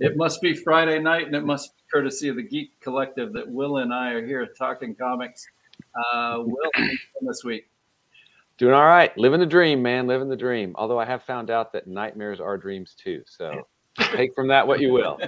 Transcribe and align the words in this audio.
It 0.00 0.16
must 0.16 0.40
be 0.40 0.54
Friday 0.54 0.98
night, 0.98 1.26
and 1.26 1.36
it 1.36 1.44
must 1.44 1.76
be 1.76 1.82
courtesy 1.92 2.28
of 2.28 2.36
the 2.36 2.42
Geek 2.42 2.80
Collective 2.80 3.34
that 3.34 3.46
Will 3.46 3.78
and 3.78 3.92
I 3.92 4.12
are 4.12 4.24
here 4.24 4.46
talking 4.58 4.94
comics. 4.94 5.46
Uh, 5.94 6.38
Will, 6.38 6.70
this 7.20 7.44
week. 7.44 7.68
Doing 8.56 8.74
all 8.74 8.86
right. 8.86 9.16
Living 9.18 9.40
the 9.40 9.46
dream, 9.46 9.82
man. 9.82 10.06
Living 10.06 10.28
the 10.28 10.36
dream. 10.36 10.74
Although 10.76 10.98
I 10.98 11.04
have 11.04 11.22
found 11.22 11.50
out 11.50 11.72
that 11.74 11.86
nightmares 11.86 12.40
are 12.40 12.56
dreams 12.56 12.94
too. 12.94 13.22
So 13.26 13.66
take 13.98 14.34
from 14.34 14.48
that 14.48 14.66
what 14.66 14.80
you 14.80 14.92
will. 14.92 15.18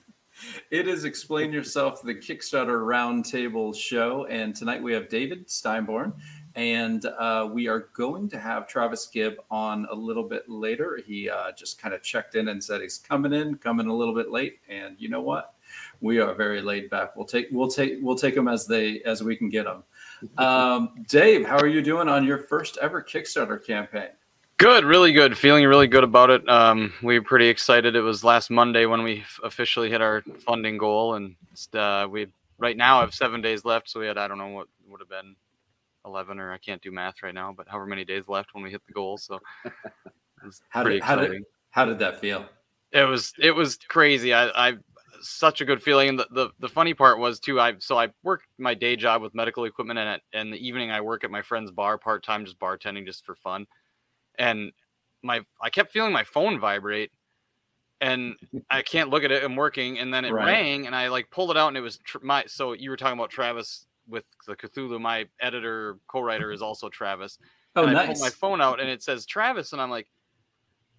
it 0.70 0.88
is 0.88 1.04
Explain 1.04 1.52
Yourself, 1.52 2.02
the 2.02 2.14
Kickstarter 2.14 2.84
Roundtable 2.84 3.74
show. 3.74 4.26
And 4.26 4.54
tonight 4.54 4.82
we 4.82 4.92
have 4.92 5.08
David 5.08 5.48
Steinborn 5.48 6.14
and 6.54 7.04
uh, 7.06 7.48
we 7.50 7.68
are 7.68 7.88
going 7.94 8.28
to 8.28 8.38
have 8.38 8.66
Travis 8.66 9.06
Gibb 9.06 9.36
on 9.50 9.86
a 9.90 9.94
little 9.94 10.22
bit 10.22 10.48
later. 10.48 11.00
He 11.04 11.30
uh, 11.30 11.52
just 11.52 11.80
kind 11.80 11.94
of 11.94 12.02
checked 12.02 12.34
in 12.34 12.48
and 12.48 12.62
said 12.62 12.82
he's 12.82 12.98
coming 12.98 13.32
in, 13.32 13.56
coming 13.56 13.86
a 13.86 13.94
little 13.94 14.14
bit 14.14 14.30
late. 14.30 14.58
And 14.68 14.96
you 14.98 15.08
know 15.08 15.22
what? 15.22 15.54
We 16.00 16.18
are 16.18 16.34
very 16.34 16.60
laid 16.60 16.90
back. 16.90 17.16
We'll 17.16 17.26
take 17.26 17.48
we'll 17.50 17.68
take 17.68 17.98
we'll 18.02 18.16
take 18.16 18.34
them 18.34 18.48
as 18.48 18.66
they 18.66 19.00
as 19.02 19.22
we 19.22 19.36
can 19.36 19.48
get 19.48 19.64
them. 19.64 19.84
Um, 20.38 21.04
Dave, 21.08 21.44
how 21.44 21.56
are 21.56 21.66
you 21.66 21.82
doing 21.82 22.08
on 22.08 22.24
your 22.24 22.38
first 22.38 22.78
ever 22.80 23.02
Kickstarter 23.02 23.64
campaign? 23.64 24.10
Good, 24.56 24.84
really 24.84 25.12
good. 25.12 25.36
Feeling 25.36 25.66
really 25.66 25.88
good 25.88 26.04
about 26.04 26.30
it. 26.30 26.48
Um, 26.48 26.92
we 27.02 27.18
were 27.18 27.24
pretty 27.24 27.48
excited. 27.48 27.96
It 27.96 28.02
was 28.02 28.22
last 28.22 28.48
Monday 28.48 28.86
when 28.86 29.02
we 29.02 29.24
officially 29.42 29.90
hit 29.90 30.00
our 30.00 30.22
funding 30.46 30.78
goal, 30.78 31.14
and 31.14 31.34
uh, 31.74 32.06
we 32.08 32.28
right 32.58 32.76
now 32.76 33.00
have 33.00 33.12
seven 33.12 33.40
days 33.40 33.64
left. 33.64 33.90
So 33.90 33.98
we 33.98 34.06
had 34.06 34.16
I 34.16 34.28
don't 34.28 34.38
know 34.38 34.46
what 34.46 34.68
would 34.88 35.00
have 35.00 35.08
been 35.08 35.34
11 36.04 36.38
or 36.38 36.52
I 36.52 36.58
can't 36.58 36.82
do 36.82 36.90
math 36.90 37.22
right 37.22 37.34
now, 37.34 37.52
but 37.56 37.68
however 37.68 37.86
many 37.86 38.04
days 38.04 38.28
left 38.28 38.54
when 38.54 38.62
we 38.62 38.70
hit 38.70 38.82
the 38.86 38.92
goal. 38.92 39.18
So 39.18 39.40
how 40.68 40.82
did, 40.82 41.02
how 41.02 41.16
did, 41.16 41.42
how 41.70 41.84
did 41.84 41.98
that 42.00 42.20
feel? 42.20 42.46
It 42.92 43.04
was, 43.04 43.32
it 43.38 43.52
was 43.52 43.78
crazy. 43.88 44.34
I, 44.34 44.68
I, 44.68 44.74
such 45.22 45.60
a 45.60 45.64
good 45.64 45.82
feeling. 45.82 46.08
And 46.08 46.18
the, 46.18 46.26
the, 46.32 46.50
the 46.58 46.68
funny 46.68 46.94
part 46.94 47.18
was 47.18 47.38
too, 47.38 47.60
I, 47.60 47.74
so 47.78 47.98
I 47.98 48.08
work 48.22 48.42
my 48.58 48.74
day 48.74 48.96
job 48.96 49.22
with 49.22 49.34
medical 49.34 49.64
equipment 49.64 49.98
and 49.98 50.08
at, 50.08 50.20
and 50.32 50.52
the 50.52 50.66
evening 50.66 50.90
I 50.90 51.00
work 51.00 51.24
at 51.24 51.30
my 51.30 51.42
friend's 51.42 51.70
bar 51.70 51.96
part-time, 51.96 52.44
just 52.44 52.58
bartending 52.58 53.06
just 53.06 53.24
for 53.24 53.36
fun. 53.36 53.66
And 54.38 54.72
my, 55.22 55.42
I 55.60 55.70
kept 55.70 55.92
feeling 55.92 56.12
my 56.12 56.24
phone 56.24 56.58
vibrate 56.58 57.12
and 58.02 58.34
I 58.68 58.82
can't 58.82 59.10
look 59.10 59.22
at 59.22 59.30
it. 59.30 59.44
I'm 59.44 59.54
working, 59.54 60.00
and 60.00 60.12
then 60.12 60.24
it 60.24 60.32
right. 60.32 60.44
rang, 60.44 60.86
and 60.86 60.94
I 60.94 61.08
like 61.08 61.30
pulled 61.30 61.52
it 61.52 61.56
out, 61.56 61.68
and 61.68 61.76
it 61.76 61.82
was 61.82 61.98
tr- 61.98 62.18
my. 62.20 62.44
So 62.48 62.72
you 62.72 62.90
were 62.90 62.96
talking 62.96 63.16
about 63.16 63.30
Travis 63.30 63.86
with 64.08 64.24
the 64.46 64.56
Cthulhu. 64.56 65.00
My 65.00 65.26
editor 65.40 65.98
co-writer 66.08 66.52
is 66.52 66.62
also 66.62 66.88
Travis. 66.88 67.38
Oh, 67.74 67.84
and 67.84 67.92
nice. 67.92 68.08
I 68.08 68.12
pull 68.12 68.20
my 68.20 68.30
phone 68.30 68.60
out 68.60 68.80
and 68.80 68.88
it 68.88 69.02
says 69.02 69.26
Travis, 69.26 69.72
and 69.72 69.80
I'm 69.80 69.90
like, 69.90 70.08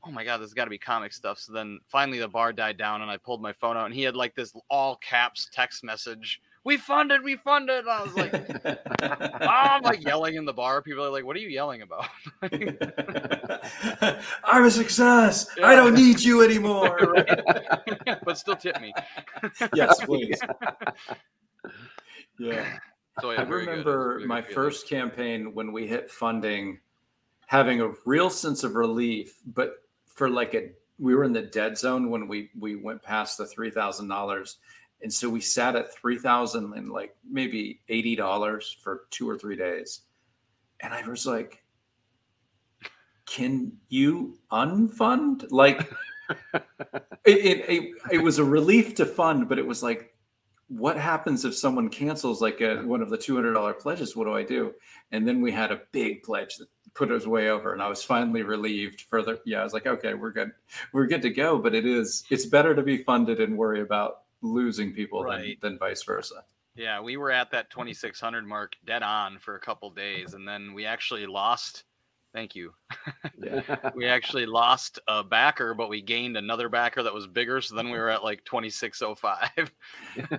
oh 0.05 0.11
my 0.11 0.23
god, 0.23 0.37
this 0.37 0.45
has 0.45 0.53
got 0.53 0.65
to 0.65 0.69
be 0.69 0.77
comic 0.77 1.13
stuff. 1.13 1.39
So 1.39 1.53
then 1.53 1.79
finally 1.87 2.19
the 2.19 2.27
bar 2.27 2.53
died 2.53 2.77
down, 2.77 3.01
and 3.01 3.09
I 3.09 3.17
pulled 3.17 3.41
my 3.41 3.53
phone 3.53 3.77
out, 3.77 3.85
and 3.85 3.93
he 3.93 4.03
had 4.03 4.15
like 4.15 4.35
this 4.35 4.53
all 4.69 4.97
caps 4.97 5.49
text 5.53 5.83
message. 5.83 6.41
We 6.65 6.77
funded, 6.77 7.21
we 7.23 7.35
funded. 7.35 7.79
And 7.79 7.89
I 7.89 8.03
was 8.03 8.15
like, 8.15 8.33
oh, 9.03 9.47
I'm 9.47 9.81
like 9.81 10.01
yelling 10.05 10.35
in 10.35 10.45
the 10.45 10.53
bar. 10.53 10.81
People 10.81 11.03
are 11.03 11.09
like, 11.09 11.25
what 11.25 11.35
are 11.35 11.39
you 11.39 11.49
yelling 11.49 11.81
about? 11.81 12.05
I'm 14.45 14.63
a 14.63 14.71
success. 14.71 15.47
Yeah. 15.57 15.67
I 15.67 15.75
don't 15.75 15.93
need 15.93 16.21
you 16.21 16.41
anymore. 16.41 17.25
but 18.23 18.37
still 18.37 18.55
tip 18.55 18.79
me. 18.79 18.93
yes, 19.73 19.99
please. 20.05 20.39
yeah. 22.39 22.77
So 23.21 23.31
I 23.31 23.43
remember 23.43 24.21
my 24.25 24.41
first 24.41 24.87
campaign 24.87 25.53
when 25.53 25.71
we 25.71 25.87
hit 25.87 26.09
funding, 26.09 26.79
having 27.45 27.81
a 27.81 27.91
real 28.05 28.29
sense 28.29 28.63
of 28.63 28.75
relief, 28.75 29.37
but 29.45 29.75
for 30.07 30.29
like 30.29 30.53
a 30.55 30.71
we 30.99 31.15
were 31.15 31.23
in 31.23 31.33
the 31.33 31.41
dead 31.41 31.77
zone 31.77 32.09
when 32.09 32.27
we 32.27 32.49
we 32.57 32.75
went 32.75 33.03
past 33.03 33.37
the 33.37 33.45
three 33.45 33.69
thousand 33.69 34.07
dollars, 34.07 34.57
and 35.01 35.13
so 35.13 35.29
we 35.29 35.41
sat 35.41 35.75
at 35.75 35.93
three 35.93 36.17
thousand 36.17 36.73
and 36.73 36.91
like 36.91 37.15
maybe 37.29 37.81
eighty 37.89 38.15
dollars 38.15 38.77
for 38.81 39.03
two 39.11 39.29
or 39.29 39.37
three 39.37 39.55
days, 39.55 40.01
and 40.79 40.93
I 40.93 41.07
was 41.07 41.25
like, 41.25 41.63
"Can 43.25 43.73
you 43.89 44.39
unfund?" 44.51 45.51
Like, 45.51 45.91
it, 46.53 46.63
it 47.25 47.69
it 47.69 47.91
it 48.11 48.17
was 48.23 48.39
a 48.39 48.43
relief 48.43 48.95
to 48.95 49.05
fund, 49.05 49.49
but 49.49 49.59
it 49.59 49.67
was 49.67 49.83
like 49.83 50.12
what 50.67 50.97
happens 50.97 51.45
if 51.45 51.55
someone 51.55 51.89
cancels 51.89 52.41
like 52.41 52.61
a, 52.61 52.77
one 52.77 53.01
of 53.01 53.09
the 53.09 53.17
$200 53.17 53.79
pledges? 53.79 54.15
What 54.15 54.25
do 54.25 54.33
i 54.33 54.43
do? 54.43 54.73
And 55.11 55.27
then 55.27 55.41
we 55.41 55.51
had 55.51 55.71
a 55.71 55.81
big 55.91 56.23
pledge 56.23 56.57
that 56.57 56.67
put 56.93 57.11
us 57.11 57.25
way 57.25 57.49
over 57.49 57.73
and 57.73 57.81
i 57.81 57.87
was 57.87 58.03
finally 58.03 58.43
relieved 58.43 59.01
further 59.01 59.39
yeah 59.45 59.61
i 59.61 59.63
was 59.63 59.73
like 59.73 59.87
okay 59.87 60.13
we're 60.13 60.31
good 60.31 60.51
we're 60.91 61.07
good 61.07 61.21
to 61.21 61.29
go 61.29 61.57
but 61.57 61.73
it 61.73 61.85
is 61.85 62.23
it's 62.29 62.45
better 62.45 62.75
to 62.75 62.83
be 62.83 62.97
funded 62.97 63.39
and 63.39 63.57
worry 63.57 63.81
about 63.81 64.21
losing 64.41 64.93
people 64.93 65.23
right. 65.23 65.57
than, 65.61 65.71
than 65.71 65.79
vice 65.79 66.03
versa. 66.03 66.43
Yeah 66.75 66.99
we 66.99 67.17
were 67.17 67.31
at 67.31 67.51
that 67.51 67.69
2600 67.69 68.45
mark 68.45 68.75
dead 68.85 69.03
on 69.03 69.39
for 69.39 69.55
a 69.55 69.59
couple 69.59 69.89
days 69.89 70.33
and 70.33 70.47
then 70.47 70.73
we 70.73 70.85
actually 70.85 71.25
lost 71.25 71.83
Thank 72.33 72.55
you. 72.55 72.73
Yeah. 73.37 73.61
we 73.95 74.07
actually 74.07 74.45
lost 74.45 74.99
a 75.07 75.23
backer, 75.23 75.73
but 75.73 75.87
we 75.87 76.01
gained 76.01 76.35
another 76.35 76.67
backer 76.67 77.03
that 77.03 77.13
was 77.13 77.27
bigger. 77.27 77.61
So 77.61 77.75
then 77.75 77.91
we 77.91 77.97
were 77.97 78.09
at 78.09 78.23
like 78.23 78.43
2605. 78.45 79.71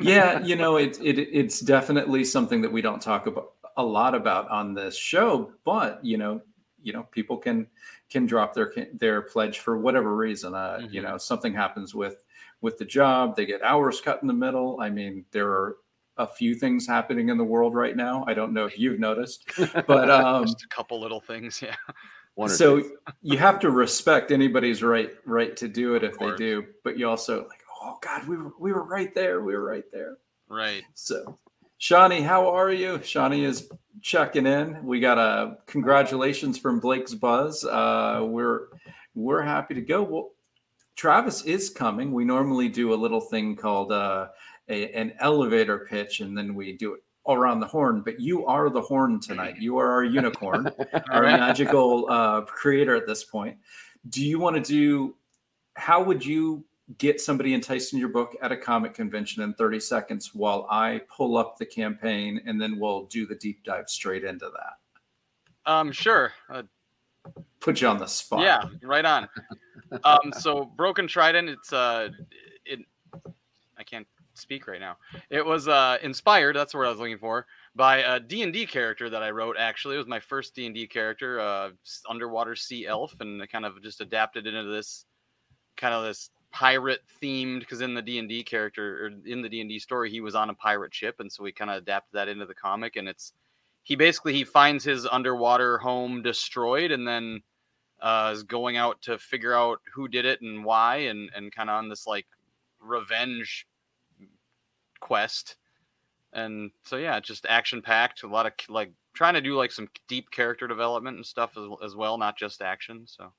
yeah, 0.00 0.41
you 0.41 0.56
know, 0.62 0.76
it, 0.76 0.99
it 1.00 1.19
it's 1.19 1.61
definitely 1.61 2.25
something 2.25 2.61
that 2.62 2.73
we 2.73 2.82
don't 2.82 3.00
talk 3.00 3.26
about 3.26 3.52
a 3.76 3.85
lot 3.85 4.14
about 4.14 4.49
on 4.50 4.75
this 4.75 4.96
show, 4.96 5.52
but 5.64 6.05
you 6.05 6.19
know, 6.19 6.41
you 6.82 6.93
know, 6.93 7.05
people 7.11 7.37
can 7.37 7.67
can 8.11 8.26
drop 8.26 8.55
their 8.55 8.73
their 8.94 9.23
pledge 9.23 9.61
for 9.61 9.79
whatever 9.79 10.17
reason. 10.17 10.55
Uh, 10.55 10.79
mm-hmm. 10.81 10.93
you 10.93 11.02
know, 11.02 11.17
something 11.17 11.55
happens 11.55 11.94
with 11.94 12.25
with 12.61 12.79
the 12.79 12.85
job, 12.85 13.37
they 13.37 13.44
get 13.44 13.62
hours 13.62 14.00
cut 14.00 14.23
in 14.23 14.26
the 14.26 14.35
middle. 14.35 14.81
I 14.81 14.88
mean, 14.88 15.26
there 15.32 15.49
are 15.49 15.76
a 16.16 16.26
few 16.26 16.55
things 16.55 16.87
happening 16.87 17.28
in 17.28 17.37
the 17.37 17.44
world 17.44 17.75
right 17.75 17.96
now. 17.96 18.25
I 18.26 18.34
don't 18.34 18.52
know 18.52 18.66
if 18.66 18.78
you've 18.78 19.00
noticed, 19.00 19.44
but 19.87 20.11
um, 20.11 20.44
just 20.44 20.64
a 20.64 20.69
couple 20.69 21.00
little 21.00 21.20
things, 21.20 21.61
yeah. 21.62 21.76
One 22.37 22.50
or 22.50 22.55
so 22.55 22.81
two. 22.81 22.96
you 23.22 23.38
have 23.38 23.61
to 23.61 23.70
respect 23.70 24.32
anybody's 24.32 24.82
right 24.82 25.12
right 25.25 25.56
to 25.56 25.69
do 25.69 25.94
it 25.94 26.02
if 26.02 26.19
they 26.19 26.34
do, 26.34 26.64
but 26.82 26.99
you 26.99 27.08
also 27.08 27.46
like, 27.46 27.61
oh 27.81 27.96
God, 28.02 28.26
we 28.26 28.37
were 28.37 28.50
we 28.58 28.72
were 28.72 28.82
right 28.82 29.14
there, 29.14 29.43
we 29.43 29.55
were 29.55 29.64
right 29.64 29.84
there. 29.93 30.16
Right. 30.49 30.82
So, 30.94 31.38
Shawnee, 31.78 32.22
how 32.22 32.49
are 32.49 32.72
you? 32.72 33.00
Shawnee 33.05 33.44
is 33.44 33.70
checking 34.02 34.46
in. 34.46 34.84
We 34.84 34.99
got 34.99 35.17
a 35.17 35.58
congratulations 35.67 36.58
from 36.58 36.81
Blake's 36.81 37.14
Buzz. 37.14 37.64
Uh, 37.64 38.22
we're 38.25 38.67
we're 39.14 39.43
happy 39.43 39.75
to 39.75 39.81
go. 39.81 40.02
Well, 40.02 40.31
Travis 40.96 41.43
is 41.43 41.70
coming. 41.70 42.12
We 42.12 42.25
normally 42.25 42.69
do 42.69 42.93
a 42.93 42.96
little 42.96 43.20
thing 43.20 43.56
called 43.56 43.93
uh, 43.93 44.28
a, 44.69 44.90
an 44.93 45.14
elevator 45.20 45.87
pitch, 45.88 46.20
and 46.20 46.37
then 46.37 46.55
we 46.55 46.76
do 46.76 46.94
it 46.94 47.00
all 47.25 47.37
around 47.37 47.61
the 47.61 47.66
horn. 47.66 48.02
But 48.02 48.20
you 48.20 48.46
are 48.46 48.70
the 48.70 48.81
horn 48.81 49.20
tonight. 49.20 49.56
You 49.58 49.78
are 49.78 49.90
our 49.90 50.05
unicorn, 50.05 50.70
our 51.11 51.22
magical 51.22 52.06
uh, 52.11 52.43
creator 52.43 52.94
at 52.94 53.06
this 53.06 53.25
point. 53.25 53.56
Do 54.08 54.25
you 54.25 54.38
want 54.38 54.56
to 54.56 54.62
do? 54.62 55.16
How 55.76 56.02
would 56.02 56.25
you 56.25 56.64
get 56.99 57.20
somebody 57.20 57.55
enticed 57.55 57.93
in 57.93 57.99
your 57.99 58.08
book 58.08 58.37
at 58.43 58.52
a 58.52 58.56
comic 58.56 58.94
convention 58.94 59.43
in 59.43 59.55
30 59.55 59.81
seconds 59.81 60.34
while 60.34 60.67
I 60.70 61.00
pull 61.08 61.37
up 61.37 61.56
the 61.58 61.67
campaign 61.67 62.43
and 62.44 62.60
then 62.60 62.78
we'll 62.78 63.05
do 63.06 63.26
the 63.26 63.34
deep 63.37 63.64
dive 63.64 63.88
straight 63.88 64.25
into 64.25 64.50
that. 64.50 65.70
Um, 65.70 65.93
sure. 65.93 66.32
Uh, 66.50 66.64
Put 67.60 67.81
you 67.81 67.88
on 67.88 67.99
the 67.99 68.06
spot. 68.06 68.43
yeah, 68.43 68.64
right 68.82 69.05
on. 69.05 69.28
Um, 70.02 70.32
so 70.38 70.64
Broken 70.76 71.06
Trident, 71.06 71.49
it's 71.49 71.72
uh, 71.72 72.10
it. 72.67 72.81
I 73.78 73.82
can't 73.82 74.06
speak 74.34 74.66
right 74.66 74.81
now. 74.81 74.96
It 75.31 75.44
was 75.44 75.69
uh 75.69 75.98
inspired. 76.02 76.56
That's 76.56 76.75
what 76.75 76.86
I 76.86 76.90
was 76.90 76.98
looking 76.98 77.19
for 77.19 77.46
by 77.75 77.98
a 77.98 78.20
D 78.20 78.42
and 78.42 78.52
D 78.52 78.66
character 78.66 79.10
that 79.10 79.22
I 79.22 79.31
wrote. 79.31 79.56
Actually, 79.58 79.96
it 79.96 79.98
was 79.98 80.06
my 80.06 80.20
first 80.20 80.54
D 80.54 80.66
and 80.66 80.75
D 80.75 80.86
character, 80.86 81.40
uh, 81.40 81.70
underwater 82.08 82.56
sea 82.56 82.86
elf, 82.86 83.14
and 83.20 83.48
kind 83.50 83.64
of 83.64 83.82
just 83.82 84.00
adapted 84.00 84.46
into 84.46 84.70
this 84.70 85.06
kind 85.76 85.94
of 85.94 86.04
this 86.04 86.31
pirate 86.54 87.00
themed 87.20 87.58
because 87.58 87.81
in 87.81 87.94
the 87.94 88.00
d&d 88.00 88.44
character 88.44 89.06
or 89.06 89.10
in 89.26 89.42
the 89.42 89.48
d&d 89.48 89.76
story 89.81 90.08
he 90.08 90.20
was 90.20 90.36
on 90.36 90.50
a 90.50 90.54
pirate 90.54 90.94
ship 90.94 91.16
and 91.19 91.31
so 91.32 91.42
we 91.42 91.50
kind 91.50 91.69
of 91.69 91.78
adapted 91.78 92.12
that 92.12 92.28
into 92.28 92.46
the 92.46 92.54
comic 92.54 92.94
and 92.94 93.08
it's 93.08 93.32
he 93.82 93.96
basically 93.96 94.32
he 94.32 94.44
finds 94.44 94.84
his 94.84 95.04
underwater 95.04 95.78
home 95.78 96.22
destroyed 96.22 96.92
and 96.92 97.08
then 97.08 97.42
uh, 98.00 98.31
is 98.32 98.44
going 98.44 98.76
out 98.76 99.02
to 99.02 99.19
figure 99.19 99.52
out 99.52 99.81
who 99.92 100.06
did 100.06 100.25
it 100.25 100.42
and 100.42 100.64
why 100.64 100.98
and 100.98 101.28
and 101.34 101.52
kind 101.52 101.69
of 101.69 101.75
on 101.75 101.88
this 101.88 102.06
like 102.06 102.26
revenge 102.81 103.66
quest 105.04 105.56
and 106.32 106.70
so 106.82 106.96
yeah 106.96 107.20
just 107.20 107.44
action 107.46 107.82
packed 107.82 108.22
a 108.22 108.26
lot 108.26 108.46
of 108.46 108.52
like 108.70 108.90
trying 109.12 109.34
to 109.34 109.42
do 109.42 109.54
like 109.54 109.70
some 109.70 109.86
deep 110.08 110.30
character 110.30 110.66
development 110.66 111.16
and 111.16 111.26
stuff 111.26 111.58
as, 111.58 111.64
as 111.84 111.94
well 111.94 112.16
not 112.16 112.38
just 112.38 112.62
action 112.62 113.04
so 113.06 113.30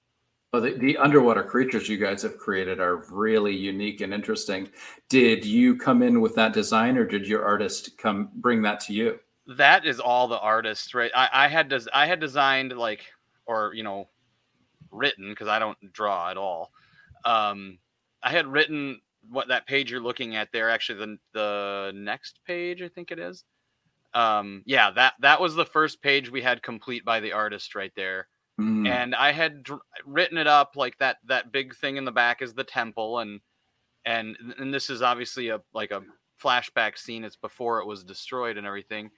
Well, 0.53 0.61
the, 0.61 0.73
the 0.77 0.95
underwater 0.97 1.43
creatures 1.43 1.89
you 1.89 1.97
guys 1.97 2.21
have 2.21 2.37
created 2.37 2.79
are 2.79 3.03
really 3.11 3.53
unique 3.53 3.99
and 3.99 4.13
interesting. 4.13 4.69
Did 5.09 5.43
you 5.43 5.75
come 5.75 6.01
in 6.01 6.21
with 6.21 6.35
that 6.35 6.53
design 6.53 6.97
or 6.97 7.03
did 7.03 7.27
your 7.27 7.43
artist 7.43 7.97
come 7.97 8.29
bring 8.35 8.61
that 8.61 8.79
to 8.81 8.93
you? 8.93 9.19
that 9.47 9.85
is 9.85 9.99
all 9.99 10.27
the 10.27 10.39
artists 10.39 10.93
right 10.93 11.11
i, 11.15 11.29
I 11.31 11.47
had 11.47 11.69
des- 11.69 11.91
i 11.93 12.05
had 12.07 12.19
designed 12.19 12.73
like 12.73 13.05
or 13.45 13.73
you 13.73 13.83
know 13.83 14.07
written 14.91 15.29
because 15.29 15.47
i 15.47 15.59
don't 15.59 15.77
draw 15.93 16.31
at 16.31 16.37
all 16.37 16.71
um 17.25 17.77
i 18.23 18.31
had 18.31 18.47
written 18.47 19.01
what 19.29 19.47
that 19.47 19.67
page 19.67 19.91
you're 19.91 20.01
looking 20.01 20.35
at 20.35 20.49
there 20.51 20.69
actually 20.69 20.99
the 20.99 21.17
the 21.33 21.91
next 21.95 22.39
page 22.45 22.81
i 22.81 22.87
think 22.87 23.11
it 23.11 23.19
is 23.19 23.43
um 24.13 24.63
yeah 24.65 24.91
that 24.91 25.13
that 25.19 25.41
was 25.41 25.55
the 25.55 25.65
first 25.65 26.01
page 26.01 26.29
we 26.29 26.41
had 26.41 26.61
complete 26.63 27.03
by 27.03 27.19
the 27.19 27.31
artist 27.31 27.75
right 27.75 27.93
there 27.95 28.27
Mm. 28.59 28.87
and 28.87 29.13
I 29.13 29.33
had 29.33 29.63
dr- 29.63 29.81
written 30.05 30.37
it 30.37 30.47
up 30.47 30.77
like 30.77 30.97
that. 30.99 31.17
That 31.25 31.51
big 31.51 31.75
thing 31.75 31.97
in 31.97 32.05
the 32.05 32.11
back 32.11 32.41
is 32.41 32.53
the 32.53 32.63
temple, 32.63 33.19
and 33.19 33.41
and 34.05 34.37
and 34.57 34.73
this 34.73 34.89
is 34.89 35.01
obviously 35.01 35.49
a 35.49 35.59
like 35.73 35.91
a 35.91 36.03
flashback 36.41 36.97
scene. 36.97 37.25
It's 37.25 37.35
before 37.35 37.81
it 37.81 37.85
was 37.85 38.03
destroyed 38.05 38.57
and 38.57 38.65
everything. 38.65 39.11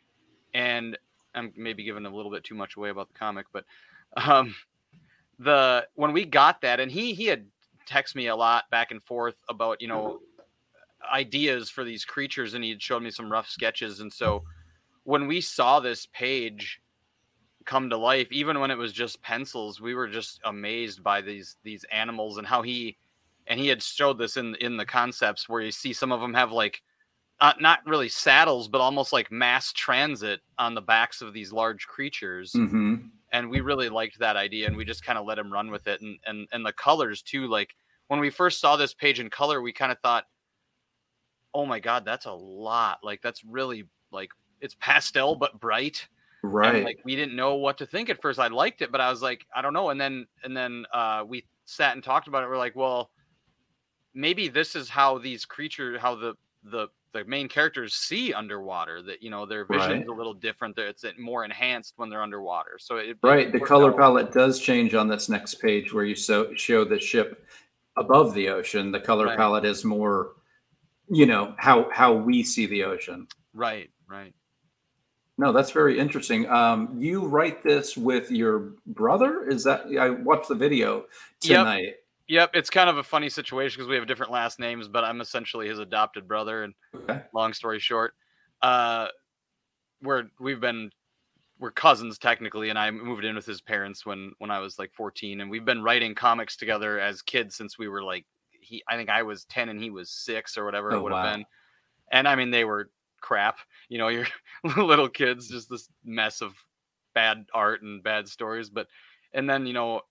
And 0.56 0.98
I'm 1.36 1.53
maybe 1.56 1.83
giving 1.83 2.07
a 2.07 2.10
little 2.10 2.31
bit 2.31 2.44
too 2.44 2.56
much 2.56 2.77
away 2.77 2.89
about 2.89 3.10
the 3.10 3.19
comic, 3.19 3.45
but 3.53 3.65
um, 4.18 4.56
the 5.38 5.88
when 5.94 6.13
we 6.13 6.25
got 6.25 6.62
that, 6.62 6.80
and 6.80 6.92
he 6.92 7.13
he 7.13 7.27
had 7.27 7.45
texted 7.88 8.16
me 8.16 8.28
a 8.28 8.36
lot 8.36 8.66
back 8.72 8.92
and 8.92 9.04
forth 9.04 9.36
about 9.50 9.81
you 9.81 9.88
know 9.88 10.19
ideas 11.13 11.69
for 11.69 11.84
these 11.84 12.06
creatures, 12.06 12.54
and 12.54 12.63
he 12.63 12.69
had 12.72 12.81
showed 12.81 13.04
me 13.04 13.12
some 13.12 13.31
rough 13.31 13.50
sketches, 13.50 14.00
and 14.00 14.12
so 14.12 14.44
when 15.04 15.25
we 15.28 15.39
saw 15.39 15.80
this 15.80 16.06
page 16.07 16.81
come 17.66 17.89
to 17.89 17.98
life 17.98 18.28
even 18.31 18.60
when 18.60 18.72
it 18.72 18.78
was 18.78 18.94
just 18.94 19.22
pencils 19.22 19.81
we 19.81 19.94
were 19.94 20.07
just 20.07 20.39
amazed 20.45 21.04
by 21.04 21.19
these 21.19 21.57
these 21.63 21.84
animals 21.92 22.38
and 22.38 22.48
how 22.48 22.62
he 22.62 22.98
and 23.48 23.60
he 23.60 23.68
had 23.68 23.84
showed 23.84 24.18
this 24.18 24.38
in 24.38 24.56
in 24.56 24.78
the 24.78 24.86
concepts 24.86 25.50
where 25.50 25.62
you 25.62 25.72
see 25.72 25.92
some 25.92 26.12
of 26.13 26.22
them 26.22 26.34
have 26.34 26.51
like 26.51 26.81
uh, 27.42 27.54
not 27.60 27.80
really 27.86 28.07
saddles 28.07 28.69
but 28.69 28.80
almost 28.80 29.12
like 29.12 29.30
mass 29.31 29.74
transit 29.74 30.39
on 30.57 30.74
the 30.74 30.81
backs 30.81 31.22
of 31.22 31.34
these 31.34 31.51
large 31.51 31.86
creatures 31.88 32.54
Mhm. 32.54 33.10
And 33.38 33.50
we 33.50 33.62
really 33.62 33.89
liked 33.89 34.19
that 34.19 34.36
idea 34.36 34.68
and 34.68 34.75
we 34.75 34.86
just 34.86 35.06
kind 35.06 35.18
of 35.18 35.25
let 35.25 35.38
him 35.39 35.51
run 35.51 35.72
with 35.72 35.88
it 35.88 36.01
and 36.01 36.18
and 36.25 36.48
and 36.51 36.66
the 36.66 36.74
colors 36.74 37.22
too 37.22 37.48
like 37.48 37.75
when 38.07 38.19
we 38.19 38.30
first 38.30 38.60
saw 38.60 38.75
this 38.75 38.94
page 38.94 39.19
in 39.19 39.30
color 39.30 39.62
we 39.62 39.72
kind 39.72 39.92
of 39.92 40.00
thought 40.00 40.25
oh 41.54 41.66
my 41.66 41.80
god 41.80 42.04
that's 42.06 42.25
a 42.25 42.31
lot 42.31 43.00
like 43.04 43.22
that's 43.22 43.44
really 43.44 43.84
like 44.12 44.30
it's 44.62 44.75
pastel 44.80 45.36
but 45.36 45.60
bright 45.60 46.07
Right. 46.44 46.75
and 46.75 46.86
like 46.86 47.00
we 47.04 47.16
didn't 47.16 47.36
know 47.36 47.56
what 47.56 47.80
to 47.80 47.86
think 47.86 48.10
at 48.10 48.22
first. 48.22 48.39
I 48.39 48.48
liked 48.48 48.81
it, 48.81 48.92
but 48.92 49.01
I 49.01 49.10
was 49.10 49.22
like, 49.24 49.45
I 49.56 49.62
don't 49.62 49.74
know. 49.74 49.89
And 49.89 50.00
then 50.00 50.28
and 50.44 50.56
then 50.56 50.86
uh, 50.94 51.24
we 51.28 51.45
sat 51.66 51.95
and 51.95 52.04
talked 52.04 52.28
about 52.28 52.44
it. 52.44 52.48
We're 52.48 52.60
like, 52.60 52.75
well, 52.75 53.10
maybe 54.13 54.48
this 54.48 54.75
is 54.75 54.88
how 54.88 55.18
these 55.18 55.45
creatures, 55.45 56.00
how 56.00 56.16
the 56.16 56.36
the 56.71 56.87
the 57.13 57.23
main 57.25 57.47
characters 57.47 57.93
see 57.95 58.33
underwater. 58.33 59.01
That 59.01 59.23
you 59.23 59.29
know 59.29 59.45
their 59.45 59.65
vision 59.65 59.99
Right. 59.99 60.07
a 60.07 60.13
little 60.13 60.33
different. 60.33 60.75
That 60.75 60.87
It's 60.87 61.05
more 61.17 61.43
enhanced 61.45 61.93
when 61.97 62.09
they're 62.09 62.21
underwater. 62.21 62.77
So 62.79 62.97
it 62.97 63.17
Right. 63.23 63.51
The 63.51 63.59
color 63.59 63.91
out. 63.91 63.97
palette 63.97 64.31
does 64.33 64.59
change 64.59 64.93
on 64.93 65.07
this 65.07 65.29
next 65.29 65.55
page 65.55 65.93
where 65.93 66.05
you 66.05 66.15
so, 66.15 66.53
show 66.55 66.83
the 66.85 66.99
ship 66.99 67.45
above 67.95 68.33
the 68.33 68.49
ocean. 68.49 68.91
The 68.91 68.99
color 68.99 69.25
Right. 69.25 69.37
palette 69.37 69.65
is 69.65 69.83
more, 69.83 70.33
you 71.09 71.25
know, 71.25 71.55
how 71.57 71.89
how 71.91 72.13
we 72.13 72.43
see 72.43 72.65
the 72.65 72.83
ocean. 72.83 73.27
Right, 73.53 73.89
right. 74.07 74.33
No, 75.39 75.51
that's 75.51 75.71
very 75.71 75.99
interesting. 75.99 76.49
Um, 76.49 76.95
you 76.99 77.25
write 77.25 77.63
this 77.63 77.95
with 77.95 78.31
your 78.31 78.73
brother? 78.87 79.47
Is 79.47 79.63
that 79.65 79.85
I 79.99 80.09
watched 80.09 80.49
the 80.49 80.55
video 80.55 81.05
tonight. 81.39 81.83
Yep, 81.83 81.95
it's 82.27 82.69
kind 82.69 82.89
of 82.89 82.98
a 82.98 83.03
funny 83.03 83.29
situation 83.29 83.77
because 83.77 83.89
we 83.89 83.96
have 83.96 84.07
different 84.07 84.31
last 84.31 84.60
names, 84.60 84.88
but 84.88 85.03
I'm 85.03 85.22
essentially 85.22 85.67
his 85.67 85.79
adopted 85.79 86.27
brother. 86.27 86.63
And 86.63 86.74
Okay. 87.10 87.27
long 87.34 87.53
story 87.53 87.79
short, 87.79 88.15
uh, 88.62 89.10
we're 90.01 90.25
we've 90.39 90.60
been 90.60 90.91
we're 91.60 91.72
cousins 91.72 92.17
technically, 92.19 92.69
and 92.69 92.79
I 92.79 92.91
moved 92.91 93.25
in 93.25 93.36
with 93.36 93.46
his 93.46 93.62
parents 93.62 94.05
when 94.05 94.34
when 94.39 94.51
I 94.51 94.60
was 94.60 94.79
like 94.79 94.93
14, 94.93 95.41
and 95.41 95.51
we've 95.51 95.65
been 95.65 95.84
writing 95.84 96.15
comics 96.15 96.57
together 96.57 97.00
as 97.00 97.22
kids 97.22 97.55
since 97.55 97.77
we 97.79 97.88
were 97.89 98.03
like 98.03 98.25
he 98.51 98.84
I 98.89 98.98
think 98.98 99.10
I 99.10 99.24
was 99.24 99.46
10 99.46 99.69
and 99.69 99.81
he 99.81 99.89
was 99.91 100.12
six 100.12 100.57
or 100.57 100.65
whatever 100.65 100.93
Oh, 100.93 101.00
it 101.00 101.01
would 101.03 101.13
have 101.13 101.22
wow. 101.22 101.22
been, 101.22 101.46
and 102.12 102.27
I 102.27 102.36
mean 102.36 102.51
they 102.51 102.65
were 102.65 102.91
crap, 103.22 103.60
you 103.89 103.98
know, 103.98 104.07
you're 104.10 104.27
little 104.77 105.10
kids, 105.10 105.50
just 105.50 105.69
this 105.69 105.89
mess 106.03 106.41
of 106.41 106.55
bad 107.13 107.46
art 107.53 107.81
and 107.81 108.03
bad 108.03 108.27
stories, 108.27 108.69
but 108.69 108.88
and 109.34 109.50
then 109.50 109.65
you 109.65 109.74
know 109.74 110.01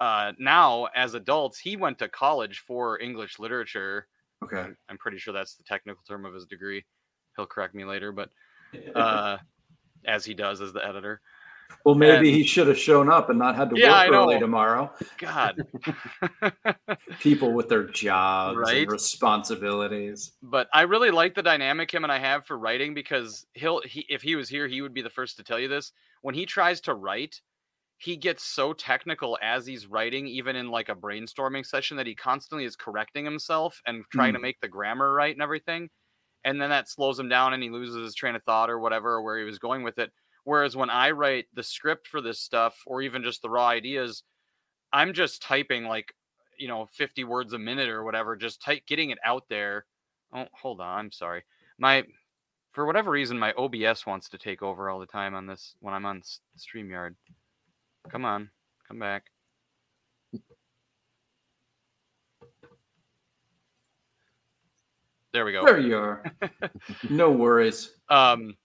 uh, 0.00 0.32
now 0.38 0.88
as 0.94 1.14
adults, 1.14 1.58
he 1.58 1.76
went 1.76 1.98
to 1.98 2.08
college 2.08 2.62
for 2.66 3.00
English 3.00 3.38
literature. 3.38 4.06
Okay. 4.44 4.66
I'm, 4.88 4.98
pretty 4.98 5.18
sure 5.18 5.32
that's 5.32 5.54
the 5.56 5.64
technical 5.64 6.02
term 6.06 6.24
of 6.24 6.34
his 6.34 6.44
degree. 6.46 6.84
He'll 7.36 7.46
correct 7.46 7.74
me 7.74 7.84
later, 7.84 8.12
but 8.12 8.30
uh, 8.94 9.38
as 10.06 10.24
he 10.24 10.34
does 10.34 10.60
as 10.60 10.72
the 10.72 10.84
editor. 10.86 11.20
well, 11.84 11.94
maybe 11.94 12.28
and- 12.28 12.36
he 12.36 12.44
should 12.44 12.68
have 12.68 12.78
shown 12.78 13.10
up 13.10 13.30
and 13.30 13.38
not 13.38 13.56
had 13.56 13.70
to 13.70 13.76
Yeah, 13.78 14.04
work 14.08 14.14
early 14.14 14.38
tomorrow. 14.38 14.92
God. 15.18 15.56
People 17.20 17.52
with 17.54 17.68
their 17.68 17.84
jobs 17.84 18.56
Right? 18.58 18.82
and 18.82 18.90
responsibilities. 18.90 20.32
but 20.42 20.68
I 20.72 20.82
really 20.82 21.10
like 21.10 21.34
the 21.34 21.42
dynamic 21.42 21.92
him 21.92 22.04
and 22.04 22.12
I 22.12 22.18
have 22.18 22.46
for 22.46 22.58
writing 22.58 22.94
because 22.94 23.46
he'll 23.54 23.80
he 23.82 24.06
if 24.08 24.22
he 24.22 24.36
was 24.36 24.48
here, 24.48 24.66
he 24.68 24.82
would 24.82 24.94
be 24.94 25.02
the 25.02 25.10
first 25.10 25.36
to 25.38 25.44
tell 25.44 25.58
you 25.58 25.68
this. 25.68 25.92
When 26.22 26.34
he 26.34 26.46
tries 26.46 26.80
to 26.82 26.94
write, 26.94 27.40
he 27.98 28.16
gets 28.16 28.44
so 28.44 28.72
technical 28.72 29.38
as 29.42 29.66
he's 29.66 29.86
writing, 29.86 30.26
even 30.26 30.54
in 30.54 30.70
like 30.70 30.88
a 30.88 30.94
brainstorming 30.94 31.64
session, 31.64 31.96
that 31.96 32.06
he 32.06 32.14
constantly 32.14 32.64
is 32.64 32.76
correcting 32.76 33.24
himself 33.24 33.80
and 33.86 34.04
trying 34.12 34.34
to 34.34 34.38
mm. 34.38 34.42
make 34.42 34.60
the 34.60 34.68
grammar 34.68 35.12
right 35.12 35.34
and 35.34 35.42
everything. 35.42 35.88
And 36.44 36.60
then 36.60 36.70
that 36.70 36.88
slows 36.88 37.18
him 37.18 37.28
down 37.28 37.54
and 37.54 37.62
he 37.62 37.70
loses 37.70 37.96
his 37.96 38.14
train 38.14 38.36
of 38.36 38.42
thought 38.44 38.70
or 38.70 38.78
whatever, 38.78 39.14
or 39.14 39.22
where 39.22 39.38
he 39.38 39.44
was 39.44 39.58
going 39.58 39.82
with 39.82 39.98
it. 39.98 40.12
Whereas 40.44 40.76
when 40.76 40.90
I 40.90 41.10
write 41.10 41.46
the 41.54 41.62
script 41.62 42.06
for 42.06 42.20
this 42.20 42.38
stuff 42.38 42.76
or 42.86 43.02
even 43.02 43.24
just 43.24 43.42
the 43.42 43.50
raw 43.50 43.66
ideas, 43.66 44.22
I'm 44.92 45.12
just 45.12 45.42
typing 45.42 45.84
like, 45.84 46.14
you 46.58 46.68
know, 46.68 46.86
50 46.92 47.24
words 47.24 47.52
a 47.52 47.58
minute 47.58 47.88
or 47.88 48.04
whatever, 48.04 48.36
just 48.36 48.62
type 48.62 48.82
getting 48.86 49.10
it 49.10 49.18
out 49.24 49.44
there. 49.48 49.86
Oh, 50.32 50.46
hold 50.52 50.80
on. 50.80 50.98
I'm 50.98 51.12
sorry. 51.12 51.42
My, 51.78 52.04
for 52.72 52.86
whatever 52.86 53.10
reason, 53.10 53.38
my 53.38 53.52
OBS 53.54 54.06
wants 54.06 54.28
to 54.28 54.38
take 54.38 54.62
over 54.62 54.88
all 54.88 55.00
the 55.00 55.06
time 55.06 55.34
on 55.34 55.46
this 55.46 55.74
when 55.80 55.94
I'm 55.94 56.06
on 56.06 56.22
StreamYard. 56.56 57.16
Come 58.08 58.24
on. 58.24 58.50
Come 58.88 58.98
back. 58.98 59.24
There 65.32 65.44
we 65.44 65.52
go. 65.52 65.64
There 65.64 65.78
you 65.78 65.96
are. 65.98 66.24
no 67.10 67.30
worries. 67.30 67.94
Um, 68.08 68.56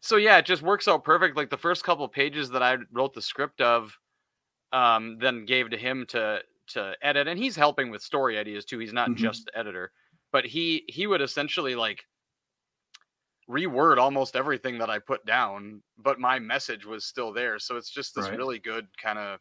so 0.00 0.16
yeah, 0.16 0.38
it 0.38 0.46
just 0.46 0.62
works 0.62 0.88
out 0.88 1.04
perfect. 1.04 1.36
Like 1.36 1.50
the 1.50 1.58
first 1.58 1.84
couple 1.84 2.08
pages 2.08 2.48
that 2.50 2.62
I 2.62 2.78
wrote 2.92 3.14
the 3.14 3.22
script 3.22 3.60
of, 3.60 3.92
um, 4.72 5.18
then 5.18 5.44
gave 5.44 5.70
to 5.70 5.76
him 5.76 6.06
to 6.08 6.40
to 6.68 6.94
edit, 7.02 7.28
and 7.28 7.38
he's 7.38 7.56
helping 7.56 7.90
with 7.90 8.00
story 8.00 8.38
ideas 8.38 8.64
too. 8.64 8.78
He's 8.78 8.92
not 8.92 9.10
Mhm. 9.10 9.16
just 9.16 9.44
the 9.46 9.58
editor, 9.58 9.92
but 10.32 10.46
he 10.46 10.84
he 10.88 11.06
would 11.06 11.20
essentially 11.20 11.74
like 11.74 12.06
reword 13.48 13.98
almost 13.98 14.36
everything 14.36 14.78
that 14.78 14.90
I 14.90 14.98
put 14.98 15.24
down, 15.26 15.82
but 15.98 16.18
my 16.18 16.38
message 16.38 16.86
was 16.86 17.04
still 17.04 17.32
there. 17.32 17.58
So 17.58 17.76
it's 17.76 17.90
just 17.90 18.14
this 18.14 18.28
Right. 18.28 18.38
really 18.38 18.58
good 18.58 18.86
kind 18.98 19.18
of 19.18 19.40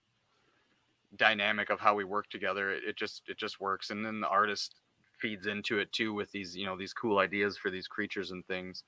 dynamic 1.16 1.70
of 1.70 1.80
how 1.80 1.96
we 1.96 2.04
work 2.04 2.30
together. 2.30 2.72
It, 2.72 2.84
it 2.84 2.98
just 2.98 3.24
it 3.28 3.38
just 3.38 3.60
works, 3.60 3.90
and 3.90 4.06
then 4.06 4.20
the 4.20 4.28
artist 4.28 4.76
feeds 5.20 5.48
into 5.48 5.80
it 5.80 5.92
too 5.92 6.14
with 6.14 6.32
these 6.32 6.56
you 6.56 6.66
know 6.66 6.78
these 6.78 6.94
cool 6.94 7.20
ideas 7.20 7.58
for 7.58 7.70
these 7.70 7.88
creatures 7.88 8.32
and 8.32 8.46
things. 8.48 8.84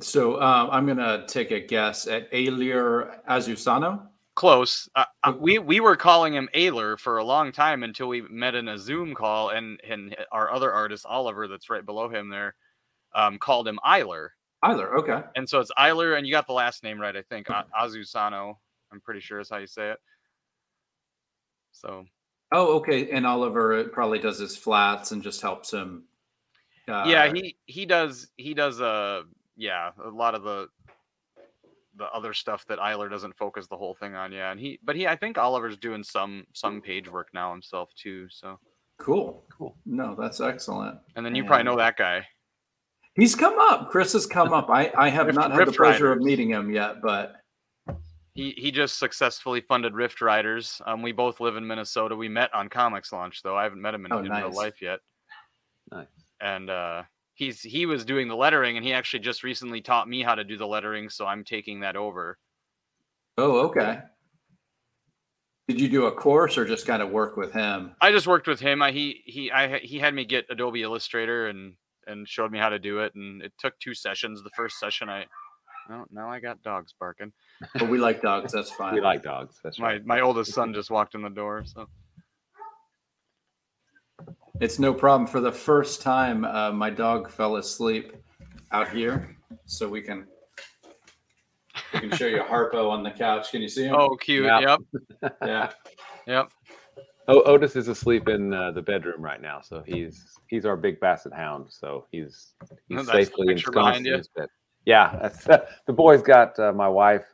So 0.00 0.40
um, 0.40 0.70
I'm 0.70 0.86
gonna 0.86 1.24
take 1.26 1.50
a 1.50 1.60
guess 1.60 2.06
at 2.06 2.30
Alier 2.32 3.22
Azusano. 3.28 4.08
Close. 4.34 4.88
Uh, 4.94 5.04
uh, 5.22 5.34
we 5.38 5.58
we 5.58 5.80
were 5.80 5.96
calling 5.96 6.34
him 6.34 6.48
Ayler 6.54 6.98
for 6.98 7.18
a 7.18 7.24
long 7.24 7.52
time 7.52 7.82
until 7.82 8.08
we 8.08 8.22
met 8.22 8.54
in 8.54 8.68
a 8.68 8.78
Zoom 8.78 9.14
call, 9.14 9.50
and 9.50 9.80
and 9.86 10.16
our 10.32 10.50
other 10.50 10.72
artist 10.72 11.04
Oliver, 11.06 11.46
that's 11.48 11.68
right 11.68 11.84
below 11.84 12.08
him 12.08 12.30
there, 12.30 12.54
um, 13.14 13.38
called 13.38 13.68
him 13.68 13.78
Eiler, 13.84 14.28
Eiler, 14.64 14.94
okay. 14.98 15.22
and 15.36 15.48
so 15.48 15.60
it's 15.60 15.70
Eiler, 15.78 16.18
and 16.18 16.26
you 16.26 16.32
got 16.32 16.46
the 16.46 16.52
last 16.52 16.82
name 16.82 17.00
right, 17.00 17.16
I 17.16 17.22
think, 17.22 17.48
A- 17.48 17.64
Azusano. 17.80 18.56
I'm 18.92 19.00
pretty 19.00 19.20
sure 19.20 19.40
is 19.40 19.48
how 19.48 19.58
you 19.58 19.66
say 19.66 19.90
it. 19.90 19.98
So 21.72 22.04
Oh, 22.52 22.76
okay. 22.78 23.10
And 23.10 23.26
Oliver 23.26 23.84
probably 23.84 24.18
does 24.18 24.38
his 24.38 24.56
flats 24.56 25.12
and 25.12 25.22
just 25.22 25.40
helps 25.40 25.72
him. 25.72 26.04
Uh, 26.88 27.04
yeah, 27.06 27.32
he 27.32 27.56
he 27.66 27.86
does 27.86 28.28
he 28.36 28.54
does 28.54 28.80
uh 28.80 29.22
yeah 29.56 29.90
a 30.04 30.08
lot 30.08 30.34
of 30.34 30.42
the 30.42 30.66
the 31.96 32.06
other 32.06 32.32
stuff 32.32 32.64
that 32.66 32.78
Eiler 32.78 33.08
doesn't 33.10 33.36
focus 33.36 33.68
the 33.68 33.76
whole 33.76 33.94
thing 33.94 34.14
on. 34.14 34.32
Yeah, 34.32 34.50
and 34.50 34.58
he 34.58 34.80
but 34.82 34.96
he 34.96 35.06
I 35.06 35.14
think 35.14 35.38
Oliver's 35.38 35.76
doing 35.76 36.02
some 36.02 36.44
some 36.52 36.80
page 36.80 37.08
work 37.10 37.28
now 37.32 37.52
himself 37.52 37.90
too. 37.94 38.26
So. 38.30 38.58
cool. 38.98 39.44
Cool. 39.56 39.76
No, 39.86 40.16
that's 40.18 40.40
excellent. 40.40 40.98
And 41.14 41.24
then 41.24 41.34
you 41.34 41.44
probably 41.44 41.64
know 41.64 41.76
that 41.76 41.96
guy. 41.96 42.26
He's 43.14 43.34
come 43.34 43.56
up. 43.58 43.90
Chris 43.90 44.12
has 44.12 44.26
come 44.26 44.52
up. 44.52 44.70
I, 44.70 44.90
I 44.96 45.08
have 45.08 45.26
Rift- 45.26 45.38
not 45.38 45.50
had 45.50 45.60
the 45.60 45.64
Rift 45.66 45.76
pleasure 45.78 46.12
of 46.12 46.20
meeting 46.20 46.48
him 46.50 46.70
yet, 46.70 47.02
but 47.02 47.34
He 48.34 48.52
he 48.56 48.70
just 48.70 48.98
successfully 48.98 49.60
funded 49.60 49.94
Rift 49.94 50.20
Riders. 50.20 50.80
Um, 50.86 51.02
we 51.02 51.12
both 51.12 51.40
live 51.40 51.56
in 51.56 51.66
Minnesota. 51.66 52.14
We 52.16 52.28
met 52.28 52.52
on 52.54 52.68
Comics 52.68 53.12
Launch, 53.12 53.42
though. 53.42 53.56
I 53.56 53.64
haven't 53.64 53.82
met 53.82 53.94
him 53.94 54.06
in, 54.06 54.12
Oh, 54.12 54.18
in 54.18 54.30
real 54.30 54.52
life 54.54 54.80
yet. 54.80 55.00
Nice. 55.90 56.06
And 56.40 56.70
uh, 56.70 57.02
he's 57.34 57.60
he 57.60 57.84
was 57.86 58.04
doing 58.04 58.28
the 58.28 58.36
lettering, 58.36 58.76
and 58.76 58.86
he 58.86 58.92
actually 58.92 59.20
just 59.20 59.42
recently 59.42 59.80
taught 59.80 60.08
me 60.08 60.22
how 60.22 60.34
to 60.36 60.44
do 60.44 60.56
the 60.56 60.66
lettering, 60.66 61.10
so 61.10 61.26
I'm 61.26 61.42
taking 61.44 61.80
that 61.80 61.96
over. 61.96 62.38
oh, 63.38 63.58
okay. 63.66 64.00
Did 65.68 65.80
you 65.80 65.88
do 65.88 66.06
a 66.06 66.12
course 66.12 66.56
or 66.58 66.64
just 66.64 66.84
kind 66.86 67.00
of 67.02 67.10
work 67.10 67.36
with 67.36 67.52
him? 67.52 67.94
I 68.00 68.10
just 68.10 68.26
worked 68.26 68.46
with 68.48 68.58
him. 68.60 68.82
I 68.82 68.90
he 68.92 69.22
he 69.26 69.50
I 69.52 69.78
he 69.78 69.98
had 69.98 70.14
me 70.14 70.24
get 70.24 70.46
Adobe 70.48 70.82
Illustrator 70.82 71.48
and 71.48 71.74
and 72.06 72.28
showed 72.28 72.50
me 72.50 72.58
how 72.58 72.68
to 72.68 72.78
do 72.78 73.00
it, 73.00 73.14
and 73.14 73.42
it 73.42 73.52
took 73.58 73.78
two 73.78 73.94
sessions. 73.94 74.42
The 74.42 74.50
first 74.50 74.78
session, 74.78 75.08
I 75.08 75.26
oh, 75.90 76.04
now 76.10 76.30
I 76.30 76.40
got 76.40 76.62
dogs 76.62 76.94
barking. 76.98 77.32
But 77.74 77.88
we 77.88 77.98
like 77.98 78.22
dogs. 78.22 78.52
That's 78.54 78.70
fine. 78.70 78.94
We 78.94 79.00
like 79.00 79.22
dogs. 79.22 79.60
That's 79.62 79.78
My 79.78 79.92
right. 79.92 80.06
my 80.06 80.20
oldest 80.20 80.52
son 80.52 80.74
just 80.74 80.90
walked 80.90 81.14
in 81.14 81.22
the 81.22 81.30
door, 81.30 81.64
so. 81.64 81.86
It's 84.60 84.78
no 84.78 84.92
problem. 84.92 85.26
For 85.26 85.40
the 85.40 85.52
first 85.52 86.02
time, 86.02 86.44
uh, 86.44 86.70
my 86.70 86.90
dog 86.90 87.30
fell 87.30 87.56
asleep 87.56 88.12
out 88.72 88.90
here, 88.90 89.36
so 89.64 89.88
we 89.88 90.02
can 90.02 90.26
we 91.94 92.00
can 92.00 92.10
show 92.16 92.26
you 92.26 92.42
Harpo 92.42 92.90
on 92.90 93.02
the 93.02 93.10
couch. 93.10 93.50
Can 93.50 93.62
you 93.62 93.68
see 93.68 93.84
him? 93.84 93.94
Oh, 93.94 94.16
cute. 94.16 94.44
Yeah. 94.44 94.60
Yep. 94.60 94.80
yeah. 95.42 95.70
Yep. 96.26 96.52
O- 97.30 97.42
Otis 97.44 97.76
is 97.76 97.86
asleep 97.86 98.28
in 98.28 98.52
uh, 98.52 98.72
the 98.72 98.82
bedroom 98.82 99.22
right 99.22 99.40
now, 99.40 99.60
so 99.60 99.82
he's 99.86 100.36
he's 100.48 100.66
our 100.66 100.76
big 100.76 100.98
basset 100.98 101.32
hound. 101.32 101.66
So 101.70 102.06
he's 102.10 102.54
he's 102.88 103.06
That's 103.06 103.28
safely 103.28 103.52
ensconced 103.52 104.00
in 104.00 104.14
his 104.14 104.28
bed. 104.28 104.48
Yeah, 104.84 105.16
that's, 105.20 105.44
the 105.86 105.92
boys 105.92 106.22
got 106.22 106.58
uh, 106.58 106.72
my 106.72 106.88
wife 106.88 107.24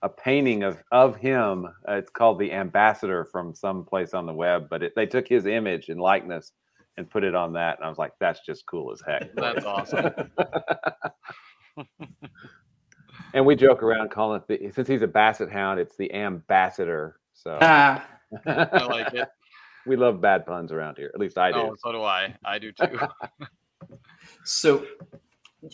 a 0.00 0.08
painting 0.08 0.62
of 0.62 0.82
of 0.92 1.16
him. 1.16 1.66
Uh, 1.88 1.94
it's 1.94 2.10
called 2.10 2.38
the 2.38 2.52
Ambassador 2.52 3.26
from 3.26 3.54
some 3.54 3.84
place 3.84 4.14
on 4.14 4.24
the 4.24 4.32
web, 4.32 4.68
but 4.70 4.82
it, 4.82 4.94
they 4.96 5.06
took 5.06 5.28
his 5.28 5.44
image 5.44 5.90
and 5.90 6.00
likeness 6.00 6.52
and 6.96 7.10
put 7.10 7.24
it 7.24 7.34
on 7.34 7.52
that, 7.54 7.76
and 7.76 7.84
I 7.84 7.88
was 7.88 7.98
like, 7.98 8.12
that's 8.20 8.40
just 8.46 8.64
cool 8.66 8.92
as 8.92 9.02
heck. 9.06 9.34
That's 9.34 9.64
awesome. 9.66 10.12
and 13.34 13.44
we 13.44 13.56
joke 13.56 13.82
around 13.82 14.12
calling 14.12 14.40
it 14.40 14.60
the, 14.60 14.70
since 14.70 14.86
he's 14.86 15.02
a 15.02 15.08
basset 15.08 15.50
hound, 15.50 15.80
it's 15.80 15.96
the 15.96 16.14
Ambassador. 16.14 17.18
So 17.32 17.58
Ah, 17.60 18.06
I 18.46 18.84
like 18.84 19.12
it. 19.12 19.28
we 19.86 19.96
love 19.96 20.20
bad 20.20 20.46
puns 20.46 20.72
around 20.72 20.96
here. 20.96 21.10
At 21.14 21.20
least 21.20 21.38
I 21.38 21.52
do. 21.52 21.58
Oh, 21.58 21.74
so 21.78 21.92
do 21.92 22.02
I. 22.02 22.34
I 22.44 22.58
do 22.58 22.72
too. 22.72 22.98
so 24.44 24.84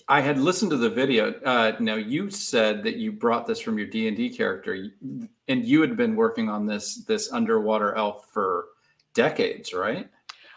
I 0.09 0.21
had 0.21 0.39
listened 0.39 0.71
to 0.71 0.77
the 0.77 0.91
video. 0.91 1.33
Uh, 1.41 1.73
now 1.81 1.95
you 1.97 2.31
said 2.31 2.83
that 2.85 2.97
you 2.97 3.13
brought 3.13 3.47
this 3.47 3.61
from 3.61 3.79
your 3.79 3.87
D 3.87 4.09
and 4.09 4.17
D 4.17 4.31
character, 4.31 4.89
and 5.49 5.65
you 5.65 5.81
had 5.81 5.97
been 5.97 6.17
working 6.17 6.49
on 6.49 6.67
this 6.67 7.05
this 7.05 7.33
underwater 7.33 7.95
elf 7.95 8.29
for 8.33 8.67
decades, 9.15 9.73
right? 9.73 10.09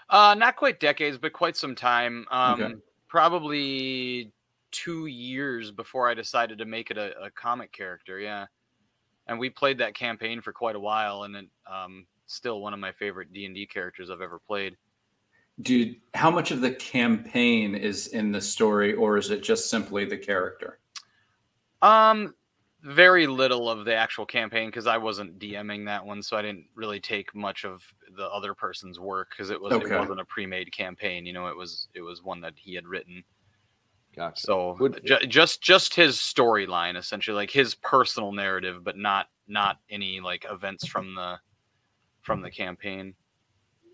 Uh, 0.09 0.35
not 0.37 0.55
quite 0.55 0.79
decades, 0.79 1.17
but 1.17 1.33
quite 1.33 1.55
some 1.57 1.75
time. 1.75 2.25
Um, 2.29 2.61
Okay. 2.61 2.73
probably 3.07 4.31
two 4.71 5.05
years 5.05 5.71
before 5.71 6.09
I 6.09 6.13
decided 6.13 6.57
to 6.57 6.65
make 6.65 6.91
it 6.91 6.97
a, 6.97 7.19
a 7.19 7.31
comic 7.31 7.71
character. 7.71 8.19
Yeah, 8.19 8.47
and 9.27 9.39
we 9.39 9.49
played 9.49 9.77
that 9.79 9.95
campaign 9.95 10.41
for 10.41 10.51
quite 10.51 10.75
a 10.75 10.79
while, 10.79 11.23
and 11.23 11.35
it 11.35 11.45
um, 11.71 12.05
still 12.25 12.61
one 12.61 12.73
of 12.73 12.79
my 12.79 12.91
favorite 12.91 13.33
D 13.33 13.45
and 13.45 13.55
D 13.55 13.65
characters 13.65 14.09
I've 14.09 14.21
ever 14.21 14.39
played. 14.39 14.75
Dude, 15.61 15.97
how 16.15 16.31
much 16.31 16.51
of 16.51 16.61
the 16.61 16.71
campaign 16.71 17.75
is 17.75 18.07
in 18.07 18.31
the 18.31 18.41
story, 18.41 18.93
or 18.93 19.17
is 19.17 19.29
it 19.29 19.43
just 19.43 19.69
simply 19.69 20.03
the 20.05 20.17
character? 20.17 20.79
Um, 21.81 22.33
very 22.81 23.27
little 23.27 23.69
of 23.69 23.85
the 23.85 23.95
actual 23.95 24.25
campaign 24.25 24.67
because 24.69 24.87
I 24.87 24.97
wasn't 24.97 25.39
DMing 25.39 25.85
that 25.85 26.05
one, 26.05 26.23
so 26.23 26.35
I 26.35 26.41
didn't 26.41 26.65
really 26.75 26.99
take 26.99 27.33
much 27.35 27.65
of 27.65 27.83
the 28.17 28.27
other 28.29 28.53
person's 28.53 28.99
work 28.99 29.29
because 29.29 29.51
it 29.51 29.61
was 29.61 29.73
Okay. 29.73 29.93
it 29.93 29.99
wasn't 29.99 30.19
a 30.19 30.25
pre-made 30.25 30.71
campaign. 30.71 31.25
You 31.25 31.33
know, 31.33 31.47
it 31.47 31.55
was 31.55 31.87
it 31.93 32.01
was 32.01 32.23
one 32.23 32.41
that 32.41 32.53
he 32.57 32.73
had 32.73 32.87
written. 32.87 33.23
Gotcha. 34.15 34.41
So 34.41 34.77
ju- 35.03 35.27
just 35.27 35.61
just 35.61 35.95
his 35.95 36.17
storyline, 36.17 36.97
essentially, 36.97 37.35
like 37.35 37.51
his 37.51 37.75
personal 37.75 38.31
narrative, 38.31 38.83
but 38.83 38.97
not 38.97 39.27
not 39.47 39.77
any 39.89 40.19
like 40.19 40.45
events 40.49 40.85
from 40.85 41.15
the 41.15 41.39
from 42.21 42.41
the 42.41 42.51
campaign. 42.51 43.15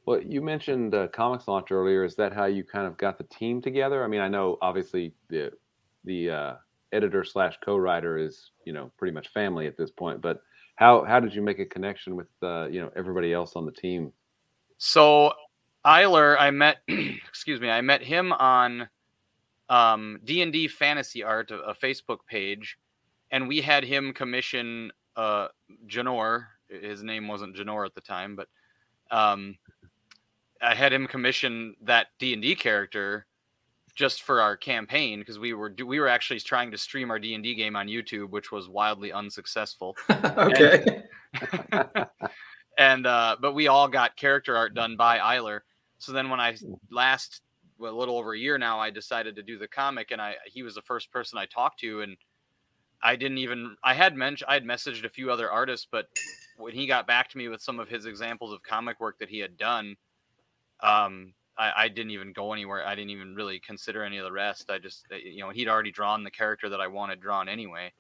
Well, 0.06 0.22
you 0.22 0.42
mentioned 0.42 0.96
uh, 0.96 1.08
Comics 1.10 1.48
Launch 1.48 1.72
earlier. 1.72 2.04
Is 2.04 2.16
that 2.16 2.34
how 2.34 2.46
you 2.46 2.64
kind 2.64 2.88
of 2.88 2.98
got 2.98 3.18
the 3.18 3.26
team 3.26 3.62
together? 3.62 4.04
I 4.04 4.08
mean, 4.08 4.22
I 4.22 4.28
know 4.28 4.58
obviously 4.62 5.14
the 5.30 5.52
the 6.04 6.30
uh, 6.30 6.54
editor 6.92 7.24
slash 7.24 7.58
co-writer 7.64 8.18
is 8.18 8.52
you 8.66 8.74
know 8.74 8.92
pretty 8.98 9.14
much 9.14 9.30
family 9.30 9.68
at 9.68 9.78
this 9.78 9.92
point, 9.92 10.22
but 10.22 10.42
how 10.76 11.04
how 11.06 11.20
did 11.20 11.34
you 11.34 11.42
make 11.42 11.60
a 11.60 11.66
connection 11.66 12.16
with 12.16 12.28
uh, 12.44 12.68
you 12.68 12.82
know 12.82 12.92
everybody 12.96 13.34
else 13.34 13.54
on 13.56 13.66
the 13.66 13.72
team? 13.72 14.12
So 14.78 15.34
Eiler, 15.86 16.36
I 16.40 16.52
met, 16.52 16.78
excuse 16.88 17.62
me, 17.62 17.70
I 17.70 17.82
met 17.82 18.02
him 18.02 18.34
on 18.34 18.90
um, 19.70 20.20
D&D 20.24 20.68
Fantasy 20.68 21.24
Art, 21.24 21.52
a, 21.52 21.60
a 21.60 21.76
Facebook 21.76 22.20
page, 22.28 22.78
and 23.32 23.48
we 23.48 23.62
had 23.62 23.84
him 23.84 24.14
commission 24.14 24.92
uh, 25.16 25.48
Janor. 25.88 26.46
His 26.68 27.04
name 27.04 27.28
wasn't 27.28 27.56
Janor 27.56 27.86
at 27.86 27.94
the 27.94 28.02
time, 28.02 28.36
but 28.36 28.48
um, 29.12 29.58
I 30.62 30.76
had 30.76 30.92
him 30.92 31.08
commission 31.08 31.76
that 31.82 32.08
D&D 32.20 32.56
character 32.56 33.26
just 33.96 34.24
for 34.24 34.40
our 34.42 34.56
campaign 34.56 35.20
because 35.20 35.40
we 35.40 35.54
were 35.54 35.74
we 35.86 36.00
were 36.00 36.08
actually 36.08 36.40
trying 36.40 36.72
to 36.72 36.78
stream 36.78 37.12
our 37.12 37.20
D&D 37.20 37.54
game 37.56 37.76
on 37.76 37.88
YouTube, 37.88 38.30
which 38.30 38.52
was 38.52 38.70
wildly 38.70 39.12
unsuccessful 39.12 39.96
okay. 40.10 41.04
and 42.78 43.06
uh 43.06 43.36
but 43.42 43.54
we 43.54 43.68
all 43.68 43.90
got 43.90 44.16
character 44.16 44.56
art 44.56 44.74
done 44.74 44.96
by 44.96 45.18
Eiler. 45.18 45.62
So 45.98 46.14
then 46.14 46.30
when 46.30 46.40
I 46.40 46.56
last 46.90 47.42
well, 47.42 47.49
a 47.80 47.92
little 47.92 48.18
over 48.18 48.34
a 48.34 48.40
year 48.40 48.58
now, 48.58 48.80
I 48.80 48.90
decided 48.90 49.36
to 49.36 49.44
do 49.44 49.58
the 49.58 49.68
comic, 49.68 50.12
and 50.12 50.22
I 50.22 50.36
he 50.46 50.64
was 50.64 50.76
the 50.76 50.82
first 50.82 51.12
person 51.12 51.38
I 51.38 51.46
talked 51.46 51.80
to, 51.82 52.02
and 52.02 52.18
I 53.02 53.16
didn't 53.16 53.38
even 53.38 53.76
I 53.84 53.94
had 53.94 54.16
mentioned 54.16 54.50
I 54.50 54.56
had 54.56 54.66
messaged 54.66 55.06
a 55.06 55.10
few 55.10 55.32
other 55.32 55.50
artists, 55.50 55.88
but 55.90 56.08
when 56.58 56.74
he 56.74 56.88
got 56.88 57.08
back 57.08 57.30
to 57.30 57.38
me 57.38 57.48
with 57.48 57.62
some 57.62 57.80
of 57.80 57.88
his 57.88 58.06
examples 58.06 58.54
of 58.54 58.62
comic 58.64 59.00
work 59.00 59.18
that 59.20 59.30
he 59.30 59.40
had 59.40 59.58
done, 59.58 59.96
um, 60.82 61.34
I, 61.58 61.72
I 61.76 61.88
didn't 61.88 62.12
even 62.12 62.34
go 62.34 62.54
anywhere. 62.54 62.86
I 62.86 62.96
didn't 62.96 63.12
even 63.12 63.36
really 63.36 63.60
consider 63.60 64.04
any 64.04 64.18
of 64.18 64.26
the 64.26 64.32
rest. 64.32 64.70
I 64.70 64.78
just 64.78 65.06
you 65.12 65.42
know 65.42 65.50
he'd 65.50 65.68
already 65.68 65.92
drawn 65.92 66.24
the 66.24 66.32
character 66.32 66.70
that 66.70 66.82
I 66.82 66.88
wanted 66.88 67.22
drawn 67.22 67.48
anyway. 67.48 67.92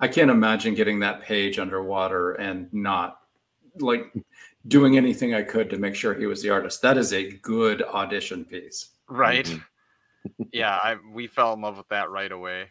I 0.00 0.08
can't 0.08 0.30
imagine 0.30 0.74
getting 0.74 0.98
that 1.00 1.22
page 1.22 1.58
underwater 1.58 2.32
and 2.32 2.72
not 2.72 3.20
like 3.78 4.12
doing 4.66 4.96
anything 4.96 5.34
I 5.34 5.42
could 5.42 5.70
to 5.70 5.78
make 5.78 5.94
sure 5.94 6.14
he 6.14 6.26
was 6.26 6.42
the 6.42 6.50
artist. 6.50 6.82
That 6.82 6.98
is 6.98 7.12
a 7.12 7.30
good 7.30 7.82
audition 7.82 8.44
piece. 8.44 8.90
Right. 9.08 9.46
Mm-hmm. 9.46 9.58
yeah, 10.52 10.78
I 10.82 10.96
we 11.12 11.26
fell 11.26 11.52
in 11.52 11.60
love 11.60 11.76
with 11.76 11.88
that 11.88 12.10
right 12.10 12.32
away. 12.32 12.70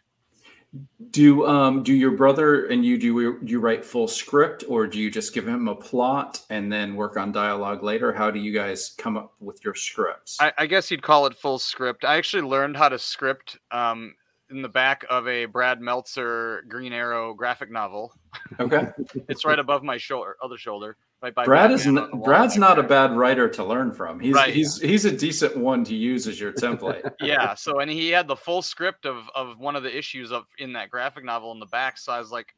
Do 1.12 1.46
um 1.46 1.84
do 1.84 1.94
your 1.94 2.12
brother 2.12 2.66
and 2.66 2.84
you 2.84 2.98
do 2.98 3.20
you, 3.22 3.40
do 3.44 3.60
write 3.60 3.86
full 3.86 4.08
script 4.08 4.64
or 4.68 4.88
do 4.88 5.00
you 5.00 5.12
just 5.12 5.34
give 5.34 5.48
him 5.48 5.68
a 5.68 5.76
plot 5.76 6.42
and 6.50 6.72
then 6.72 6.96
work 6.96 7.16
on 7.16 7.32
dialogue 7.32 7.84
later? 7.84 8.12
How 8.12 8.32
do 8.32 8.40
you 8.40 8.52
guys 8.52 8.96
come 8.98 9.16
up 9.16 9.34
with 9.40 9.64
your 9.64 9.76
scripts? 9.76 10.38
I, 10.42 10.52
I 10.58 10.66
guess 10.66 10.90
you'd 10.90 11.04
call 11.04 11.28
it 11.28 11.36
full 11.36 11.60
script. 11.60 12.04
I 12.04 12.18
actually 12.18 12.42
learned 12.42 12.76
how 12.76 12.90
to 12.90 12.98
script 12.98 13.60
um, 13.70 14.16
in 14.50 14.64
the 14.64 14.70
back 14.70 15.06
of 15.12 15.28
a 15.28 15.46
Brad 15.46 15.80
Meltzer 15.80 16.64
Green 16.68 16.92
Arrow 16.92 17.36
graphic 17.36 17.72
novel. 17.72 18.14
okay. 18.60 18.88
It's 19.30 19.46
right 19.46 19.60
above 19.60 19.84
my 19.84 19.98
shoulder, 19.98 20.38
other 20.44 20.58
shoulder, 20.58 20.98
right 21.24 21.34
Brad 21.46 21.72
is 21.72 21.86
Batman 21.86 21.98
on 21.98 22.04
n- 22.04 22.10
the 22.12 22.18
wall 22.18 22.26
Brad's 22.26 22.58
not 22.58 22.78
a 22.78 22.84
bad 22.84 23.16
writer 23.16 23.48
to 23.50 23.64
learn 23.64 23.92
from. 23.92 24.20
He's 24.20 24.34
Right. 24.36 24.54
he's 24.54 24.80
he's 24.80 25.06
a 25.06 25.12
decent 25.16 25.58
one 25.58 25.84
to 25.86 25.96
use 25.96 26.28
as 26.28 26.40
your 26.40 26.52
template. 26.54 27.10
yeah 27.22 27.56
so 27.56 27.80
and 27.80 27.90
he 27.90 28.10
had 28.10 28.28
the 28.28 28.36
full 28.36 28.62
script 28.62 29.06
of 29.06 29.24
of 29.34 29.58
one 29.58 29.76
of 29.76 29.84
the 29.84 29.98
issues 29.98 30.32
of 30.32 30.46
in 30.60 30.74
that 30.74 30.90
graphic 30.90 31.24
novel 31.24 31.52
in 31.54 31.60
the 31.60 31.66
back 31.68 31.98
so 31.98 32.12
i 32.14 32.20
was 32.20 32.30
like 32.32 32.54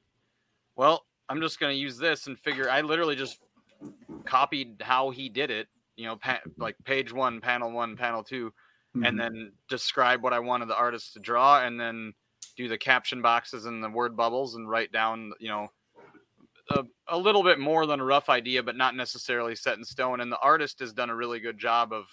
well 0.76 1.06
i'm 1.30 1.40
just 1.42 1.60
going 1.60 1.72
to 1.74 1.80
use 1.80 1.98
this 1.98 2.28
and 2.28 2.38
figure 2.40 2.70
i 2.70 2.82
literally 2.82 3.16
just 3.16 3.40
copied 4.26 4.82
how 4.82 5.10
he 5.12 5.30
did 5.30 5.52
it 5.52 5.68
you 5.96 6.06
know 6.06 6.16
pa- 6.16 6.42
like 6.58 6.76
page 6.84 7.14
one 7.14 7.40
panel 7.40 7.72
one 7.72 7.96
panel 7.96 8.24
2 8.24 8.52
Mhm. 8.96 9.08
and 9.08 9.20
then 9.20 9.52
describe 9.70 10.24
what 10.24 10.34
i 10.34 10.40
wanted 10.40 10.68
the 10.70 10.76
artist 10.76 11.14
to 11.14 11.20
draw 11.20 11.62
and 11.62 11.80
then 11.80 12.14
do 12.58 12.68
the 12.70 12.78
caption 12.78 13.22
boxes 13.22 13.66
and 13.66 13.84
the 13.84 13.90
word 13.90 14.16
bubbles 14.16 14.56
and 14.56 14.70
write 14.70 14.92
down 14.92 15.32
you 15.40 15.50
know 15.50 15.68
a, 16.72 16.84
a 17.08 17.18
little 17.18 17.44
bit 17.44 17.60
more 17.60 17.86
than 17.86 18.00
a 18.00 18.06
rough 18.06 18.30
idea 18.30 18.64
but 18.64 18.76
not 18.76 18.96
necessarily 18.96 19.56
set 19.56 19.78
in 19.78 19.84
stone 19.84 20.20
and 20.20 20.32
the 20.32 20.40
artist 20.40 20.80
has 20.80 20.94
done 20.94 21.10
a 21.10 21.16
really 21.16 21.40
good 21.40 21.58
job 21.58 21.94
of 21.94 22.06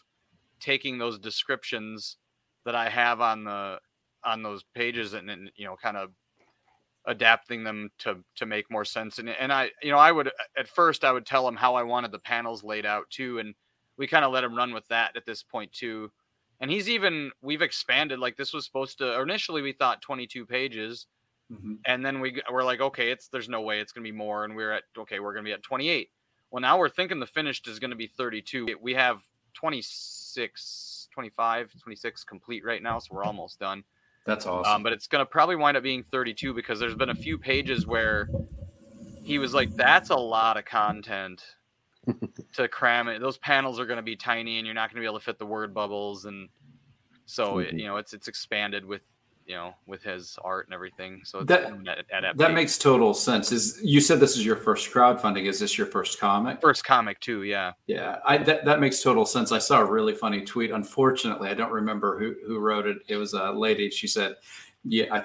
taking 0.61 0.99
those 0.99 1.19
descriptions 1.19 2.17
that 2.65 2.75
I 2.75 2.89
have 2.89 3.21
on 3.21 3.45
the 3.45 3.79
on 4.25 4.43
those 4.43 4.63
pages 4.75 5.15
and, 5.15 5.31
and 5.31 5.51
you 5.57 5.65
know 5.65 5.77
kind 5.83 5.97
of 5.97 6.11
adapting 7.07 7.65
them 7.65 7.91
to 7.99 8.19
to 8.37 8.47
make 8.47 8.71
more 8.71 8.85
sense 8.85 9.19
and 9.19 9.29
and 9.29 9.53
I 9.53 9.71
you 9.83 9.91
know 9.91 9.99
I 9.99 10.13
would 10.13 10.31
at 10.57 10.69
first 10.69 11.03
I 11.05 11.13
would 11.13 11.27
tell 11.27 11.47
him 11.49 11.57
how 11.57 11.75
I 11.75 11.83
wanted 11.83 12.13
the 12.13 12.21
panels 12.21 12.63
laid 12.63 12.87
out 12.87 13.11
too 13.11 13.39
and 13.39 13.55
we 13.97 14.07
kind 14.07 14.25
of 14.25 14.33
let 14.33 14.45
him 14.45 14.55
run 14.55 14.73
with 14.73 14.87
that 14.89 15.17
at 15.17 15.27
this 15.27 15.43
point 15.43 15.73
too 15.73 16.11
and 16.61 16.71
he's 16.71 16.89
even 16.89 17.33
we've 17.43 17.63
expanded 17.63 18.21
like 18.21 18.37
this 18.37 18.53
was 18.53 18.65
supposed 18.65 18.99
to 18.99 19.21
initially 19.21 19.63
we 19.63 19.73
thought 19.73 20.01
22 20.01 20.47
pages 20.47 21.07
Mhm. 21.53 21.79
and 21.85 22.05
then 22.07 22.21
we 22.21 22.41
we're 22.51 22.65
like 22.65 22.81
okay 22.81 23.11
it's 23.11 23.29
there's 23.29 23.49
no 23.49 23.61
way 23.61 23.81
it's 23.81 23.93
going 23.93 24.05
to 24.05 24.11
be 24.11 24.17
more 24.17 24.45
and 24.45 24.57
we're 24.57 24.73
at 24.73 24.85
okay 24.97 25.21
we're 25.21 25.33
going 25.35 25.45
to 25.45 25.49
be 25.49 25.53
at 25.53 25.63
28 25.63 26.11
well 26.51 26.61
now 26.63 26.79
we're 26.79 26.89
thinking 26.89 27.21
the 27.21 27.27
finished 27.27 27.69
is 27.69 27.79
going 27.79 27.91
to 27.91 27.97
be 27.97 28.07
32 28.07 28.79
we 28.81 28.95
have 28.95 29.19
26 29.53 31.09
25 31.13 31.73
26 31.83 32.25
complete 32.25 32.65
right 32.65 32.83
now 32.83 32.99
so 32.99 33.09
we're 33.15 33.25
almost 33.25 33.59
done 33.59 33.85
That's 34.25 34.47
awesome. 34.47 34.77
um, 34.77 34.83
but 34.83 34.93
it's 34.93 35.07
going 35.07 35.21
to 35.21 35.27
probably 35.27 35.57
wind 35.57 35.77
up 35.77 35.83
being 35.83 36.03
32 36.11 36.55
because 36.55 36.79
there's 36.81 36.95
been 36.95 37.11
a 37.11 37.15
few 37.15 37.37
pages 37.39 37.87
where 37.87 38.29
he 39.25 39.39
was 39.39 39.53
like 39.53 39.75
that's 39.77 40.11
a 40.11 40.17
lot 40.17 40.57
of 40.57 40.65
content 40.65 41.43
to 42.55 42.67
cram 42.69 43.09
it 43.09 43.21
those 43.21 43.39
panels 43.39 43.79
are 43.79 43.87
going 43.87 43.99
to 43.99 44.03
be 44.03 44.17
tiny 44.17 44.59
and 44.59 44.67
you're 44.67 44.75
not 44.75 44.89
going 44.89 44.97
to 44.97 45.01
be 45.01 45.07
able 45.07 45.19
to 45.19 45.25
fit 45.25 45.39
the 45.39 45.47
word 45.47 45.75
bubbles 45.75 46.25
and 46.25 46.49
so 47.27 47.59
it, 47.59 47.75
Mhm. 47.75 47.79
you 47.81 47.87
know 47.87 47.97
it's 47.97 48.13
it's 48.15 48.29
expanded 48.29 48.85
with 48.85 49.03
you 49.47 49.55
know 49.55 49.75
with 49.87 50.03
his 50.03 50.39
art 50.45 50.67
and 50.67 50.75
everything 50.75 51.21
so 51.25 51.43
That- 51.43 51.73
that 52.37 52.53
makes 52.55 52.79
total 52.79 53.13
sense. 53.15 53.51
Is 53.53 53.81
you 53.83 54.01
said 54.01 54.21
this 54.21 54.37
is 54.37 54.45
your 54.47 54.57
first 54.57 54.93
crowdfunding? 54.93 55.47
Is 55.47 55.59
this 55.59 55.77
your 55.77 55.87
first 55.89 56.21
comic? 56.21 56.61
first 56.61 56.85
comic 56.85 57.19
too 57.21 57.43
yeah 57.43 57.73
Yeah, 57.87 58.19
I 58.25 58.39
that, 58.39 58.65
that 58.65 58.81
makes 58.81 59.03
total 59.03 59.27
sense. 59.27 59.51
I 59.53 59.59
saw 59.59 59.81
a 59.81 59.85
really 59.85 60.15
funny 60.15 60.43
tweet. 60.43 60.71
Unfortunately, 60.71 61.49
I 61.49 61.55
don't 61.55 61.73
remember 61.73 62.19
who 62.19 62.35
who 62.47 62.59
wrote 62.59 62.87
it. 62.87 62.99
It 63.09 63.16
was 63.16 63.33
a 63.35 63.51
lady. 63.53 63.90
She 63.90 64.07
said, 64.07 64.37
"Yeah, 64.85 65.07
I, 65.12 65.21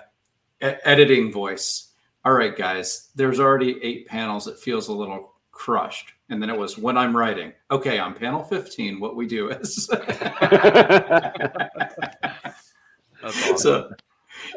e- 0.65 0.77
editing 0.83 1.31
voice. 1.31 1.93
All 2.25 2.33
right, 2.33 2.55
guys. 2.57 3.09
There's 3.15 3.39
already 3.39 3.79
eight 3.83 4.07
panels. 4.07 4.47
It 4.47 4.57
feels 4.59 4.87
a 4.89 4.93
little 4.93 5.33
crushed." 5.51 6.13
And 6.29 6.41
then 6.41 6.49
it 6.49 6.57
was 6.57 6.77
when 6.77 6.97
I'm 6.97 7.15
writing. 7.15 7.53
Okay, 7.71 7.99
on 7.99 8.13
panel 8.13 8.43
15, 8.43 8.99
what 8.99 9.15
we 9.15 9.25
do 9.27 9.49
is. 9.49 9.89
awesome. 13.23 13.57
so 13.57 13.89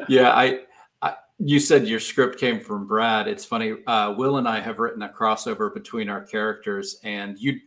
yeah 0.07 0.31
I, 0.31 0.61
I 1.01 1.15
you 1.39 1.59
said 1.59 1.87
your 1.87 1.99
script 1.99 2.39
came 2.39 2.59
from 2.59 2.87
brad. 2.87 3.27
It's 3.27 3.45
funny 3.45 3.75
uh, 3.87 4.13
will 4.13 4.37
and 4.37 4.47
i 4.47 4.59
have 4.59 4.79
written 4.79 5.01
a 5.03 5.09
crossover 5.09 5.73
between 5.73 6.09
our 6.09 6.21
characters 6.21 6.99
and 7.03 7.37
you 7.39 7.59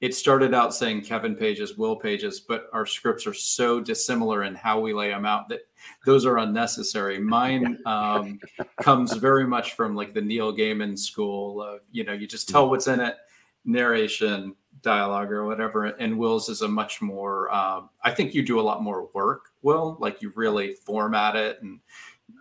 it 0.00 0.14
started 0.14 0.54
out 0.54 0.74
saying 0.74 1.02
kevin 1.02 1.34
pages 1.34 1.76
will 1.76 1.96
pages 1.96 2.40
but 2.40 2.68
our 2.72 2.86
scripts 2.86 3.26
are 3.26 3.34
so 3.34 3.80
dissimilar 3.80 4.44
in 4.44 4.54
how 4.54 4.80
we 4.80 4.94
lay 4.94 5.08
them 5.08 5.24
out 5.24 5.48
that 5.48 5.60
those 6.04 6.26
are 6.26 6.38
unnecessary. 6.38 7.18
Mine 7.18 7.78
um, 7.86 8.38
comes 8.82 9.12
very 9.14 9.46
much 9.46 9.74
from 9.74 9.94
like 9.94 10.14
the 10.14 10.20
neil 10.20 10.54
gaiman 10.54 10.98
school 10.98 11.62
of 11.62 11.80
you 11.90 12.04
know 12.04 12.12
you 12.12 12.26
just 12.26 12.48
tell 12.48 12.68
what's 12.68 12.86
in 12.86 13.00
it 13.00 13.16
narration 13.64 14.54
dialogue 14.82 15.30
or 15.30 15.44
whatever 15.44 15.84
and 15.84 16.18
will's 16.18 16.48
is 16.48 16.62
a 16.62 16.68
much 16.68 17.02
more 17.02 17.52
um, 17.54 17.90
i 18.02 18.10
think 18.10 18.34
you 18.34 18.42
do 18.42 18.58
a 18.58 18.62
lot 18.62 18.82
more 18.82 19.10
work 19.12 19.49
will 19.62 19.96
like 20.00 20.22
you 20.22 20.32
really 20.34 20.72
format 20.72 21.36
it 21.36 21.60
and 21.62 21.80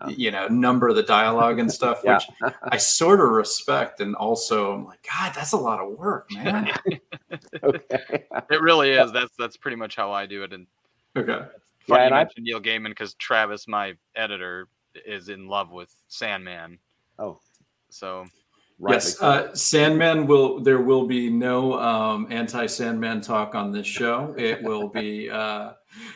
you 0.08 0.32
know 0.32 0.48
number 0.48 0.94
the 0.94 1.04
dialogue 1.04 1.60
and 1.60 1.70
stuff 1.72 2.02
Yeah. 2.06 2.20
which 2.42 2.54
i 2.64 2.78
sort 2.78 3.20
of 3.20 3.30
respect 3.30 4.00
and 4.02 4.16
also 4.16 4.72
i'm 4.74 4.86
like 4.86 5.00
god 5.04 5.34
that's 5.36 5.52
a 5.52 5.58
lot 5.58 5.80
of 5.80 5.98
work 5.98 6.30
man. 6.34 6.72
Okay. 7.64 8.26
it 8.50 8.62
really 8.62 8.92
is. 8.92 9.12
That's 9.12 9.36
that's 9.38 9.58
pretty 9.58 9.78
much 9.78 9.96
how 9.96 10.12
i 10.12 10.26
do 10.26 10.44
it. 10.44 10.54
And 10.54 10.68
okay. 11.18 11.40
Funny 11.88 12.04
and 12.04 12.10
you 12.12 12.16
I- 12.16 12.20
mentioned 12.24 12.46
neil 12.46 12.62
gaiman 12.62 12.90
because 12.90 13.14
travis 13.16 13.68
my 13.68 13.96
editor 14.16 14.68
is 15.06 15.30
in 15.30 15.48
love 15.48 15.72
with 15.72 15.94
sandman. 16.08 16.78
Oh, 17.18 17.40
so 17.90 18.26
right. 18.80 18.94
yes 18.94 19.22
uh, 19.22 19.54
sandman 19.56 20.26
will 20.26 20.60
there 20.62 20.82
will 20.82 21.06
be 21.06 21.30
no 21.30 21.78
um, 21.80 22.28
anti-sandman 22.32 23.22
talk 23.22 23.56
on 23.56 23.72
this 23.72 23.86
show 23.88 24.34
it 24.38 24.62
will 24.64 24.88
be 24.88 25.30
uh, 25.30 25.72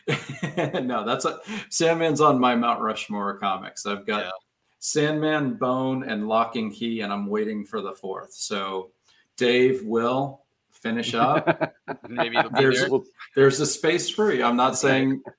no 0.84 1.04
that's 1.06 1.26
a 1.26 1.39
sandman's 1.69 2.21
on 2.21 2.39
my 2.39 2.56
mount 2.56 2.82
rushmore 2.82 3.38
comics 3.38 3.86
i've 3.86 4.06
got 4.06 4.23
Yeah. 4.26 4.32
sandman 4.80 5.56
bone 5.56 6.04
and 6.04 6.28
Locke 6.28 6.56
and 6.56 6.71
Key 6.73 7.02
and 7.02 7.12
i'm 7.12 7.28
waiting 7.28 7.65
for 7.65 7.82
the 7.82 7.93
fourth 7.93 8.34
so 8.34 8.91
dave 9.38 9.84
will 9.84 10.41
finish 10.71 11.13
up 11.13 11.73
maybe 12.10 12.38
There's- 12.56 12.89
there. 12.89 12.99
There's 13.36 13.60
a 13.60 13.65
space 13.65 14.10
free 14.10 14.41
i'm 14.43 14.56
not 14.58 14.78
saying 14.78 15.21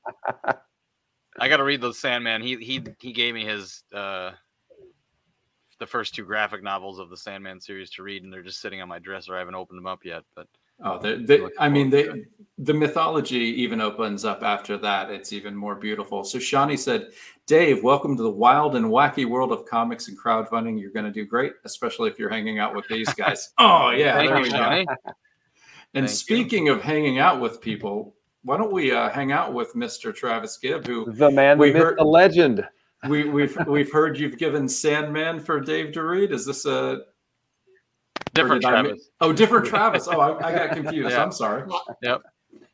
I 1.37 1.49
got 1.49 1.57
to 1.57 1.65
read 1.65 1.81
the 1.81 1.93
Sandman. 1.93 2.43
He 2.43 2.55
he 2.59 2.81
he 3.01 3.13
gave 3.13 3.35
me 3.35 3.45
his 3.45 3.83
uh 3.93 4.31
the 5.79 5.87
first 5.87 6.15
two 6.15 6.25
graphic 6.25 6.63
novels 6.63 6.99
of 6.99 7.11
the 7.11 7.17
Sandman 7.17 7.61
series 7.61 7.91
to 7.91 8.03
read, 8.03 8.23
and 8.25 8.33
they're 8.33 8.43
just 8.43 8.61
sitting 8.61 8.81
on 8.81 8.89
my 8.89 8.99
dresser. 8.99 9.35
I 9.35 9.39
haven't 9.41 9.55
opened 9.55 9.79
them 9.79 9.87
up 9.87 10.05
yet, 10.05 10.23
but 10.35 10.47
Oh, 10.83 10.99
they, 10.99 11.15
they, 11.19 11.41
I 11.57 11.69
mean, 11.69 11.89
they, 11.89 12.09
the 12.59 12.75
mythology 12.75 13.37
even 13.37 13.81
opens 13.81 14.25
up 14.25 14.43
after 14.43 14.77
that. 14.79 15.09
It's 15.09 15.33
even 15.33 15.55
more 15.55 15.77
beautiful. 15.77 16.25
So 16.25 16.41
Shawnee 16.41 16.77
said, 16.77 17.11
Dave, 17.47 17.85
welcome 17.85 18.17
to 18.17 18.23
the 18.25 18.31
wild 18.31 18.75
and 18.75 18.87
wacky 18.87 19.25
world 19.25 19.53
of 19.53 19.67
comics 19.67 20.09
and 20.09 20.19
crowdfunding. 20.19 20.81
You're 20.81 20.91
going 20.91 21.05
to 21.07 21.13
do 21.13 21.25
great, 21.27 21.53
especially 21.65 22.11
if 22.11 22.19
you're 22.19 22.29
hanging 22.29 22.59
out 22.59 22.75
with 22.75 22.89
these 22.89 23.09
guys. 23.15 23.53
oh, 23.59 23.91
yeah. 23.91 24.15
thank 24.15 24.31
there 24.31 24.39
you, 24.39 24.43
we 24.43 24.51
go. 24.51 24.95
And 25.97 26.09
Thank 26.09 26.11
you. 26.11 26.17
speaking 26.17 26.69
of 26.71 26.83
hanging 26.83 27.21
out 27.21 27.41
with 27.41 27.61
people, 27.61 28.17
why 28.43 28.57
don't 28.57 28.73
we 28.73 28.91
uh, 28.91 29.11
hang 29.11 29.31
out 29.31 29.55
with 29.55 29.75
Mr. 29.75 30.13
Travis 30.13 30.57
Gibb, 30.59 30.85
who 30.89 31.05
the 31.13 31.31
man, 31.31 31.57
the 31.57 31.61
We 31.63 31.73
myth, 31.73 31.83
heard- 31.83 31.99
the 31.99 32.05
legend. 32.05 32.67
We, 33.09 33.25
we've 33.29 33.57
we've 33.67 33.93
heard 33.93 34.19
you've 34.19 34.39
given 34.39 34.69
Sandman 34.69 35.41
for 35.41 35.61
Dave 35.61 35.93
to 35.93 36.03
read. 36.03 36.33
Is 36.33 36.45
this 36.47 36.65
a 36.67 37.03
Different 38.33 38.63
did 38.63 38.69
I 38.73 38.83
mi- 38.83 38.89
Travis. 38.89 39.11
oh 39.21 39.33
different 39.33 39.67
Travis? 39.67 40.09
Oh, 40.09 40.19
I, 40.21 40.49
I 40.49 40.53
got 40.55 40.75
confused. 40.77 41.11
Yeah. 41.13 41.23
I'm 41.23 41.33
sorry. 41.33 41.71
Yep. 42.03 42.23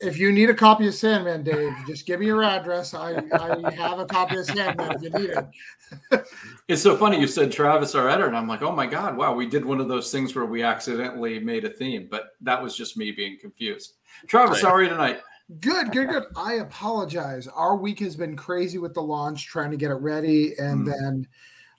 If 0.00 0.18
you 0.18 0.32
need 0.32 0.48
a 0.48 0.54
copy 0.54 0.86
of 0.88 0.94
Sandman, 0.94 1.42
Dave, 1.42 1.74
just 1.86 2.06
give 2.06 2.20
me 2.20 2.26
your 2.26 2.42
address. 2.42 2.94
I, 2.94 3.22
I 3.34 3.70
have 3.74 3.98
a 3.98 4.06
copy 4.06 4.36
of 4.38 4.46
Sandman 4.46 4.92
if 4.92 5.02
you 5.02 5.10
need 5.10 5.30
it. 5.30 6.24
It's 6.68 6.80
so 6.82 6.96
funny 6.96 7.20
you 7.20 7.26
said 7.26 7.52
Travis 7.52 7.94
our 7.94 8.08
editor, 8.08 8.26
and 8.28 8.36
I'm 8.36 8.48
like, 8.48 8.62
oh 8.62 8.72
my 8.72 8.86
god, 8.86 9.16
wow, 9.16 9.34
we 9.34 9.44
did 9.46 9.64
one 9.64 9.78
of 9.80 9.88
those 9.88 10.10
things 10.10 10.34
where 10.34 10.46
we 10.46 10.62
accidentally 10.62 11.38
made 11.40 11.64
a 11.66 11.70
theme, 11.70 12.08
but 12.10 12.30
that 12.40 12.62
was 12.62 12.74
just 12.76 12.96
me 12.96 13.10
being 13.10 13.38
confused. 13.38 13.94
Travis, 14.26 14.62
Right. 14.62 14.68
how 14.70 14.74
are 14.74 14.82
you 14.82 14.88
tonight? 14.88 15.20
Good, 15.58 15.90
good, 15.90 16.08
good. 16.08 16.24
I 16.36 16.54
apologize. 16.54 17.48
Our 17.48 17.76
week 17.76 17.98
has 18.00 18.14
been 18.14 18.36
crazy 18.36 18.78
with 18.78 18.94
the 18.94 19.02
launch, 19.02 19.46
trying 19.46 19.72
to 19.72 19.76
get 19.76 19.90
it 19.90 19.94
ready, 19.94 20.56
and 20.58 20.86
Mm. 20.86 20.92
then 20.92 21.28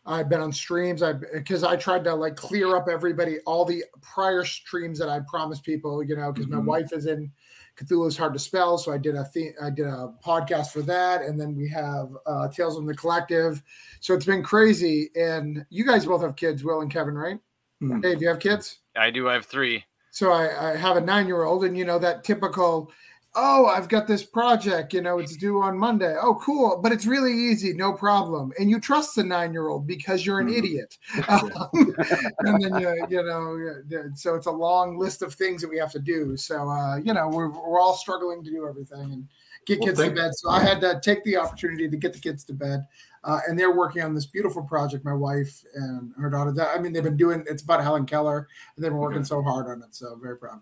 I've 0.05 0.27
been 0.27 0.41
on 0.41 0.51
streams. 0.51 1.01
I 1.01 1.13
because 1.13 1.63
I 1.63 1.77
tried 1.77 2.03
to 2.05 2.13
like 2.15 2.35
clear 2.35 2.75
up 2.75 2.89
everybody 2.89 3.39
all 3.45 3.63
the 3.63 3.85
prior 4.01 4.43
streams 4.43 4.99
that 4.99 5.07
I 5.09 5.21
promised 5.21 5.63
people. 5.63 6.03
You 6.03 6.17
know, 6.17 6.31
because 6.33 6.47
Mhm. 6.47 6.53
my 6.53 6.59
wife 6.59 6.91
is 6.91 7.05
in 7.05 7.31
Cthulhu's 7.77 8.17
hard 8.17 8.33
to 8.33 8.39
spell, 8.39 8.77
so 8.77 8.91
I 8.91 8.97
did 8.97 9.15
a 9.15 9.25
the- 9.33 9.53
I 9.61 9.69
did 9.69 9.85
a 9.85 10.13
podcast 10.25 10.71
for 10.71 10.81
that, 10.81 11.21
and 11.21 11.39
then 11.39 11.55
we 11.55 11.69
have 11.69 12.09
uh, 12.25 12.49
Tales 12.49 12.75
from 12.75 12.87
the 12.87 12.95
Collective. 12.95 13.63
So 14.01 14.13
it's 14.13 14.25
been 14.25 14.43
crazy, 14.43 15.11
and 15.15 15.65
you 15.69 15.85
guys 15.85 16.05
both 16.05 16.21
have 16.23 16.35
kids, 16.35 16.63
Will 16.63 16.81
and 16.81 16.91
Kevin, 16.91 17.15
right? 17.15 17.39
Mm. 17.81 18.01
Dave, 18.01 18.21
you 18.21 18.27
have 18.27 18.39
kids? 18.39 18.79
I 18.97 19.11
do. 19.11 19.29
I 19.29 19.33
have 19.33 19.45
three. 19.45 19.85
So 20.11 20.31
I, 20.33 20.71
I 20.71 20.75
have 20.75 20.97
a 20.97 21.01
nine 21.01 21.27
year 21.27 21.43
old, 21.43 21.63
and 21.63 21.77
you 21.77 21.85
know 21.85 21.97
that 21.99 22.25
typical 22.25 22.91
oh, 23.35 23.65
I've 23.67 23.87
got 23.87 24.07
this 24.07 24.23
project, 24.23 24.93
you 24.93 25.01
know, 25.01 25.19
it's 25.19 25.37
due 25.37 25.61
on 25.61 25.77
Monday. 25.77 26.15
Oh, 26.21 26.35
cool. 26.35 26.79
But 26.81 26.91
it's 26.91 27.05
really 27.05 27.33
easy, 27.33 27.73
no 27.73 27.93
problem. 27.93 28.51
And 28.59 28.69
you 28.69 28.79
trust 28.79 29.15
the 29.15 29.23
nine 29.23 29.53
year 29.53 29.69
old 29.69 29.87
because 29.87 30.25
you're 30.25 30.39
an 30.39 30.47
mm-hmm. 30.47 30.57
idiot. 30.57 30.97
Um, 31.31 31.95
and 32.39 32.63
then, 32.63 32.81
you, 32.81 33.07
you 33.09 33.23
know, 33.23 34.11
so 34.15 34.35
it's 34.35 34.47
a 34.47 34.51
long 34.51 34.97
list 34.97 35.21
of 35.21 35.33
things 35.33 35.61
that 35.61 35.69
we 35.69 35.77
have 35.77 35.91
to 35.91 35.99
do. 35.99 36.35
So, 36.35 36.69
uh, 36.69 36.97
you 36.97 37.13
know, 37.13 37.29
we're, 37.29 37.49
we're 37.49 37.79
all 37.79 37.95
struggling 37.95 38.43
to 38.43 38.49
do 38.49 38.67
everything 38.67 39.13
and 39.13 39.27
get 39.65 39.79
well, 39.79 39.87
kids 39.87 39.99
to 39.99 40.11
bed. 40.11 40.31
So 40.35 40.49
I 40.49 40.59
had 40.59 40.81
to 40.81 40.99
take 41.01 41.23
the 41.23 41.37
opportunity 41.37 41.89
to 41.89 41.97
get 41.97 42.13
the 42.13 42.19
kids 42.19 42.43
to 42.45 42.53
bed. 42.53 42.85
Uh, 43.23 43.39
and 43.47 43.57
they're 43.57 43.75
working 43.75 44.01
on 44.01 44.13
this 44.13 44.25
beautiful 44.25 44.63
project, 44.63 45.05
my 45.05 45.13
wife 45.13 45.63
and 45.75 46.11
her 46.17 46.29
daughter. 46.29 46.53
I 46.61 46.79
mean, 46.79 46.91
they've 46.91 47.03
been 47.03 47.17
doing 47.17 47.45
it's 47.47 47.63
about 47.63 47.83
Helen 47.83 48.05
Keller, 48.05 48.47
and 48.75 48.83
they've 48.83 48.91
been 48.91 48.99
working 48.99 49.23
so 49.23 49.41
hard 49.41 49.67
on 49.67 49.83
it. 49.83 49.93
So 49.93 50.17
very 50.21 50.37
proud. 50.37 50.59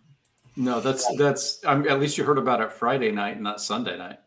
No, 0.60 0.82
that's 0.82 1.08
that's. 1.16 1.64
I 1.64 1.80
at 1.88 2.02
least 2.02 2.18
you 2.18 2.26
heard 2.26 2.38
about 2.38 2.60
it 2.60 2.74
Friday 2.74 3.12
night, 3.12 3.40
not 3.42 3.62
Sunday 3.62 3.98
night. 3.98 4.20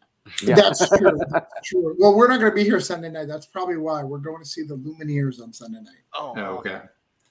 Yeah. 0.43 0.55
That's 0.55 0.89
true. 0.89 1.21
That's 1.31 1.69
true. 1.69 1.95
Well, 1.99 2.15
we're 2.17 2.29
not 2.29 2.41
going 2.41 2.51
to 2.53 2.55
be 2.55 2.65
here 2.65 2.81
Sunday 2.81 3.11
night. 3.11 3.29
That's 3.29 3.45
probably 3.45 3.77
why 3.77 4.03
we're 4.03 4.17
going 4.17 4.43
to 4.43 4.49
see 4.49 4.63
the 4.63 4.77
Lumineers 4.77 5.43
on 5.43 5.53
Sunday 5.53 5.81
night. 5.81 6.01
Oh, 6.15 6.33
oh 6.35 6.59
okay. 6.59 6.81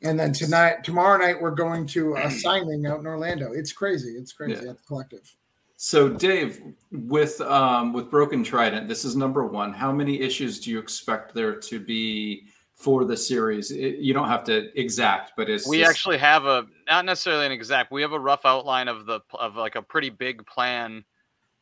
And 0.03 0.19
then 0.19 0.33
tonight, 0.33 0.83
tomorrow 0.83 1.17
night, 1.17 1.41
we're 1.41 1.49
going 1.49 1.87
to 1.87 2.15
a 2.15 2.29
signing 2.29 2.85
out 2.85 2.99
in 2.99 3.07
Orlando. 3.07 3.53
It's 3.53 3.71
crazy. 3.71 4.11
It's 4.11 4.33
crazy 4.33 4.65
yeah. 4.65 4.71
at 4.71 4.77
the 4.77 4.83
collective. 4.87 5.35
So, 5.77 6.07
Dave, 6.07 6.61
with 6.91 7.41
um, 7.41 7.93
with 7.93 8.11
Broken 8.11 8.43
Trident, 8.43 8.87
this 8.87 9.03
is 9.03 9.15
number 9.15 9.47
one. 9.47 9.73
How 9.73 9.91
many 9.91 10.21
issues 10.21 10.59
do 10.59 10.69
you 10.69 10.77
expect 10.77 11.33
there 11.33 11.55
to 11.55 11.79
be 11.79 12.45
for 12.81 13.05
the 13.05 13.15
series? 13.15 13.71
It, 13.71 13.97
you 13.97 14.13
don't 14.13 14.27
have 14.27 14.43
to 14.45 14.77
exact, 14.79 15.33
but 15.37 15.49
it's 15.49 15.67
we 15.67 15.79
just... 15.79 15.89
actually 15.89 16.17
have 16.17 16.45
a 16.45 16.65
not 16.87 17.05
necessarily 17.05 17.45
an 17.45 17.51
exact. 17.51 17.91
We 17.91 18.01
have 18.01 18.13
a 18.13 18.19
rough 18.19 18.45
outline 18.45 18.87
of 18.87 19.05
the 19.05 19.21
of 19.33 19.55
like 19.55 19.75
a 19.75 19.81
pretty 19.81 20.09
big 20.09 20.45
plan. 20.45 21.03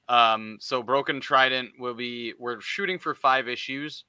Um, 0.07 0.57
so 0.59 0.81
Broken 0.81 1.19
Trident 1.21 1.71
will 1.77 1.93
be 1.93 2.33
we're 2.39 2.61
shooting 2.61 2.97
for 2.97 3.13
five 3.13 3.47
issues, 3.47 4.05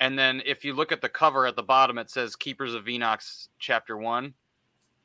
and 0.00 0.18
then 0.18 0.42
if 0.46 0.64
you 0.64 0.72
look 0.72 0.92
at 0.92 1.02
the 1.02 1.08
cover 1.08 1.46
at 1.46 1.56
the 1.56 1.62
bottom, 1.62 1.98
it 1.98 2.10
says 2.10 2.36
Keepers 2.36 2.74
of 2.74 2.84
Venox 2.84 3.48
Chapter 3.58 3.96
One. 3.96 4.34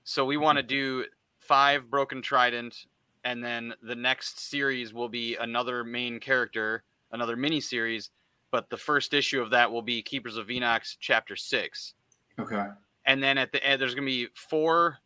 So 0.04 0.26
we 0.26 0.38
want 0.38 0.58
to 0.58 0.64
do 0.64 1.06
five 1.40 1.90
Broken 1.90 2.22
Trident, 2.22 2.86
and 3.24 3.44
then 3.44 3.74
the 3.82 3.96
next 3.96 4.40
series 4.40 4.94
will 4.94 5.10
be 5.10 5.36
another 5.36 5.84
main 5.84 6.20
character, 6.20 6.84
another 7.12 7.36
mini 7.36 7.60
series 7.60 8.10
but 8.54 8.70
the 8.70 8.78
first 8.78 9.16
issue 9.16 9.42
of 9.42 9.50
that 9.50 9.72
will 9.72 9.82
be 9.82 10.04
Keepers 10.04 10.38
of 10.38 10.46
Venox 10.46 10.96
chapter 11.00 11.36
six. 11.36 11.96
Okay. 12.40 12.68
And 13.06 13.22
then 13.22 13.40
at 13.40 13.52
the 13.52 13.66
end, 13.66 13.82
there's 13.82 13.96
going 13.96 14.06
to 14.06 14.12
be 14.12 14.28
four 14.36 15.00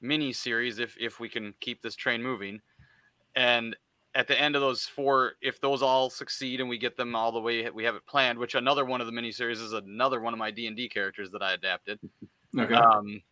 mini 0.00 0.32
series 0.32 0.78
if 0.78 0.96
if 0.98 1.20
we 1.20 1.28
can 1.28 1.52
keep 1.60 1.82
this 1.82 1.94
train 1.94 2.22
moving. 2.22 2.58
And 3.34 3.76
at 4.14 4.26
the 4.26 4.40
end 4.40 4.56
of 4.56 4.62
those 4.62 4.84
four, 4.84 5.32
if 5.42 5.60
those 5.60 5.82
all 5.82 6.08
succeed 6.08 6.58
and 6.58 6.70
we 6.70 6.78
get 6.78 6.96
them 6.96 7.14
all 7.14 7.30
the 7.30 7.40
way 7.40 7.68
we 7.68 7.84
have 7.84 7.96
it 7.96 8.06
planned, 8.06 8.38
which 8.38 8.54
another 8.54 8.86
one 8.86 9.02
of 9.02 9.06
the 9.06 9.12
mini 9.12 9.30
series 9.30 9.60
is 9.60 9.74
another 9.74 10.20
one 10.20 10.32
of 10.32 10.38
my 10.38 10.50
D 10.50 10.66
and 10.66 10.74
D 10.74 10.88
characters 10.88 11.30
that 11.32 11.42
I 11.42 11.52
adapted. 11.52 12.00
Okay. 12.58 12.74
Um, 12.74 13.22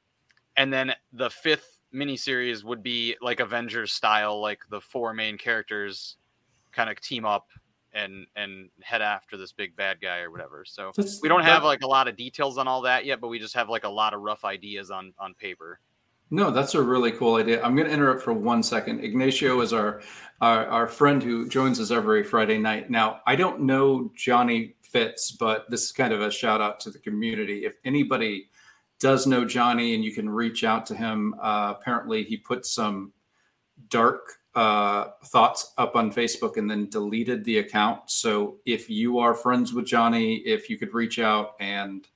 and 0.59 0.70
then 0.70 0.94
the 1.14 1.31
fifth 1.31 1.81
mini 1.90 2.18
series 2.18 2.64
would 2.64 2.83
be 2.83 3.16
like 3.22 3.40
Avengers 3.40 3.92
style, 3.92 4.42
like 4.42 4.61
the 4.68 4.83
four 4.83 5.14
main 5.14 5.38
characters 5.38 6.18
kind 6.70 6.90
of 6.90 7.00
team 7.00 7.24
up 7.24 7.48
and 7.94 8.26
and 8.37 8.68
head 8.83 9.02
after 9.02 9.37
this 9.37 9.52
big 9.52 9.74
bad 9.76 10.00
guy 10.00 10.18
or 10.18 10.30
whatever. 10.30 10.64
So 10.66 10.92
That's, 10.96 11.22
we 11.22 11.28
don't 11.28 11.44
have 11.44 11.62
that, 11.62 11.68
like 11.68 11.83
a 11.83 11.87
lot 11.87 12.09
of 12.09 12.16
details 12.16 12.59
on 12.59 12.68
all 12.68 12.83
that 12.83 13.04
yet, 13.04 13.20
but 13.20 13.28
we 13.28 13.38
just 13.38 13.54
have 13.54 13.68
like 13.68 13.85
a 13.85 13.88
lot 13.88 14.14
of 14.14 14.20
rough 14.20 14.44
ideas 14.44 14.90
on 14.90 15.14
on 15.18 15.35
paper. 15.35 15.80
No, 16.30 16.50
that's 16.50 16.74
a 16.74 16.83
really 16.83 17.12
cool 17.12 17.37
idea. 17.37 17.62
I'm 17.62 17.76
going 17.76 17.87
to 17.87 17.92
interrupt 17.92 18.22
for 18.22 18.33
one 18.33 18.62
second. 18.62 19.04
Ignacio 19.04 19.61
is 19.61 19.72
our, 19.72 20.00
our 20.40 20.66
our 20.66 20.88
friend 20.88 21.22
who 21.22 21.48
joins 21.48 21.78
us 21.78 21.90
every 21.90 22.24
Friday 22.24 22.59
night. 22.59 22.90
Now, 22.90 23.20
I 23.26 23.37
don't 23.37 23.61
know 23.61 24.11
Johnny 24.16 24.74
Fitz, 24.80 25.33
but 25.33 25.70
this 25.70 25.85
is 25.85 25.92
kind 25.92 26.12
of 26.12 26.22
a 26.22 26.30
shout 26.30 26.61
out 26.61 26.80
to 26.80 26.90
the 26.90 26.98
community. 26.98 27.64
If 27.64 27.76
anybody 27.85 28.48
does 29.00 29.26
know 29.26 29.44
Johnny 29.44 29.94
and 29.94 30.04
you 30.04 30.12
can 30.12 30.28
reach 30.28 30.64
out 30.64 30.87
to 30.87 30.94
him, 30.94 31.35
uh, 31.40 31.74
apparently 31.78 32.24
he 32.24 32.37
put 32.37 32.64
some 32.64 33.12
dark 33.88 34.38
uh, 34.55 35.11
thoughts 35.27 35.73
up 35.79 35.97
on 35.97 36.12
Facebook 36.12 36.57
and 36.57 36.71
then 36.71 36.88
deleted 36.88 37.45
the 37.45 37.59
account. 37.59 38.11
So 38.11 38.59
if 38.64 38.88
you 38.88 39.19
are 39.19 39.35
friends 39.35 39.73
with 39.73 39.87
Johnny, 39.87 40.37
if 40.37 40.71
you 40.71 40.79
could 40.79 40.95
reach 40.95 41.19
out 41.19 41.55
and 41.61 42.07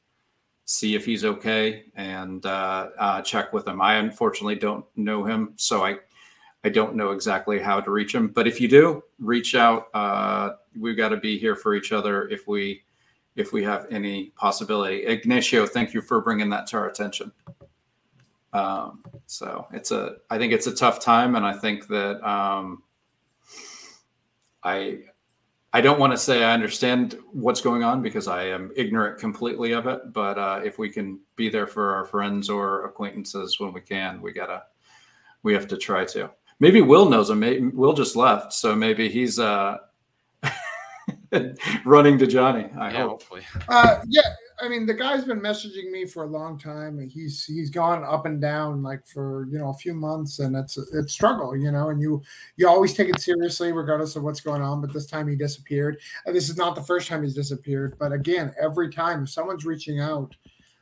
see 0.68 0.94
if 0.94 1.05
he's 1.07 1.24
okay 1.24 1.85
and 1.96 2.44
uh, 2.44 2.90
uh, 2.98 3.22
check 3.22 3.55
with 3.55 3.66
him. 3.66 3.81
I 3.81 3.94
unfortunately 3.94 4.57
don't 4.57 4.85
know 4.96 5.24
him, 5.24 5.55
so 5.57 5.85
I 5.85 5.96
I 6.62 6.68
don't 6.68 6.94
know 6.94 7.12
exactly 7.12 7.59
how 7.59 7.81
to 7.81 7.90
reach 7.90 8.14
him. 8.14 8.29
But 8.29 8.46
if 8.46 8.61
you 8.61 8.68
do, 8.68 9.03
reach 9.18 9.55
out. 9.55 9.88
Uh, 9.94 10.51
we've 10.79 10.96
got 10.96 11.09
to 11.11 11.16
be 11.16 11.38
here 11.38 11.57
for 11.57 11.74
each 11.74 11.90
other 11.90 12.29
if 12.29 12.46
we 12.46 12.83
if 13.35 13.53
we 13.53 13.64
have 13.64 13.87
any 13.90 14.33
possibility. 14.37 15.07
Ignacio, 15.07 15.66
thank 15.66 15.94
you 15.94 16.03
for 16.03 16.20
bringing 16.20 16.51
that 16.51 16.66
to 16.68 16.77
our 16.77 16.88
attention. 16.88 17.33
Um, 18.52 19.04
so 19.26 19.66
it's 19.72 19.90
a, 19.90 20.16
I 20.30 20.38
think 20.38 20.52
it's 20.52 20.66
a 20.66 20.74
tough 20.74 21.00
time, 21.00 21.37
and 21.37 21.44
I 21.44 21.52
think 21.52 21.87
that 21.88 22.26
um, 22.28 22.82
I, 24.62 25.00
I 25.72 25.80
don't 25.80 26.00
want 26.00 26.12
to 26.12 26.18
say 26.18 26.42
I 26.44 26.52
understand 26.52 27.18
what's 27.32 27.61
going 27.61 27.82
on 27.82 28.02
because 28.02 28.26
I 28.26 28.44
am 28.44 28.72
ignorant 28.74 29.18
completely 29.18 29.72
of 29.72 29.87
it. 29.87 30.12
But 30.12 30.38
uh, 30.38 30.61
if 30.64 30.78
we 30.78 30.88
can 30.88 31.20
be 31.37 31.48
there 31.50 31.66
for 31.66 31.94
our 31.94 32.06
friends 32.06 32.48
or 32.48 32.87
acquaintances 32.87 33.61
when 33.61 33.72
we 33.72 33.80
can, 33.80 34.22
we 34.22 34.32
gotta, 34.32 34.62
we 35.42 35.52
have 35.52 35.68
to 35.68 35.76
try 35.76 36.04
to. 36.06 36.30
Maybe 36.61 36.80
Will 36.80 37.08
knows 37.08 37.30
him. 37.30 37.40
Maybe 37.40 37.66
Will 37.68 37.92
just 37.92 38.16
left, 38.16 38.52
so 38.52 38.74
maybe 38.74 39.08
he's 39.08 39.38
uh, 39.38 39.78
running 41.84 42.18
to 42.18 42.26
Johnny. 42.26 42.68
I 42.76 42.90
yeah, 42.90 43.02
hope. 43.02 43.11
Hopefully. 43.11 43.42
Uh, 43.68 44.00
yeah, 44.08 44.22
I 44.61 44.68
mean, 44.68 44.87
the 44.87 44.94
guy's 44.94 45.25
been 45.25 45.40
messaging 45.40 45.90
me 45.90 46.05
for 46.05 46.25
a 46.25 46.27
long 46.27 46.59
time. 46.59 46.99
He's 46.99 47.44
he's 47.44 47.71
gone 47.71 48.03
up 48.05 48.27
and 48.27 48.40
down 48.40 48.83
like 48.83 49.07
for 49.07 49.47
you 49.51 49.59
know 49.59 49.71
a 49.71 49.75
few 49.75 49.94
months, 49.94 50.40
and 50.40 50.57
it's 50.57 50.77
it's 50.77 51.12
struggle, 51.12 51.57
you 51.57 51.71
know. 51.71 51.90
And 51.90 52.01
you 52.01 52.23
you 52.57 52.68
always 52.68 52.94
take 52.94 53.09
it 53.09 53.21
seriously 53.21 53.73
regardless 53.73 54.16
of 54.16 54.25
what's 54.25 54.40
going 54.40 54.62
on. 54.62 54.81
But 54.81 54.92
this 54.92 55.07
time 55.07 55.29
he 55.29 55.37
disappeared. 55.37 55.99
And 56.27 56.35
this 56.35 56.49
is 56.49 56.57
not 56.57 56.75
the 56.75 56.83
first 56.83 57.09
time 57.09 57.23
he's 57.23 57.35
disappeared. 57.35 57.97
But 57.99 58.12
again, 58.12 58.53
every 58.61 58.90
time 58.90 59.25
if 59.25 59.31
someone's 59.31 59.64
reaching 59.64 60.01
out, 60.01 60.35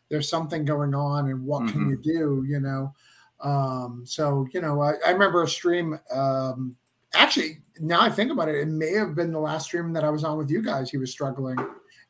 there's 0.09 0.29
something 0.29 0.65
going 0.65 0.95
on, 0.95 1.29
and 1.29 1.45
what 1.45 1.62
mm-hmm. 1.62 1.73
can 1.73 1.89
you 1.91 1.97
do? 1.97 2.45
You 2.49 2.61
know. 2.61 2.95
Um, 3.41 4.03
so 4.07 4.47
you 4.53 4.62
know, 4.62 4.81
I, 4.81 4.95
I 5.07 5.11
remember 5.11 5.43
a 5.43 5.49
stream. 5.49 5.99
Um, 6.11 6.77
actually, 7.15 7.59
now 7.79 8.01
I 8.01 8.09
think 8.09 8.33
about 8.33 8.49
it, 8.49 8.55
it 8.55 8.69
may 8.69 8.95
have 8.95 9.15
been 9.15 9.33
the 9.33 9.39
last 9.39 9.67
stream 9.67 9.93
that 9.93 10.05
I 10.05 10.11
was 10.11 10.25
on 10.25 10.39
with 10.39 10.51
you 10.51 10.62
guys. 10.62 10.91
He 10.91 10.97
was 10.97 11.11
struggling 11.11 11.59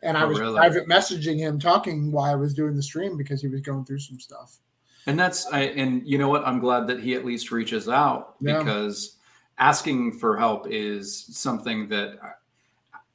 and 0.02 0.16
I 0.16 0.22
oh, 0.24 0.28
was 0.28 0.40
really? 0.40 0.56
private 0.56 0.88
messaging 0.88 1.38
him, 1.38 1.58
talking 1.58 2.12
while 2.12 2.30
I 2.30 2.34
was 2.34 2.54
doing 2.54 2.76
the 2.76 2.82
stream 2.82 3.16
because 3.16 3.40
he 3.40 3.48
was 3.48 3.60
going 3.60 3.84
through 3.84 4.00
some 4.00 4.20
stuff. 4.20 4.58
And 5.06 5.18
that's 5.18 5.46
I, 5.46 5.60
and 5.60 6.06
you 6.06 6.18
know 6.18 6.28
what? 6.28 6.46
I'm 6.46 6.58
glad 6.58 6.86
that 6.88 7.00
he 7.00 7.14
at 7.14 7.24
least 7.24 7.50
reaches 7.50 7.88
out 7.88 8.34
yeah. 8.40 8.58
because 8.58 9.16
asking 9.58 10.18
for 10.18 10.36
help 10.36 10.66
is 10.68 11.26
something 11.36 11.88
that 11.88 12.18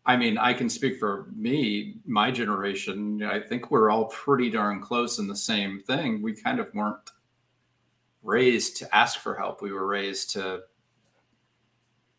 I 0.05 0.17
mean, 0.17 0.37
I 0.37 0.53
can 0.53 0.69
speak 0.69 0.97
for 0.99 1.27
me, 1.35 1.97
my 2.05 2.31
generation. 2.31 3.21
I 3.23 3.39
think 3.39 3.69
we're 3.69 3.91
all 3.91 4.05
pretty 4.05 4.49
darn 4.49 4.81
close 4.81 5.19
in 5.19 5.27
the 5.27 5.35
same 5.35 5.79
thing. 5.79 6.21
We 6.21 6.33
kind 6.33 6.59
of 6.59 6.73
weren't 6.73 7.11
raised 8.23 8.77
to 8.77 8.95
ask 8.95 9.19
for 9.19 9.35
help. 9.35 9.61
We 9.61 9.71
were 9.71 9.85
raised 9.85 10.31
to 10.31 10.61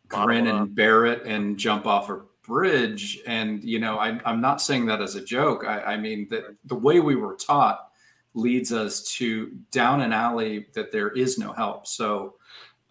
grin 0.07 0.47
and 0.47 0.73
bear 0.73 1.05
it 1.05 1.25
and 1.25 1.57
jump 1.57 1.85
off 1.85 2.09
a 2.09 2.21
bridge 2.43 3.21
and 3.25 3.63
you 3.63 3.79
know 3.79 3.97
I, 3.97 4.19
am 4.29 4.41
not 4.41 4.61
saying 4.61 4.85
that 4.87 5.01
as 5.01 5.15
a 5.15 5.23
joke. 5.23 5.65
I, 5.65 5.81
I, 5.81 5.97
mean 5.97 6.27
that 6.29 6.43
the 6.65 6.75
way 6.75 6.99
we 6.99 7.15
were 7.15 7.35
taught 7.35 7.89
leads 8.33 8.73
us 8.73 9.03
to 9.15 9.51
down 9.71 10.01
an 10.01 10.11
alley 10.11 10.67
that 10.73 10.91
there 10.91 11.09
is 11.09 11.37
no 11.37 11.53
help. 11.53 11.87
So 11.87 12.35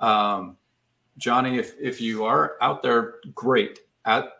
um, 0.00 0.56
johnny 1.18 1.58
if, 1.58 1.74
if 1.80 2.00
you 2.00 2.24
are 2.24 2.56
out 2.60 2.82
there 2.82 3.16
great. 3.34 3.80
At 4.04 4.32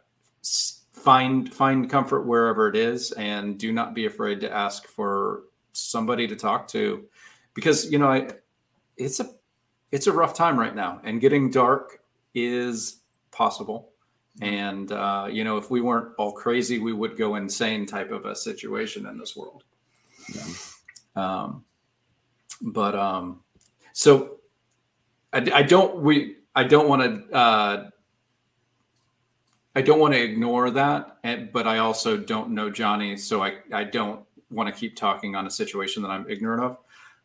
find 0.92 1.52
find 1.52 1.88
comfort 1.90 2.22
wherever 2.22 2.68
it 2.68 2.76
is 2.76 3.12
and 3.12 3.58
do 3.58 3.72
not 3.72 3.94
be 3.94 4.06
afraid 4.06 4.40
to 4.40 4.52
ask 4.52 4.86
for 4.86 5.42
somebody 5.72 6.26
to 6.26 6.36
talk 6.36 6.68
to. 6.68 7.04
Because 7.54 7.90
you 7.92 7.98
know 7.98 8.08
I, 8.08 8.30
it's 8.96 9.20
a 9.20 9.30
it's 9.90 10.06
a 10.06 10.12
rough 10.12 10.34
time 10.34 10.58
right 10.58 10.74
now 10.74 11.00
and 11.04 11.20
getting 11.20 11.50
dark 11.50 12.00
is 12.34 13.00
possible 13.30 13.91
and 14.40 14.90
uh, 14.92 15.28
you 15.30 15.44
know, 15.44 15.56
if 15.58 15.70
we 15.70 15.80
weren't 15.80 16.14
all 16.18 16.32
crazy, 16.32 16.78
we 16.78 16.92
would 16.92 17.16
go 17.16 17.34
insane 17.34 17.86
type 17.86 18.10
of 18.10 18.24
a 18.24 18.34
situation 18.34 19.06
in 19.06 19.18
this 19.18 19.36
world. 19.36 19.64
Yeah. 20.34 20.44
Um, 21.14 21.64
but 22.62 22.94
um, 22.94 23.40
so 23.92 24.38
I, 25.32 25.46
I 25.52 25.62
don't 25.62 26.00
we 26.00 26.36
I 26.54 26.64
don't 26.64 26.88
want 26.88 27.02
to 27.02 27.36
uh, 27.36 27.90
I 29.74 29.82
don't 29.82 29.98
want 29.98 30.14
to 30.14 30.22
ignore 30.22 30.70
that, 30.70 31.52
but 31.52 31.66
I 31.66 31.78
also 31.78 32.16
don't 32.16 32.50
know 32.50 32.70
Johnny, 32.70 33.16
so 33.16 33.42
I 33.42 33.56
I 33.72 33.84
don't 33.84 34.24
want 34.50 34.72
to 34.72 34.78
keep 34.78 34.96
talking 34.96 35.34
on 35.34 35.46
a 35.46 35.50
situation 35.50 36.02
that 36.02 36.10
I'm 36.10 36.28
ignorant 36.28 36.62
of. 36.62 36.78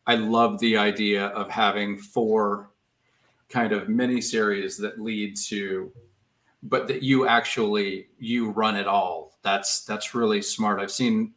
I 0.06 0.14
love 0.14 0.58
the 0.60 0.76
idea 0.76 1.26
of 1.28 1.50
having 1.50 1.98
four 1.98 2.70
kind 3.48 3.72
of 3.72 3.88
mini 3.88 4.20
series 4.20 4.76
that 4.78 5.00
lead 5.00 5.36
to 5.36 5.92
but 6.62 6.88
that 6.88 7.02
you 7.02 7.26
actually 7.26 8.08
you 8.18 8.50
run 8.50 8.76
it 8.76 8.86
all. 8.86 9.38
That's 9.42 9.84
that's 9.84 10.14
really 10.14 10.42
smart. 10.42 10.80
I've 10.80 10.90
seen 10.90 11.34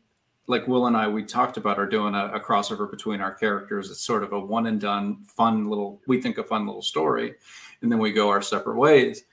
like 0.48 0.68
will 0.68 0.88
and 0.88 0.98
i 0.98 1.08
we 1.08 1.24
talked 1.24 1.58
about 1.58 1.78
are 1.80 1.86
doing 1.86 2.16
a, 2.16 2.26
a, 2.34 2.40
crossover 2.40 2.90
between 2.90 3.22
our 3.22 3.34
characters. 3.34 3.90
It's 3.90 4.02
sort 4.02 4.24
of 4.24 4.34
a 4.34 4.40
one 4.40 4.68
and 4.68 4.82
done 4.82 5.24
fun 5.24 5.70
little 5.70 6.02
we 6.08 6.22
think 6.22 6.38
a 6.38 6.44
fun 6.44 6.66
little 6.66 6.82
story 6.82 7.36
and 7.82 7.92
then 7.92 8.00
we 8.00 8.12
go 8.12 8.30
our 8.30 8.42
separate 8.42 8.78
ways. 8.78 9.24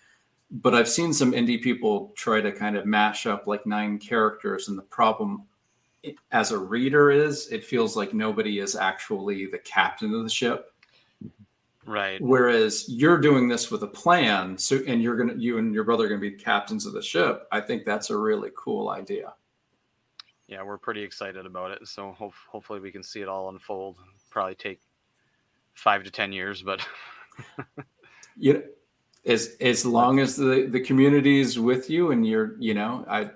But 0.50 0.74
i've 0.74 0.88
seen 0.88 1.12
some 1.12 1.32
indie 1.32 1.60
people 1.60 2.12
try 2.16 2.40
to 2.40 2.52
kind 2.52 2.76
of 2.76 2.86
mash 2.86 3.26
up 3.26 3.46
like 3.46 3.66
nine 3.66 3.98
characters 3.98 4.68
and 4.68 4.78
the 4.78 4.82
problem 4.82 5.44
as 6.30 6.52
a 6.52 6.58
reader 6.58 7.10
is 7.10 7.48
it 7.48 7.64
feels 7.64 7.96
like 7.96 8.14
nobody 8.14 8.60
is 8.60 8.76
actually 8.76 9.46
the 9.46 9.58
captain 9.58 10.14
of 10.14 10.22
the 10.22 10.30
ship 10.30 10.72
Right. 11.88 12.20
Whereas 12.20 12.86
you're 12.86 13.16
doing 13.16 13.48
this 13.48 13.70
with 13.70 13.82
a 13.82 13.86
plan, 13.86 14.58
so 14.58 14.78
and 14.86 15.02
you're 15.02 15.16
gonna 15.16 15.32
you 15.38 15.56
and 15.56 15.72
your 15.72 15.84
brother 15.84 16.04
are 16.04 16.08
gonna 16.08 16.20
be 16.20 16.32
captains 16.32 16.84
of 16.84 16.92
the 16.92 17.00
ship. 17.00 17.48
I 17.50 17.62
think 17.62 17.86
that's 17.86 18.10
a 18.10 18.16
really 18.16 18.50
cool 18.54 18.90
idea. 18.90 19.32
Yeah, 20.48 20.64
we're 20.64 20.76
pretty 20.76 21.02
excited 21.02 21.46
about 21.46 21.70
it. 21.70 21.88
So 21.88 22.12
ho- 22.12 22.34
hopefully 22.46 22.80
we 22.80 22.92
can 22.92 23.02
see 23.02 23.22
it 23.22 23.28
all 23.28 23.48
unfold. 23.48 23.96
Probably 24.28 24.54
take 24.54 24.82
five 25.72 26.04
to 26.04 26.10
ten 26.10 26.30
years, 26.30 26.60
but 26.60 26.86
you 28.36 28.52
know, 28.52 28.62
as 29.24 29.56
as 29.62 29.86
long 29.86 30.20
as 30.20 30.36
the 30.36 30.66
the 30.68 30.80
community 30.80 31.40
is 31.40 31.58
with 31.58 31.88
you 31.88 32.10
and 32.10 32.26
you're 32.26 32.54
you 32.60 32.74
know 32.74 33.02
I 33.08 33.30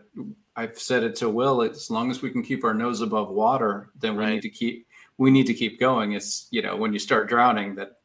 I've 0.57 0.79
said 0.79 1.05
it 1.05 1.17
to 1.17 1.31
Will. 1.31 1.62
As 1.62 1.91
long 1.91 2.11
as 2.11 2.21
we 2.21 2.31
can 2.31 2.43
keep 2.43 2.65
our 2.65 2.75
nose 2.75 3.01
above 3.01 3.31
water, 3.31 3.88
then 3.99 4.15
we 4.15 4.25
right. 4.25 4.35
need 4.35 4.43
to 4.43 4.51
keep 4.51 4.87
we 5.17 5.31
need 5.31 5.47
to 5.47 5.55
keep 5.55 5.81
going. 5.81 6.12
It's 6.12 6.49
you 6.51 6.61
know 6.61 6.77
when 6.77 6.93
you 6.93 6.99
start 6.99 7.31
drowning 7.31 7.77
that 7.77 8.02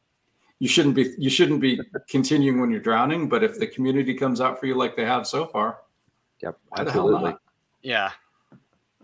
you 0.60 0.68
shouldn't 0.68 0.94
be 0.94 1.14
you 1.18 1.30
shouldn't 1.30 1.60
be 1.60 1.80
continuing 2.08 2.60
when 2.60 2.70
you're 2.70 2.80
drowning. 2.80 3.28
But 3.28 3.44
if 3.44 3.58
the 3.58 3.66
community 3.66 4.14
comes 4.14 4.40
out 4.40 4.58
for 4.58 4.66
you 4.66 4.74
like 4.74 4.96
they 4.96 5.04
have 5.04 5.26
so 5.26 5.46
far, 5.46 5.78
yep, 6.42 6.58
absolutely. 6.76 7.34
Yeah. 7.82 8.10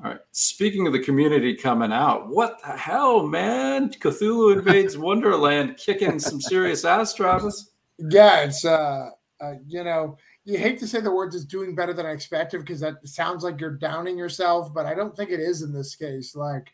All 0.03 0.11
right. 0.11 0.21
Speaking 0.33 0.87
of 0.87 0.93
the 0.93 0.99
community 0.99 1.55
coming 1.55 1.93
out, 1.93 2.29
what 2.29 2.61
the 2.63 2.73
hell, 2.73 3.27
man? 3.27 3.91
Cthulhu 3.91 4.57
invades 4.57 4.99
Wonderland, 4.99 5.77
kicking 5.77 6.19
some 6.19 6.41
serious 6.41 6.85
ass, 6.85 7.15
Travis. 7.15 7.71
Yeah, 7.99 8.41
it's 8.41 8.65
uh, 8.65 9.11
uh 9.41 9.53
you 9.67 9.85
know, 9.85 10.19
you 10.45 10.59
hate 10.59 10.79
to 10.81 10.89
say 10.89 11.01
the 11.01 11.13
words 11.13 11.37
is 11.37 11.45
doing 11.45 11.77
better 11.77 11.93
than 11.93 12.07
I 12.07 12.11
expected 12.11 12.61
because 12.61 12.81
that 12.81 13.07
sounds 13.07 13.45
like 13.45 13.61
you're 13.61 13.71
downing 13.71 14.19
yourself, 14.19 14.75
but 14.75 14.85
I 14.85 14.95
don't 14.95 15.17
think 15.17 15.31
it 15.31 15.41
is 15.41 15.63
in 15.63 15.73
this 15.73 15.95
case. 15.95 16.35
Like 16.35 16.73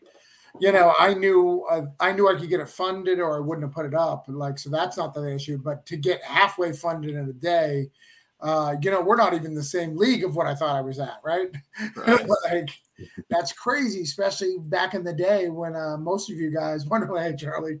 you 0.59 0.71
know, 0.71 0.93
I 0.99 1.13
knew 1.13 1.65
uh, 1.69 1.85
I 1.99 2.11
knew 2.11 2.29
I 2.29 2.35
could 2.35 2.49
get 2.49 2.59
it 2.59 2.69
funded, 2.69 3.19
or 3.19 3.37
I 3.37 3.39
wouldn't 3.39 3.65
have 3.65 3.73
put 3.73 3.85
it 3.85 3.93
up. 3.93 4.25
Like, 4.27 4.59
so 4.59 4.69
that's 4.69 4.97
not 4.97 5.13
the 5.13 5.33
issue. 5.33 5.57
But 5.57 5.85
to 5.87 5.97
get 5.97 6.23
halfway 6.23 6.73
funded 6.73 7.15
in 7.15 7.29
a 7.29 7.33
day, 7.33 7.89
uh, 8.41 8.75
you 8.81 8.89
know, 8.89 9.01
we're 9.01 9.15
not 9.15 9.33
even 9.33 9.53
the 9.53 9.63
same 9.63 9.95
league 9.95 10.23
of 10.23 10.35
what 10.35 10.47
I 10.47 10.55
thought 10.55 10.75
I 10.75 10.81
was 10.81 10.99
at, 10.99 11.19
right? 11.23 11.49
right. 11.95 12.27
like, 12.51 12.69
that's 13.29 13.53
crazy, 13.53 14.01
especially 14.01 14.57
back 14.59 14.93
in 14.93 15.03
the 15.03 15.13
day 15.13 15.49
when 15.49 15.75
uh, 15.75 15.97
most 15.97 16.29
of 16.31 16.37
you 16.37 16.51
guys, 16.51 16.85
Wonderland, 16.87 17.39
Charlie, 17.39 17.79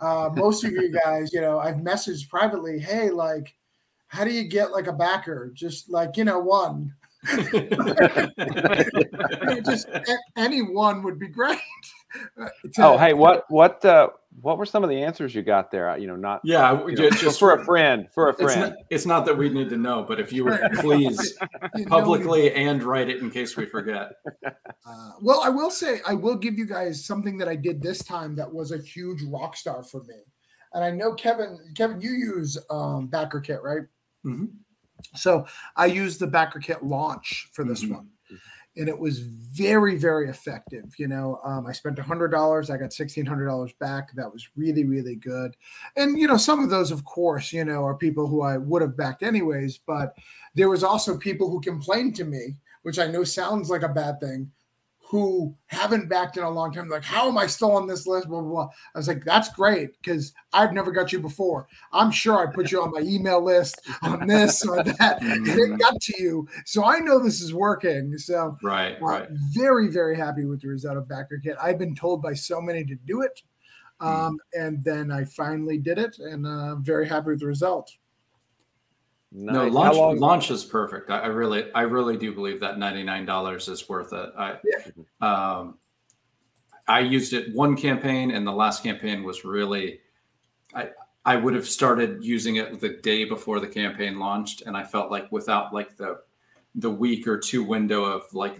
uh, 0.00 0.30
most 0.34 0.64
of 0.64 0.72
you 0.72 0.92
guys, 0.92 1.32
you 1.32 1.40
know, 1.40 1.58
I've 1.58 1.76
messaged 1.76 2.28
privately, 2.28 2.78
hey, 2.78 3.10
like, 3.10 3.54
how 4.08 4.24
do 4.24 4.30
you 4.30 4.44
get 4.44 4.70
like 4.70 4.86
a 4.86 4.92
backer? 4.92 5.50
Just 5.54 5.90
like, 5.90 6.16
you 6.16 6.24
know, 6.24 6.38
one. 6.38 6.94
just 9.64 9.88
any 10.36 10.62
one 10.62 11.02
would 11.02 11.18
be 11.18 11.26
great. 11.26 11.58
Uh, 12.40 12.48
oh, 12.78 12.98
hey, 12.98 13.12
what 13.12 13.44
what 13.48 13.84
uh, 13.84 14.08
what 14.40 14.58
were 14.58 14.66
some 14.66 14.84
of 14.84 14.90
the 14.90 15.02
answers 15.02 15.34
you 15.34 15.42
got 15.42 15.70
there? 15.70 15.90
Uh, 15.90 15.96
you 15.96 16.06
know, 16.06 16.16
not 16.16 16.40
yeah, 16.44 16.84
you 16.86 16.94
know, 16.94 17.10
just 17.10 17.38
for 17.38 17.54
a 17.54 17.64
friend, 17.64 18.08
for 18.12 18.28
a 18.28 18.34
friend. 18.34 18.50
It's 18.50 18.56
not, 18.56 18.72
it's 18.90 19.06
not, 19.06 19.26
that 19.26 19.36
we 19.36 19.48
need 19.48 19.68
to 19.70 19.76
know, 19.76 20.04
but 20.06 20.20
if 20.20 20.32
you 20.32 20.44
would 20.44 20.60
please 20.74 21.38
publicly 21.86 22.52
and 22.52 22.82
write 22.82 23.08
it 23.08 23.20
in 23.22 23.30
case 23.30 23.56
we 23.56 23.66
forget. 23.66 24.12
Uh, 24.88 25.10
well, 25.20 25.40
I 25.42 25.48
will 25.48 25.70
say 25.70 26.00
I 26.06 26.14
will 26.14 26.36
give 26.36 26.56
you 26.56 26.64
guys 26.64 27.04
something 27.04 27.36
that 27.38 27.48
I 27.48 27.56
did 27.56 27.82
this 27.82 28.04
time 28.04 28.36
that 28.36 28.52
was 28.52 28.70
a 28.70 28.78
huge 28.78 29.20
rock 29.24 29.56
star 29.56 29.82
for 29.82 30.04
me, 30.04 30.14
and 30.74 30.84
I 30.84 30.92
know 30.92 31.12
Kevin. 31.14 31.58
Kevin, 31.76 32.00
you 32.00 32.12
use 32.12 32.56
um, 32.70 33.08
Backer 33.08 33.40
Kit, 33.40 33.60
right? 33.64 33.82
Mm-hmm. 34.24 34.44
So 35.16 35.44
I 35.74 35.86
used 35.86 36.20
the 36.20 36.28
Backer 36.28 36.60
Kit 36.60 36.84
launch 36.84 37.48
for 37.52 37.64
this 37.64 37.82
mm-hmm. 37.82 37.94
one 37.94 38.10
and 38.76 38.88
it 38.88 38.98
was 38.98 39.20
very 39.20 39.96
very 39.96 40.28
effective 40.28 40.84
you 40.98 41.08
know 41.08 41.40
um, 41.44 41.66
i 41.66 41.72
spent 41.72 41.96
$100 41.96 42.70
i 42.70 42.76
got 42.76 42.90
$1600 42.90 43.78
back. 43.78 44.12
That 44.14 44.32
was 44.32 44.48
really 44.56 44.84
really 44.84 45.16
good. 45.16 45.56
And 45.96 46.18
you 46.18 46.26
know 46.26 46.36
some 46.36 46.62
of 46.62 46.70
those 46.70 46.90
of 46.90 47.04
course 47.04 47.52
you 47.52 47.64
know 47.64 47.84
are 47.84 47.94
people 47.94 48.26
who 48.26 48.42
i 48.42 48.56
would 48.56 48.82
have 48.82 48.96
backed 48.96 49.22
anyways 49.22 49.78
but 49.86 50.14
there 50.54 50.68
was 50.68 50.84
also 50.84 51.16
people 51.16 51.50
who 51.50 51.60
complained 51.60 52.14
to 52.16 52.24
me 52.24 52.56
which 52.82 52.98
i 52.98 53.06
know 53.06 53.24
sounds 53.24 53.70
like 53.70 53.82
a 53.82 53.88
bad 53.88 54.20
thing 54.20 54.50
who 55.08 55.54
haven't 55.66 56.08
backed 56.08 56.36
in 56.36 56.42
a 56.42 56.50
long 56.50 56.72
time. 56.72 56.88
Like, 56.88 57.04
how 57.04 57.28
am 57.28 57.38
I 57.38 57.46
still 57.46 57.72
on 57.72 57.86
this 57.86 58.08
list? 58.08 58.28
Blah, 58.28 58.40
blah, 58.40 58.50
blah. 58.50 58.68
I 58.92 58.98
was 58.98 59.06
like, 59.06 59.24
that's 59.24 59.48
great 59.52 59.90
because 60.02 60.32
I've 60.52 60.72
never 60.72 60.90
got 60.90 61.12
you 61.12 61.20
before. 61.20 61.68
I'm 61.92 62.10
sure 62.10 62.38
I 62.38 62.52
put 62.52 62.72
you 62.72 62.82
on 62.82 62.90
my 62.90 63.00
email 63.00 63.42
list 63.42 63.80
on 64.02 64.26
this 64.26 64.66
or 64.66 64.82
that. 64.82 65.18
and 65.22 65.46
it 65.46 65.78
got 65.78 66.00
to 66.00 66.22
you. 66.22 66.48
So 66.64 66.84
I 66.84 66.98
know 66.98 67.20
this 67.20 67.40
is 67.40 67.54
working. 67.54 68.18
So, 68.18 68.56
right, 68.64 68.96
uh, 69.00 69.04
right. 69.04 69.28
Very, 69.52 69.88
very 69.88 70.16
happy 70.16 70.44
with 70.44 70.62
the 70.62 70.68
result 70.68 70.96
of 70.96 71.08
Backer 71.08 71.40
Kit. 71.42 71.56
I've 71.62 71.78
been 71.78 71.94
told 71.94 72.20
by 72.20 72.34
so 72.34 72.60
many 72.60 72.84
to 72.84 72.96
do 73.06 73.22
it. 73.22 73.42
Hmm. 74.00 74.06
Um, 74.06 74.38
and 74.54 74.82
then 74.82 75.12
I 75.12 75.24
finally 75.24 75.78
did 75.78 75.98
it 75.98 76.18
and 76.18 76.46
uh, 76.46 76.74
very 76.76 77.06
happy 77.06 77.30
with 77.30 77.40
the 77.40 77.46
result. 77.46 77.92
Nice. 79.38 79.54
No, 79.54 79.66
launch 79.68 79.96
long- 79.96 80.18
launch 80.18 80.50
is 80.50 80.64
perfect. 80.64 81.10
I, 81.10 81.18
I, 81.18 81.26
really, 81.26 81.70
I 81.74 81.82
really 81.82 82.16
do 82.16 82.32
believe 82.32 82.58
that 82.60 82.78
ninety 82.78 83.02
nine 83.02 83.26
dollars 83.26 83.68
is 83.68 83.86
worth 83.86 84.14
it. 84.14 84.32
I, 84.34 84.56
yeah. 84.64 84.88
um, 85.20 85.76
I 86.88 87.00
used 87.00 87.34
it 87.34 87.54
one 87.54 87.76
campaign, 87.76 88.30
and 88.30 88.46
the 88.46 88.52
last 88.52 88.82
campaign 88.82 89.24
was 89.24 89.44
really, 89.44 90.00
I, 90.74 90.88
I 91.26 91.36
would 91.36 91.54
have 91.54 91.68
started 91.68 92.24
using 92.24 92.56
it 92.56 92.80
the 92.80 92.88
day 92.88 93.24
before 93.24 93.60
the 93.60 93.66
campaign 93.66 94.18
launched, 94.18 94.62
and 94.62 94.74
I 94.74 94.84
felt 94.84 95.10
like 95.10 95.30
without 95.30 95.74
like 95.74 95.98
the, 95.98 96.20
the 96.74 96.90
week 96.90 97.28
or 97.28 97.36
two 97.36 97.62
window 97.62 98.04
of 98.04 98.22
like 98.32 98.58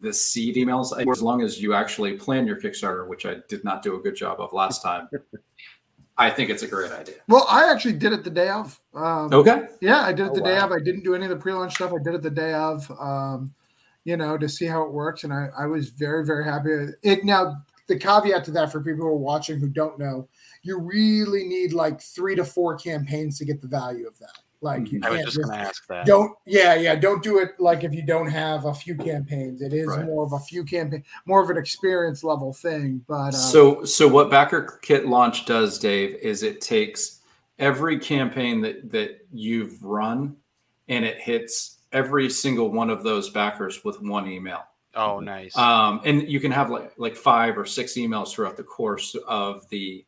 the 0.00 0.12
seed 0.12 0.54
emails, 0.54 0.96
as 1.10 1.20
long 1.20 1.42
as 1.42 1.60
you 1.60 1.74
actually 1.74 2.16
plan 2.16 2.46
your 2.46 2.60
Kickstarter, 2.60 3.08
which 3.08 3.26
I 3.26 3.38
did 3.48 3.64
not 3.64 3.82
do 3.82 3.96
a 3.96 4.00
good 4.00 4.14
job 4.14 4.40
of 4.40 4.52
last 4.52 4.82
time. 4.82 5.08
I 6.18 6.30
think 6.30 6.50
it's 6.50 6.62
a 6.62 6.68
great 6.68 6.92
idea. 6.92 7.16
Well, 7.28 7.46
I 7.48 7.70
actually 7.70 7.94
did 7.94 8.12
it 8.12 8.22
the 8.22 8.30
day 8.30 8.48
of. 8.48 8.78
Um, 8.94 9.32
okay. 9.32 9.68
Yeah, 9.80 10.02
I 10.02 10.12
did 10.12 10.26
it 10.26 10.32
oh, 10.32 10.34
the 10.34 10.42
day 10.42 10.54
wow. 10.54 10.66
of. 10.66 10.72
I 10.72 10.78
didn't 10.78 11.04
do 11.04 11.14
any 11.14 11.24
of 11.24 11.30
the 11.30 11.36
pre-launch 11.36 11.74
stuff. 11.74 11.92
I 11.92 12.02
did 12.02 12.14
it 12.14 12.22
the 12.22 12.30
day 12.30 12.52
of, 12.52 12.90
um, 13.00 13.54
you 14.04 14.16
know, 14.16 14.36
to 14.36 14.48
see 14.48 14.66
how 14.66 14.82
it 14.82 14.92
works, 14.92 15.24
and 15.24 15.32
I, 15.32 15.48
I 15.58 15.66
was 15.66 15.88
very, 15.88 16.24
very 16.24 16.44
happy. 16.44 16.70
It 17.02 17.24
now 17.24 17.62
the 17.88 17.98
caveat 17.98 18.44
to 18.44 18.50
that 18.52 18.70
for 18.70 18.80
people 18.80 19.02
who 19.02 19.08
are 19.08 19.16
watching 19.16 19.58
who 19.58 19.68
don't 19.68 19.98
know, 19.98 20.28
you 20.62 20.78
really 20.78 21.44
need 21.44 21.72
like 21.72 22.00
three 22.00 22.34
to 22.36 22.44
four 22.44 22.76
campaigns 22.76 23.38
to 23.38 23.44
get 23.44 23.60
the 23.60 23.68
value 23.68 24.06
of 24.06 24.18
that. 24.18 24.38
Like 24.62 24.92
you 24.92 25.00
I 25.02 25.10
was 25.10 25.22
just, 25.22 25.36
just, 25.36 25.48
gonna 25.48 25.60
ask 25.60 25.86
that. 25.88 26.06
Don't 26.06 26.32
yeah, 26.46 26.74
yeah, 26.76 26.94
don't 26.94 27.22
do 27.22 27.38
it 27.38 27.50
like 27.58 27.82
if 27.82 27.92
you 27.92 28.02
don't 28.02 28.28
have 28.28 28.64
a 28.64 28.72
few 28.72 28.96
campaigns. 28.96 29.60
It 29.60 29.72
is 29.72 29.88
right. 29.88 30.04
more 30.04 30.24
of 30.24 30.32
a 30.32 30.38
few 30.38 30.64
campaign, 30.64 31.02
more 31.26 31.42
of 31.42 31.50
an 31.50 31.56
experience 31.56 32.22
level 32.22 32.52
thing. 32.52 33.04
But 33.08 33.28
uh, 33.28 33.32
so 33.32 33.84
so 33.84 34.06
what 34.06 34.30
Backer 34.30 34.78
Kit 34.82 35.06
Launch 35.06 35.46
does, 35.46 35.78
Dave, 35.78 36.14
is 36.22 36.44
it 36.44 36.60
takes 36.60 37.20
every 37.58 37.98
campaign 37.98 38.60
that 38.60 38.90
that 38.92 39.26
you've 39.32 39.82
run 39.82 40.36
and 40.88 41.04
it 41.04 41.18
hits 41.18 41.78
every 41.92 42.30
single 42.30 42.70
one 42.70 42.90
of 42.90 43.02
those 43.02 43.30
backers 43.30 43.84
with 43.84 44.00
one 44.00 44.28
email. 44.28 44.62
Oh, 44.94 45.20
nice. 45.20 45.56
Um, 45.56 46.00
and 46.04 46.28
you 46.28 46.38
can 46.38 46.52
have 46.52 46.70
like 46.70 46.92
like 46.98 47.16
five 47.16 47.56
or 47.56 47.64
six 47.64 47.94
emails 47.94 48.32
throughout 48.32 48.56
the 48.56 48.62
course 48.62 49.16
of 49.26 49.68
the 49.70 50.04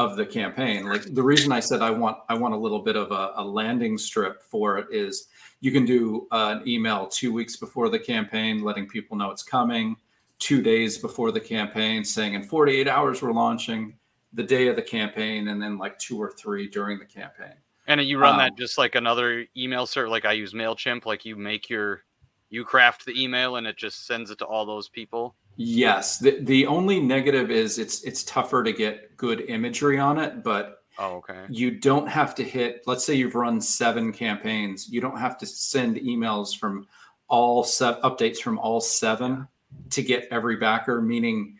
of 0.00 0.16
the 0.16 0.24
campaign. 0.24 0.86
Like 0.86 1.14
the 1.14 1.22
reason 1.22 1.52
I 1.52 1.60
said 1.60 1.82
I 1.82 1.90
want 1.90 2.16
I 2.30 2.34
want 2.34 2.54
a 2.54 2.56
little 2.56 2.80
bit 2.80 2.96
of 2.96 3.12
a, 3.12 3.32
a 3.36 3.44
landing 3.44 3.98
strip 3.98 4.42
for 4.42 4.78
it 4.78 4.86
is 4.90 5.28
you 5.60 5.70
can 5.72 5.84
do 5.84 6.26
uh, 6.32 6.56
an 6.58 6.66
email 6.66 7.06
two 7.06 7.34
weeks 7.34 7.56
before 7.56 7.90
the 7.90 7.98
campaign, 7.98 8.62
letting 8.62 8.88
people 8.88 9.16
know 9.18 9.30
it's 9.30 9.42
coming. 9.42 9.96
Two 10.38 10.62
days 10.62 10.96
before 10.96 11.32
the 11.32 11.40
campaign, 11.40 12.02
saying 12.02 12.32
in 12.32 12.42
48 12.42 12.88
hours 12.88 13.20
we're 13.20 13.32
launching. 13.32 13.94
The 14.32 14.42
day 14.42 14.68
of 14.68 14.76
the 14.76 14.82
campaign, 14.82 15.48
and 15.48 15.60
then 15.60 15.76
like 15.76 15.98
two 15.98 16.16
or 16.16 16.30
three 16.30 16.68
during 16.68 16.98
the 16.98 17.04
campaign. 17.04 17.54
And 17.86 18.00
you 18.00 18.18
run 18.18 18.34
um, 18.34 18.38
that 18.38 18.56
just 18.56 18.78
like 18.78 18.94
another 18.94 19.44
email 19.56 19.84
server. 19.84 20.08
Like 20.08 20.24
I 20.24 20.32
use 20.32 20.54
Mailchimp. 20.54 21.04
Like 21.04 21.26
you 21.26 21.36
make 21.36 21.68
your 21.68 22.04
you 22.48 22.64
craft 22.64 23.04
the 23.04 23.22
email 23.22 23.56
and 23.56 23.66
it 23.66 23.76
just 23.76 24.06
sends 24.06 24.30
it 24.30 24.38
to 24.38 24.46
all 24.46 24.64
those 24.64 24.88
people. 24.88 25.34
Yes. 25.62 26.16
The 26.18 26.40
the 26.40 26.66
only 26.66 27.00
negative 27.00 27.50
is 27.50 27.78
it's 27.78 28.02
it's 28.02 28.24
tougher 28.24 28.64
to 28.64 28.72
get 28.72 29.14
good 29.18 29.42
imagery 29.42 29.98
on 29.98 30.18
it, 30.18 30.42
but 30.42 30.78
oh, 30.98 31.16
okay. 31.16 31.44
You 31.50 31.70
don't 31.70 32.08
have 32.08 32.34
to 32.36 32.42
hit 32.42 32.82
let's 32.86 33.04
say 33.04 33.12
you've 33.14 33.34
run 33.34 33.60
7 33.60 34.10
campaigns. 34.10 34.88
You 34.88 35.02
don't 35.02 35.18
have 35.18 35.36
to 35.36 35.44
send 35.46 35.96
emails 35.96 36.56
from 36.56 36.86
all 37.28 37.62
set 37.62 38.00
updates 38.00 38.38
from 38.38 38.58
all 38.58 38.80
7 38.80 39.46
to 39.90 40.02
get 40.02 40.26
every 40.30 40.56
backer, 40.56 41.02
meaning 41.02 41.58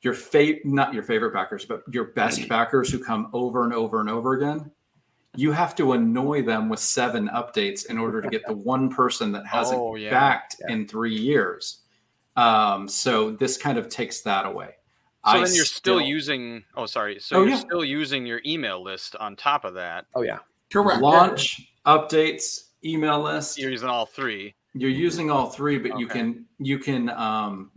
your 0.00 0.14
favorite, 0.14 0.64
not 0.64 0.94
your 0.94 1.02
favorite 1.02 1.34
backers, 1.34 1.66
but 1.66 1.82
your 1.92 2.04
best 2.04 2.48
backers 2.48 2.90
who 2.90 2.98
come 3.04 3.28
over 3.34 3.64
and 3.64 3.74
over 3.74 4.00
and 4.00 4.08
over 4.08 4.32
again. 4.32 4.70
You 5.36 5.52
have 5.52 5.74
to 5.76 5.92
annoy 5.92 6.40
them 6.42 6.70
with 6.70 6.80
seven 6.80 7.28
updates 7.28 7.84
in 7.86 7.98
order 7.98 8.22
to 8.22 8.30
get 8.30 8.46
the 8.46 8.54
one 8.72 8.88
person 8.88 9.30
that 9.32 9.46
hasn't 9.46 9.78
Oh, 9.78 9.94
yeah. 9.94 10.08
backed 10.10 10.56
Yeah. 10.60 10.72
in 10.74 10.88
three 10.88 11.14
years. 11.14 11.81
Um, 12.36 12.88
so 12.88 13.30
this 13.32 13.56
kind 13.56 13.78
of 13.78 13.88
takes 13.88 14.22
that 14.22 14.46
away. 14.46 14.70
So 15.24 15.30
I 15.30 15.44
then 15.44 15.54
you're 15.54 15.64
still, 15.64 16.00
using. 16.00 16.64
Oh, 16.76 16.86
sorry. 16.86 17.20
So 17.20 17.36
Oh, 17.36 17.40
you're 17.40 17.50
yeah. 17.50 17.56
still 17.60 17.84
using 17.84 18.26
your 18.26 18.40
email 18.44 18.82
list 18.82 19.14
on 19.16 19.36
top 19.36 19.64
of 19.64 19.74
that. 19.74 20.06
Oh 20.14 20.22
yeah. 20.22 20.38
Correct. 20.72 21.00
launch 21.02 21.70
updates, 21.86 22.68
email 22.84 23.20
list. 23.20 23.58
You're 23.58 23.70
using 23.70 23.88
all 23.88 24.06
three. 24.06 24.54
you're 24.74 24.88
using 24.90 25.30
all 25.30 25.50
three 25.50 25.78
but 25.78 25.98
you 25.98 26.06
can 26.06 26.46
you 26.58 26.78
can 26.78 27.10
um, 27.10 27.70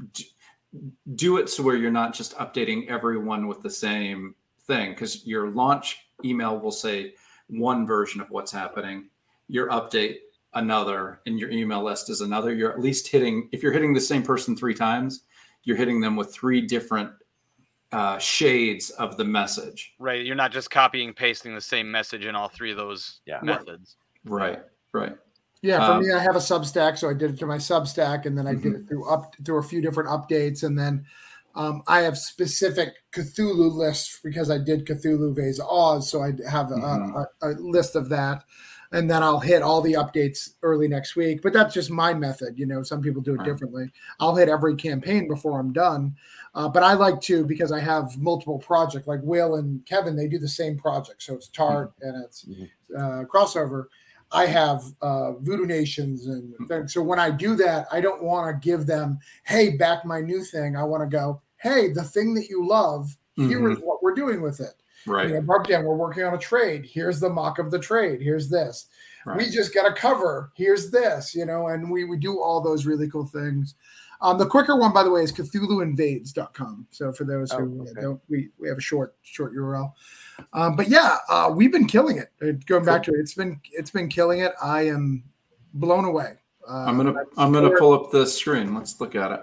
do 1.15 1.38
it 1.38 1.50
so 1.50 1.62
where 1.62 1.76
you're 1.76 1.91
not 1.91 2.13
just 2.13 2.34
updating 2.38 2.88
everyone 2.88 3.48
with 3.48 3.62
the 3.62 3.70
same 3.70 4.34
thing 4.62 4.91
because 4.91 5.26
your 5.28 5.50
launch 5.50 6.08
email 6.24 6.58
will 6.58 6.72
say 6.72 7.13
one 7.48 7.86
version 7.86 8.22
of 8.22 8.30
what's 8.30 8.52
happening 8.52 9.10
your 9.50 9.68
update 9.70 10.15
another 10.56 11.22
and 11.26 11.39
your 11.39 11.50
email 11.52 11.84
list 11.84 12.10
is 12.10 12.22
another 12.22 12.54
you're 12.54 12.72
at 12.72 12.80
least 12.80 13.08
hitting 13.08 13.50
if 13.52 13.62
you're 13.62 13.74
hitting 13.74 13.94
the 13.94 14.02
same 14.02 14.24
person 14.24 14.56
three 14.56 14.74
times 14.74 15.22
you're 15.63 15.78
hitting 15.78 16.00
them 16.00 16.15
with 16.15 16.34
three 16.34 16.62
different 16.62 17.12
uh, 17.91 18.18
shades 18.18 18.89
of 18.91 19.15
the 19.18 19.24
message 19.24 19.94
Right. 20.00 20.26
You're 20.26 20.36
not 20.36 20.52
just 20.52 20.70
copying 20.72 21.13
pasting 21.13 21.54
the 21.56 21.62
same 21.62 21.89
message 21.89 22.26
in 22.26 22.36
all 22.36 22.48
three 22.50 22.72
of 22.72 22.78
those 22.78 23.22
Yeah. 23.26 23.39
methods. 23.44 23.98
right 24.26 24.63
right 24.94 25.15
Yeah, 25.62 25.86
for 25.86 25.94
Um, 25.94 26.04
me, 26.04 26.12
I 26.12 26.20
have 26.20 26.36
a 26.36 26.39
Substack, 26.39 26.98
so 26.98 27.10
I 27.10 27.13
did 27.13 27.32
it 27.32 27.39
to 27.39 27.46
my 27.48 27.58
Substack, 27.58 28.26
and 28.26 28.38
then 28.38 28.46
I 28.48 28.54
did 28.54 28.63
Mm-hmm. 28.74 28.76
it 28.84 28.88
through 28.88 29.10
up 29.10 29.34
through 29.46 29.58
a 29.60 29.63
few 29.63 29.82
different 29.82 30.10
updates, 30.10 30.63
and 30.63 30.78
then 30.78 31.06
um, 31.56 31.82
I 31.88 32.02
have 32.02 32.18
specific 32.18 32.89
Cthulhu 33.13 33.72
lists 33.74 34.20
because 34.24 34.52
I 34.52 34.58
did 34.58 34.86
Cthulhu 34.86 35.30
Invades 35.30 35.60
Oz, 35.62 36.10
so 36.12 36.22
I 36.22 36.34
have 36.50 36.70
a, 36.72 36.76
Mhm. 36.76 37.26
a, 37.41 37.48
a 37.48 37.50
list 37.54 37.96
of 37.96 38.10
that, 38.10 38.44
and 38.95 39.10
then 39.12 39.21
I'll 39.21 39.41
hit 39.41 39.62
all 39.62 39.81
the 39.81 39.93
updates 39.93 40.51
early 40.63 40.88
next 40.88 41.17
week. 41.17 41.41
But 41.41 41.51
that's 41.51 41.73
just 41.73 41.91
my 41.91 42.13
method, 42.13 42.58
you 42.58 42.65
know. 42.65 42.81
Some 42.81 43.01
people 43.01 43.21
do 43.21 43.34
it 43.34 43.39
Right. 43.39 43.45
differently. 43.45 43.91
I'll 44.21 44.36
hit 44.36 44.47
every 44.47 44.75
campaign 44.75 45.27
before 45.27 45.60
I'm 45.60 45.73
done, 45.73 46.15
uh, 46.55 46.69
but 46.69 46.81
I 46.81 46.93
like 46.93 47.19
to 47.21 47.45
because 47.45 47.73
I 47.73 47.79
have 47.81 48.17
multiple 48.17 48.58
projects. 48.58 49.05
Like 49.05 49.19
Will 49.21 49.55
and 49.55 49.86
Kevin, 49.86 50.15
they 50.15 50.29
do 50.29 50.39
the 50.39 50.47
same 50.47 50.77
project, 50.77 51.21
so 51.23 51.36
it's 51.36 51.49
Tart 51.49 51.91
and 52.01 52.23
it's 52.23 52.45
Mhm. 52.45 52.69
uh, 52.97 53.25
crossover. 53.25 53.88
I 54.31 54.45
have 54.45 54.84
uh, 55.01 55.34
Voodoo 55.34 55.65
Nations, 55.65 56.27
and 56.27 56.53
things. 56.67 56.93
so 56.93 57.01
when 57.03 57.19
I 57.19 57.29
do 57.31 57.55
that, 57.58 57.88
I 57.91 57.99
don't 58.01 58.23
want 58.23 58.47
to 58.49 58.65
give 58.65 58.86
them, 58.86 59.19
"Hey, 59.43 59.75
back 59.75 60.05
my 60.05 60.21
new 60.21 60.43
thing." 60.43 60.75
I 60.77 60.84
want 60.84 61.03
to 61.03 61.08
go, 61.10 61.41
"Hey, 61.58 61.91
the 61.91 62.03
thing 62.03 62.34
that 62.36 62.47
you 62.49 62.65
love, 62.65 63.17
here 63.36 63.69
is 63.69 63.79
what 63.79 64.01
we're 64.01 64.15
doing 64.15 64.41
with 64.41 64.62
it." 64.62 64.73
Right 65.08 65.28
You 65.28 65.36
know, 65.36 65.41
Broke 65.41 65.68
Down, 65.68 65.84
we're 65.86 65.96
working 65.96 66.24
on 66.24 66.34
a 66.34 66.38
trade. 66.38 66.86
Here's 66.86 67.20
the 67.20 67.30
mock 67.30 67.60
of 67.60 67.72
the 67.72 67.80
trade. 67.80 68.22
Here's 68.22 68.50
this. 68.50 68.88
We 69.38 69.50
just 69.50 69.74
got 69.74 69.91
a 69.91 69.94
cover. 69.94 70.52
Here's 70.56 70.91
this. 70.91 71.34
You 71.34 71.46
know, 71.46 71.68
and 71.70 71.89
we 71.89 72.04
we 72.04 72.18
do 72.18 72.39
all 72.41 72.62
those 72.62 72.86
really 72.86 73.10
cool 73.10 73.26
things. 73.26 73.74
Um, 74.22 74.38
the 74.38 74.46
quicker 74.46 74.76
one, 74.78 74.94
by 74.94 75.04
the 75.04 75.10
way, 75.12 75.22
is 75.24 75.32
CthulhuInvades.com. 75.32 76.88
So 76.91 77.12
for 77.12 77.24
those 77.26 77.52
who 77.52 77.58
Oh, 77.80 77.82
okay. 77.84 78.02
don't, 78.02 78.22
we, 78.30 78.50
we 78.58 78.68
have 78.70 78.78
a 78.78 78.82
short 78.82 79.15
short 79.24 79.54
URL. 79.54 79.91
Um, 80.54 80.76
but 80.76 80.89
yeah, 80.89 81.18
uh, 81.30 81.52
we've 81.56 81.72
been 81.72 81.88
killing 81.88 82.18
it. 82.18 82.32
Uh, 82.41 82.54
Going 82.65 82.86
back 82.86 83.04
to 83.04 83.12
it, 83.12 83.20
it's 83.20 83.34
been 83.34 83.60
it's 83.72 83.91
been 83.91 84.08
killing 84.10 84.39
it. 84.39 84.54
I 84.62 84.84
am 84.88 85.24
blown 85.74 86.06
away. 86.06 86.36
Uh, 86.68 86.86
i'm 86.88 86.98
gonna 86.98 87.13
the 87.13 87.26
i'm 87.38 87.52
gonna 87.54 87.78
pull 87.78 87.94
up 87.94 88.10
the 88.10 88.26
screen 88.26 88.74
let's 88.74 89.00
look 89.00 89.13
at 89.13 89.32
it 89.32 89.41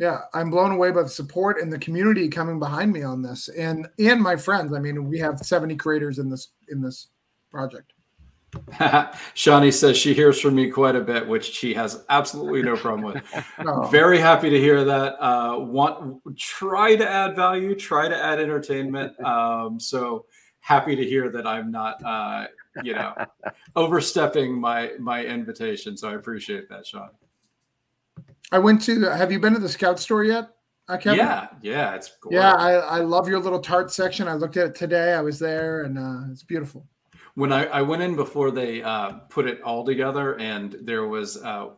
Yeah, 0.00 0.22
I'm 0.32 0.48
blown 0.48 0.72
away 0.72 0.92
by 0.92 1.02
the 1.02 1.10
support 1.10 1.60
and 1.60 1.70
the 1.70 1.78
community 1.78 2.26
coming 2.30 2.58
behind 2.58 2.90
me 2.90 3.02
on 3.02 3.20
this, 3.20 3.48
and 3.50 3.86
and 3.98 4.18
my 4.18 4.34
friends. 4.34 4.72
I 4.72 4.78
mean, 4.78 5.04
we 5.04 5.18
have 5.18 5.38
70 5.38 5.76
creators 5.76 6.18
in 6.18 6.30
this 6.30 6.48
in 6.70 6.80
this 6.80 7.08
project. 7.50 7.92
Shawnee 9.34 9.70
says 9.70 9.98
she 9.98 10.14
hears 10.14 10.40
from 10.40 10.54
me 10.54 10.70
quite 10.70 10.96
a 10.96 11.02
bit, 11.02 11.28
which 11.28 11.44
she 11.44 11.74
has 11.74 12.02
absolutely 12.08 12.62
no 12.62 12.76
problem 12.76 13.12
with. 13.12 13.22
Oh, 13.58 13.88
Very 13.88 14.18
happy 14.18 14.48
to 14.48 14.58
hear 14.58 14.84
that. 14.84 15.22
Uh, 15.22 15.58
want 15.58 16.22
try 16.38 16.96
to 16.96 17.08
add 17.08 17.36
value, 17.36 17.74
try 17.74 18.08
to 18.08 18.16
add 18.16 18.40
entertainment. 18.40 19.12
Um, 19.24 19.78
so 19.78 20.24
happy 20.60 20.96
to 20.96 21.04
hear 21.04 21.30
that 21.30 21.46
I'm 21.46 21.70
not, 21.70 22.02
uh, 22.02 22.46
you 22.82 22.94
know, 22.94 23.14
overstepping 23.76 24.58
my 24.58 24.92
my 24.98 25.24
invitation. 25.26 25.94
So 25.96 26.08
I 26.08 26.14
appreciate 26.14 26.70
that, 26.70 26.86
Sean. 26.86 27.10
I 28.52 28.58
went 28.58 28.82
to. 28.82 29.00
Have 29.10 29.30
you 29.32 29.38
been 29.38 29.54
to 29.54 29.60
the 29.60 29.68
Scout 29.68 29.98
store 30.00 30.24
yet? 30.24 30.50
Uh, 30.88 30.96
Kevin? 30.96 31.18
Yeah, 31.18 31.48
yeah, 31.62 31.94
it's 31.94 32.10
gorgeous. 32.20 32.40
Yeah, 32.40 32.52
I, 32.54 32.72
I 32.72 32.98
love 33.00 33.28
your 33.28 33.38
little 33.38 33.60
tart 33.60 33.92
section. 33.92 34.26
I 34.26 34.34
looked 34.34 34.56
at 34.56 34.66
it 34.66 34.74
today. 34.74 35.12
I 35.14 35.20
was 35.20 35.38
there, 35.38 35.82
and 35.82 35.96
uh, 35.98 36.32
it's 36.32 36.42
beautiful. 36.42 36.86
when 37.34 37.52
I, 37.52 37.66
I 37.66 37.82
went 37.82 38.02
in 38.02 38.16
before 38.16 38.50
they 38.50 38.82
uh, 38.82 39.12
put 39.28 39.46
it 39.46 39.62
all 39.62 39.84
together 39.84 40.36
and 40.40 40.76
there 40.82 41.06
was 41.06 41.36
uh, 41.42 41.68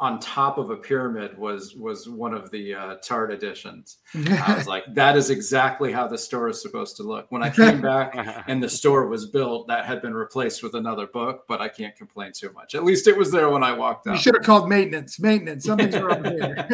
on 0.00 0.18
top 0.18 0.58
of 0.58 0.70
a 0.70 0.76
pyramid 0.76 1.38
was 1.38 1.76
was 1.76 2.08
one 2.08 2.34
of 2.34 2.50
the 2.50 2.74
uh, 2.74 2.96
tart 2.96 3.32
editions 3.32 3.98
i 4.42 4.54
was 4.56 4.66
like 4.66 4.82
that 4.92 5.16
is 5.16 5.30
exactly 5.30 5.92
how 5.92 6.06
the 6.08 6.18
store 6.18 6.48
is 6.48 6.60
supposed 6.60 6.96
to 6.96 7.04
look 7.04 7.26
when 7.30 7.44
i 7.44 7.50
came 7.50 7.80
back 7.92 8.12
and 8.48 8.60
the 8.60 8.68
store 8.68 9.06
was 9.06 9.26
built 9.26 9.68
that 9.68 9.86
had 9.86 10.02
been 10.02 10.12
replaced 10.12 10.64
with 10.64 10.74
another 10.74 11.06
book 11.06 11.44
but 11.46 11.60
i 11.60 11.68
can't 11.68 11.94
complain 11.94 12.32
too 12.32 12.52
much 12.52 12.74
at 12.74 12.82
least 12.82 13.06
it 13.06 13.16
was 13.16 13.30
there 13.30 13.50
when 13.50 13.62
i 13.62 13.72
walked 13.72 14.08
out. 14.08 14.14
you 14.14 14.18
should 14.20 14.34
have 14.34 14.42
called 14.44 14.68
maintenance. 14.68 15.20
Maintenance. 15.20 15.64
Something's 15.64 15.96
wrong 16.00 16.24
here. 16.24 16.66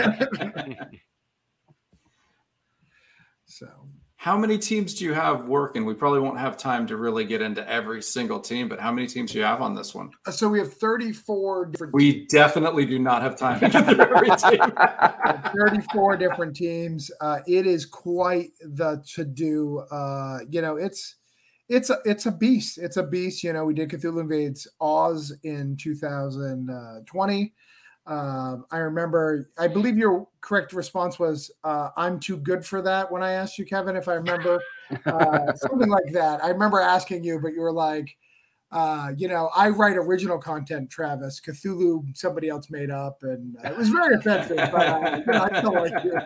so 3.45 3.69
how 4.21 4.37
many 4.37 4.59
teams 4.59 4.95
do 4.95 5.05
you 5.05 5.15
have 5.15 5.49
working 5.49 5.85
we 5.85 5.95
probably 5.95 6.21
won't 6.21 6.39
have 6.39 6.57
time 6.57 6.87
to 6.87 6.97
really 6.97 7.25
get 7.25 7.41
into 7.41 7.67
every 7.69 8.03
single 8.03 8.39
team 8.39 8.69
but 8.69 8.79
how 8.79 8.93
many 8.93 9.07
teams 9.07 9.33
do 9.33 9.39
you 9.39 9.45
have 9.45 9.63
on 9.63 9.75
this 9.75 9.95
one 9.95 10.11
so 10.31 10.49
we 10.49 10.59
have 10.59 10.73
34 10.75 11.67
different 11.67 11.95
we 11.95 12.27
definitely 12.27 12.85
do 12.85 12.99
not 12.99 13.23
have 13.23 13.37
time 13.37 13.59
to 13.61 13.69
get 13.69 13.85
through 13.87 14.01
every 14.01 14.31
team 14.37 14.61
34 15.57 16.17
different 16.17 16.57
teams. 16.57 17.11
Uh, 17.21 17.39
it 17.47 17.67
is 17.67 17.87
quite 17.87 18.51
the 18.61 19.03
to 19.15 19.25
do. 19.25 19.79
Uh, 19.91 20.41
you 20.49 20.63
know, 20.63 20.77
it's 20.77 21.17
it's 21.69 21.91
a 21.91 21.99
it's 22.05 22.27
a 22.27 22.33
beast. 22.33 22.79
It's 22.79 22.97
a 22.97 23.03
beast. 23.03 23.45
You 23.45 23.53
know, 23.53 23.65
we 23.65 23.75
did 23.75 23.91
Cthulhu 23.91 24.21
Invades 24.21 24.67
Oz 24.81 25.33
in 25.43 25.77
2020. 25.77 27.55
Um, 28.07 28.65
I 28.71 28.79
remember. 28.79 29.51
I 29.59 29.69
believe 29.69 29.97
your 29.97 30.27
correct 30.41 30.73
response 30.73 31.19
was, 31.19 31.51
uh, 31.65 31.91
"I'm 31.97 32.19
too 32.19 32.39
good 32.39 32.65
for 32.65 32.83
that." 32.83 33.11
When 33.11 33.23
I 33.23 33.33
asked 33.33 33.59
you, 33.59 33.65
Kevin, 33.67 33.95
if 33.97 34.09
I 34.09 34.15
remember 34.15 34.61
uh, 35.07 35.53
something 35.57 35.89
like 35.89 36.13
that, 36.13 36.43
I 36.43 36.49
remember 36.49 36.81
asking 36.81 37.25
you, 37.25 37.39
but 37.41 37.53
you 37.53 37.61
were 37.61 37.73
like. 37.73 38.17
Uh, 38.73 39.11
you 39.17 39.27
know, 39.27 39.51
I 39.57 39.69
write 39.69 39.97
original 39.97 40.39
content, 40.39 40.91
Travis. 40.91 41.41
Cthulhu, 41.41 42.17
somebody 42.17 42.49
else 42.49 42.71
made 42.71 42.89
up, 42.89 43.19
and 43.25 43.57
uh, 43.65 43.71
it 43.71 43.77
was 43.77 43.89
very 43.89 44.15
offensive. 44.15 44.59
But 44.59 44.87
uh, 44.87 45.17
you 45.19 45.33
know, 45.33 45.49
I 45.51 45.59
still 45.59 45.75
like 45.75 46.05
you. 46.05 46.17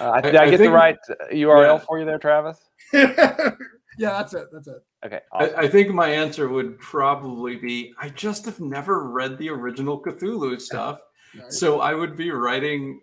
Uh, 0.00 0.04
I, 0.10 0.16
I- 0.16 0.20
did 0.22 0.36
I, 0.36 0.44
I 0.44 0.50
get 0.50 0.58
think- 0.58 0.70
the 0.70 0.70
right 0.70 0.96
uh, 1.10 1.14
URL 1.32 1.78
yeah. 1.78 1.78
for 1.78 1.98
you 1.98 2.06
there, 2.06 2.18
Travis? 2.18 2.58
yeah, 2.92 3.54
that's 3.98 4.32
it. 4.32 4.46
That's 4.50 4.68
it. 4.68 4.82
Okay. 5.04 5.20
I, 5.32 5.44
awesome. 5.44 5.58
I 5.58 5.68
think 5.68 5.90
my 5.90 6.08
answer 6.08 6.48
would 6.48 6.78
probably 6.78 7.56
be 7.56 7.94
I 7.98 8.08
just 8.10 8.44
have 8.44 8.60
never 8.60 9.08
read 9.08 9.38
the 9.38 9.50
original 9.50 10.00
Cthulhu 10.00 10.60
stuff. 10.60 11.00
Right. 11.34 11.52
So 11.52 11.80
I 11.80 11.94
would 11.94 12.16
be 12.16 12.30
writing 12.30 13.00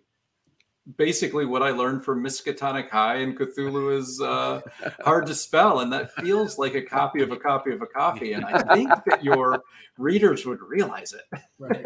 basically 0.98 1.46
what 1.46 1.62
I 1.62 1.70
learned 1.72 2.04
from 2.04 2.24
Miskatonic 2.24 2.90
High 2.90 3.18
and 3.18 3.38
Cthulhu 3.38 3.98
is 3.98 4.22
uh, 4.22 4.62
hard 5.02 5.28
to 5.28 5.36
spell. 5.36 5.82
And 5.82 5.92
that 5.94 6.14
feels 6.14 6.58
like 6.58 6.76
a 6.76 6.82
copy 6.82 7.22
of 7.22 7.32
a 7.32 7.38
copy 7.38 7.72
of 7.72 7.82
a 7.82 7.88
copy. 7.88 8.34
And 8.34 8.46
I 8.46 8.62
think 8.74 8.90
that 9.06 9.24
your 9.24 9.62
readers 9.98 10.46
would 10.46 10.62
realize 10.62 11.14
it. 11.14 11.42
Right. 11.58 11.86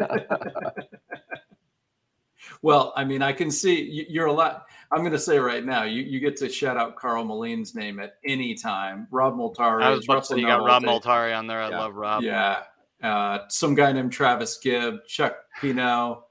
Well, 2.64 2.94
I 2.96 3.04
mean, 3.04 3.20
I 3.20 3.32
can 3.34 3.50
see 3.50 3.82
you- 3.82 4.06
you're 4.08 4.26
a 4.26 4.32
lot. 4.32 4.64
I'm 4.90 5.00
going 5.00 5.12
to 5.12 5.18
say 5.18 5.38
right 5.38 5.62
now, 5.62 5.82
you, 5.82 6.02
you 6.02 6.18
get 6.18 6.34
to 6.38 6.48
shout 6.48 6.78
out 6.78 6.96
Karl 6.96 7.22
Moline's 7.22 7.74
name 7.74 8.00
at 8.00 8.14
any 8.24 8.54
time. 8.54 9.06
Rob 9.10 9.34
Multari. 9.34 9.82
I 9.82 9.90
was 9.90 10.06
about 10.06 10.20
to 10.20 10.24
say 10.34 10.36
you 10.40 10.46
got 10.46 10.64
Rob 10.64 10.82
Multari 10.82 11.36
on 11.36 11.46
there. 11.46 11.60
I 11.60 11.68
Yeah. 11.68 11.78
love 11.80 11.94
Rob. 11.94 12.22
Yeah. 12.22 12.62
Uh, 13.02 13.40
some 13.48 13.74
guy 13.74 13.92
named 13.92 14.12
Travis 14.12 14.56
Gibb, 14.58 15.04
Chuck 15.06 15.36
Pino. 15.60 16.24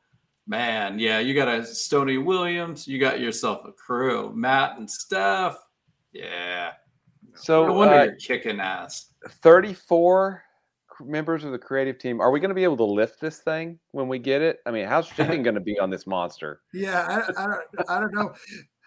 Man, 0.47 0.97
yeah, 0.97 1.19
you 1.19 1.35
got 1.35 1.47
a 1.47 1.63
Stony 1.65 2.17
Williams. 2.17 2.87
You 2.87 2.99
got 2.99 3.19
yourself 3.19 3.63
a 3.65 3.71
crew. 3.71 4.33
Matt 4.35 4.77
and 4.79 4.89
Steph. 4.89 5.55
Yeah. 6.13 6.71
so 7.35 7.67
no 7.67 7.73
wonder 7.73 7.93
uh, 7.95 8.03
you're 8.05 8.15
kicking 8.15 8.59
ass. 8.59 9.11
34 9.41 10.41
c- 10.41 10.52
members 11.05 11.43
of 11.43 11.51
the 11.51 11.57
creative 11.57 11.97
team. 11.97 12.21
Are 12.21 12.31
we 12.31 12.39
going 12.39 12.49
to 12.49 12.55
be 12.55 12.63
able 12.63 12.77
to 12.77 12.85
lift 12.85 13.19
this 13.19 13.39
thing 13.39 13.79
when 13.91 14.07
we 14.07 14.19
get 14.19 14.41
it? 14.41 14.59
I 14.65 14.71
mean, 14.71 14.87
how's 14.87 15.07
shipping 15.15 15.43
going 15.43 15.55
to 15.55 15.61
be 15.61 15.77
on 15.79 15.89
this 15.89 16.07
monster? 16.07 16.61
Yeah, 16.73 17.23
I, 17.37 17.43
I 17.43 17.47
don't. 17.47 17.89
I 17.89 17.99
don't 17.99 18.13
know. 18.13 18.33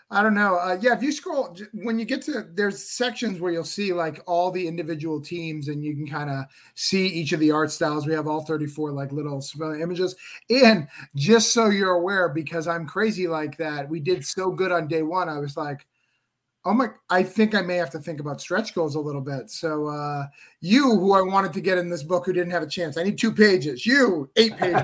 I 0.09 0.23
don't 0.23 0.35
know. 0.35 0.57
Uh, 0.57 0.79
yeah, 0.81 0.95
if 0.95 1.03
you 1.03 1.11
scroll, 1.11 1.57
when 1.73 1.99
you 1.99 2.05
get 2.05 2.23
to 2.23 2.47
there's 2.55 2.91
sections 2.91 3.41
where 3.41 3.53
you'll 3.53 3.65
see 3.65 3.93
like 3.93 4.23
all 4.27 4.53
the 4.53 4.69
individual 4.69 5.21
teams, 5.21 5.67
and 5.67 5.83
you 5.83 5.97
can 5.97 6.07
kind 6.07 6.31
of 6.31 6.45
see 6.77 7.09
each 7.09 7.33
of 7.33 7.41
the 7.41 7.51
art 7.51 7.73
styles. 7.73 8.07
We 8.07 8.13
have 8.13 8.29
all 8.29 8.45
34 8.45 8.93
like 8.93 9.11
little 9.11 9.43
images. 9.59 10.15
And 10.49 10.87
just 11.17 11.53
so 11.53 11.71
you're 11.71 11.95
aware, 11.95 12.29
because 12.29 12.69
I'm 12.69 12.87
crazy 12.87 13.27
like 13.27 13.57
that, 13.57 13.89
we 13.89 13.99
did 13.99 14.25
so 14.25 14.53
good 14.53 14.71
on 14.71 14.87
day 14.87 15.03
one. 15.03 15.29
I 15.29 15.39
was 15.39 15.57
like, 15.57 15.85
oh 16.67 16.75
my, 16.75 16.89
I 17.09 17.23
think 17.23 17.55
I 17.55 17.63
may 17.63 17.77
have 17.77 17.91
to 17.91 17.99
think 17.99 18.21
about 18.21 18.41
stretch 18.41 18.75
goals 18.75 18.97
a 18.97 19.01
little 19.01 19.23
bit. 19.23 19.51
So 19.51 19.87
uh, 19.87 20.27
you, 20.61 20.91
who 20.91 21.15
I 21.15 21.23
wanted 21.23 21.53
to 21.55 21.61
get 21.61 21.79
in 21.79 21.89
this 21.89 22.03
book, 22.03 22.27
who 22.27 22.33
didn't 22.33 22.51
have 22.51 22.63
a 22.63 22.69
chance, 22.69 22.99
I 22.99 23.05
need 23.05 23.17
two 23.17 23.33
pages. 23.33 23.87
You, 23.87 24.29
eight 24.37 24.57
pages. 24.57 24.83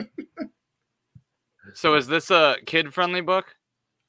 So 1.76 1.94
is 1.94 2.06
this 2.06 2.30
a 2.30 2.56
kid-friendly 2.64 3.20
book? 3.20 3.54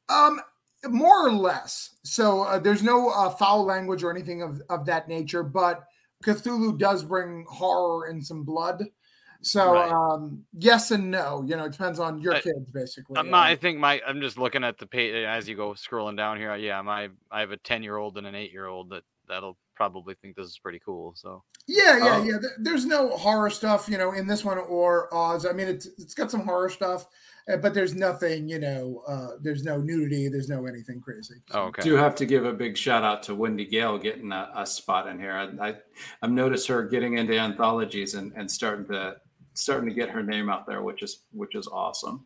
Um, 0.07 0.39
more 0.85 1.27
or 1.27 1.31
less. 1.33 1.97
So 2.05 2.43
uh, 2.43 2.59
there's 2.59 2.81
no 2.81 3.09
uh, 3.09 3.31
foul 3.31 3.65
language 3.65 4.03
or 4.03 4.11
anything 4.11 4.41
of, 4.41 4.61
of 4.69 4.85
that 4.85 5.09
nature, 5.09 5.43
but 5.43 5.83
Cthulhu 6.23 6.79
does 6.79 7.03
bring 7.03 7.45
horror 7.49 8.05
and 8.05 8.25
some 8.25 8.43
blood. 8.43 8.85
So 9.41 9.73
right. 9.73 9.91
um, 9.91 10.43
yes 10.57 10.91
and 10.91 11.11
no. 11.11 11.43
You 11.47 11.55
know, 11.57 11.65
it 11.65 11.71
depends 11.71 11.99
on 11.99 12.19
your 12.19 12.35
I, 12.35 12.41
kids, 12.41 12.69
basically. 12.71 13.21
My, 13.23 13.51
I 13.51 13.55
think 13.55 13.79
my 13.79 14.01
I'm 14.05 14.21
just 14.21 14.37
looking 14.37 14.63
at 14.63 14.77
the 14.77 14.87
page 14.87 15.13
as 15.13 15.47
you 15.47 15.55
go 15.55 15.71
scrolling 15.71 16.17
down 16.17 16.37
here. 16.37 16.55
Yeah, 16.55 16.81
my 16.81 17.09
I 17.31 17.39
have 17.41 17.51
a 17.51 17.57
ten 17.57 17.83
year 17.83 17.97
old 17.97 18.17
and 18.17 18.27
an 18.27 18.35
eight 18.35 18.51
year 18.51 18.67
old 18.67 18.89
that 18.91 19.03
that'll 19.27 19.57
probably 19.75 20.15
think 20.15 20.35
this 20.35 20.47
is 20.47 20.59
pretty 20.59 20.79
cool. 20.83 21.13
So 21.15 21.43
yeah, 21.67 21.97
yeah, 21.97 22.15
um, 22.15 22.25
yeah. 22.25 22.37
There's 22.59 22.85
no 22.85 23.09
horror 23.09 23.49
stuff, 23.49 23.87
you 23.89 23.97
know, 23.97 24.13
in 24.13 24.27
this 24.27 24.43
one 24.43 24.57
or 24.57 25.13
Oz. 25.13 25.45
I 25.45 25.53
mean, 25.53 25.67
it's 25.67 25.87
it's 25.97 26.13
got 26.13 26.31
some 26.31 26.41
horror 26.41 26.69
stuff. 26.69 27.07
Uh, 27.51 27.55
but 27.55 27.73
there's 27.73 27.95
nothing, 27.95 28.49
you 28.49 28.59
know, 28.59 29.01
uh, 29.07 29.37
there's 29.41 29.63
no 29.63 29.77
nudity, 29.77 30.27
there's 30.27 30.49
no 30.49 30.65
anything 30.65 30.99
crazy. 30.99 31.35
So. 31.49 31.59
okay. 31.59 31.81
Do 31.81 31.95
have 31.95 32.13
to 32.15 32.25
give 32.25 32.45
a 32.45 32.51
big 32.51 32.77
shout 32.77 33.03
out 33.03 33.23
to 33.23 33.35
Wendy 33.35 33.65
Gale 33.65 33.97
getting 33.97 34.31
a, 34.33 34.51
a 34.53 34.65
spot 34.65 35.07
in 35.07 35.17
here. 35.17 35.31
I, 35.31 35.69
I 35.69 35.75
have 36.21 36.31
noticed 36.31 36.67
her 36.67 36.83
getting 36.83 37.17
into 37.17 37.39
anthologies 37.39 38.15
and, 38.15 38.33
and 38.35 38.51
starting 38.51 38.85
to 38.87 39.15
starting 39.57 39.89
to 39.89 39.95
get 39.95 40.09
her 40.09 40.23
name 40.23 40.49
out 40.49 40.67
there, 40.67 40.81
which 40.81 41.01
is 41.01 41.23
which 41.31 41.55
is 41.55 41.67
awesome. 41.67 42.25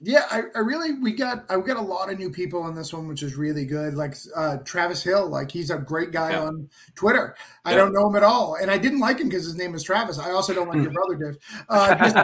Yeah, 0.00 0.26
I, 0.30 0.42
I 0.54 0.58
really 0.58 0.98
we 1.00 1.12
got 1.12 1.46
I 1.48 1.58
got 1.58 1.78
a 1.78 1.80
lot 1.80 2.12
of 2.12 2.18
new 2.18 2.30
people 2.30 2.68
in 2.68 2.74
this 2.74 2.92
one, 2.92 3.08
which 3.08 3.22
is 3.22 3.36
really 3.36 3.64
good. 3.64 3.94
Like 3.94 4.14
uh, 4.34 4.58
Travis 4.58 5.02
Hill, 5.02 5.26
like 5.28 5.50
he's 5.50 5.70
a 5.70 5.78
great 5.78 6.10
guy 6.12 6.32
yeah. 6.32 6.44
on 6.44 6.68
Twitter. 6.94 7.34
I 7.64 7.70
yeah. 7.70 7.76
don't 7.78 7.94
know 7.94 8.06
him 8.08 8.16
at 8.16 8.22
all, 8.22 8.56
and 8.60 8.70
I 8.70 8.76
didn't 8.76 9.00
like 9.00 9.18
him 9.18 9.28
because 9.28 9.44
his 9.44 9.56
name 9.56 9.74
is 9.74 9.82
Travis. 9.82 10.18
I 10.18 10.32
also 10.32 10.52
don't 10.52 10.68
like 10.68 10.82
your 10.82 10.92
brother 10.92 11.14
Dave. 11.14 11.38
Uh, 11.70 11.94
just, 11.94 12.14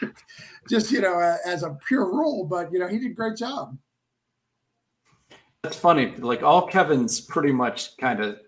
just, 0.00 0.12
just, 0.68 0.92
you 0.92 1.00
know, 1.00 1.18
uh, 1.18 1.38
as 1.46 1.62
a 1.62 1.78
pure 1.88 2.04
rule, 2.04 2.44
but 2.44 2.70
you 2.72 2.78
know, 2.78 2.88
he 2.88 2.98
did 2.98 3.12
a 3.12 3.14
great 3.14 3.38
job. 3.38 3.78
That's 5.62 5.76
funny. 5.78 6.14
Like 6.18 6.42
all 6.42 6.66
Kevin's 6.66 7.22
pretty 7.22 7.52
much 7.52 7.96
kind 7.96 8.22
of 8.22 8.38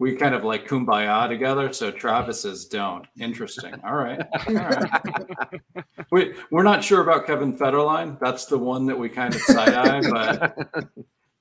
we 0.00 0.16
kind 0.16 0.34
of 0.34 0.44
like 0.44 0.66
kumbaya 0.66 1.28
together. 1.28 1.72
So 1.74 1.90
Travis's 1.90 2.64
don't. 2.64 3.06
Interesting. 3.20 3.74
All 3.84 3.96
right. 3.96 4.20
All 4.48 4.54
right. 4.54 5.60
we, 6.10 6.34
we're 6.50 6.62
not 6.62 6.82
sure 6.82 7.02
about 7.02 7.26
Kevin 7.26 7.56
Federline. 7.56 8.18
That's 8.18 8.46
the 8.46 8.56
one 8.56 8.86
that 8.86 8.98
we 8.98 9.10
kind 9.10 9.34
of 9.34 9.42
side 9.42 9.74
eye, 9.74 10.00
but 10.00 10.56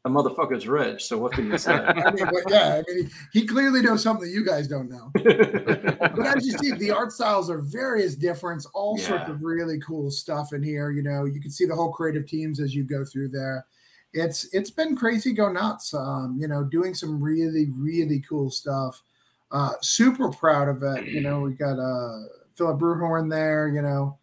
the 0.04 0.10
motherfucker's 0.10 0.68
rich. 0.68 1.06
So 1.06 1.18
what 1.18 1.32
can 1.32 1.50
you 1.50 1.58
say? 1.58 1.72
I 1.72 2.12
mean, 2.12 2.26
but 2.26 2.44
yeah, 2.50 2.82
I 2.86 2.94
mean, 2.94 3.10
he 3.32 3.48
clearly 3.48 3.82
knows 3.82 4.04
something 4.04 4.30
you 4.30 4.46
guys 4.46 4.68
don't 4.68 4.90
know. 4.90 5.10
but 5.14 6.28
as 6.28 6.46
you 6.46 6.58
see, 6.58 6.74
the 6.74 6.92
art 6.92 7.14
styles 7.14 7.50
are 7.50 7.60
various 7.60 8.16
different, 8.16 8.66
all 8.74 8.98
yeah. 9.00 9.08
sorts 9.08 9.30
of 9.30 9.42
really 9.42 9.80
cool 9.80 10.12
stuff 10.12 10.52
in 10.52 10.62
here. 10.62 10.92
You 10.92 11.02
know, 11.02 11.24
you 11.24 11.40
can 11.40 11.50
see 11.50 11.66
the 11.66 11.76
whole 11.76 11.94
creative 11.94 12.28
teams 12.28 12.60
as 12.60 12.76
you 12.76 12.84
go 12.84 13.06
through 13.06 13.30
there 13.30 13.66
it's 14.14 14.54
it's 14.54 14.72
been 14.72 14.96
crazy 14.96 15.34
go 15.34 15.52
nuts 15.52 15.94
um, 15.94 16.38
you 16.40 16.48
know 16.48 16.64
doing 16.64 16.94
some 16.94 17.22
really 17.22 17.68
really 17.78 18.20
cool 18.28 18.50
stuff 18.50 19.02
uh, 19.52 19.72
super 19.82 20.30
proud 20.30 20.68
of 20.68 20.84
it 20.84 21.06
you 21.08 21.22
know 21.22 21.42
we 21.42 21.54
got 21.54 21.80
uh 21.80 22.24
philip 22.56 22.80
bruhorn 22.80 23.30
there 23.30 23.68
you 23.68 23.82
know 23.82 24.18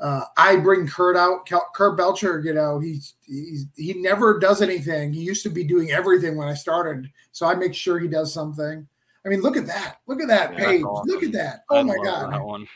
uh, 0.00 0.22
I 0.36 0.56
bring 0.56 0.86
Kurt 0.86 1.16
out. 1.16 1.48
Kurt 1.74 1.96
Belcher, 1.96 2.40
you 2.44 2.54
know, 2.54 2.78
he's 2.78 3.14
he's 3.26 3.66
he 3.76 3.94
never 3.94 4.38
does 4.38 4.62
anything. 4.62 5.12
He 5.12 5.22
used 5.22 5.42
to 5.42 5.48
be 5.48 5.64
doing 5.64 5.90
everything 5.90 6.36
when 6.36 6.48
I 6.48 6.54
started, 6.54 7.10
so 7.32 7.46
I 7.46 7.54
make 7.54 7.74
sure 7.74 7.98
he 7.98 8.06
does 8.06 8.32
something. 8.32 8.86
I 9.26 9.28
mean, 9.28 9.40
look 9.40 9.56
at 9.56 9.66
that! 9.66 9.96
Look 10.06 10.22
at 10.22 10.28
that 10.28 10.52
yeah, 10.52 10.64
page! 10.64 10.84
Awesome. 10.84 11.08
Look 11.08 11.24
at 11.24 11.32
that! 11.32 11.64
Oh 11.70 11.78
I 11.78 11.82
my 11.82 11.96
god, 12.04 12.32
that 12.32 12.44
one. 12.44 12.68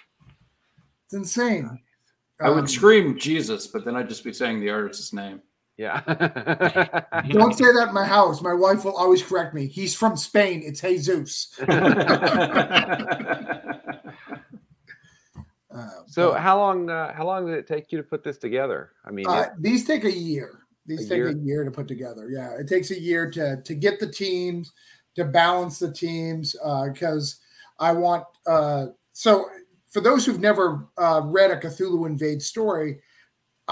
It's 1.04 1.14
insane. 1.14 1.78
I 2.40 2.50
would 2.50 2.60
um, 2.60 2.66
scream 2.66 3.16
Jesus, 3.16 3.68
but 3.68 3.84
then 3.84 3.94
I'd 3.94 4.08
just 4.08 4.24
be 4.24 4.32
saying 4.32 4.58
the 4.58 4.70
artist's 4.70 5.12
name. 5.12 5.40
Yeah. 5.82 6.00
Don't 7.30 7.54
say 7.54 7.64
that 7.64 7.86
in 7.88 7.94
my 7.94 8.04
house. 8.04 8.40
My 8.40 8.54
wife 8.54 8.84
will 8.84 8.96
always 8.96 9.20
correct 9.20 9.52
me. 9.52 9.66
He's 9.66 9.96
from 9.96 10.16
Spain. 10.16 10.62
It's 10.64 10.80
Jesus. 10.80 11.58
Uh, 15.74 15.88
so 16.06 16.32
but, 16.32 16.40
how 16.42 16.58
long 16.58 16.90
uh, 16.90 17.14
how 17.14 17.24
long 17.24 17.46
did 17.46 17.56
it 17.56 17.66
take 17.66 17.90
you 17.90 17.96
to 17.96 18.04
put 18.04 18.22
this 18.22 18.36
together? 18.36 18.92
I 19.06 19.10
mean, 19.10 19.26
uh, 19.26 19.40
it, 19.40 19.48
these 19.58 19.86
take 19.86 20.04
a 20.04 20.12
year. 20.12 20.60
These 20.84 21.06
a 21.06 21.08
take 21.08 21.16
year? 21.16 21.28
a 21.28 21.34
year 21.34 21.64
to 21.64 21.70
put 21.70 21.88
together. 21.88 22.28
Yeah, 22.28 22.50
it 22.60 22.68
takes 22.68 22.90
a 22.90 23.00
year 23.00 23.30
to 23.30 23.62
to 23.62 23.74
get 23.74 23.98
the 23.98 24.06
teams, 24.06 24.70
to 25.14 25.24
balance 25.24 25.78
the 25.78 25.90
teams, 25.90 26.54
because 26.86 27.40
uh, 27.80 27.84
I 27.84 27.92
want. 27.92 28.24
Uh, 28.46 28.88
so 29.14 29.46
for 29.88 30.02
those 30.02 30.26
who've 30.26 30.40
never 30.40 30.88
uh, 30.98 31.22
read 31.24 31.50
a 31.50 31.56
Cthulhu 31.56 32.06
Invade 32.06 32.42
story, 32.42 33.00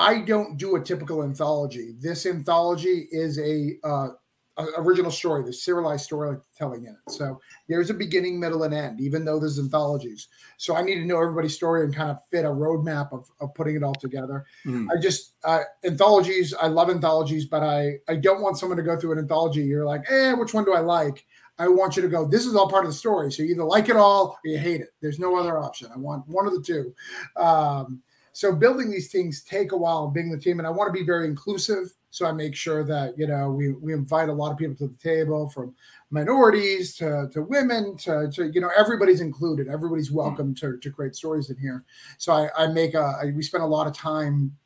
I 0.00 0.20
don't 0.20 0.56
do 0.56 0.76
a 0.76 0.80
typical 0.80 1.22
anthology. 1.22 1.94
This 1.98 2.24
anthology 2.24 3.06
is 3.10 3.38
a, 3.38 3.76
uh, 3.84 4.08
a 4.56 4.66
original 4.78 5.10
story, 5.10 5.44
the 5.44 5.52
serialized 5.52 6.04
storytelling 6.04 6.84
in 6.84 6.92
it. 6.92 7.12
So 7.12 7.38
there's 7.68 7.90
a 7.90 7.94
beginning, 7.94 8.40
middle, 8.40 8.62
and 8.62 8.72
end, 8.72 9.00
even 9.00 9.24
though 9.24 9.38
there's 9.38 9.58
anthologies. 9.58 10.28
So 10.56 10.74
I 10.74 10.82
need 10.82 10.96
to 10.96 11.04
know 11.04 11.20
everybody's 11.20 11.54
story 11.54 11.84
and 11.84 11.94
kind 11.94 12.10
of 12.10 12.18
fit 12.30 12.44
a 12.44 12.48
roadmap 12.48 13.12
of, 13.12 13.30
of 13.40 13.54
putting 13.54 13.76
it 13.76 13.82
all 13.82 13.94
together. 13.94 14.46
Mm. 14.64 14.88
I 14.90 15.00
just 15.00 15.34
uh, 15.44 15.60
anthologies. 15.84 16.54
I 16.54 16.68
love 16.68 16.88
anthologies, 16.90 17.44
but 17.44 17.62
I 17.62 17.98
I 18.08 18.16
don't 18.16 18.40
want 18.40 18.58
someone 18.58 18.78
to 18.78 18.82
go 18.82 18.98
through 18.98 19.12
an 19.12 19.18
anthology. 19.18 19.62
You're 19.62 19.86
like, 19.86 20.10
eh, 20.10 20.32
which 20.32 20.54
one 20.54 20.64
do 20.64 20.72
I 20.72 20.80
like? 20.80 21.26
I 21.58 21.68
want 21.68 21.94
you 21.94 22.02
to 22.02 22.08
go. 22.08 22.26
This 22.26 22.46
is 22.46 22.56
all 22.56 22.70
part 22.70 22.86
of 22.86 22.90
the 22.90 22.96
story. 22.96 23.30
So 23.30 23.42
you 23.42 23.50
either 23.50 23.64
like 23.64 23.90
it 23.90 23.96
all 23.96 24.38
or 24.42 24.50
you 24.50 24.58
hate 24.58 24.80
it. 24.80 24.88
There's 25.02 25.18
no 25.18 25.36
other 25.36 25.58
option. 25.58 25.90
I 25.94 25.98
want 25.98 26.26
one 26.26 26.46
of 26.46 26.54
the 26.54 26.62
two. 26.62 26.94
Um, 27.36 28.02
so 28.32 28.54
building 28.54 28.90
these 28.90 29.10
things 29.10 29.42
take 29.42 29.72
a 29.72 29.76
while 29.76 30.08
being 30.08 30.30
the 30.30 30.38
team 30.38 30.58
and 30.58 30.66
i 30.66 30.70
want 30.70 30.92
to 30.92 30.98
be 30.98 31.04
very 31.04 31.26
inclusive. 31.26 31.92
So 32.12 32.26
i 32.26 32.32
make 32.32 32.56
sure 32.56 32.84
that 32.84 33.16
you 33.16 33.26
know 33.26 33.50
we, 33.50 33.72
we 33.72 33.92
invite 33.92 34.28
a 34.28 34.32
lot 34.32 34.52
of 34.52 34.58
people 34.58 34.76
to 34.76 34.88
the 34.88 34.96
table 34.96 35.48
from 35.48 35.74
minorities 36.10 36.96
to, 36.96 37.28
to 37.32 37.42
women 37.42 37.96
to, 37.98 38.30
to 38.34 38.50
you 38.52 38.60
know 38.60 38.70
everybody's 38.76 39.20
included. 39.20 39.68
Everybody's 39.68 40.08
hmm. 40.08 40.16
welcome 40.16 40.54
to, 40.56 40.78
to 40.78 40.90
create 40.90 41.14
stories 41.14 41.50
in 41.50 41.56
here. 41.58 41.84
So 42.18 42.32
i, 42.32 42.48
I 42.56 42.66
make 42.68 42.94
a 42.94 43.18
I, 43.22 43.30
we 43.34 43.42
spend 43.42 43.62
a 43.62 43.66
lot 43.66 43.86
of 43.86 43.92
time 43.92 44.56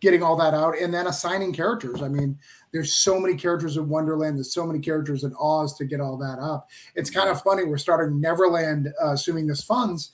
getting 0.00 0.22
all 0.22 0.36
that 0.36 0.52
out 0.52 0.76
and 0.78 0.92
then 0.92 1.06
assigning 1.06 1.52
characters. 1.52 2.02
I 2.02 2.08
mean 2.08 2.38
there's 2.72 2.92
so 2.92 3.18
many 3.18 3.34
characters 3.34 3.78
in 3.78 3.88
wonderland 3.88 4.36
there's 4.36 4.52
so 4.52 4.66
many 4.66 4.78
characters 4.78 5.24
in 5.24 5.34
oz 5.40 5.74
to 5.78 5.86
get 5.86 6.00
all 6.00 6.18
that 6.18 6.38
up. 6.38 6.68
It's 6.94 7.10
kind 7.10 7.30
of 7.30 7.42
funny 7.42 7.64
we're 7.64 7.78
starting 7.78 8.20
neverland 8.20 8.92
uh, 9.02 9.12
assuming 9.12 9.46
this 9.46 9.62
funds 9.62 10.12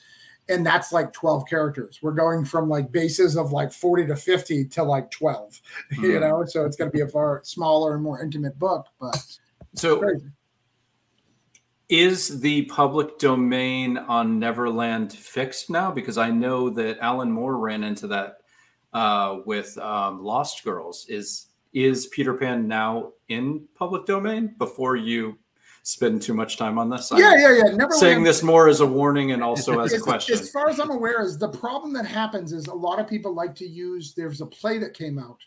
and 0.53 0.67
that's 0.67 0.93
like 0.93 1.13
12 1.13 1.47
characters. 1.49 1.99
We're 2.03 2.13
going 2.13 2.45
from 2.45 2.69
like 2.69 2.93
bases 2.93 3.37
of 3.37 3.53
like 3.53 3.73
40 3.73 4.07
to 4.07 4.17
50 4.17 4.67
to 4.67 4.83
like 4.83 5.11
12, 5.11 5.61
mm-hmm. 5.93 6.05
you 6.11 6.21
know, 6.21 6.45
so 6.45 6.65
it's 6.65 6.77
going 6.77 6.91
to 6.91 6.97
be 6.97 7.03
a 7.03 7.09
far 7.09 7.41
smaller 7.45 7.95
and 7.95 8.03
more 8.03 8.23
intimate 8.23 8.59
book, 8.59 8.87
but 9.01 9.17
so 9.75 10.03
is 11.89 12.41
the 12.41 12.63
public 12.63 13.19
domain 13.19 13.99
on 13.99 14.39
Neverland 14.39 15.13
fixed 15.13 15.69
now? 15.69 15.91
Because 15.91 16.17
I 16.17 16.31
know 16.31 16.71
that 16.71 16.99
Alan 17.01 17.31
Moore 17.31 17.59
ran 17.59 17.85
into 17.85 18.07
that 18.09 18.39
uh, 18.95 19.41
with 19.45 19.77
um, 19.79 20.23
Lost 20.23 20.65
Girls. 20.65 21.07
Is 21.09 21.49
is 21.75 22.07
Peter 22.09 22.35
Pan 22.35 22.67
now 22.67 23.13
in 23.29 23.67
public 23.75 24.07
domain 24.07 24.55
before 24.59 24.97
you 24.97 25.39
spend 25.83 26.22
too 26.22 26.35
much 26.35 26.57
time 26.57 26.78
on 26.78 26.89
this. 26.89 27.11
I'm 27.11 27.18
yeah, 27.18 27.35
yeah, 27.37 27.57
yeah. 27.57 27.74
Never 27.74 27.93
saying 27.93 28.22
this 28.22 28.43
more 28.43 28.68
as 28.68 28.80
a 28.80 28.87
warning 28.87 29.33
and 29.33 29.43
also 29.43 29.80
as, 29.80 29.93
a 29.93 30.01
question. 30.01 30.39
As 30.39 30.51
far 30.51 30.68
as 30.68 30.78
I'm 30.78 30.91
aware, 30.91 31.22
is 31.22 31.39
the 31.39 31.49
problem 31.49 31.93
that 31.95 32.07
happens 32.07 32.53
is 32.53 32.66
a 32.68 32.74
lot 32.74 32.99
of 32.99 33.07
people 33.07 33.35
like 33.35 33.55
to 33.57 33.66
use. 33.66 34.14
There's 34.14 34.41
a 34.41 34.47
play 34.47 34.78
that 34.78 34.95
came 34.95 35.18
out 35.18 35.39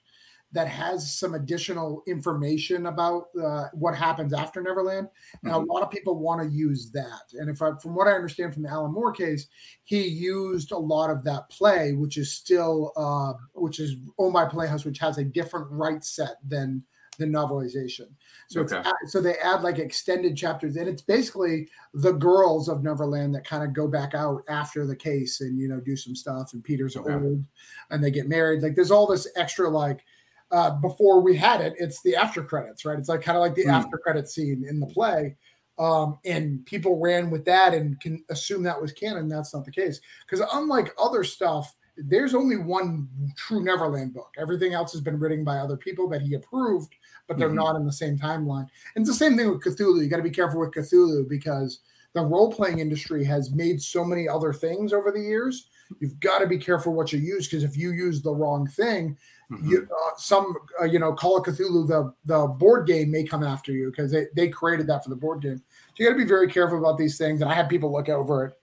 that 0.51 0.67
has 0.67 1.17
some 1.17 1.33
additional 1.33 2.01
information 2.07 2.85
about 2.85 3.25
uh, 3.41 3.67
what 3.73 3.95
happens 3.95 4.33
after 4.33 4.61
Neverland, 4.61 5.07
and 5.43 5.51
mm-hmm. 5.51 5.69
a 5.69 5.73
lot 5.73 5.83
of 5.83 5.91
people 5.91 6.17
want 6.17 6.41
to 6.41 6.55
use 6.55 6.91
that. 6.91 7.23
And 7.33 7.49
if 7.49 7.61
I, 7.61 7.71
from 7.81 7.95
what 7.95 8.07
I 8.07 8.11
understand 8.11 8.53
from 8.53 8.63
the 8.63 8.69
Alan 8.69 8.93
Moore 8.93 9.11
case, 9.11 9.47
he 9.83 10.05
used 10.05 10.71
a 10.71 10.77
lot 10.77 11.09
of 11.09 11.23
that 11.25 11.49
play, 11.49 11.93
which 11.93 12.17
is 12.17 12.31
still, 12.31 12.93
uh, 12.95 13.33
which 13.53 13.79
is 13.79 13.95
owned 14.17 14.33
by 14.33 14.45
Playhouse, 14.45 14.85
which 14.85 14.99
has 14.99 15.17
a 15.17 15.23
different 15.23 15.67
right 15.71 16.03
set 16.03 16.37
than 16.47 16.83
the 17.17 17.25
novelization. 17.25 18.07
So 18.47 18.61
Okay. 18.61 18.81
it's 19.01 19.11
so 19.11 19.21
they 19.21 19.35
add 19.35 19.61
like 19.63 19.79
extended 19.79 20.37
chapters, 20.37 20.75
and 20.75 20.87
it's 20.87 21.01
basically 21.01 21.69
the 21.93 22.11
girls 22.13 22.69
of 22.69 22.83
Neverland 22.83 23.33
that 23.35 23.47
kind 23.47 23.63
of 23.63 23.73
go 23.73 23.87
back 23.87 24.13
out 24.13 24.43
after 24.49 24.85
the 24.85 24.95
case 24.95 25.41
and 25.41 25.59
you 25.59 25.67
know 25.67 25.79
do 25.79 25.95
some 25.95 26.15
stuff. 26.15 26.53
And 26.53 26.63
Peter's 26.63 26.95
Okay. 26.95 27.11
old, 27.13 27.43
and 27.89 28.03
they 28.03 28.11
get 28.11 28.29
married. 28.29 28.61
Like 28.61 28.75
there's 28.75 28.91
all 28.91 29.07
this 29.07 29.27
extra 29.35 29.69
like 29.69 30.03
uh, 30.51 30.71
before 30.71 31.21
we 31.21 31.35
had 31.35 31.61
it, 31.61 31.73
it's 31.77 32.01
the 32.03 32.15
after 32.15 32.43
credits, 32.43 32.85
right? 32.85 32.99
It's 32.99 33.09
like 33.09 33.21
kind 33.21 33.37
of 33.37 33.41
like 33.41 33.55
the 33.55 33.65
Mm. 33.65 33.73
after 33.73 33.97
credit 33.97 34.29
scene 34.29 34.65
in 34.67 34.79
the 34.79 34.85
play. 34.87 35.35
Um, 35.77 36.19
and 36.23 36.65
people 36.65 36.99
ran 36.99 37.29
with 37.29 37.43
that 37.45 37.73
and 37.73 37.99
can 37.99 38.23
assume 38.29 38.63
that 38.63 38.81
was 38.81 38.93
canon. 38.93 39.27
That's 39.27 39.53
not 39.53 39.65
the 39.65 39.71
case. 39.71 39.99
Because 40.25 40.47
unlike 40.53 40.93
other 40.97 41.23
stuff, 41.23 41.75
there's 41.97 42.35
only 42.35 42.57
one 42.57 43.07
true 43.37 43.63
Neverland 43.63 44.13
book. 44.13 44.33
Everything 44.37 44.73
else 44.73 44.91
has 44.91 45.01
been 45.01 45.17
written 45.19 45.43
by 45.43 45.57
other 45.57 45.77
people 45.77 46.09
that 46.09 46.21
he 46.21 46.33
approved, 46.33 46.93
but 47.27 47.37
they're 47.37 47.49
Mhm. 47.49 47.55
not 47.55 47.75
in 47.75 47.85
the 47.85 47.91
same 47.91 48.17
timeline. 48.17 48.67
And 48.95 49.01
it's 49.03 49.09
the 49.09 49.13
same 49.13 49.37
thing 49.37 49.49
with 49.49 49.61
Cthulhu. 49.61 50.01
You 50.03 50.09
got 50.09 50.17
to 50.17 50.23
be 50.23 50.29
careful 50.29 50.59
with 50.59 50.71
Cthulhu 50.71 51.27
because 51.27 51.79
the 52.13 52.21
role 52.21 52.51
playing 52.51 52.79
industry 52.79 53.23
has 53.23 53.51
made 53.51 53.81
so 53.81 54.03
many 54.03 54.27
other 54.27 54.53
things 54.53 54.93
over 54.93 55.11
the 55.11 55.21
years. 55.21 55.69
You've 55.99 56.19
got 56.19 56.39
to 56.39 56.47
be 56.47 56.57
careful 56.57 56.93
what 56.93 57.13
you 57.13 57.19
use 57.19 57.47
because 57.47 57.63
if 57.63 57.77
you 57.77 57.91
use 57.91 58.21
the 58.21 58.33
wrong 58.33 58.67
thing, 58.67 59.17
Mhm. 59.51 59.69
you 59.69 59.87
uh, 59.91 60.09
some 60.17 60.55
uh, 60.81 60.85
you 60.85 60.97
know 60.97 61.13
Call 61.13 61.37
of 61.37 61.43
Cthulhu 61.45 61.87
the 61.87 62.11
the 62.25 62.47
board 62.47 62.87
game 62.87 63.11
may 63.11 63.23
come 63.23 63.43
after 63.43 63.71
you 63.71 63.91
because 63.91 64.11
they 64.11 64.25
they 64.35 64.49
created 64.49 64.87
that 64.87 65.03
for 65.03 65.11
the 65.11 65.15
board 65.15 65.41
game. 65.41 65.59
So 65.59 65.93
you 65.97 66.05
got 66.07 66.13
to 66.13 66.17
be 66.17 66.27
very 66.27 66.47
careful 66.49 66.79
about 66.79 66.97
these 66.97 67.17
things. 67.17 67.41
And 67.41 67.49
I 67.49 67.53
have 67.53 67.69
people 67.69 67.91
look 67.91 68.09
over 68.09 68.45
it 68.45 68.59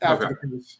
after 0.00 0.24
Okay. 0.24 0.34
the 0.40 0.56
case. 0.56 0.78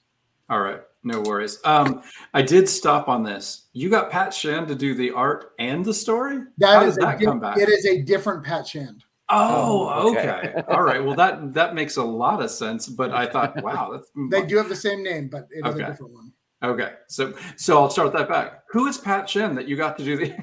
All 0.48 0.60
right, 0.60 0.80
no 1.05 1.20
worries. 1.20 1.59
Um, 1.64 2.03
I 2.34 2.42
did 2.42 2.68
stop 2.68 3.09
on 3.09 3.22
this. 3.22 3.68
You 3.72 3.88
got 3.90 4.11
Pat 4.11 4.34
Shand 4.34 4.68
to 4.68 4.74
do 4.74 4.94
the 4.94 5.11
art 5.12 5.53
and 5.59 5.84
the 5.84 5.94
story. 5.94 6.40
That 6.59 6.74
How 6.76 6.84
is 6.84 6.94
does 6.96 7.05
a 7.05 7.07
that 7.07 7.18
di- 7.18 7.24
come 7.24 7.40
back? 7.40 7.57
It 7.59 7.68
is 7.68 7.86
a 7.86 8.03
different 8.03 8.44
Pat 8.44 8.66
Shand. 8.66 9.05
Oh, 9.30 9.88
Oh, 9.92 10.11
okay. 10.11 10.28
okay. 10.30 10.55
All 10.68 10.82
right. 10.82 11.05
Well, 11.05 11.14
that 11.16 11.53
that 11.55 11.74
makes 11.74 11.96
a 11.99 12.03
lot 12.03 12.42
of 12.42 12.51
sense. 12.51 12.88
But 12.88 13.12
I 13.12 13.26
thought, 13.26 13.62
wow, 13.62 13.90
that's 13.92 14.11
They 14.30 14.44
do 14.46 14.57
have 14.57 14.68
the 14.68 14.76
same 14.76 15.03
name, 15.03 15.28
but 15.28 15.46
it 15.51 15.66
is 15.66 15.74
Okay. 15.74 15.84
a 15.84 15.86
different 15.86 16.12
one. 16.14 16.32
okay. 16.64 16.94
So 17.09 17.34
so 17.57 17.78
I'll 17.78 17.90
start 17.90 18.12
that 18.14 18.28
back. 18.28 18.62
Who 18.70 18.86
is 18.86 18.96
Pat 18.99 19.28
Shand 19.28 19.57
that 19.59 19.68
you 19.68 19.76
got 19.76 19.96
to 19.99 20.05
do 20.05 20.16
the? 20.16 20.34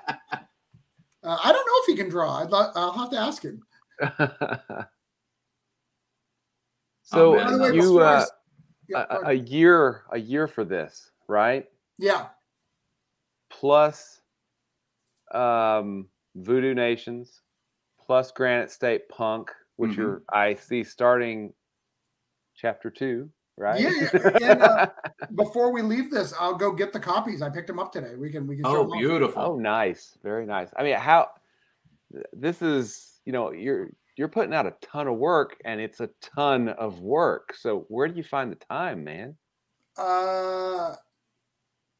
Uh, 1.22 1.36
I 1.42 1.50
don't 1.50 1.66
know 1.66 1.72
if 1.78 1.86
he 1.86 1.96
can 1.96 2.08
draw. 2.08 2.38
I'd 2.40 2.50
lo- 2.50 2.70
I'll 2.76 2.92
have 2.92 3.10
to 3.10 3.18
ask 3.18 3.42
him. 3.42 3.60
so 7.06 7.36
man, 7.36 7.46
By 7.46 7.52
the 7.52 7.58
way, 7.62 7.74
you 7.74 7.98
uh, 8.00 8.26
yeah, 8.88 9.06
a, 9.08 9.28
a 9.28 9.32
year 9.32 10.02
a 10.12 10.18
year 10.18 10.48
for 10.48 10.64
this, 10.64 11.10
right? 11.28 11.66
yeah, 11.98 12.26
Plus 13.48 14.20
um 15.32 16.08
Voodoo 16.34 16.74
Nations, 16.74 17.42
plus 18.04 18.32
Granite 18.32 18.70
State 18.70 19.08
Punk, 19.08 19.50
which 19.76 19.92
Mhm. 19.92 20.04
are 20.04 20.22
I 20.32 20.54
see 20.54 20.82
starting 20.82 21.54
chapter 22.56 22.90
two, 22.90 23.30
right? 23.56 23.80
Yeah, 23.80 23.90
yeah, 24.34 24.50
and, 24.50 24.62
uh, 24.62 24.86
Before 25.34 25.72
we 25.72 25.82
leave 25.82 26.10
this, 26.10 26.34
I'll 26.38 26.56
go 26.56 26.72
get 26.72 26.92
the 26.92 27.00
copies. 27.00 27.40
I 27.40 27.50
picked 27.50 27.68
them 27.68 27.78
up 27.78 27.92
today. 27.92 28.14
We 28.16 28.30
can 28.30 28.46
we 28.46 28.56
can. 28.56 28.64
show 28.64 28.80
oh, 28.80 28.88
them 28.88 28.98
beautiful. 28.98 29.42
Oh, 29.42 29.56
nice, 29.56 30.18
very 30.22 30.44
nice. 30.44 30.70
I 30.76 30.82
mean, 30.82 30.96
how 30.96 31.30
this 32.32 32.62
is, 32.62 33.20
you 33.24 33.32
know, 33.32 33.52
you're 33.52 33.90
you're 34.16 34.28
putting 34.28 34.54
out 34.54 34.66
a 34.66 34.74
ton 34.80 35.08
of 35.08 35.16
work, 35.16 35.56
and 35.64 35.80
it's 35.80 36.00
a 36.00 36.10
ton 36.20 36.68
of 36.70 37.00
work. 37.00 37.54
So 37.58 37.84
where 37.88 38.08
do 38.08 38.14
you 38.16 38.22
find 38.22 38.50
the 38.50 38.56
time, 38.56 39.04
man? 39.04 39.36
Uh, 39.96 40.94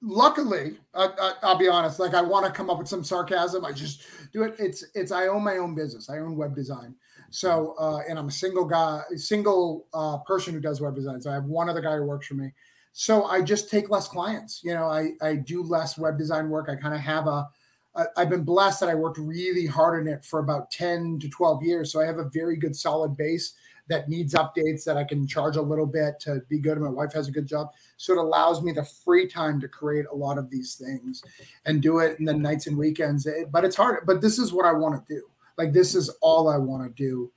luckily, 0.03 0.79
I, 0.95 1.07
I, 1.07 1.33
I'll 1.43 1.59
be 1.59 1.69
honest. 1.69 1.99
Like 1.99 2.15
I 2.15 2.23
want 2.23 2.47
to 2.47 2.53
come 2.53 2.71
up 2.71 2.79
with 2.79 2.89
some 2.89 3.05
sarcasm. 3.05 3.65
I 3.65 3.73
just 3.73 4.03
do 4.33 4.43
it. 4.45 4.57
It's 4.59 4.85
it's. 4.95 5.13
I 5.13 5.27
own 5.29 5.45
my 5.45 5.59
own 5.59 5.75
business. 5.75 6.09
I 6.09 6.19
own 6.19 6.37
web 6.37 6.55
design. 6.55 6.95
So 7.31 7.75
uh, 7.79 8.01
and 8.09 8.19
I'm 8.19 8.29
a 8.29 8.33
single 8.33 8.65
guy, 8.65 9.03
single 9.17 9.87
uh, 9.93 10.19
person 10.19 10.55
who 10.55 10.61
does 10.61 10.81
web 10.81 10.95
design. 10.95 11.21
So 11.21 11.31
I 11.31 11.35
have 11.35 11.45
one 11.45 11.69
other 11.69 11.81
guy 11.81 11.97
who 11.97 12.05
works 12.05 12.27
for 12.27 12.35
me. 12.35 12.53
So 12.93 13.25
I 13.25 13.43
just 13.43 13.71
take 13.71 13.91
less 13.91 14.09
clients. 14.09 14.63
You 14.65 14.73
know, 14.75 14.87
I 14.87 15.13
I 15.21 15.37
do 15.37 15.63
less 15.63 15.99
web 15.99 16.17
design 16.17 16.49
work. 16.49 16.69
I 16.71 16.77
kind 16.77 16.95
of 16.95 17.01
have 17.01 17.27
a. 17.27 17.49
I've 18.17 18.31
been 18.31 18.45
blessed 18.45 18.81
that 18.81 18.89
I 18.89 18.95
worked 18.95 19.19
really 19.19 19.67
hard 19.67 20.01
on 20.01 20.09
it 20.13 20.25
for 20.25 20.41
about 20.41 20.71
10 20.71 21.19
to 21.21 21.29
12 21.29 21.63
years. 21.63 21.93
So 21.93 22.01
I 22.01 22.07
have 22.07 22.19
a 22.19 22.29
very 22.31 22.57
good 22.57 22.77
solid 22.77 23.17
base 23.17 23.55
that 23.89 24.09
needs 24.09 24.35
updates 24.35 24.85
that 24.85 24.97
I 24.97 25.05
can 25.05 25.27
charge 25.27 25.57
a 25.57 25.63
little 25.63 25.87
bit 25.87 26.19
to 26.21 26.41
be 26.49 26.59
good. 26.59 26.79
My 26.79 26.89
wife 26.91 27.13
has 27.13 27.29
a 27.29 27.33
good 27.33 27.47
job. 27.47 27.71
So 27.97 28.13
it 28.13 28.19
allows 28.19 28.61
me 28.63 28.73
the 28.73 28.85
free 28.85 29.29
time 29.29 29.61
to 29.61 29.69
create 29.69 30.07
a 30.13 30.15
lot 30.15 30.39
of 30.39 30.51
these 30.51 30.75
things 30.75 31.23
and 31.67 31.81
do 31.81 32.01
it 32.01 32.19
in 32.19 32.25
the 32.25 32.35
nights 32.35 32.67
and 32.67 32.77
weekends. 32.77 33.27
It- 33.27 33.53
but 33.53 33.65
it's 33.65 33.77
hard. 33.77 34.05
But 34.05 34.21
this 34.21 34.39
is 34.39 34.53
what 34.53 34.67
I 34.67 34.73
want 34.73 34.95
to 35.07 35.15
do. 35.15 35.23
Like 35.57 35.73
this 35.73 35.95
is 35.95 36.11
all 36.21 36.49
I 36.49 36.59
want 36.59 36.83
to 36.85 36.91
do. 37.03 37.31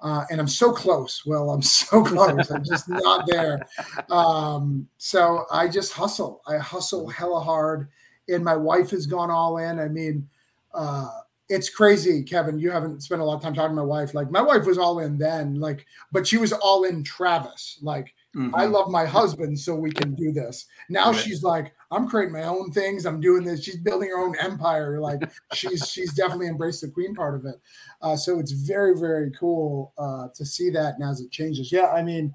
Uh, 0.00 0.24
and 0.30 0.40
I'm 0.40 0.48
so 0.48 0.72
close. 0.72 1.24
Well, 1.26 1.50
I'm 1.50 1.62
so 1.80 2.04
close. 2.04 2.50
I'm 2.50 2.64
just 2.64 2.88
not 2.88 3.26
there. 3.26 3.66
Um, 4.10 4.86
so 4.98 5.44
I 5.50 5.68
just 5.68 5.92
hustle. 5.92 6.42
I 6.46 6.56
hustle 6.58 7.08
hella 7.08 7.40
hard. 7.40 7.88
And 8.28 8.44
my 8.44 8.56
wife 8.56 8.90
has 8.90 9.06
gone 9.06 9.30
all 9.30 9.58
in. 9.58 9.78
I 9.78 9.88
mean, 9.88 10.28
uh, 10.74 11.08
it's 11.48 11.70
crazy, 11.70 12.24
Kevin. 12.24 12.58
You 12.58 12.72
haven't 12.72 13.02
spent 13.04 13.20
a 13.20 13.24
lot 13.24 13.36
of 13.36 13.42
time 13.42 13.54
talking 13.54 13.70
to 13.76 13.82
my 13.82 13.82
wife. 13.82 14.14
Like 14.14 14.30
my 14.32 14.40
wife 14.42 14.66
was 14.66 14.78
all 14.78 14.98
in 14.98 15.16
then, 15.16 15.60
like, 15.60 15.86
but 16.10 16.26
she 16.26 16.38
was 16.38 16.52
all 16.52 16.84
in 16.84 17.04
Travis. 17.04 17.78
Like, 17.82 18.12
Mhm. 18.34 18.50
I 18.52 18.66
love 18.66 18.90
my 18.90 19.06
husband, 19.06 19.58
so 19.58 19.74
we 19.76 19.90
can 19.92 20.14
do 20.14 20.30
this. 20.32 20.66
Now 20.90 21.12
Right. 21.12 21.20
she's 21.20 21.42
like, 21.42 21.72
I'm 21.90 22.06
creating 22.08 22.32
my 22.34 22.42
own 22.42 22.70
things. 22.72 23.06
I'm 23.06 23.20
doing 23.20 23.44
this. 23.44 23.62
She's 23.62 23.76
building 23.78 24.10
her 24.10 24.18
own 24.18 24.36
empire. 24.40 25.00
Like 25.00 25.22
she's 25.54 25.88
she's 25.88 26.12
definitely 26.12 26.48
embraced 26.48 26.80
the 26.82 26.90
queen 26.90 27.14
part 27.14 27.34
of 27.36 27.46
it. 27.46 27.54
Uh, 28.02 28.16
so 28.16 28.38
it's 28.40 28.50
very 28.52 28.98
very 28.98 29.30
cool 29.38 29.94
uh, 29.96 30.28
to 30.34 30.44
see 30.44 30.68
that 30.70 30.98
now 30.98 31.12
as 31.12 31.20
it 31.20 31.30
changes. 31.30 31.70
Yeah, 31.72 31.86
I 31.92 32.02
mean, 32.02 32.34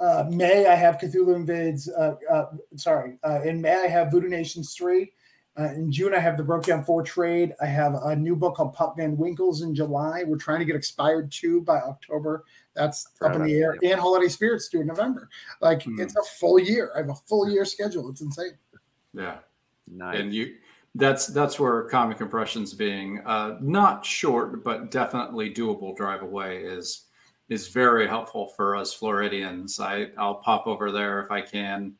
uh, 0.00 0.24
May 0.28 0.66
I 0.66 0.74
have 0.74 0.98
Cthulhu 0.98 1.36
invades. 1.36 1.88
Uh, 1.88 2.16
uh, 2.28 2.46
sorry, 2.76 3.18
uh, 3.22 3.40
in 3.42 3.60
May 3.62 3.74
I 3.84 3.86
have 3.86 4.10
Voodoo 4.10 4.28
Nations 4.28 4.74
three. 4.74 5.12
Uh, 5.58 5.64
in 5.74 5.90
June, 5.90 6.14
I 6.14 6.18
have 6.20 6.36
the 6.36 6.42
Broke 6.44 6.64
Down 6.64 6.84
Four 6.84 7.02
trade. 7.02 7.54
I 7.60 7.66
have 7.66 7.94
a 7.94 8.14
new 8.14 8.36
book 8.36 8.54
called 8.54 8.72
Pup 8.72 8.94
Van 8.96 9.16
Winkles 9.16 9.62
in 9.62 9.74
July. 9.74 10.22
We're 10.24 10.36
trying 10.38 10.60
to 10.60 10.64
get 10.64 10.76
expired 10.76 11.30
two 11.32 11.60
by 11.62 11.78
October. 11.80 12.44
That's 12.74 13.08
up 13.20 13.34
in 13.34 13.42
the 13.42 13.54
air. 13.54 13.76
And 13.82 14.00
Holiday 14.00 14.28
Spirits 14.28 14.68
due 14.68 14.80
in 14.80 14.86
November. 14.86 15.28
Like 15.60 15.82
Hmm. 15.82 16.00
it's 16.00 16.16
a 16.16 16.22
full 16.38 16.58
year. 16.58 16.92
I 16.94 16.98
have 17.00 17.10
a 17.10 17.14
full 17.14 17.50
year 17.50 17.64
schedule. 17.64 18.08
It's 18.10 18.20
insane. 18.20 18.52
Yeah. 19.12 19.38
Nice. 19.92 20.20
and 20.20 20.32
you 20.32 20.54
that's 20.94 21.26
that's 21.26 21.58
where 21.58 21.82
comic 21.88 22.20
impressions 22.20 22.74
being 22.74 23.20
uh 23.26 23.56
not 23.60 24.04
short 24.06 24.62
but 24.62 24.92
definitely 24.92 25.52
doable 25.52 25.96
drive 25.96 26.22
away 26.22 26.58
is 26.58 27.06
is 27.48 27.66
very 27.66 28.06
helpful 28.06 28.48
for 28.56 28.76
us 28.76 28.92
floridians 28.92 29.80
i 29.80 30.06
i'll 30.16 30.36
pop 30.36 30.68
over 30.68 30.92
there 30.92 31.20
if 31.20 31.30
i 31.32 31.40
can 31.40 31.92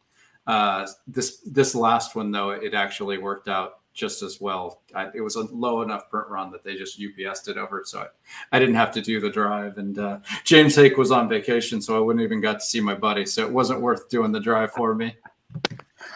uh 0.46 0.86
this 1.06 1.38
this 1.46 1.74
last 1.74 2.16
one 2.16 2.30
though 2.30 2.50
it 2.50 2.74
actually 2.74 3.18
worked 3.18 3.48
out 3.48 3.80
just 3.92 4.22
as 4.22 4.40
well 4.40 4.82
I, 4.94 5.08
it 5.14 5.20
was 5.20 5.36
a 5.36 5.42
low 5.42 5.82
enough 5.82 6.08
print 6.08 6.28
run 6.28 6.50
that 6.52 6.64
they 6.64 6.76
just 6.76 7.00
ups'd 7.00 7.48
it 7.48 7.58
over 7.58 7.82
so 7.84 8.00
i, 8.00 8.06
I 8.56 8.58
didn't 8.58 8.76
have 8.76 8.92
to 8.92 9.00
do 9.00 9.20
the 9.20 9.30
drive 9.30 9.78
and 9.78 9.98
uh 9.98 10.18
james 10.44 10.76
hake 10.76 10.96
was 10.96 11.10
on 11.10 11.28
vacation 11.28 11.82
so 11.82 11.96
i 11.96 12.00
wouldn't 12.00 12.24
even 12.24 12.40
got 12.40 12.60
to 12.60 12.64
see 12.64 12.80
my 12.80 12.94
buddy 12.94 13.26
so 13.26 13.44
it 13.44 13.52
wasn't 13.52 13.80
worth 13.80 14.08
doing 14.08 14.32
the 14.32 14.40
drive 14.40 14.72
for 14.72 14.94
me 14.94 15.16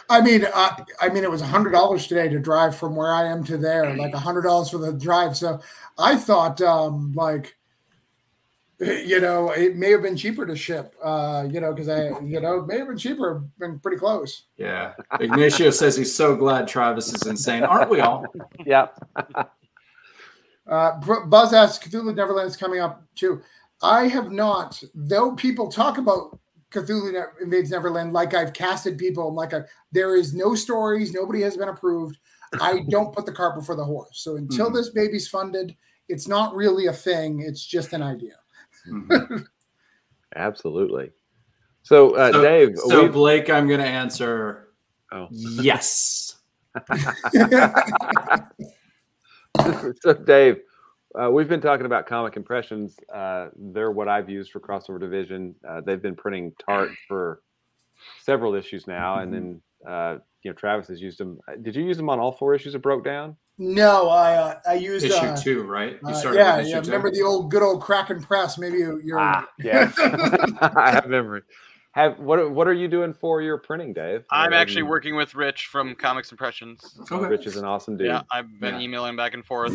I 0.09 0.21
mean, 0.21 0.47
uh, 0.53 0.77
I 1.01 1.09
mean, 1.09 1.25
it 1.25 1.31
was 1.31 1.41
hundred 1.41 1.71
dollars 1.71 2.07
today 2.07 2.29
to 2.29 2.39
drive 2.39 2.77
from 2.77 2.95
where 2.95 3.13
I 3.13 3.25
am 3.27 3.43
to 3.45 3.57
there, 3.57 3.97
like 3.97 4.15
hundred 4.15 4.43
dollars 4.43 4.71
for 4.71 4.79
the 4.79 4.93
drive. 4.93 5.37
So 5.37 5.61
I 5.99 6.17
thought, 6.17 6.61
um, 6.61 7.13
like, 7.15 7.57
you 9.07 9.21
know, 9.21 9.51
it 9.51 9.77
may 9.77 9.91
have 9.93 10.03
been 10.03 10.17
cheaper 10.17 10.45
to 10.47 10.57
ship, 10.57 10.95
uh, 11.03 11.47
you 11.51 11.61
know, 11.61 11.73
because 11.73 11.89
I, 11.89 12.09
you 12.21 12.41
know, 12.41 12.59
it 12.61 12.67
may 12.67 12.79
have 12.79 12.89
been 12.89 12.99
cheaper, 12.99 13.45
been 13.59 13.79
pretty 13.79 13.99
close. 13.99 14.45
yeah 14.57 14.95
ignacio 15.21 15.71
says 15.71 15.97
he's 15.97 16.15
so 16.15 16.35
glad 16.35 16.67
travis 16.67 17.13
is 17.15 17.25
insane 17.27 17.63
aren't 17.63 17.89
we 17.91 18.01
all 18.01 18.25
yeah. 18.67 18.89
Uh, 20.67 20.93
Buzz 21.27 21.53
asks, 21.53 21.87
Cthulhu 21.87 22.15
Neverland 22.15 22.49
is 22.49 22.57
coming 22.57 22.81
up 22.81 23.03
too. 23.15 23.43
I 23.83 24.07
have 24.09 24.31
not, 24.33 24.83
though 24.95 25.33
people 25.35 25.69
talk 25.71 25.99
about 25.99 26.39
Cthulhu 26.71 27.13
Ne- 27.13 27.43
Invades 27.45 27.71
Neverland 27.71 28.13
like 28.13 28.33
I've 28.35 28.53
casted 28.55 28.97
people, 28.97 29.27
and 29.29 29.37
like 29.37 29.53
I, 29.53 29.61
there 29.93 30.17
is 30.17 30.33
no 30.35 30.55
stories, 30.55 31.13
nobody 31.13 31.43
has 31.43 31.57
been 31.57 31.69
approved. 31.69 32.17
I 32.61 32.81
don't 32.89 33.15
put 33.15 33.27
the 33.27 33.33
cart 33.33 33.57
before 33.57 33.75
the 33.77 33.85
horse. 33.85 34.21
So 34.23 34.37
until 34.37 34.71
Mhm. 34.71 34.75
this 34.75 34.89
baby's 34.91 35.29
funded, 35.29 35.77
it's 36.09 36.27
not 36.29 36.55
really 36.55 36.87
a 36.87 36.93
thing. 36.93 37.41
It's 37.41 37.65
just 37.65 37.93
an 37.93 38.03
idea. 38.03 38.37
Mhm. 38.89 39.45
Absolutely. 40.37 41.11
So, 41.83 42.17
uh, 42.17 42.33
so, 42.33 42.43
Dave, 42.43 42.77
So 42.79 43.03
we- 43.03 43.09
Blake, 43.09 43.51
I'm 43.51 43.67
going 43.69 43.81
to 43.81 43.87
answer 43.87 44.69
Oh. 45.13 45.29
yes. 45.31 46.37
so 50.01 50.13
Dave, 50.27 50.61
uh, 51.21 51.31
we've 51.31 51.49
been 51.49 51.61
talking 51.61 51.87
about 51.87 52.07
comic 52.07 52.37
impressions. 52.37 52.99
Uh, 53.15 53.49
they're 53.57 53.91
what 53.93 54.09
I've 54.09 54.29
used 54.29 54.51
for 54.51 54.61
crossover 54.61 54.99
division. 54.99 55.55
Uh, 55.67 55.81
they've 55.81 56.03
been 56.03 56.17
printing 56.17 56.53
Tart 56.67 56.91
for 57.07 57.41
several 58.23 58.55
issues 58.55 58.87
now, 58.89 59.19
and 59.19 59.33
then 59.33 59.63
uh, 59.87 60.19
you 60.45 60.51
know, 60.51 60.55
Travis 60.55 60.87
has 60.89 61.01
used 61.01 61.19
them. 61.19 61.39
Did 61.63 61.75
you 61.75 61.83
use 61.83 61.97
them 61.97 62.09
on 62.11 62.21
all 62.21 62.31
four 62.31 62.55
issues 62.55 62.75
of 62.75 62.83
Broke 62.83 63.05
Down? 63.05 63.37
No, 63.57 64.09
I 64.11 64.35
uh, 64.35 64.61
I 64.69 64.75
used 64.75 65.05
issue 65.05 65.15
uh, 65.17 65.37
two, 65.37 65.63
right? 65.63 65.99
You 66.03 66.11
uh, 66.11 66.13
started 66.13 66.39
yeah, 66.39 66.57
with 66.59 66.67
issue 66.67 66.75
yeah. 66.77 66.81
two? 66.83 66.91
Remember 66.91 67.11
the 67.11 67.23
old 67.23 67.51
good 67.51 67.63
old 67.63 67.81
Kraken 67.83 68.23
press? 68.23 68.59
Maybe 68.59 68.79
you- 68.79 69.01
you're. 69.03 69.19
Ah, 69.19 69.49
yes. 69.59 69.95
I 69.99 70.91
have 70.93 71.07
memory. 71.09 71.43
Have 71.93 72.19
what? 72.19 72.39
are- 72.41 72.51
What 72.51 72.69
are 72.69 72.73
you 72.73 72.89
doing 72.89 73.15
for 73.15 73.41
your 73.41 73.57
printing, 73.59 73.93
Dave? 73.95 74.25
I'm 74.31 74.53
Uh, 74.53 74.57
actually 74.57 74.83
working 74.83 75.17
with 75.17 75.35
Rich 75.35 75.67
from 75.67 75.95
Comics 75.95 76.31
Impressions. 76.31 76.99
Okay. 77.11 77.27
Rich 77.29 77.47
is 77.47 77.57
an 77.57 77.65
awesome 77.65 77.97
dude. 77.97 78.09
Yeah, 78.09 78.23
I've 78.33 78.49
been 78.61 78.75
Yeah. 78.75 78.81
emailing 78.81 79.17
back 79.17 79.33
and 79.35 79.45
forth. 79.47 79.73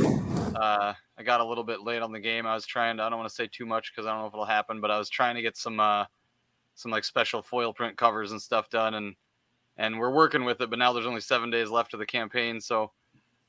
Uh, 0.55 0.93
I 1.17 1.23
got 1.23 1.39
a 1.39 1.45
little 1.45 1.63
bit 1.63 1.81
late 1.81 2.01
on 2.01 2.11
the 2.11 2.19
game. 2.19 2.45
I 2.45 2.53
was 2.53 2.65
trying 2.65 2.97
to. 2.97 3.03
I 3.03 3.09
don't 3.09 3.17
want 3.17 3.29
to 3.29 3.35
say 3.35 3.47
too 3.51 3.65
much 3.65 3.91
because 3.91 4.05
I 4.05 4.11
don't 4.11 4.19
know 4.21 4.27
if 4.27 4.33
it'll 4.33 4.45
happen, 4.45 4.81
but 4.81 4.91
I 4.91 4.97
was 4.99 5.09
trying 5.09 5.35
to 5.35 5.41
get 5.41 5.55
some 5.57 5.79
uh, 5.79 6.03
some 6.75 6.91
like 6.91 7.05
special 7.05 7.41
foil 7.41 7.73
print 7.73 7.97
covers 7.97 8.33
and 8.33 8.41
stuff 8.41 8.69
done, 8.69 8.95
and 8.95 9.15
and 9.79 9.97
we're 9.97 10.11
working 10.11 10.43
with 10.43 10.61
it. 10.61 10.69
But 10.69 10.77
now 10.77 10.93
there's 10.93 11.07
only 11.07 11.21
seven 11.21 11.49
days 11.49 11.69
left 11.69 11.93
of 11.95 11.99
the 11.99 12.05
campaign, 12.05 12.59
so 12.61 12.91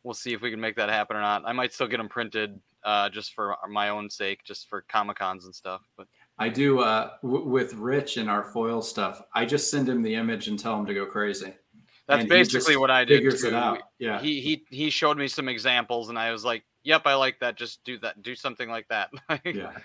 we'll 0.05 0.15
see 0.15 0.33
if 0.33 0.41
we 0.41 0.51
can 0.51 0.61
make 0.61 0.77
that 0.77 0.89
happen 0.89 1.17
or 1.17 1.21
not. 1.21 1.43
I 1.45 1.53
might 1.53 1.75
still 1.75 1.89
get 1.89 1.99
them 1.99 2.09
printed 2.09 2.59
uh, 2.85 3.11
just 3.11 3.35
for 3.35 3.57
my 3.69 3.91
own 3.91 4.09
sake, 4.09 4.43
just 4.45 4.69
for 4.71 4.83
comic 4.89 5.19
cons 5.19 5.45
and 5.45 5.55
stuff. 5.55 5.83
But 5.99 6.07
I 6.39 6.49
do 6.49 6.79
uh, 6.81 7.11
w- 7.23 7.45
with 7.47 7.75
Rich 7.75 8.17
and 8.17 8.31
our 8.31 8.45
foil 8.45 8.81
stuff. 8.81 9.21
I 9.35 9.45
just 9.45 9.71
send 9.71 9.89
him 9.89 10.01
the 10.03 10.15
image 10.15 10.49
and 10.49 10.59
tell 10.59 10.79
him 10.79 10.87
to 10.87 10.95
go 10.95 11.05
crazy. 11.05 11.53
that's 12.07 12.21
And 12.21 12.29
basically 12.31 12.77
what 12.79 12.91
I 12.91 13.05
did. 13.05 13.19
Figures 13.19 13.45
it 13.45 13.53
out. 13.53 13.83
Yeah. 13.99 14.21
He 14.21 14.41
he 14.41 14.65
he 14.71 14.89
showed 14.89 15.19
me 15.19 15.29
some 15.29 15.49
examples, 15.49 16.09
and 16.09 16.19
I 16.19 16.33
was 16.33 16.43
like, 16.45 16.65
"Yep, 16.85 17.03
I 17.05 17.15
like 17.15 17.39
that. 17.41 17.57
Just 17.57 17.85
do 17.85 17.99
that. 17.99 18.23
Do 18.23 18.35
something 18.35 18.71
like 18.71 18.89
that." 18.89 19.11
yeah. 19.45 19.73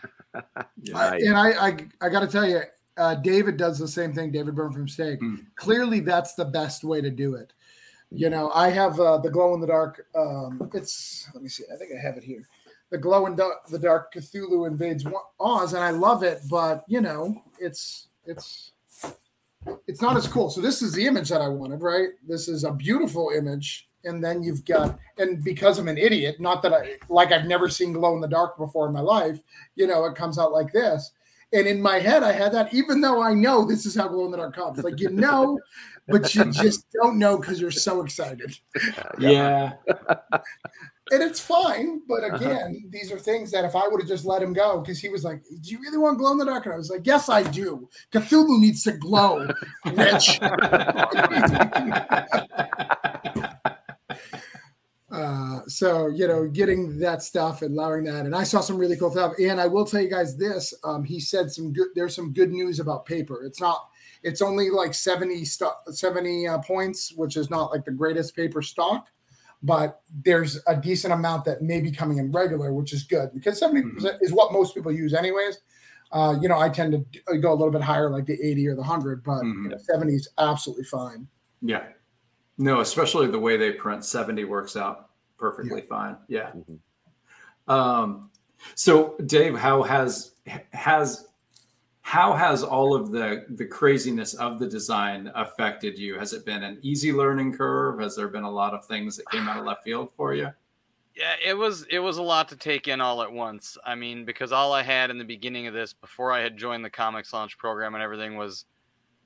Yeah. 0.81 0.97
I- 0.97 1.15
and 1.17 1.35
I, 1.37 1.67
I, 1.67 1.77
I 2.01 2.09
got 2.09 2.19
to 2.19 2.27
tell 2.27 2.45
you, 2.47 2.61
uh, 2.97 3.15
David 3.15 3.57
does 3.57 3.77
the 3.77 3.87
same 3.87 4.13
thing. 4.13 4.31
David 4.31 4.55
Byrne 4.55 4.71
from 4.71 4.87
Steak. 4.87 5.19
Mm. 5.19 5.45
Clearly, 5.55 5.99
that's 5.99 6.33
the 6.35 6.45
best 6.45 6.83
way 6.83 7.01
to 7.01 7.09
do 7.09 7.35
it. 7.35 7.53
You 8.11 8.29
know, 8.29 8.51
I 8.51 8.69
have 8.69 8.99
uh, 8.99 9.17
the 9.17 9.29
glow 9.29 9.53
in 9.53 9.61
the 9.61 9.67
dark. 9.67 10.05
Um, 10.15 10.69
it's 10.73 11.27
let 11.33 11.43
me 11.43 11.49
see. 11.49 11.63
I 11.73 11.77
think 11.77 11.91
I 11.93 12.01
have 12.01 12.17
it 12.17 12.23
here. 12.23 12.47
The 12.91 12.97
glow 12.97 13.25
in 13.25 13.35
da- 13.35 13.61
the 13.69 13.79
dark 13.79 14.13
Cthulhu 14.13 14.67
invades 14.67 15.05
Oz, 15.39 15.73
and 15.73 15.83
I 15.83 15.89
love 15.89 16.23
it. 16.23 16.41
But 16.49 16.85
you 16.87 17.01
know, 17.01 17.43
it's 17.59 18.07
it's 18.25 18.71
it's 19.87 20.01
not 20.01 20.15
as 20.15 20.27
cool. 20.27 20.49
So 20.49 20.61
this 20.61 20.81
is 20.81 20.93
the 20.93 21.05
image 21.05 21.29
that 21.29 21.41
I 21.41 21.47
wanted, 21.47 21.81
right? 21.81 22.09
This 22.25 22.47
is 22.47 22.63
a 22.63 22.71
beautiful 22.71 23.31
image, 23.35 23.87
and 24.05 24.23
then 24.23 24.43
you've 24.43 24.63
got 24.65 24.97
and 25.17 25.43
because 25.43 25.79
I'm 25.79 25.87
an 25.87 25.97
idiot, 25.97 26.39
not 26.39 26.61
that 26.61 26.73
I 26.73 26.97
like 27.09 27.31
I've 27.31 27.47
never 27.47 27.69
seen 27.69 27.91
glow 27.91 28.15
in 28.15 28.21
the 28.21 28.27
dark 28.27 28.57
before 28.57 28.87
in 28.87 28.93
my 28.93 29.01
life. 29.01 29.41
You 29.75 29.87
know, 29.87 30.05
it 30.05 30.15
comes 30.15 30.37
out 30.37 30.53
like 30.53 30.71
this. 30.71 31.11
And 31.53 31.67
in 31.67 31.81
my 31.81 31.99
head, 31.99 32.23
I 32.23 32.31
had 32.31 32.53
that, 32.53 32.73
even 32.73 33.01
though 33.01 33.21
I 33.21 33.33
know 33.33 33.65
this 33.65 33.85
is 33.85 33.95
how 33.95 34.07
glow 34.07 34.25
in 34.25 34.31
the 34.31 34.37
dark 34.37 34.55
comes. 34.55 34.83
Like 34.83 34.99
you 34.99 35.09
know, 35.09 35.59
but 36.07 36.33
you 36.35 36.51
just 36.51 36.85
don't 36.91 37.17
know 37.17 37.37
because 37.37 37.61
you're 37.61 37.71
so 37.71 38.03
excited. 38.03 38.57
Yeah. 39.19 39.73
And 41.11 41.21
it's 41.21 41.39
fine. 41.39 42.01
But 42.07 42.23
uh-huh. 42.23 42.37
again, 42.37 42.85
these 42.89 43.11
are 43.11 43.19
things 43.19 43.51
that 43.51 43.63
if 43.63 43.75
I 43.75 43.87
would 43.87 44.01
have 44.01 44.09
just 44.09 44.25
let 44.25 44.41
him 44.41 44.53
go, 44.53 44.79
because 44.79 44.99
he 44.99 45.09
was 45.09 45.23
like, 45.23 45.43
Do 45.61 45.71
you 45.71 45.79
really 45.79 45.99
want 45.99 46.17
glow 46.17 46.31
in 46.31 46.39
the 46.39 46.45
dark? 46.45 46.65
And 46.65 46.73
I 46.73 46.77
was 46.77 46.89
like, 46.89 47.05
Yes, 47.05 47.29
I 47.29 47.43
do. 47.43 47.87
Cthulhu 48.11 48.59
needs 48.59 48.81
to 48.83 48.93
glow, 48.93 49.47
Rich. 49.85 50.39
Uh, 55.15 55.61
so 55.67 56.07
you 56.07 56.27
know, 56.27 56.45
getting 56.45 56.99
that 56.99 57.23
stuff 57.23 57.61
and 57.61 57.71
allowing 57.77 58.03
that, 58.03 58.25
and 58.25 58.35
I 58.35 58.43
saw 58.43 58.59
some 58.59 58.77
really 58.77 58.97
cool 58.97 59.11
stuff. 59.11 59.33
And 59.39 59.61
I 59.61 59.67
will 59.67 59.85
tell 59.85 60.01
you 60.01 60.09
guys 60.09 60.35
this: 60.35 60.73
um, 60.83 61.05
he 61.05 61.19
said 61.21 61.49
some 61.51 61.71
good. 61.71 61.87
There's 61.95 62.13
some 62.15 62.33
good 62.33 62.51
news 62.51 62.79
about 62.81 63.05
paper. 63.05 63.43
It's 63.45 63.61
not. 63.61 63.87
It's 64.23 64.41
only 64.41 64.69
like 64.71 64.93
70 64.93 65.45
stu- 65.45 65.69
70 65.89 66.47
uh, 66.47 66.57
points, 66.59 67.13
which 67.15 67.37
is 67.37 67.49
not 67.49 67.71
like 67.71 67.85
the 67.85 67.91
greatest 67.91 68.35
paper 68.35 68.61
stock, 68.61 69.07
but 69.63 70.01
there's 70.23 70.59
a 70.67 70.75
decent 70.75 71.13
amount 71.13 71.45
that 71.45 71.61
may 71.61 71.79
be 71.79 71.91
coming 71.91 72.17
in 72.17 72.31
regular, 72.31 72.73
which 72.73 72.91
is 72.91 73.03
good 73.03 73.29
because 73.33 73.57
70 73.59 73.81
percent 73.93 74.17
is 74.21 74.33
what 74.33 74.51
most 74.51 74.73
people 74.75 74.91
use 74.91 75.13
anyways. 75.13 75.59
Uh, 76.11 76.35
you 76.41 76.49
know, 76.49 76.57
I 76.59 76.69
tend 76.69 76.91
to 77.27 77.37
go 77.37 77.51
a 77.53 77.55
little 77.55 77.71
bit 77.71 77.81
higher, 77.81 78.09
like 78.09 78.25
the 78.25 78.37
80 78.41 78.67
or 78.67 78.75
the 78.75 78.81
100, 78.81 79.23
but 79.23 79.43
you 79.43 79.53
Mhm. 79.53 79.69
know, 79.71 79.77
70 79.77 80.13
is 80.13 80.27
absolutely 80.37 80.85
fine. 80.85 81.27
Yeah. 81.61 81.83
No, 82.57 82.79
especially 82.79 83.27
the 83.27 83.39
way 83.39 83.57
they 83.57 83.71
print 83.71 84.05
70 84.05 84.45
works 84.45 84.75
out 84.77 85.09
perfectly 85.37 85.81
fine. 85.81 86.17
Yeah. 86.27 86.51
Mhm. 86.51 86.79
Um, 87.67 88.31
so 88.75 89.17
Dave, 89.25 89.55
how 89.57 89.83
has 89.83 90.35
has 90.71 91.27
how 92.01 92.33
has 92.33 92.63
all 92.63 92.95
of 92.95 93.11
the 93.11 93.45
the 93.49 93.65
craziness 93.65 94.33
of 94.35 94.59
the 94.59 94.67
design 94.67 95.31
affected 95.35 95.97
you? 95.97 96.17
Has 96.17 96.33
it 96.33 96.45
been 96.45 96.63
an 96.63 96.79
easy 96.81 97.11
learning 97.11 97.57
curve? 97.57 97.99
Has 97.99 98.15
there 98.15 98.27
been 98.27 98.43
a 98.43 98.51
lot 98.51 98.73
of 98.73 98.85
things 98.85 99.17
that 99.17 99.29
came 99.29 99.47
out 99.49 99.59
of 99.59 99.65
left 99.65 99.83
field 99.83 100.09
for 100.15 100.33
you? 100.33 100.49
Yeah, 101.15 101.35
it 101.43 101.53
was 101.53 101.83
it 101.89 101.99
was 101.99 102.17
a 102.17 102.23
lot 102.23 102.47
to 102.49 102.55
take 102.55 102.87
in 102.87 103.01
all 103.01 103.21
at 103.21 103.31
once. 103.31 103.77
I 103.85 103.95
mean, 103.95 104.25
because 104.25 104.51
all 104.51 104.71
I 104.73 104.83
had 104.83 105.09
in 105.09 105.17
the 105.17 105.23
beginning 105.25 105.67
of 105.67 105.73
this, 105.73 105.93
before 105.93 106.31
I 106.31 106.41
had 106.41 106.57
joined 106.57 106.85
the 106.85 106.89
comics 106.89 107.33
launch 107.33 107.57
program 107.57 107.95
and 107.95 108.03
everything, 108.03 108.35
was 108.35 108.65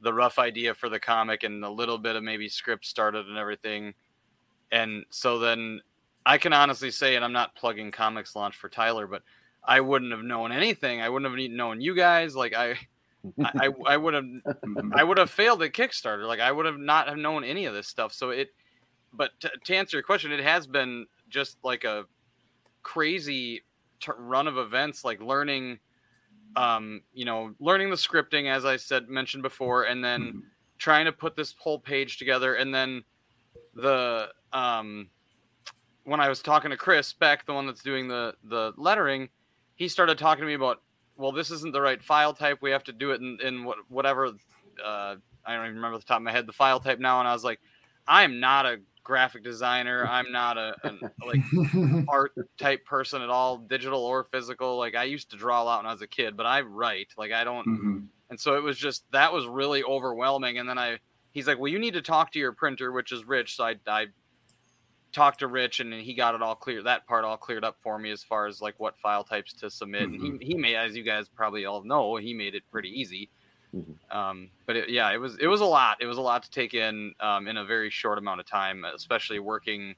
the 0.01 0.13
rough 0.13 0.39
idea 0.39 0.73
for 0.73 0.89
the 0.89 0.99
comic 0.99 1.43
and 1.43 1.63
a 1.63 1.69
little 1.69 1.97
bit 1.97 2.15
of 2.15 2.23
maybe 2.23 2.49
script 2.49 2.85
started 2.85 3.27
and 3.27 3.37
everything. 3.37 3.93
And 4.71 5.05
so 5.09 5.39
then 5.39 5.81
I 6.25 6.37
can 6.37 6.53
honestly 6.53 6.91
say, 6.91 7.15
and 7.15 7.25
I'm 7.25 7.33
not 7.33 7.55
plugging 7.55 7.91
comics 7.91 8.35
launch 8.35 8.55
for 8.55 8.69
Tyler, 8.69 9.07
but 9.07 9.23
I 9.63 9.81
wouldn't 9.81 10.11
have 10.11 10.23
known 10.23 10.51
anything. 10.51 11.01
I 11.01 11.09
wouldn't 11.09 11.29
have 11.29 11.39
even 11.39 11.57
known 11.57 11.81
you 11.81 11.95
guys. 11.95 12.35
Like 12.35 12.53
I, 12.53 12.75
I, 13.43 13.69
I, 13.87 13.97
would 13.97 14.13
have. 14.13 14.25
I 14.93 15.03
would 15.03 15.17
have 15.17 15.29
failed 15.29 15.61
at 15.63 15.73
Kickstarter. 15.73 16.25
Like 16.27 16.39
I 16.39 16.51
would 16.51 16.65
have 16.65 16.77
not 16.77 17.07
have 17.07 17.17
known 17.17 17.43
any 17.43 17.65
of 17.65 17.73
this 17.73 17.87
stuff. 17.87 18.13
So 18.13 18.29
it, 18.29 18.49
but 19.13 19.31
to, 19.41 19.51
to 19.65 19.75
answer 19.75 19.97
your 19.97 20.03
question, 20.03 20.31
it 20.31 20.43
has 20.43 20.67
been 20.67 21.07
just 21.29 21.57
like 21.63 21.83
a 21.83 22.05
crazy 22.83 23.63
t- 23.99 24.11
run 24.17 24.47
of 24.47 24.57
events, 24.57 25.03
like 25.03 25.21
learning, 25.21 25.79
um, 26.55 27.01
you 27.13 27.25
know, 27.25 27.53
learning 27.59 27.89
the 27.89 27.95
scripting, 27.95 28.49
as 28.49 28.65
I 28.65 28.77
said 28.77 29.09
mentioned 29.09 29.43
before, 29.43 29.83
and 29.83 30.03
then 30.03 30.33
Mhm. 30.33 30.41
trying 30.77 31.05
to 31.05 31.11
put 31.11 31.35
this 31.35 31.55
whole 31.59 31.79
page 31.79 32.17
together, 32.17 32.55
and 32.55 32.73
then 32.73 33.03
the 33.73 34.31
um, 34.53 35.09
when 36.03 36.19
I 36.19 36.29
was 36.29 36.41
talking 36.41 36.71
to 36.71 36.77
Chris 36.77 37.13
Beck, 37.13 37.45
the 37.45 37.53
one 37.53 37.65
that's 37.67 37.83
doing 37.83 38.07
the 38.07 38.35
the 38.43 38.73
lettering, 38.77 39.29
he 39.75 39.87
started 39.87 40.17
talking 40.17 40.41
to 40.41 40.47
me 40.47 40.55
about, 40.55 40.81
well, 41.15 41.31
this 41.31 41.51
isn't 41.51 41.73
the 41.73 41.81
right 41.81 42.01
file 42.01 42.33
type. 42.33 42.59
We 42.61 42.71
have 42.71 42.83
to 42.85 42.93
do 42.93 43.11
it 43.11 43.21
in, 43.21 43.37
in 43.41 43.63
what 43.63 43.77
whatever. 43.89 44.27
Uh, 44.83 45.15
I 45.45 45.55
don't 45.55 45.65
even 45.65 45.75
remember 45.75 45.97
the 45.97 46.05
top 46.05 46.17
of 46.17 46.23
my 46.23 46.31
head 46.31 46.47
the 46.47 46.53
file 46.53 46.79
type 46.79 46.99
now, 46.99 47.19
and 47.19 47.27
I 47.27 47.33
was 47.33 47.43
like, 47.43 47.59
I'm 48.07 48.39
not 48.39 48.65
a 48.65 48.77
graphic 49.09 49.43
designer. 49.43 50.05
I'm 50.07 50.31
not 50.31 50.59
a 50.59 50.75
an, 50.83 50.99
like 51.25 51.41
art 52.07 52.31
type 52.59 52.85
person 52.85 53.23
at 53.23 53.29
all, 53.31 53.57
digital 53.57 54.01
or 54.05 54.27
physical. 54.31 54.77
Like 54.77 54.93
I 54.95 55.05
used 55.05 55.31
to 55.31 55.35
draw 55.37 55.63
a 55.63 55.65
lot 55.65 55.79
when 55.79 55.87
I 55.87 55.91
was 55.91 56.03
a 56.03 56.07
kid, 56.07 56.37
but 56.37 56.45
I 56.45 56.61
write. 56.61 57.07
Like 57.17 57.31
I 57.31 57.43
don't 57.43 57.65
Mhm. 57.67 58.07
and 58.29 58.39
so 58.39 58.55
it 58.55 58.61
was 58.61 58.77
just 58.77 59.03
that 59.11 59.33
was 59.33 59.47
really 59.47 59.83
overwhelming. 59.83 60.59
And 60.59 60.69
then 60.69 60.77
I, 60.77 60.99
he's 61.31 61.47
like, 61.47 61.57
well, 61.57 61.71
you 61.71 61.79
need 61.79 61.95
to 61.95 62.03
talk 62.03 62.31
to 62.33 62.39
your 62.39 62.53
printer, 62.53 62.91
which 62.91 63.11
is 63.11 63.23
Rich. 63.25 63.55
So 63.55 63.63
I, 63.63 63.75
I 63.87 64.05
talked 65.11 65.39
to 65.39 65.47
Rich, 65.47 65.79
and 65.79 65.91
he 65.91 66.13
got 66.13 66.35
it 66.35 66.43
all 66.43 66.53
clear. 66.55 66.83
That 66.83 67.07
part 67.07 67.25
all 67.25 67.35
cleared 67.35 67.63
up 67.65 67.77
for 67.81 67.97
me 67.97 68.11
as 68.11 68.23
far 68.23 68.45
as 68.45 68.61
like 68.61 68.79
what 68.79 68.95
file 68.99 69.23
types 69.23 69.53
to 69.53 69.71
submit. 69.71 70.03
And 70.03 70.21
he, 70.21 70.45
he 70.45 70.53
made, 70.53 70.75
as 70.75 70.95
you 70.95 71.01
guys 71.01 71.27
probably 71.29 71.65
all 71.65 71.83
know, 71.83 72.15
he 72.17 72.35
made 72.35 72.53
it 72.53 72.61
pretty 72.71 72.89
easy. 72.89 73.31
Mhm. 73.75 74.15
Um, 74.15 74.49
but 74.65 74.75
it, 74.75 74.89
yeah, 74.89 75.11
it 75.11 75.17
was 75.17 75.37
it 75.37 75.47
was 75.47 75.61
a 75.61 75.65
lot. 75.65 75.97
It 76.01 76.05
was 76.05 76.17
a 76.17 76.21
lot 76.21 76.43
to 76.43 76.49
take 76.49 76.73
in 76.73 77.13
um, 77.19 77.47
in 77.47 77.57
a 77.57 77.65
very 77.65 77.89
short 77.89 78.17
amount 78.17 78.39
of 78.39 78.47
time, 78.47 78.83
especially 78.83 79.39
working 79.39 79.95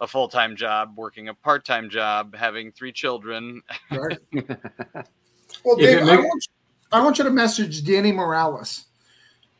a 0.00 0.06
full 0.06 0.28
time 0.28 0.56
job, 0.56 0.94
working 0.96 1.28
a 1.28 1.34
part 1.34 1.64
time 1.64 1.88
job, 1.88 2.34
having 2.34 2.72
three 2.72 2.92
children. 2.92 3.62
Right. 3.90 4.18
Well, 5.64 5.76
Dave, 5.76 5.98
it 5.98 6.02
I, 6.02 6.16
want 6.16 6.46
you, 6.46 6.52
I 6.92 7.02
want 7.02 7.18
you 7.18 7.24
to 7.24 7.30
message 7.30 7.84
Danny 7.84 8.12
Morales 8.12 8.86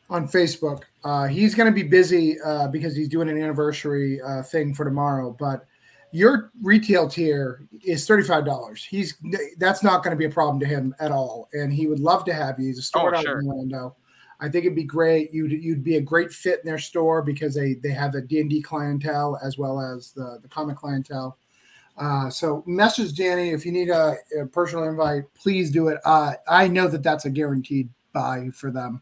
on 0.09 0.27
Facebook. 0.27 0.83
Uh, 1.03 1.27
he's 1.27 1.55
going 1.55 1.67
to 1.67 1.75
be 1.75 1.87
busy 1.87 2.39
uh, 2.41 2.67
because 2.67 2.95
he's 2.95 3.09
doing 3.09 3.29
an 3.29 3.41
anniversary 3.41 4.21
uh, 4.21 4.43
thing 4.43 4.73
for 4.73 4.85
tomorrow. 4.85 5.35
But 5.37 5.65
your 6.17 6.51
retail 6.61 7.07
tier 7.07 7.67
is 7.83 8.07
thirty 8.07 8.23
five 8.23 8.45
dollars. 8.45 8.83
He's 8.83 9.15
that's 9.57 9.83
not 9.83 10.03
going 10.03 10.11
to 10.11 10.17
be 10.17 10.25
a 10.25 10.29
problem 10.29 10.59
to 10.59 10.65
him 10.65 10.95
at 10.99 11.11
all, 11.11 11.47
and 11.53 11.71
he 11.71 11.85
would 11.87 11.99
love 11.99 12.25
to 12.25 12.33
have 12.33 12.59
you. 12.59 12.67
He's 12.67 12.79
a 12.79 12.81
store 12.81 13.13
Oh, 13.13 13.17
out 13.19 13.23
sure. 13.23 13.39
in 13.39 13.47
Orlando. 13.47 13.95
I 14.39 14.49
think 14.49 14.65
it'd 14.65 14.75
be 14.75 14.83
great. 14.83 15.33
You'd 15.33 15.51
you'd 15.51 15.83
be 15.83 15.97
a 15.97 16.01
great 16.01 16.31
fit 16.31 16.59
in 16.63 16.65
their 16.67 16.79
store 16.79 17.21
because 17.21 17.53
they 17.53 17.75
they 17.75 17.89
have 17.91 18.15
a 18.15 18.21
D 18.21 18.39
and 18.41 18.49
D 18.49 18.61
clientele 18.61 19.39
as 19.43 19.57
well 19.57 19.79
as 19.79 20.11
the 20.11 20.39
the 20.41 20.47
comic 20.47 20.77
clientele. 20.77 21.37
Uh, 21.97 22.29
so 22.29 22.63
message 22.67 23.15
Danny 23.15 23.49
if 23.49 23.65
you 23.65 23.71
need 23.71 23.89
a, 23.89 24.15
a 24.39 24.45
personal 24.45 24.85
invite. 24.85 25.23
Please 25.33 25.71
do 25.71 25.87
it. 25.87 25.99
Uh, 26.05 26.33
I 26.47 26.67
know 26.67 26.87
that 26.87 27.03
that's 27.03 27.25
a 27.25 27.29
guaranteed 27.29 27.89
buy 28.13 28.49
for 28.53 28.71
them. 28.71 29.01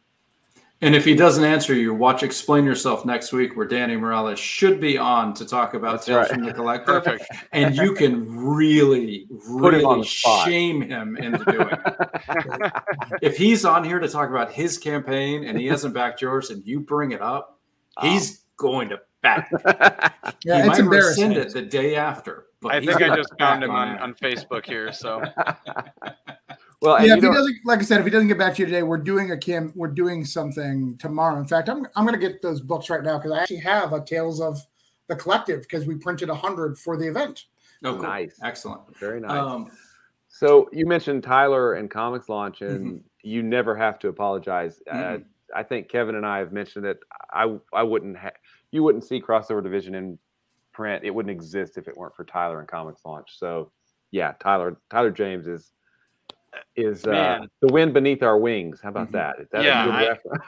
And 0.86 0.94
if 0.94 1.04
he 1.04 1.16
doesn't 1.16 1.44
answer 1.44 1.74
you, 1.74 1.96
watch 1.96 2.22
Explain 2.22 2.64
Yourself 2.64 3.06
next 3.06 3.34
week, 3.34 3.58
where 3.58 3.66
Danny 3.66 3.96
Morales 3.96 4.38
should 4.38 4.80
be 4.80 5.00
on 5.00 5.34
to 5.34 5.44
talk 5.44 5.74
about 5.74 5.94
That's 5.94 6.06
Tales 6.06 6.18
right. 6.18 6.30
from 6.30 6.46
the 6.46 6.54
Collector. 6.54 7.02
Perfect. 7.02 7.26
And 7.54 7.76
you 7.76 7.96
can 7.96 8.24
really, 8.38 9.28
Put 9.60 9.74
him 9.74 9.80
really 9.80 10.04
shame 10.04 10.82
him 10.82 11.18
into 11.18 11.44
doing 11.44 11.70
it. 11.72 12.72
if 13.24 13.36
he's 13.36 13.66
on 13.66 13.84
here 13.84 13.98
to 13.98 14.08
talk 14.08 14.30
about 14.30 14.52
his 14.52 14.78
campaign 14.78 15.46
and 15.46 15.60
he 15.60 15.66
hasn't 15.66 15.96
backed 15.96 16.22
yours 16.22 16.52
and 16.52 16.64
you 16.64 16.82
bring 16.82 17.14
it 17.14 17.22
up, 17.22 17.60
oh. 17.98 18.08
He's 18.08 18.44
going 18.56 18.90
to 18.90 19.02
back. 19.24 19.50
Yeah, 20.46 20.62
he 20.62 20.70
it's 20.70 20.80
might 20.80 20.88
rescind 20.88 21.32
embarrassing. 21.32 21.32
it 21.32 21.52
the 21.52 21.64
day 21.64 21.96
after. 21.96 22.46
But 22.62 22.74
I 22.74 22.80
think 22.86 23.02
I 23.02 23.16
just 23.16 23.34
found 23.40 23.64
him 23.64 23.72
on, 23.72 23.98
on 23.98 24.14
Facebook 24.14 24.68
here. 24.68 24.94
So 24.94 25.24
well, 26.82 27.04
yeah, 27.06 27.16
if 27.16 27.24
he 27.24 27.30
doesn't, 27.30 27.56
like 27.66 27.80
I 27.80 27.84
said, 27.84 28.00
if 28.00 28.06
he 28.06 28.12
doesn't 28.12 28.28
get 28.28 28.38
back 28.38 28.56
to 28.56 28.62
you 28.62 28.66
today, 28.66 28.84
we're 28.84 28.98
doing 28.98 29.32
a 29.32 29.38
Kim. 29.38 29.72
We're 29.76 29.88
doing 29.88 30.26
something 30.26 30.98
tomorrow. 30.98 31.38
In 31.40 31.46
fact, 31.46 31.70
I'm 31.70 31.86
I'm 31.96 32.06
going 32.06 32.20
to 32.20 32.28
get 32.28 32.42
those 32.42 32.62
books 32.62 32.90
right 32.90 33.04
now 33.04 33.18
because 33.18 33.32
I 33.32 33.40
actually 33.42 33.58
have 33.58 33.94
a 33.94 34.04
Tales 34.04 34.42
of 34.42 34.60
the 35.08 35.16
Collective 35.16 35.62
because 35.62 35.86
we 35.86 35.96
printed 35.96 36.30
a 36.30 36.36
hundred 36.36 36.78
for 36.78 36.98
the 36.98 37.08
event. 37.08 37.46
Oh, 37.84 37.94
cool. 37.94 38.04
Nice. 38.04 38.40
Excellent. 38.44 38.82
very 38.98 39.20
nice. 39.20 39.32
Um, 39.32 39.70
So 40.28 40.70
you 40.74 40.86
mentioned 40.86 41.24
Tyler 41.24 41.74
and 41.74 41.90
Comics 41.90 42.28
Launch, 42.30 42.60
Mm-hmm. 42.60 42.76
and 42.76 43.04
you 43.24 43.42
never 43.44 43.76
have 43.76 44.00
to 44.00 44.08
apologize. 44.10 44.82
Uh, 44.90 44.96
Mhm. 44.96 45.26
I 45.56 45.64
think 45.64 45.88
Kevin 45.90 46.16
and 46.16 46.26
I 46.26 46.40
have 46.40 46.52
mentioned 46.52 46.86
it. 46.86 47.00
I 47.32 47.58
I 47.74 47.84
wouldn't 47.84 48.18
ha- 48.18 48.32
you 48.72 48.84
wouldn't 48.84 49.04
see 49.06 49.22
crossover 49.22 49.64
division 49.64 49.96
in 49.96 50.18
print. 50.74 51.06
It 51.06 51.12
wouldn't 51.12 51.32
exist 51.32 51.78
if 51.78 51.88
it 51.88 51.96
weren't 51.96 52.16
for 52.16 52.26
Tyler 52.26 52.60
and 52.60 52.68
Comics 52.68 53.06
Launch. 53.06 53.38
So 53.40 53.72
yeah, 54.12 54.34
Tyler 54.40 54.78
Tyler 54.90 55.12
James 55.12 55.48
is 55.48 55.72
is 56.76 57.06
uh, 57.06 57.40
the 57.62 57.68
wind 57.74 57.94
beneath 57.94 58.24
our 58.24 58.38
wings. 58.38 58.80
How 58.82 58.90
about 58.90 59.10
Mhm. 59.10 59.14
that? 59.14 59.40
Is 59.40 59.48
that 59.52 59.64
Yeah, 59.64 59.84
a 59.84 59.86
good 59.86 59.96
I- 59.96 60.08
reference? 60.10 60.44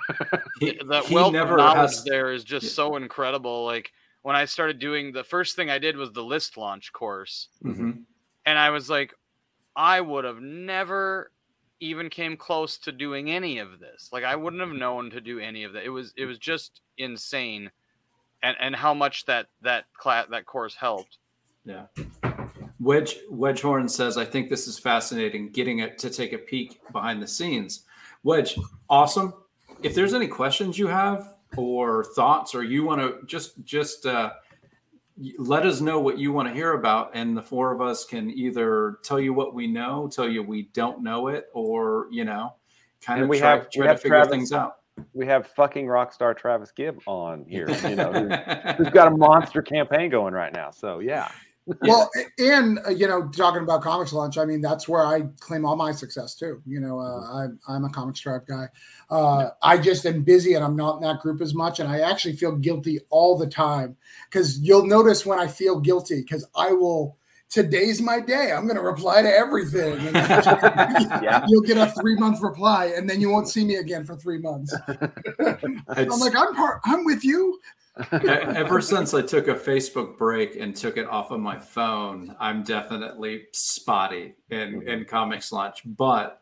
he, 0.60 0.72
the 0.86 1.02
he 1.02 1.16
wealth 1.16 1.36
of 1.36 1.50
knowledge 1.50 1.92
has. 1.92 2.04
there 2.04 2.32
is 2.32 2.44
just 2.44 2.66
Yeah. 2.66 2.70
so 2.72 2.96
incredible. 2.96 3.66
Like 3.66 3.92
when 4.24 4.36
I 4.36 4.46
started 4.46 4.80
doing 4.80 5.12
the 5.12 5.24
first 5.24 5.56
thing 5.56 5.70
I 5.70 5.78
did 5.80 5.96
was 5.98 6.12
the 6.12 6.24
list 6.24 6.58
launch 6.58 6.92
course, 6.94 7.50
Mhm. 7.64 8.04
and 8.46 8.60
I 8.60 8.70
was 8.72 8.90
like, 8.90 9.14
I 9.76 10.02
would 10.02 10.24
have 10.26 10.42
never 10.42 11.32
even 11.80 12.10
came 12.10 12.36
close 12.36 12.78
to 12.80 12.92
doing 12.92 13.30
any 13.30 13.60
of 13.60 13.80
this. 13.80 14.10
Like 14.12 14.24
I 14.24 14.36
wouldn't 14.36 14.62
have 14.62 14.72
known 14.72 15.12
to 15.12 15.22
do 15.22 15.40
any 15.40 15.64
of 15.64 15.74
that. 15.74 15.84
It 15.86 15.90
was 15.90 16.14
it 16.18 16.26
was 16.26 16.40
just 16.40 16.82
insane, 16.98 17.70
and 18.42 18.58
and 18.60 18.76
how 18.76 18.94
much 18.96 19.26
that 19.26 19.48
that 19.62 19.86
class 19.94 20.28
that 20.30 20.46
course 20.48 20.74
helped. 20.76 21.20
Yeah. 21.64 21.86
Wedge 22.80 23.18
Wedgehorn 23.32 23.90
says, 23.90 24.18
"I 24.18 24.26
think 24.26 24.50
this 24.50 24.68
is 24.68 24.78
fascinating. 24.78 25.50
Getting 25.50 25.80
it 25.80 25.98
to 26.00 26.10
take 26.10 26.34
a 26.34 26.38
peek 26.38 26.80
behind 26.92 27.22
the 27.22 27.28
scenes." 27.28 27.84
Wedge, 28.24 28.58
awesome. 28.90 29.34
If 29.84 29.96
there's 29.96 30.14
any 30.14 30.28
questions 30.28 30.78
you 30.78 30.88
have 30.88 31.34
or 31.56 32.04
thoughts, 32.04 32.54
or 32.54 32.64
you 32.64 32.84
want 32.84 33.02
to 33.02 33.26
just 33.26 33.64
just 33.64 34.06
uh, 34.06 34.32
let 35.40 35.66
us 35.66 35.82
know 35.82 36.00
what 36.00 36.20
you 36.20 36.32
want 36.32 36.48
to 36.48 36.54
hear 36.54 36.74
about, 36.74 37.12
and 37.16 37.36
the 37.36 37.42
four 37.42 37.72
of 37.72 37.82
us 37.82 38.06
can 38.06 38.30
either 38.30 39.00
tell 39.04 39.20
you 39.20 39.34
what 39.34 39.54
we 39.56 39.66
know, 39.68 40.08
tell 40.12 40.30
you 40.30 40.44
we 40.44 40.64
don't 40.74 41.02
know 41.02 41.28
it, 41.30 41.48
or 41.54 42.08
you 42.12 42.26
know, 42.26 42.54
kind 43.02 43.18
And 43.22 43.24
of 43.24 43.30
we 43.30 43.40
try, 43.40 43.50
have- 43.52 43.68
we 43.76 43.82
try 43.82 43.88
have 43.88 43.96
to 43.98 44.02
figure 44.04 44.18
Travis- 44.18 44.32
things 44.32 44.52
out. 44.52 44.78
we 45.14 45.26
have 45.26 45.48
fucking 45.48 45.88
rock 45.88 46.14
star 46.14 46.34
Travis 46.36 46.72
Gibb 46.72 47.00
on 47.08 47.46
here. 47.48 47.68
You 47.88 47.96
know, 47.96 48.12
who's, 48.12 48.76
who's 48.78 48.90
got 48.90 49.08
a 49.12 49.16
monster 49.16 49.62
campaign 49.64 50.10
going 50.12 50.34
right 50.36 50.54
now. 50.54 50.70
So 50.72 51.00
yeah. 51.00 51.30
Well, 51.82 52.10
and 52.40 52.80
uh, 52.86 52.92
you 52.92 53.08
know, 53.08 53.28
talking 53.28 53.62
about 53.62 53.82
comics 53.82 54.14
launch, 54.14 54.38
I 54.38 54.46
mean, 54.46 54.62
that's 54.62 54.88
where 54.88 55.06
I 55.06 55.24
claim 55.40 55.66
all 55.66 55.76
my 55.76 55.92
success 55.92 56.36
too. 56.36 56.62
You 56.66 56.80
know, 56.80 57.00
uh, 57.00 57.28
I'm 57.34 57.60
I'm 57.68 57.86
a 57.86 57.90
comic 57.90 58.16
stripe 58.16 58.48
guy. 58.48 58.68
Uh, 59.10 59.50
I 59.62 59.78
just 59.78 60.06
am 60.06 60.24
busy 60.24 60.54
and 60.54 60.64
I'm 60.64 60.76
not 60.76 60.98
in 60.98 61.02
that 61.04 61.20
group 61.20 61.42
as 61.42 61.54
much, 61.54 61.80
and 61.80 61.90
I 61.90 62.00
actually 62.00 62.36
feel 62.38 62.56
guilty 62.56 63.00
all 63.10 63.38
the 63.38 63.48
time 63.48 63.98
because 64.30 64.60
you'll 64.60 64.86
notice 64.86 65.26
when 65.26 65.40
I 65.40 65.48
feel 65.48 65.80
guilty 65.80 66.22
because 66.22 66.48
I 66.56 66.72
will. 66.72 67.18
Today's 67.50 68.02
my 68.02 68.20
day. 68.20 68.52
I'm 68.52 68.66
going 68.66 68.76
to 68.76 68.84
reply 68.84 69.22
to 69.22 69.30
everything. 69.30 69.98
Yeah. 71.24 71.46
You'll 71.48 71.62
get 71.62 71.78
a 71.78 71.90
three 72.00 72.16
month 72.18 72.42
reply, 72.42 72.92
and 72.96 73.10
then 73.10 73.22
you 73.22 73.30
won't 73.30 73.48
see 73.48 73.64
me 73.64 73.76
again 73.76 74.04
for 74.04 74.18
three 74.18 74.38
months. 74.38 74.76
I'm 74.88 76.20
like, 76.20 76.36
I'm 76.36 76.54
part. 76.56 76.82
I'm 76.84 77.06
with 77.06 77.24
you. 77.24 77.58
Ever 78.12 78.82
since 78.82 79.14
I 79.14 79.22
took 79.22 79.48
a 79.48 79.56
Facebook 79.56 80.18
break 80.18 80.56
and 80.56 80.76
took 80.76 80.98
it 80.98 81.08
off 81.08 81.32
of 81.32 81.40
my 81.40 81.58
phone, 81.58 82.36
I'm 82.40 82.64
definitely 82.64 83.46
spotty 83.54 84.36
in, 84.50 84.88
in 84.88 85.06
comics 85.06 85.52
launch. 85.52 85.82
But 85.86 86.42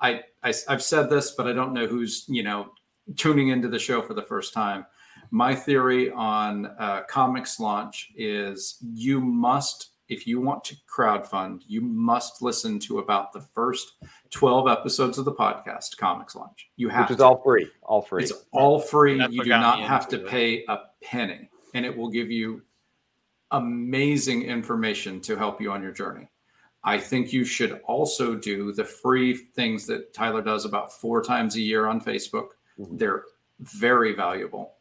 I, 0.00 0.22
I 0.42 0.52
have 0.68 0.82
said 0.82 1.08
this, 1.08 1.32
but 1.32 1.46
I 1.46 1.52
don't 1.52 1.72
know 1.72 1.86
who's 1.86 2.24
you 2.28 2.42
know 2.42 2.72
tuning 3.16 3.48
into 3.48 3.68
the 3.68 3.78
show 3.78 4.02
for 4.02 4.14
the 4.14 4.22
first 4.22 4.52
time. 4.52 4.86
My 5.30 5.54
theory 5.54 6.10
on 6.10 6.66
uh, 6.78 7.02
comics 7.08 7.58
launch 7.58 8.12
is 8.16 8.78
you 8.82 9.20
must, 9.20 9.90
if 10.08 10.26
you 10.26 10.40
want 10.40 10.64
to 10.64 10.76
crowdfund, 10.86 11.62
you 11.66 11.80
must 11.80 12.42
listen 12.42 12.78
to 12.80 12.98
about 12.98 13.32
the 13.32 13.40
first 13.40 13.92
12 14.30 14.68
episodes 14.68 15.18
of 15.18 15.24
the 15.24 15.32
podcast, 15.32 15.96
Comics 15.96 16.34
Launch. 16.36 16.68
You 16.76 16.88
have 16.90 17.04
Which 17.08 17.12
is 17.12 17.16
to. 17.18 17.24
all 17.24 17.42
free. 17.42 17.68
All 17.82 18.02
free. 18.02 18.24
It's 18.24 18.32
all 18.52 18.78
free. 18.78 19.18
That's 19.18 19.32
you 19.32 19.42
do 19.44 19.50
not 19.50 19.80
have 19.80 20.08
to 20.08 20.20
it. 20.20 20.26
pay 20.26 20.64
a 20.68 20.78
penny, 21.02 21.48
and 21.74 21.86
it 21.86 21.96
will 21.96 22.10
give 22.10 22.30
you 22.30 22.62
amazing 23.50 24.42
information 24.42 25.20
to 25.22 25.36
help 25.36 25.60
you 25.60 25.70
on 25.70 25.82
your 25.82 25.92
journey. 25.92 26.28
I 26.82 26.98
think 26.98 27.32
you 27.32 27.44
should 27.44 27.80
also 27.86 28.34
do 28.34 28.72
the 28.72 28.84
free 28.84 29.34
things 29.34 29.86
that 29.86 30.12
Tyler 30.12 30.42
does 30.42 30.64
about 30.66 30.92
four 30.92 31.22
times 31.22 31.56
a 31.56 31.60
year 31.60 31.86
on 31.86 32.00
Facebook. 32.00 32.48
Mhm. 32.78 32.98
They're 32.98 33.24
very 33.60 34.12
valuable. 34.12 34.73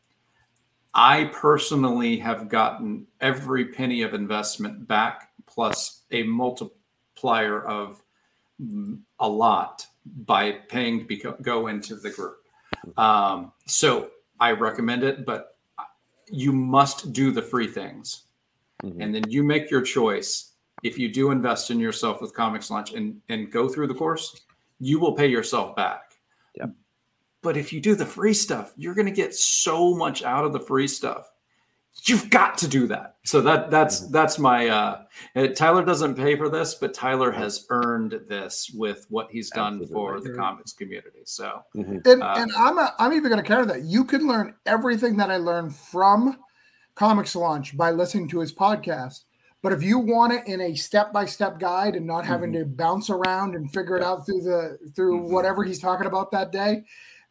I 0.95 1.25
personally 1.33 2.17
have 2.17 2.49
gotten 2.49 3.07
every 3.19 3.65
penny 3.65 4.03
of 4.03 4.13
investment 4.13 4.87
back 4.87 5.31
plus 5.45 6.03
a 6.11 6.23
multiplier 6.23 7.61
of 7.63 8.01
a 9.19 9.29
lot 9.29 9.87
by 10.25 10.51
paying 10.69 11.07
to 11.07 11.35
go 11.41 11.67
into 11.67 11.95
the 11.95 12.09
group. 12.11 12.37
Um, 12.97 13.51
so 13.65 14.11
I 14.39 14.51
recommend 14.51 15.03
it, 15.03 15.25
but 15.25 15.57
you 16.29 16.51
must 16.51 17.13
do 17.13 17.31
the 17.31 17.41
free 17.41 17.67
things. 17.67 18.25
Mhm. 18.83 18.97
And 18.99 19.15
then 19.15 19.29
you 19.29 19.43
make 19.43 19.71
your 19.71 19.81
choice. 19.81 20.51
If 20.83 20.97
you 20.97 21.09
do 21.09 21.31
invest 21.31 21.71
in 21.71 21.79
yourself 21.79 22.21
with 22.21 22.33
Comics 22.33 22.69
Launch 22.69 22.93
and, 22.93 23.21
and 23.29 23.51
go 23.51 23.69
through 23.69 23.87
the 23.87 23.93
course, 23.93 24.41
you 24.79 24.99
will 24.99 25.13
pay 25.13 25.27
yourself 25.27 25.75
back. 25.75 26.15
Yep. 26.55 26.71
But 27.43 27.57
if 27.57 27.71
you 27.73 27.81
do 27.81 27.93
the 27.93 28.05
free 28.05 28.33
stuff, 28.33 28.73
you're 28.77 28.95
going 28.95 29.05
to 29.05 29.11
get 29.11 29.35
so 29.35 29.93
much 29.93 30.23
out 30.23 30.45
of 30.45 30.53
the 30.53 30.59
free 30.59 30.87
stuff. 30.87 31.29
You've 32.05 32.29
got 32.31 32.57
to 32.59 32.67
do 32.67 32.87
that. 32.87 33.17
So 33.23 33.39
that 33.41 33.69
that's 33.69 34.07
that's 34.07 34.39
my 34.39 34.67
uh 34.67 35.03
uh, 35.35 35.47
Tyler 35.49 35.85
doesn't 35.85 36.15
pay 36.15 36.35
for 36.35 36.49
this, 36.49 36.73
but 36.73 36.93
Tyler 36.93 37.31
has 37.31 37.67
earned 37.69 38.19
this 38.27 38.71
with 38.73 39.05
what 39.09 39.29
he's 39.29 39.51
done 39.51 39.85
for 39.85 40.19
the 40.19 40.31
comics 40.33 40.73
community. 40.73 41.21
So 41.25 41.61
Mhm. 41.75 42.05
And, 42.07 42.23
Uh, 42.23 42.33
and 42.37 42.51
I'm 42.57 42.79
a, 42.79 42.95
I'm 42.97 43.13
even 43.13 43.29
going 43.29 43.41
to 43.43 43.47
counter 43.47 43.67
that. 43.67 43.83
You 43.83 44.05
can 44.05 44.27
learn 44.27 44.55
everything 44.65 45.17
that 45.17 45.29
I 45.29 45.37
learned 45.37 45.75
from 45.75 46.39
Comics 46.95 47.35
Launch 47.35 47.77
by 47.77 47.91
listening 47.91 48.27
to 48.29 48.39
his 48.39 48.51
podcast. 48.53 49.25
But 49.61 49.71
if 49.71 49.81
you 49.83 49.99
want 49.99 50.33
it 50.33 50.47
in 50.47 50.59
a 50.61 50.75
step 50.75 51.13
by 51.13 51.25
step 51.25 51.59
guide 51.59 51.95
and 51.95 52.05
not 52.07 52.25
having 52.25 52.51
to 52.53 52.65
bounce 52.65 53.09
around 53.11 53.55
and 53.55 53.71
figure 53.71 53.95
it 53.95 54.03
out 54.03 54.25
through 54.25 54.41
the 54.41 54.79
through 54.95 55.21
Mhm. 55.21 55.29
whatever 55.29 55.63
he's 55.63 55.79
talking 55.79 56.07
about 56.07 56.31
that 56.31 56.51
day, 56.51 56.83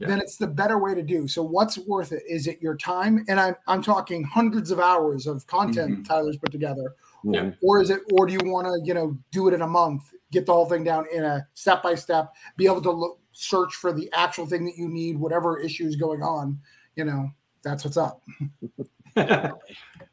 Yeah. 0.03 0.09
then 0.09 0.20
it's 0.20 0.36
the 0.36 0.46
better 0.48 0.78
way 0.78 0.94
to 0.94 1.03
do. 1.03 1.28
So 1.28 1.42
what's 1.42 1.78
worth 1.78 2.11
it? 2.12 2.22
Is 2.28 2.46
it 2.48 2.61
your 2.61 2.76
time? 2.76 3.24
And 3.28 3.38
I'm 3.40 3.55
I'm 3.68 3.82
talking 3.82 4.24
hundreds 4.24 4.70
of 4.70 4.80
hours 4.80 5.26
of 5.26 5.46
content 5.46 6.00
Mhm. 6.00 6.05
Tyler's 6.09 6.36
put 6.36 6.50
together, 6.50 6.94
Yeah. 7.22 7.42
Mhm. 7.42 7.57
or 7.62 7.80
is 7.80 7.90
it 7.90 8.00
or 8.12 8.26
do 8.26 8.32
you 8.32 8.40
want 8.44 8.66
to 8.66 8.80
you 8.84 8.94
know 8.94 9.16
do 9.30 9.46
it 9.48 9.55
in 9.55 9.62
a 9.62 9.66
month 9.66 10.12
get 10.32 10.44
the 10.44 10.53
whole 10.53 10.66
thing 10.66 10.82
down 10.82 11.07
in 11.12 11.22
a 11.24 11.46
step 11.55 11.82
by 11.82 11.94
step 11.94 12.34
be 12.57 12.66
able 12.66 12.82
to 12.82 12.90
look 12.90 13.20
search 13.32 13.74
for 13.76 13.92
the 13.92 14.11
actual 14.12 14.44
thing 14.46 14.64
that 14.64 14.76
you 14.76 14.88
need 14.88 15.16
whatever 15.18 15.59
issue 15.61 15.86
is 15.86 15.94
going 15.96 16.22
on 16.22 16.59
you 16.96 17.05
know 17.05 17.30
that's 17.62 17.84
what's 17.84 17.96
up 17.96 18.20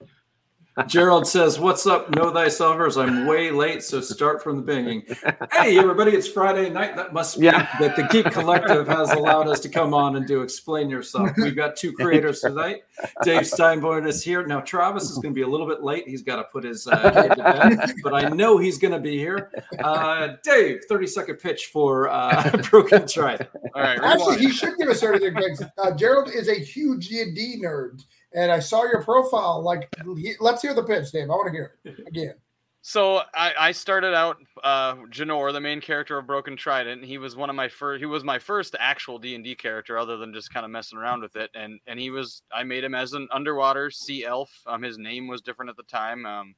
Gerald 0.87 1.27
says, 1.27 1.59
What's 1.59 1.85
up, 1.85 2.09
Know 2.15 2.31
Thyselfers? 2.31 3.01
I'm 3.01 3.25
way 3.27 3.51
late, 3.51 3.83
so 3.83 3.99
start 3.99 4.41
from 4.41 4.55
the 4.57 4.61
beginning. 4.61 5.03
Hey, 5.51 5.77
everybody, 5.77 6.11
it's 6.11 6.27
Friday 6.27 6.69
night. 6.69 6.95
That 6.95 7.13
must 7.13 7.37
be 7.37 7.45
Yeah. 7.47 7.67
that 7.79 7.95
the 7.97 8.03
Geek 8.03 8.31
Collective 8.31 8.87
has 8.87 9.11
allowed 9.11 9.47
us 9.49 9.59
to 9.61 9.69
come 9.69 9.93
on 9.93 10.15
and 10.15 10.25
do 10.25 10.41
Explain 10.41 10.89
Yourself. 10.89 11.31
We've 11.37 11.55
got 11.55 11.75
two 11.75 11.91
creators 11.91 12.39
tonight. 12.41 12.83
Dave 13.23 13.41
Steinborn 13.41 14.07
is 14.07 14.23
here. 14.23 14.45
Now, 14.45 14.61
Travis 14.61 15.09
is 15.09 15.17
going 15.17 15.33
to 15.33 15.35
be 15.35 15.41
a 15.41 15.47
little 15.47 15.67
bit 15.67 15.83
late. 15.83 16.07
He's 16.07 16.21
got 16.21 16.37
to 16.37 16.43
put 16.45 16.63
his 16.63 16.87
uh, 16.87 17.11
kid 17.11 17.35
to 17.35 17.43
bed, 17.43 17.91
but 18.03 18.13
I 18.13 18.29
know 18.29 18.57
he's 18.57 18.77
going 18.77 18.93
to 18.93 18.99
be 18.99 19.17
here. 19.17 19.51
Uh, 19.83 20.35
Dave, 20.43 20.81
30 20.87 21.07
second 21.07 21.35
pitch 21.37 21.67
for 21.73 22.07
uh, 22.09 22.49
Broken 22.69 23.05
Trident. 23.05 23.49
All 23.75 23.81
right, 23.81 23.99
actually 24.01 24.35
rewind. 24.35 24.39
he 24.41 24.49
should 24.51 24.77
give 24.77 24.87
us 24.87 25.03
everything 25.03 25.33
because 25.33 25.63
uh, 25.77 25.91
gerald 25.95 26.29
is 26.29 26.47
a 26.49 26.55
huge 26.55 27.09
d&d 27.09 27.61
nerd 27.63 28.03
and 28.33 28.51
i 28.51 28.59
saw 28.59 28.83
your 28.83 29.03
profile 29.03 29.61
like 29.61 29.93
let's 30.39 30.61
hear 30.61 30.73
the 30.73 30.83
pitch 30.83 31.11
dave 31.11 31.29
i 31.29 31.33
want 31.33 31.47
to 31.47 31.51
hear 31.51 31.75
it 31.83 31.99
again 32.07 32.35
So 32.81 33.21
I, 33.33 33.53
I 33.59 33.71
started 33.73 34.13
out 34.13 34.37
uh 34.63 34.95
Janor, 35.11 35.51
the 35.51 35.59
main 35.59 35.81
character 35.81 36.17
of 36.17 36.25
Broken 36.25 36.55
Trident. 36.55 37.03
He 37.03 37.17
was 37.17 37.35
one 37.35 37.49
of 37.49 37.55
my 37.55 37.67
first 37.67 37.99
he 37.99 38.05
was 38.05 38.23
my 38.23 38.39
first 38.39 38.73
actual 38.79 39.19
D 39.19 39.35
and 39.35 39.43
D 39.43 39.53
character 39.53 39.97
other 39.97 40.15
than 40.15 40.33
just 40.33 40.53
kind 40.53 40.65
of 40.65 40.71
messing 40.71 40.97
around 40.97 41.21
with 41.21 41.35
it. 41.35 41.49
And 41.53 41.81
and 41.87 41.99
he 41.99 42.09
was 42.09 42.41
I 42.53 42.63
made 42.63 42.85
him 42.85 42.95
as 42.95 43.11
an 43.13 43.27
underwater 43.31 43.91
sea 43.91 44.23
elf. 44.25 44.49
Um 44.65 44.81
his 44.81 44.97
name 44.97 45.27
was 45.27 45.41
different 45.41 45.69
at 45.69 45.75
the 45.75 45.83
time. 45.83 46.25
Um 46.25 46.55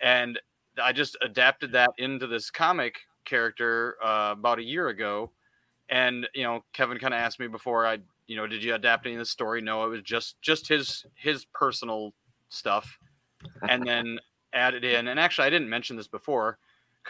and 0.00 0.40
I 0.82 0.92
just 0.92 1.16
adapted 1.22 1.72
that 1.72 1.90
into 1.98 2.26
this 2.26 2.50
comic 2.50 2.98
character 3.24 3.96
uh, 4.02 4.30
about 4.32 4.58
a 4.58 4.64
year 4.64 4.88
ago. 4.88 5.30
And 5.88 6.26
you 6.34 6.42
know, 6.42 6.64
Kevin 6.72 6.98
kind 6.98 7.14
of 7.14 7.20
asked 7.20 7.40
me 7.40 7.46
before 7.46 7.86
I 7.86 7.98
you 8.30 8.36
know, 8.36 8.46
did 8.46 8.62
you 8.62 8.76
adapt 8.76 9.06
any 9.06 9.16
of 9.16 9.18
the 9.18 9.24
story? 9.24 9.60
No, 9.60 9.84
it 9.84 9.88
was 9.88 10.02
just 10.02 10.40
just 10.40 10.68
his 10.68 11.04
his 11.16 11.46
personal 11.46 12.14
stuff, 12.48 12.96
and 13.68 13.82
then 13.86 14.20
added 14.52 14.84
in. 14.84 15.08
And 15.08 15.18
actually, 15.18 15.48
I 15.48 15.50
didn't 15.50 15.68
mention 15.68 15.96
this 15.96 16.06
before 16.06 16.56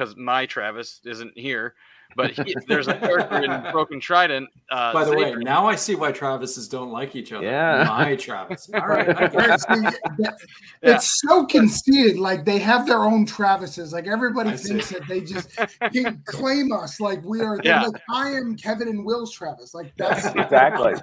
because 0.01 0.17
my 0.17 0.47
Travis 0.47 1.01
isn't 1.05 1.37
here. 1.37 1.75
But 2.17 2.33
he, 2.33 2.57
there's 2.67 2.89
a 2.89 2.95
character 2.95 3.37
in 3.45 3.51
Broken 3.73 4.01
Trident. 4.01 4.49
Uh, 4.69 4.93
By 4.93 5.05
the 5.05 5.15
way, 5.17 5.33
now 5.37 5.69
I 5.69 5.77
see 5.77 5.95
why 5.95 6.11
Travises 6.11 6.69
don't 6.69 6.91
like 6.91 7.15
each 7.15 7.33
other. 7.33 7.45
Yeah. 7.47 7.85
My 7.87 8.17
Travis. 8.17 8.69
All 8.75 8.81
right. 8.81 9.09
I 9.11 9.29
get 9.29 9.35
Right, 9.35 9.51
it. 9.51 9.61
so 9.61 9.75
you- 9.77 9.83
that- 10.19 10.35
Yeah. 10.83 10.97
It's 10.97 11.21
so 11.21 11.47
conceited. 11.47 12.19
Like 12.19 12.45
they 12.45 12.59
have 12.59 12.85
their 12.85 13.05
own 13.05 13.27
Travises. 13.27 13.93
Like 13.93 14.09
everybody 14.09 14.51
I 14.51 14.57
see. 14.57 14.71
thinks 14.71 14.91
that 14.91 15.07
they 15.07 15.21
just 15.21 15.57
can 15.93 16.21
claim 16.27 16.73
us. 16.73 16.99
Like 16.99 17.23
we 17.25 17.43
are. 17.43 17.61
Yeah. 17.63 17.83
Like 17.85 18.03
I 18.11 18.31
am 18.31 18.57
Kevin 18.57 18.89
and 18.89 19.05
Will's 19.05 19.33
Travis. 19.33 19.73
Like 19.73 19.93
that's 19.97 20.27
exactly. 20.35 20.95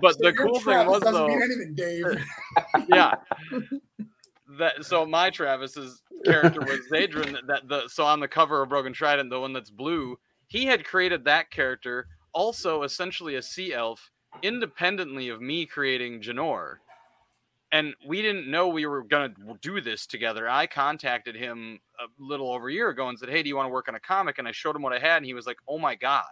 but 0.00 0.18
the 0.18 0.32
your 0.36 0.46
cool 0.48 0.58
thing 0.58 0.86
was 0.88 1.02
doesn't 1.02 1.12
though, 1.14 1.28
mean 1.28 1.40
anything, 1.40 1.74
Dave. 1.76 2.24
yeah. 2.88 3.14
That 4.58 4.84
so 4.84 5.06
my 5.06 5.30
Travis's 5.30 6.02
character 6.24 6.60
was 6.60 6.80
Zadrin. 6.90 7.36
That, 7.46 7.68
the 7.68 7.88
so 7.88 8.04
on 8.04 8.20
the 8.20 8.28
cover 8.28 8.62
of 8.62 8.68
Broken 8.68 8.92
Trident, 8.92 9.30
the 9.30 9.40
one 9.40 9.52
that's 9.52 9.70
blue, 9.70 10.18
he 10.48 10.66
had 10.66 10.84
created 10.84 11.24
that 11.24 11.50
character, 11.50 12.06
also 12.32 12.82
essentially 12.82 13.36
a 13.36 13.42
sea 13.42 13.72
elf, 13.72 14.10
independently 14.42 15.28
of 15.28 15.40
me 15.40 15.66
creating 15.66 16.20
Janor. 16.20 16.76
And 17.72 17.94
we 18.06 18.22
didn't 18.22 18.48
know 18.48 18.68
we 18.68 18.86
were 18.86 19.02
gonna 19.02 19.34
do 19.60 19.80
this 19.80 20.06
together. 20.06 20.48
I 20.48 20.66
contacted 20.66 21.34
him 21.34 21.80
a 21.98 22.04
little 22.22 22.52
over 22.52 22.68
a 22.68 22.72
year 22.72 22.90
ago 22.90 23.08
and 23.08 23.18
said, 23.18 23.28
"Hey, 23.28 23.42
do 23.42 23.48
you 23.48 23.56
want 23.56 23.66
to 23.66 23.72
work 23.72 23.88
on 23.88 23.96
a 23.96 24.00
comic?" 24.00 24.38
And 24.38 24.46
I 24.46 24.52
showed 24.52 24.76
him 24.76 24.82
what 24.82 24.92
I 24.92 24.98
had, 24.98 25.16
and 25.16 25.26
he 25.26 25.34
was 25.34 25.46
like, 25.46 25.58
"Oh 25.66 25.78
my 25.78 25.94
god, 25.94 26.30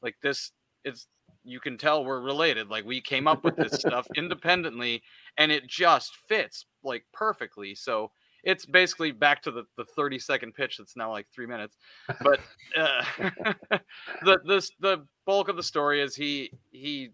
like 0.00 0.16
this 0.22 0.52
is." 0.84 1.06
You 1.44 1.60
can 1.60 1.76
tell 1.76 2.04
we're 2.04 2.20
related. 2.20 2.68
Like 2.68 2.84
we 2.84 3.00
came 3.00 3.26
up 3.26 3.44
with 3.44 3.56
this 3.56 3.72
stuff 3.72 4.06
independently, 4.16 5.02
and 5.38 5.50
it 5.50 5.66
just 5.66 6.16
fits 6.28 6.66
like 6.82 7.04
perfectly. 7.12 7.74
So 7.74 8.10
it's 8.44 8.66
basically 8.66 9.12
back 9.12 9.42
to 9.42 9.50
the, 9.50 9.64
the 9.76 9.84
30 9.84 10.18
second 10.18 10.54
pitch 10.54 10.78
that's 10.78 10.96
now 10.96 11.10
like 11.10 11.26
three 11.32 11.46
minutes. 11.46 11.76
But 12.22 12.40
uh, 12.76 13.04
the 14.24 14.40
this 14.44 14.70
the 14.80 15.06
bulk 15.26 15.48
of 15.48 15.56
the 15.56 15.62
story 15.62 16.02
is 16.02 16.14
he 16.14 16.50
he 16.70 17.10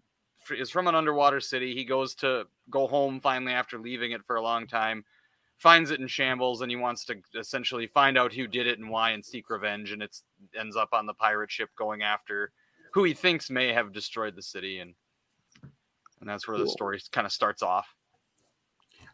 is 0.51 0.69
from 0.69 0.87
an 0.87 0.95
underwater 0.95 1.39
city. 1.39 1.75
He 1.75 1.83
goes 1.83 2.15
to 2.15 2.45
go 2.69 2.87
home 2.87 3.19
finally 3.19 3.53
after 3.53 3.77
leaving 3.77 4.11
it 4.11 4.25
for 4.25 4.37
a 4.37 4.41
long 4.41 4.65
time, 4.67 5.03
finds 5.57 5.91
it 5.91 5.99
in 5.99 6.07
shambles, 6.07 6.61
and 6.61 6.71
he 6.71 6.77
wants 6.77 7.05
to 7.05 7.15
essentially 7.37 7.87
find 7.87 8.17
out 8.17 8.33
who 8.33 8.47
did 8.47 8.65
it 8.67 8.79
and 8.79 8.89
why 8.89 9.11
and 9.11 9.23
seek 9.23 9.49
revenge. 9.49 9.91
And 9.91 10.01
it's 10.01 10.23
ends 10.59 10.75
up 10.75 10.89
on 10.93 11.05
the 11.05 11.13
pirate 11.13 11.51
ship 11.51 11.69
going 11.77 12.01
after 12.01 12.51
who 12.93 13.03
he 13.03 13.13
thinks 13.13 13.49
may 13.49 13.73
have 13.73 13.93
destroyed 13.93 14.35
the 14.35 14.41
city 14.41 14.79
and 14.79 14.93
and 16.19 16.29
that's 16.29 16.47
where 16.47 16.57
the 16.57 16.67
story 16.67 17.01
kind 17.11 17.25
of 17.25 17.31
starts 17.31 17.63
off. 17.63 17.95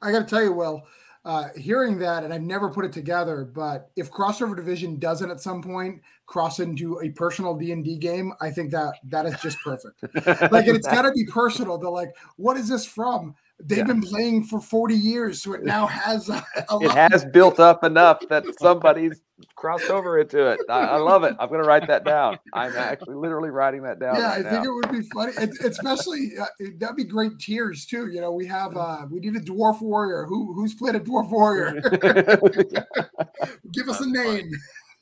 I 0.02 0.12
got 0.12 0.20
to 0.20 0.26
tell 0.26 0.44
you, 0.44 0.54
Will, 0.54 0.82
uh, 1.24 1.50
hearing 1.56 1.98
that, 2.00 2.24
and 2.24 2.34
I've 2.34 2.42
never 2.42 2.70
put 2.70 2.86
it 2.86 2.94
together, 2.94 3.46
but 3.46 3.90
if 3.96 4.12
Crossover 4.12 4.56
Division 4.56 5.00
doesn't 5.00 5.30
at 5.30 5.40
some 5.40 5.62
point 5.62 6.02
cross 6.28 6.60
into 6.60 7.00
a 7.02 7.10
personal 7.10 7.56
D 7.56 7.72
and 7.72 7.84
D 7.84 7.98
game, 7.98 8.34
I 8.42 8.52
think 8.52 8.72
that 8.72 8.96
that 9.06 9.26
is 9.26 9.40
just 9.42 9.58
perfect. 9.64 10.04
like, 10.52 10.68
and 10.68 10.76
it's 10.76 10.88
got 10.88 11.04
to 11.04 11.12
be 11.12 11.26
personal. 11.26 11.78
They're 11.78 11.90
like, 11.90 12.16
"What 12.38 12.58
is 12.58 12.70
this 12.70 12.86
from?" 12.86 13.36
They've 13.64 13.78
Yeah. 13.80 13.86
been 13.86 14.02
playing 14.02 14.44
for 14.44 14.60
forty 14.60 14.96
years, 14.96 15.42
so 15.42 15.54
it 15.54 15.64
now 15.64 15.88
has 15.88 16.28
a, 16.30 16.46
a 16.70 16.78
it 16.82 16.88
lot- 16.88 17.12
has 17.12 17.24
built 17.26 17.60
up 17.60 17.84
enough 17.86 18.20
that 18.30 18.44
somebody's 18.60 19.22
crossed 19.56 19.90
over 19.90 20.20
into 20.20 20.46
it. 20.52 20.60
I, 20.70 20.80
I 20.82 20.96
love 20.98 21.24
it. 21.24 21.36
I'm 21.40 21.48
going 21.48 21.62
to 21.62 21.68
write 21.68 21.88
that 21.88 22.04
down. 22.04 22.38
I'm 22.54 22.76
actually 22.76 23.16
literally 23.16 23.50
writing 23.50 23.82
that 23.84 23.98
down. 24.00 24.16
Yeah, 24.18 24.28
I 24.32 24.36
right 24.42 24.46
think 24.50 24.66
it 24.66 24.70
would 24.72 24.92
be 24.92 25.02
funny, 25.14 25.32
it, 25.38 25.50
especially 25.66 26.32
uh, 26.40 26.46
it- 26.60 26.80
that'd 26.80 26.98
be 26.98 27.06
great 27.06 27.40
tiers 27.40 27.86
too. 27.86 28.08
You 28.08 28.20
know, 28.22 28.32
we 28.34 28.46
have 28.48 28.76
uh 28.76 29.06
we 29.10 29.22
need 29.22 29.36
a 29.38 29.40
dwarf 29.40 29.82
warrior. 29.82 30.26
Who 30.26 30.54
who's 30.54 30.74
played 30.76 30.96
a 30.96 31.00
dwarf 31.00 31.30
warrior? 31.30 31.80
Give 33.72 33.90
us 33.90 34.02
a 34.02 34.08
name. 34.10 34.52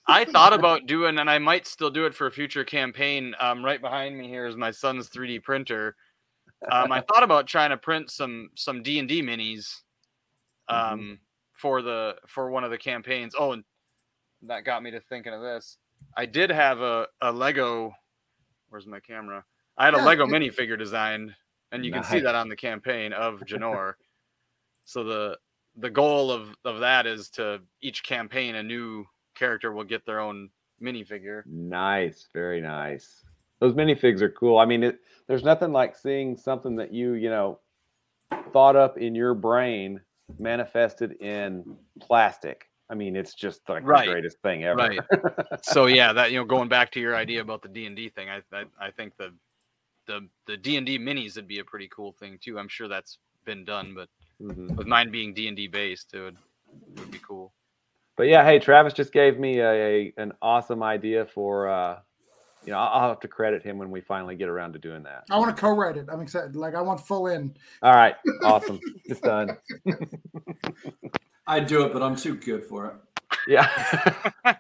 I 0.08 0.26
thought 0.26 0.54
about 0.54 0.86
doing, 0.86 1.18
and 1.18 1.30
I 1.30 1.40
might 1.40 1.66
still 1.66 1.90
do 1.90 2.06
it 2.06 2.14
for 2.14 2.28
a 2.28 2.32
future 2.32 2.64
campaign. 2.66 3.34
Um, 3.40 3.64
right 3.64 3.80
behind 3.82 4.18
me 4.18 4.28
here 4.28 4.46
is 4.46 4.56
my 4.58 4.70
son's 4.72 5.10
3D 5.10 5.42
printer. 5.44 5.96
Um, 6.72 6.92
I 6.92 7.02
thought 7.02 7.24
about 7.24 7.48
trying 7.48 7.72
to 7.72 7.78
print 7.78 8.10
some 8.12 8.50
some 8.56 8.84
D 8.84 9.00
and 9.00 9.08
D 9.08 9.22
minis, 9.22 9.82
um, 10.70 11.20
for 11.54 11.82
the 11.82 12.16
for 12.28 12.50
one 12.50 12.64
of 12.64 12.72
the 12.72 12.78
campaigns. 12.78 13.34
Oh, 13.38 13.52
and 13.52 13.64
that 14.44 14.66
got 14.66 14.84
me 14.84 14.92
to 14.92 15.00
thinking 15.00 15.34
of 15.34 15.42
this. 15.42 15.78
I 16.18 16.26
did 16.26 16.50
have 16.50 16.82
a 16.82 17.08
a 17.22 17.32
Lego. 17.32 17.94
Where's 18.70 18.88
my 18.88 19.00
camera? 19.00 19.44
I 19.78 19.86
had 19.86 19.94
a 19.94 20.04
Lego 20.04 20.26
minifigure 20.26 20.78
designed, 20.78 21.34
and 21.72 21.86
you 21.86 21.92
can 21.92 22.04
see 22.04 22.20
that 22.20 22.36
on 22.36 22.50
the 22.50 22.56
campaign 22.56 23.14
of 23.14 23.40
Janor. 23.48 23.94
so 24.86 25.04
the 25.04 25.38
the 25.78 25.90
goal 25.90 26.32
of 26.32 26.56
of 26.66 26.80
that 26.80 27.06
is 27.08 27.30
to 27.32 27.62
each 27.82 28.04
campaign 28.04 28.56
a 28.56 28.64
new 28.64 29.06
character 29.36 29.72
will 29.72 29.84
get 29.84 30.06
their 30.06 30.20
own 30.20 30.50
minifigure. 30.82 31.44
Nice, 31.46 32.28
very 32.34 32.62
nice. 32.62 33.24
Those 33.64 33.76
minifigs 33.76 34.20
are 34.20 34.30
cool. 34.30 34.58
I 34.58 34.66
mean, 34.66 34.84
it, 34.84 35.00
there's 35.26 35.46
nothing 35.46 35.72
like 35.72 35.96
seeing 35.96 36.36
something 36.36 36.76
that 36.76 36.94
you, 36.94 37.14
you 37.14 37.30
know, 37.30 37.60
thought 38.52 38.76
up 38.76 38.98
in 38.98 39.16
your 39.16 39.34
brain 39.34 40.02
manifested 40.38 41.14
in 41.22 41.78
plastic. 42.02 42.66
I 42.90 42.96
mean, 42.96 43.16
it's 43.16 43.34
just 43.34 43.62
like 43.70 43.86
Right. 43.86 44.06
the 44.06 44.12
greatest 44.12 44.42
thing 44.42 44.66
ever. 44.66 44.78
Right. 44.80 45.00
so 45.62 45.86
yeah, 45.86 46.12
that 46.12 46.34
you 46.34 46.40
know, 46.40 46.44
going 46.44 46.68
back 46.68 46.92
to 46.92 47.00
your 47.00 47.16
idea 47.16 47.40
about 47.40 47.62
the 47.62 47.70
D 47.70 47.86
and 47.86 47.96
D 47.96 48.10
thing, 48.10 48.28
I, 48.30 48.42
I 48.52 48.66
I 48.78 48.92
think 48.92 49.16
the 49.16 49.34
the 50.08 50.28
the 50.46 50.58
D 50.58 50.76
and 50.76 50.86
D 50.86 51.00
minis 51.00 51.38
would 51.38 51.48
be 51.48 51.60
a 51.60 51.64
pretty 51.64 51.88
cool 51.88 52.12
thing 52.12 52.40
too. 52.44 52.60
I'm 52.60 52.68
sure 52.68 52.90
that's 52.90 53.18
been 53.46 53.64
done, 53.64 53.94
but 53.96 54.10
Mhm. 54.42 54.76
with 54.76 54.88
mine 54.88 55.10
being 55.10 55.34
D 55.34 55.48
and 55.48 55.56
D 55.56 55.68
based, 55.68 56.14
it 56.14 56.20
would 56.20 56.36
it 56.98 57.00
would 57.00 57.12
be 57.12 57.20
cool. 57.26 57.54
But 58.18 58.28
yeah, 58.28 58.44
hey, 58.44 58.60
Travis 58.60 58.92
just 58.92 59.14
gave 59.14 59.40
me 59.40 59.60
a, 59.60 59.72
a 59.72 60.14
an 60.18 60.34
awesome 60.42 60.84
idea 60.84 61.26
for 61.26 61.70
uh 61.70 62.00
you 62.66 62.72
know, 62.72 62.80
I'll 62.80 63.02
I'll 63.02 63.10
have 63.10 63.20
to 63.22 63.28
credit 63.28 63.62
him 63.64 63.78
when 63.78 63.92
we 63.92 64.02
finally 64.02 64.36
get 64.36 64.50
around 64.50 64.74
to 64.74 64.80
doing 64.80 65.04
that. 65.04 65.24
I 65.30 65.38
want 65.38 65.56
to 65.56 65.62
co-write 65.62 65.98
it. 65.98 66.08
I'm 66.12 66.22
excited. 66.22 66.56
Like 66.56 66.74
I 66.76 66.82
want 66.82 67.00
full 67.00 67.28
in. 67.28 67.56
All 67.82 67.94
right, 67.94 68.16
awesome. 68.44 68.80
It's 69.06 69.20
done. 69.20 69.58
I'd 71.48 71.68
do 71.68 71.84
it, 71.86 71.94
but 71.94 72.02
I'm 72.02 72.16
too 72.16 72.36
good 72.36 72.66
for 72.66 72.88
it. 72.88 72.94
Yeah. 73.48 73.70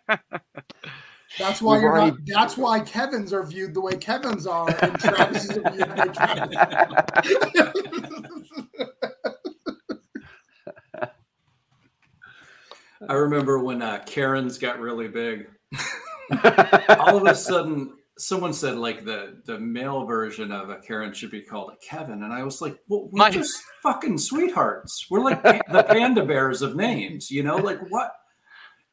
That's 1.39 1.63
why 1.63 1.73
We've 1.75 1.81
you're 1.83 1.91
already- 1.97 2.11
not. 2.11 2.19
That's 2.27 2.57
why 2.57 2.79
Kevin's 2.81 3.33
are 3.33 3.43
viewed 3.43 3.73
the 3.73 3.81
way 3.81 3.95
Kevin's 3.95 4.45
are, 4.45 4.69
and 4.81 4.93
Travis's 4.99 5.57
are 5.57 5.71
viewed 5.71 5.89
the 5.89 5.95
way 5.95 6.09
Travis. 6.13 7.73
I 13.09 13.13
remember 13.13 13.59
when 13.59 13.81
uh, 13.81 14.01
Karen's 14.05 14.57
got 14.57 14.79
really 14.79 15.07
big. 15.07 15.47
All 16.99 17.17
of 17.17 17.25
a 17.25 17.35
sudden, 17.35 17.93
someone 18.17 18.53
said 18.53 18.77
like 18.77 19.05
the 19.05 19.41
the 19.45 19.59
male 19.59 20.05
version 20.05 20.51
of 20.51 20.69
a 20.69 20.77
Karen 20.77 21.13
should 21.13 21.31
be 21.31 21.41
called 21.41 21.71
a 21.73 21.85
Kevin, 21.85 22.23
and 22.23 22.31
I 22.33 22.43
was 22.43 22.61
like, 22.61 22.77
"Well, 22.87 23.09
we're 23.11 23.17
My- 23.19 23.29
just 23.29 23.61
fucking 23.81 24.17
sweethearts. 24.17 25.07
We're 25.09 25.23
like 25.23 25.41
the 25.43 25.85
panda 25.87 26.25
bears 26.25 26.61
of 26.61 26.75
names, 26.75 27.31
you 27.31 27.43
know? 27.43 27.57
Like 27.57 27.79
what?" 27.89 28.11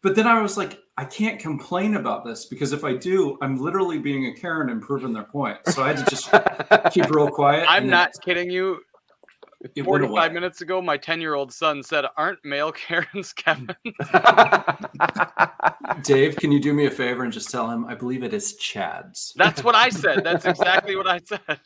But 0.03 0.17
then 0.17 0.27
I 0.27 0.41
was 0.41 0.57
like, 0.57 0.79
"I 0.97 1.05
can't 1.05 1.39
complain 1.39 1.97
about 1.97 2.25
this 2.25 2.47
because 2.47 2.73
if 2.73 2.85
I 2.85 2.97
do, 2.97 3.37
I'm 3.43 3.59
literally 3.61 3.99
being 3.99 4.27
a 4.27 4.35
Karen 4.35 4.71
and 4.71 4.81
proving 4.81 5.13
their 5.13 5.25
point." 5.25 5.59
So 5.67 5.83
I 5.83 5.93
had 5.93 5.99
to 5.99 6.11
just 6.11 6.31
keep 6.93 7.11
real 7.11 7.29
quiet. 7.31 7.67
I'm 7.69 7.87
not 7.87 8.13
kidding 8.25 8.51
you. 8.51 8.81
It 9.63 9.85
45 9.85 10.33
minutes 10.33 10.63
ago, 10.63 10.81
my 10.81 10.97
10 10.97 11.21
year 11.21 11.35
old 11.35 11.53
son 11.53 11.83
said, 11.83 12.07
"Aren't 12.17 12.43
male 12.45 12.73
Karens 12.87 13.33
Kevin?" 13.35 13.77
Dave, 16.03 16.37
can 16.37 16.51
you 16.51 16.61
do 16.61 16.73
me 16.73 16.87
a 16.87 16.91
favor 16.91 17.25
and 17.25 17.33
just 17.33 17.51
tell 17.51 17.69
him 17.69 17.85
I 17.85 17.95
believe 17.95 18.23
it 18.23 18.33
is 18.33 18.57
Chad's. 18.57 19.35
That's 19.37 19.63
what 19.63 19.75
I 19.75 19.91
said. 19.91 20.25
That's 20.25 20.45
exactly 20.47 20.97
what 20.97 21.07
I 21.07 21.21
said. 21.25 21.61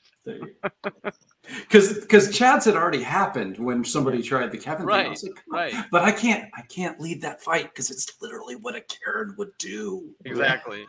Because 1.61 2.01
because 2.01 2.37
Chad's 2.37 2.65
had 2.65 2.75
already 2.75 3.03
happened 3.03 3.59
when 3.59 3.85
somebody 3.85 4.23
tried 4.23 4.51
the 4.51 4.59
Kevin 4.59 4.87
thing. 4.87 4.95
I 4.95 4.99
Right, 5.03 5.11
was 5.11 5.23
like, 5.23 5.43
right. 5.49 5.75
But 5.93 6.03
I 6.03 6.11
can't 6.11 6.51
I 6.57 6.63
can't 6.63 6.99
lead 7.01 7.23
that 7.23 7.43
fight 7.43 7.67
because 7.67 7.93
it's 7.93 8.13
literally 8.21 8.57
what 8.57 8.75
a 8.75 8.81
Karen 8.81 9.37
would 9.39 9.53
do. 9.59 10.11
Exactly. 10.25 10.85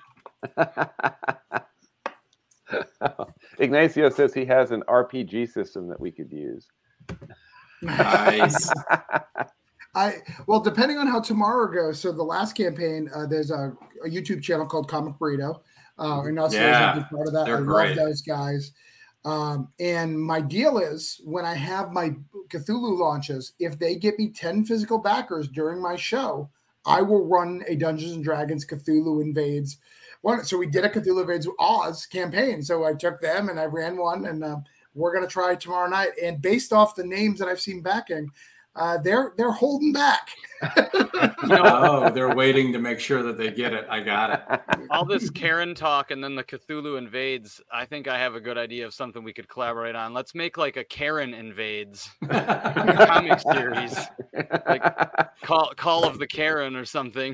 Ignacio 3.60 4.10
says 4.10 4.34
he 4.34 4.46
has 4.46 4.72
an 4.72 4.82
RPG 4.88 5.52
system 5.52 5.88
that 5.90 6.00
we 6.00 6.12
could 6.12 6.32
use. 6.32 6.68
Nice. 7.82 8.72
I 9.96 10.16
well, 10.48 10.60
depending 10.60 10.98
on 10.98 11.08
how 11.08 11.22
tomorrow 11.22 11.72
goes. 11.72 12.00
So 12.00 12.12
the 12.12 12.24
last 12.24 12.54
campaign, 12.54 13.10
uh, 13.16 13.26
there's 13.28 13.52
a, 13.52 13.74
a 14.04 14.10
YouTube 14.10 14.44
channel 14.44 14.66
called 14.66 14.90
Comic 14.90 15.16
Burrito. 15.16 15.62
Uh, 15.98 16.24
and 16.24 16.38
also 16.38 16.58
Yeah, 16.58 16.94
part 17.12 17.28
of 17.28 17.34
that. 17.34 17.48
I 17.48 17.62
great. 17.62 17.96
love 17.96 18.08
those 18.08 18.22
guys. 18.22 18.72
Um, 19.24 19.70
and 19.80 20.20
my 20.20 20.42
deal 20.42 20.78
is 20.78 21.20
when 21.24 21.46
I 21.46 21.56
have 21.56 21.92
my 21.92 22.14
Cthulhu 22.50 23.00
launches, 23.00 23.54
if 23.60 23.80
they 23.80 23.96
get 23.96 24.20
me 24.20 24.30
10 24.30 24.66
physical 24.66 25.00
backers 25.00 25.48
during 25.48 25.82
my 25.82 25.96
show, 25.96 26.50
I 26.86 27.02
will 27.02 27.26
run 27.26 27.64
a 27.68 27.76
Dungeons 27.76 28.12
and 28.12 28.24
Dragons 28.24 28.66
Cthulhu 28.66 29.24
invades 29.24 29.78
one. 30.22 30.44
So 30.44 30.58
we 30.58 30.68
did 30.68 30.86
a 30.86 30.90
Cthulhu 30.90 31.22
Invades 31.22 31.48
Oz 31.60 32.06
campaign. 32.06 32.62
So 32.62 32.84
I 32.84 32.94
took 32.94 33.20
them 33.20 33.50
and 33.50 33.60
I 33.60 33.66
ran 33.66 33.98
one, 33.98 34.26
and 34.26 34.44
uh, 34.44 34.58
we're 34.96 35.14
going 35.14 35.28
to 35.28 35.32
try 35.32 35.56
tomorrow 35.56 35.90
night. 35.90 36.12
And 36.22 36.42
based 36.42 36.74
off 36.74 36.96
the 36.96 37.06
names 37.06 37.40
that 37.40 37.48
I've 37.48 37.62
seen 37.62 37.82
backing, 37.82 38.32
uh, 38.76 38.98
they're 38.98 39.34
they're 39.38 39.52
holding 39.52 39.94
back. 39.94 40.30
oh, 41.44 42.10
they're 42.14 42.36
waiting 42.36 42.72
to 42.74 42.80
make 42.80 43.00
sure 43.00 43.24
that 43.24 43.38
they 43.38 43.52
get 43.52 43.74
it. 43.74 43.86
I 43.90 44.00
got 44.00 44.32
it. 44.32 44.62
All 44.90 45.06
this 45.06 45.30
Karen 45.30 45.76
talk 45.76 46.12
and 46.12 46.24
then 46.24 46.36
the 46.36 46.44
Cthulhu 46.44 46.98
invades. 46.98 47.62
I 47.72 47.86
think 47.86 48.08
I 48.08 48.18
have 48.18 48.36
a 48.36 48.40
good 48.40 48.58
idea 48.58 48.86
of 48.86 48.94
something 48.94 49.24
we 49.24 49.34
could 49.34 49.48
collaborate 49.48 49.96
on. 49.96 50.14
Let's 50.14 50.34
make 50.36 50.58
like 50.58 50.78
a 50.78 50.84
Karen 50.84 51.34
invades 51.34 52.10
comic 52.30 53.40
series, 53.40 53.98
like 54.68 54.84
Call 55.42 55.74
Call 55.76 56.06
of 56.06 56.20
the 56.20 56.28
Karen 56.28 56.76
or 56.76 56.86
something. 56.86 57.34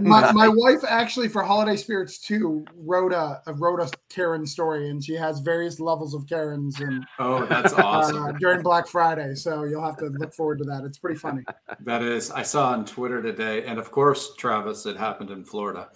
my, 0.00 0.32
my 0.32 0.48
wife 0.48 0.84
actually 0.86 1.28
for 1.28 1.42
Holiday 1.42 1.76
Spirits 1.76 2.18
2 2.18 2.64
wrote 2.76 3.12
a 3.12 3.40
wrote 3.54 3.80
a 3.80 3.90
Karen 4.08 4.46
story, 4.46 4.90
and 4.90 5.02
she 5.02 5.14
has 5.14 5.40
various 5.40 5.80
levels 5.80 6.14
of 6.14 6.26
Karens 6.26 6.80
and 6.80 7.04
oh, 7.18 7.46
that's 7.46 7.72
awesome 7.74 8.22
uh, 8.22 8.32
during 8.32 8.62
Black 8.62 8.86
Friday. 8.86 9.34
So 9.34 9.64
you'll 9.64 9.84
have 9.84 9.96
to 9.98 10.06
look 10.06 10.34
forward 10.44 10.58
to 10.58 10.64
that. 10.64 10.84
It's 10.84 10.98
pretty 10.98 11.18
funny. 11.18 11.42
That 11.80 12.02
is, 12.02 12.30
I 12.30 12.42
saw 12.42 12.72
on 12.72 12.84
Twitter 12.84 13.22
today, 13.22 13.64
and 13.64 13.78
of 13.78 13.90
course, 13.90 14.34
Travis, 14.36 14.84
it 14.84 14.94
happened 14.94 15.30
in 15.30 15.42
Florida. 15.42 15.88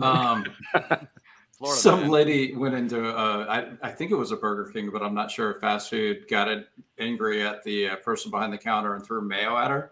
Um, 0.00 0.44
Florida, 1.58 1.80
some 1.80 2.02
man. 2.02 2.10
lady 2.10 2.54
went 2.54 2.76
into, 2.76 3.08
uh, 3.08 3.46
I, 3.82 3.88
I 3.88 3.90
think 3.90 4.12
it 4.12 4.14
was 4.14 4.30
a 4.30 4.36
Burger 4.36 4.70
King, 4.70 4.90
but 4.92 5.02
I'm 5.02 5.12
not 5.14 5.28
sure. 5.28 5.54
Fast 5.60 5.90
food 5.90 6.28
got 6.28 6.46
it 6.46 6.68
angry 7.00 7.42
at 7.44 7.64
the 7.64 7.88
uh, 7.88 7.96
person 7.96 8.30
behind 8.30 8.52
the 8.52 8.58
counter 8.58 8.94
and 8.94 9.04
threw 9.04 9.22
mayo 9.22 9.56
at 9.56 9.72
her. 9.72 9.90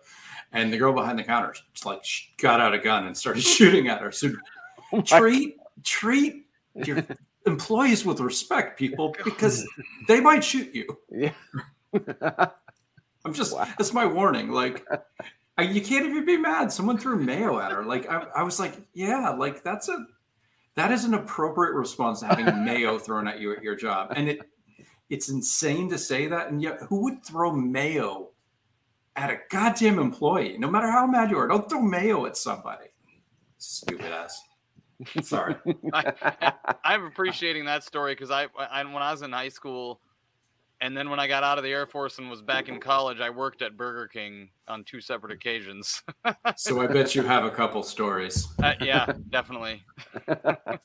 And 0.52 0.72
the 0.72 0.78
girl 0.78 0.92
behind 0.92 1.18
the 1.18 1.24
counter 1.24 1.52
just 1.72 1.84
like 1.84 2.04
sh- 2.04 2.28
got 2.36 2.60
out 2.60 2.72
a 2.72 2.78
gun 2.78 3.08
and 3.08 3.16
started 3.16 3.42
shooting 3.56 3.88
at 3.88 4.00
her. 4.00 4.12
So 4.12 4.30
Oh 4.92 5.00
treat 5.00 5.56
treat 5.82 6.46
your 6.76 7.02
employees 7.46 8.04
with 8.04 8.20
respect, 8.20 8.78
people, 8.78 9.12
because 9.24 9.66
they 10.06 10.20
might 10.20 10.44
shoot 10.44 10.72
you. 10.72 10.86
yeah. 11.10 11.32
I'm 13.24 13.32
just 13.32 13.54
Wow. 13.54 13.66
that's 13.78 13.92
my 13.92 14.06
warning. 14.06 14.50
Like 14.50 14.86
I, 15.58 15.62
you 15.62 15.80
can't 15.80 16.06
even 16.06 16.24
be 16.26 16.36
mad. 16.36 16.72
Someone 16.72 16.98
threw 16.98 17.16
mayo 17.16 17.58
at 17.60 17.70
her. 17.72 17.84
Like 17.84 18.08
I, 18.10 18.26
I 18.36 18.42
was 18.42 18.58
like, 18.58 18.74
yeah, 18.92 19.30
like 19.30 19.62
that's 19.62 19.88
a 19.88 20.06
that 20.76 20.90
is 20.90 21.04
an 21.04 21.14
appropriate 21.14 21.74
response 21.74 22.20
to 22.20 22.26
having 22.26 22.46
mayo 22.64 22.98
thrown 22.98 23.28
at 23.28 23.40
you 23.40 23.54
at 23.54 23.62
your 23.62 23.76
job. 23.76 24.12
And 24.16 24.28
it 24.28 24.40
it's 25.10 25.28
insane 25.28 25.88
to 25.90 25.98
say 25.98 26.26
that. 26.28 26.50
And 26.50 26.60
yet 26.62 26.80
who 26.88 27.02
would 27.04 27.24
throw 27.24 27.52
mayo 27.52 28.30
at 29.16 29.30
a 29.30 29.38
goddamn 29.50 29.98
employee? 29.98 30.56
No 30.58 30.70
matter 30.70 30.90
how 30.90 31.06
mad 31.06 31.30
you 31.30 31.38
are, 31.38 31.46
don't 31.46 31.68
throw 31.68 31.80
mayo 31.80 32.26
at 32.26 32.36
somebody. 32.36 32.86
Stupid 33.58 34.06
ass. 34.06 34.42
Sorry. 35.22 35.56
I'm 36.84 37.04
appreciating 37.04 37.64
that 37.66 37.84
story 37.84 38.14
because 38.14 38.30
I, 38.30 38.46
I 38.58 38.82
when 38.84 39.02
I 39.02 39.10
was 39.12 39.22
in 39.22 39.32
high 39.32 39.48
school, 39.48 40.00
and 40.80 40.96
then 40.96 41.10
when 41.10 41.20
I 41.20 41.26
got 41.26 41.42
out 41.42 41.58
of 41.58 41.64
the 41.64 41.70
Air 41.70 41.86
Force 41.86 42.18
and 42.18 42.28
was 42.28 42.42
back 42.42 42.68
in 42.68 42.80
college, 42.80 43.20
I 43.20 43.30
worked 43.30 43.62
at 43.62 43.76
Burger 43.76 44.08
King 44.08 44.50
on 44.68 44.84
two 44.84 45.00
separate 45.00 45.32
occasions. 45.32 46.02
So 46.56 46.80
I 46.80 46.86
bet 46.86 47.14
you 47.14 47.22
have 47.22 47.44
a 47.44 47.50
couple 47.50 47.82
stories. 47.82 48.48
Uh, 48.62 48.72
yeah, 48.80 49.12
definitely. 49.28 49.84
I 50.28 50.78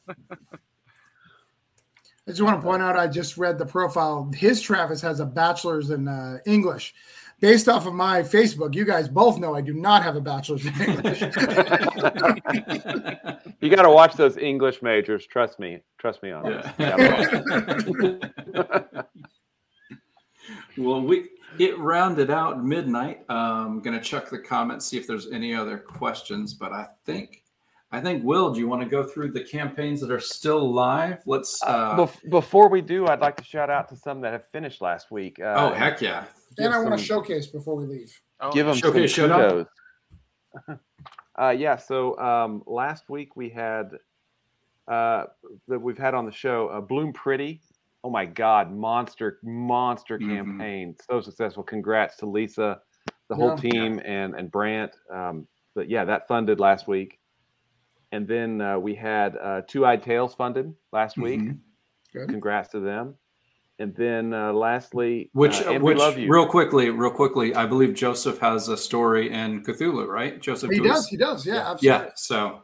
just 2.28 2.42
want 2.42 2.60
to 2.60 2.62
point 2.62 2.82
out 2.82 2.98
I 2.98 3.08
just 3.08 3.38
read 3.38 3.58
the 3.58 3.66
profile. 3.66 4.30
His 4.36 4.62
Travis 4.62 5.00
has 5.02 5.22
a 5.22 5.26
bachelor's 5.26 5.92
in 5.92 6.10
uh, 6.10 6.40
English. 6.46 6.94
Based 7.40 7.70
off 7.70 7.88
of 7.88 7.94
my 7.94 8.22
Facebook, 8.22 8.76
you 8.76 8.84
guys 8.84 9.08
both 9.08 9.40
know 9.40 9.56
I 9.56 9.62
do 9.62 9.74
not 9.74 10.04
have 10.04 10.18
a 10.18 10.22
bachelor's 10.22 10.66
in 10.66 10.74
English. 10.82 11.22
You 13.62 13.70
got 13.70 13.82
to 13.82 13.90
watch 13.90 14.16
those 14.16 14.38
English 14.38 14.82
majors. 14.82 15.28
Trust 15.28 15.60
me. 15.60 15.82
Trust 15.98 16.24
me 16.24 16.32
on 16.32 16.46
this. 16.46 16.66
Yeah. 20.80 20.88
well, 20.88 21.02
we 21.02 21.30
it 21.58 21.78
rounded 21.80 22.30
out 22.30 22.64
midnight. 22.64 23.26
I'm 23.30 23.82
gonna 23.82 24.02
check 24.02 24.30
the 24.30 24.40
comments, 24.40 24.86
see 24.86 24.98
if 24.98 25.08
there's 25.08 25.32
any 25.32 25.54
other 25.54 25.78
questions. 25.78 26.54
But 26.54 26.72
I 26.72 26.88
think, 27.06 27.44
I 27.92 28.00
think 28.00 28.24
Will, 28.24 28.54
do 28.54 28.60
you 28.60 28.68
want 28.68 28.82
to 28.84 28.88
go 28.88 29.04
through 29.04 29.32
the 29.32 29.44
campaigns 29.44 30.00
that 30.02 30.12
are 30.12 30.20
still 30.20 30.72
live? 30.72 31.22
Let's. 31.26 31.62
Uh, 31.64 31.68
Uh, 31.68 31.98
bef- 31.98 32.30
before 32.30 32.70
we 32.70 32.82
do, 32.82 33.08
I'd 33.08 33.20
like 33.22 33.36
to 33.38 33.44
shout 33.44 33.70
out 33.70 33.90
to 33.90 33.96
some 33.96 34.22
that 34.22 34.34
have 34.34 34.48
finished 34.48 34.82
last 34.82 35.12
week. 35.12 35.40
Uh, 35.40 35.56
oh 35.58 35.74
heck 35.74 36.02
yeah! 36.02 36.26
and 36.58 36.74
I 36.74 36.80
want 36.80 36.98
to 36.98 37.04
showcase 37.04 37.48
before 37.48 37.76
we 37.76 37.86
leave. 37.86 38.22
Oh, 38.40 38.52
give 38.52 38.66
them 38.66 38.76
Showcase 38.76 39.14
some 39.16 39.30
shout 39.30 39.42
out? 39.42 39.68
kudos. 40.68 40.80
uh, 41.40 41.50
yeah. 41.50 41.76
So 41.76 42.18
um, 42.20 42.64
last 42.66 43.10
week 43.10 43.36
we 43.36 43.50
had 43.50 43.92
uh, 44.88 45.26
that 45.68 45.80
we've 45.80 45.98
had 45.98 46.14
on 46.14 46.26
the 46.26 46.32
show 46.32 46.68
uh, 46.70 46.80
Bloom 46.82 47.12
Pretty. 47.14 47.62
Oh 48.04 48.10
my 48.10 48.26
God, 48.26 48.72
monster, 48.72 49.40
monster 49.44 50.18
Mhm. 50.18 50.36
campaign, 50.36 50.96
so 51.10 51.20
successful. 51.20 51.64
Congrats 51.64 52.16
to 52.18 52.26
Lisa, 52.26 52.82
the 53.28 53.36
whole 53.36 53.50
Yeah. 53.62 53.70
team, 53.72 54.02
and 54.06 54.36
and 54.36 54.50
Brant. 54.52 54.96
Um, 55.12 55.48
but 55.76 55.90
yeah, 55.90 56.06
that 56.06 56.28
funded 56.28 56.60
last 56.60 56.88
week, 56.88 57.20
and 58.12 58.28
then 58.28 58.62
uh, 58.62 58.80
we 58.80 58.96
had 58.96 59.36
uh, 59.38 59.62
Two 59.68 59.86
Eyed 59.86 60.02
Tales 60.02 60.34
funded 60.34 60.74
last 60.94 61.18
week. 61.18 61.42
Mhm. 61.42 61.60
Good. 62.14 62.30
Congrats 62.30 62.70
to 62.70 62.80
them. 62.80 63.16
And 63.80 63.96
then 63.96 64.34
uh, 64.34 64.52
lastly, 64.52 65.30
Which, 65.34 65.62
uh, 65.62 65.72
and 65.72 65.84
which, 65.84 65.96
we 65.96 66.02
love 66.02 66.18
you. 66.18 66.30
real 66.32 66.46
quickly, 66.48 66.90
real 66.90 67.12
quickly, 67.12 67.56
I 67.56 67.66
believe 67.66 67.94
Joseph 67.94 68.38
has 68.40 68.68
a 68.68 68.76
story 68.76 69.32
in 69.32 69.64
Cthulhu, 69.64 70.06
right? 70.08 70.42
Joseph. 70.42 70.72
He 70.72 70.82
was- 70.82 70.92
does. 70.92 71.08
He 71.08 71.18
does. 71.18 71.46
Yeah, 71.46 71.72
absolutely. 71.72 71.88
Yeah. 72.08 72.12
So 72.16 72.62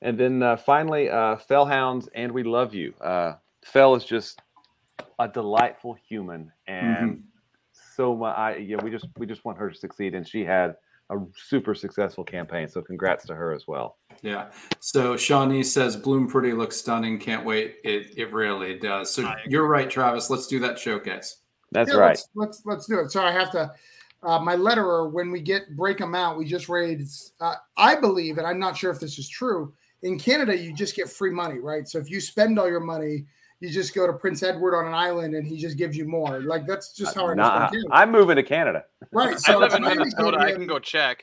And 0.00 0.18
then 0.18 0.42
uh, 0.42 0.56
finally, 0.56 1.08
uh, 1.10 1.36
Fellhounds, 1.36 2.08
and 2.14 2.30
we 2.32 2.42
love 2.42 2.74
you. 2.74 2.92
Fell 3.64 3.94
is 3.94 4.04
just 4.04 4.40
a 5.18 5.28
delightful 5.28 5.96
human, 6.08 6.52
and 6.66 7.24
so 7.96 8.14
much. 8.14 8.36
I 8.36 8.56
yeah, 8.56 8.76
we 8.82 8.90
just 8.90 9.06
we 9.16 9.26
just 9.26 9.44
want 9.44 9.58
her 9.58 9.70
to 9.70 9.76
succeed, 9.76 10.14
and 10.14 10.26
she 10.26 10.44
had 10.44 10.76
a 11.10 11.16
super 11.36 11.74
successful 11.74 12.24
campaign. 12.24 12.68
So 12.68 12.82
congrats 12.82 13.26
to 13.26 13.34
her 13.34 13.52
as 13.52 13.66
well. 13.66 13.98
Yeah. 14.22 14.50
So 14.80 15.16
Shawnee 15.16 15.62
says 15.62 15.96
Bloom 15.96 16.28
Pretty 16.28 16.52
looks 16.52 16.76
stunning. 16.76 17.18
Can't 17.18 17.44
wait. 17.44 17.76
It 17.84 18.14
it 18.16 18.32
really 18.32 18.78
does. 18.78 19.12
So 19.12 19.32
you're 19.46 19.66
right, 19.66 19.88
Travis. 19.88 20.30
Let's 20.30 20.46
do 20.46 20.58
that 20.60 20.78
showcase. 20.78 21.38
That's 21.72 21.90
Yeah, 21.90 21.98
right. 21.98 22.08
Let's, 22.08 22.28
let's 22.34 22.62
let's 22.64 22.86
do 22.86 23.00
it. 23.00 23.10
So 23.10 23.22
I 23.22 23.32
have 23.32 23.50
to. 23.52 23.72
Uh, 24.22 24.38
my 24.38 24.56
letterer, 24.56 25.12
when 25.12 25.30
we 25.30 25.38
get 25.38 25.76
break 25.76 25.98
them 25.98 26.14
out, 26.14 26.38
we 26.38 26.46
just 26.46 26.70
raised. 26.70 27.32
Uh, 27.40 27.56
I 27.76 27.94
believe, 27.94 28.38
and 28.38 28.46
I'm 28.46 28.58
not 28.58 28.74
sure 28.74 28.90
if 28.90 28.98
this 28.98 29.18
is 29.18 29.28
true. 29.28 29.74
In 30.02 30.18
Canada, 30.18 30.56
you 30.56 30.72
just 30.72 30.96
get 30.96 31.10
free 31.10 31.30
money, 31.30 31.58
right? 31.58 31.86
So 31.86 31.98
if 31.98 32.10
you 32.10 32.20
spend 32.22 32.58
all 32.58 32.68
your 32.68 32.80
money, 32.80 33.26
you 33.64 33.70
just 33.70 33.94
go 33.94 34.06
to 34.06 34.12
Prince 34.12 34.42
Edward 34.42 34.76
on 34.76 34.86
an 34.86 34.94
island, 34.94 35.34
and 35.34 35.46
he 35.46 35.56
just 35.56 35.76
gives 35.76 35.96
you 35.96 36.04
more. 36.04 36.40
Like 36.40 36.66
that's 36.66 36.92
just 36.92 37.16
uh, 37.16 37.20
how 37.20 37.30
I 37.30 37.34
Nah, 37.34 37.44
understand 37.44 37.70
Canada. 37.70 37.88
I'm 37.92 38.12
moving 38.12 38.36
to 38.36 38.42
Canada. 38.42 38.84
Right. 39.10 39.36
I 39.48 39.54
live 39.56 39.74
in 39.74 39.84
I 39.84 39.94
Minnesota. 39.94 40.38
I 40.38 40.52
can 40.52 40.66
go 40.66 40.78
check. 40.78 41.22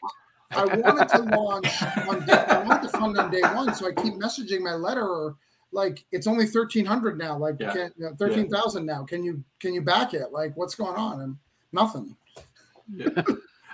I 0.52 0.66
wanted 0.66 1.08
to 1.10 1.22
launch 1.22 1.82
on 2.08 2.26
day, 2.26 2.34
I 2.34 2.64
wanted 2.64 2.92
to 2.92 2.98
fund 2.98 3.18
on 3.18 3.32
day 3.32 3.42
one, 3.42 3.74
so 3.74 3.88
I 3.88 3.94
keep 3.94 4.16
messaging 4.16 4.62
my 4.62 4.72
letterer 4.72 5.36
like 5.72 6.04
it's 6.12 6.28
only 6.28 6.46
thirteen 6.46 6.86
hundred 6.86 7.18
now, 7.18 7.38
like 7.38 7.56
Yeah. 7.60 7.72
can, 7.72 7.92
you 7.98 8.06
know, 8.06 8.16
thirteen 8.18 8.50
thousand 8.50 8.86
now. 8.86 9.04
Can 9.04 9.24
you 9.24 9.44
can 9.60 9.74
you 9.74 9.82
back 9.82 10.14
it? 10.14 10.32
Like 10.32 10.56
what's 10.58 10.76
going 10.76 10.96
on? 10.96 11.22
And 11.22 11.38
nothing. 11.72 12.16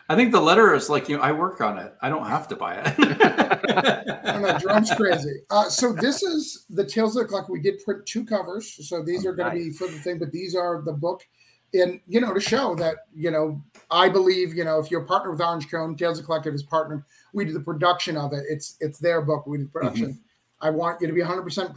I 0.09 0.15
think 0.15 0.31
the 0.31 0.39
letter 0.41 0.73
is 0.73 0.89
like 0.89 1.09
you 1.09 1.17
know 1.17 1.23
I 1.23 1.31
work 1.33 1.59
on 1.61 1.77
it. 1.77 1.93
I 2.01 2.09
don't 2.09 2.25
have 2.27 2.47
to 2.49 2.55
buy 2.55 2.75
I 2.81 4.31
don't 4.33 4.41
know. 4.41 4.77
it. 4.77 4.97
Crazy. 4.97 5.41
Uh, 5.49 5.69
so 5.69 5.91
this 5.93 6.23
is 6.23 6.65
the 6.69 6.85
Tales 6.85 7.15
of 7.17 7.23
the 7.23 7.29
Clock. 7.29 7.49
We 7.49 7.59
did 7.61 7.83
print 7.83 8.05
two 8.05 8.23
covers, 8.25 8.87
so 8.87 9.03
these 9.03 9.25
Oh, 9.25 9.29
are 9.29 9.33
going 9.33 9.51
to 9.57 9.57
be 9.65 9.71
for 9.71 9.87
the 9.87 9.99
thing, 9.99 10.19
but 10.19 10.31
these 10.31 10.55
are 10.55 10.81
the 10.81 10.93
book, 10.93 11.25
and 11.73 11.99
you 12.07 12.21
know 12.21 12.33
to 12.33 12.39
show 12.39 12.73
that 12.75 12.95
you 13.13 13.31
know 13.31 13.61
I 13.91 14.07
believe 14.09 14.53
you 14.53 14.63
know 14.63 14.79
if 14.79 14.89
you're 14.89 15.01
a 15.03 15.05
partner 15.05 15.31
with 15.31 15.41
Orange 15.41 15.69
Cone, 15.69 15.95
Tales 15.95 16.17
of 16.19 16.23
the 16.23 16.27
Collective 16.27 16.53
is 16.53 16.63
partnered. 16.63 17.03
We 17.33 17.45
do 17.45 17.53
the 17.53 17.59
production 17.59 18.15
of 18.17 18.33
it. 18.33 18.43
It's 18.49 18.77
it's 18.79 18.99
their 18.99 19.21
book. 19.21 19.45
We 19.45 19.57
do 19.57 19.63
the 19.65 19.69
production. 19.69 20.19
I 20.61 20.69
want 20.71 21.01
you 21.01 21.07
to 21.07 21.13
be 21.13 21.21
100 21.21 21.41
percent 21.43 21.71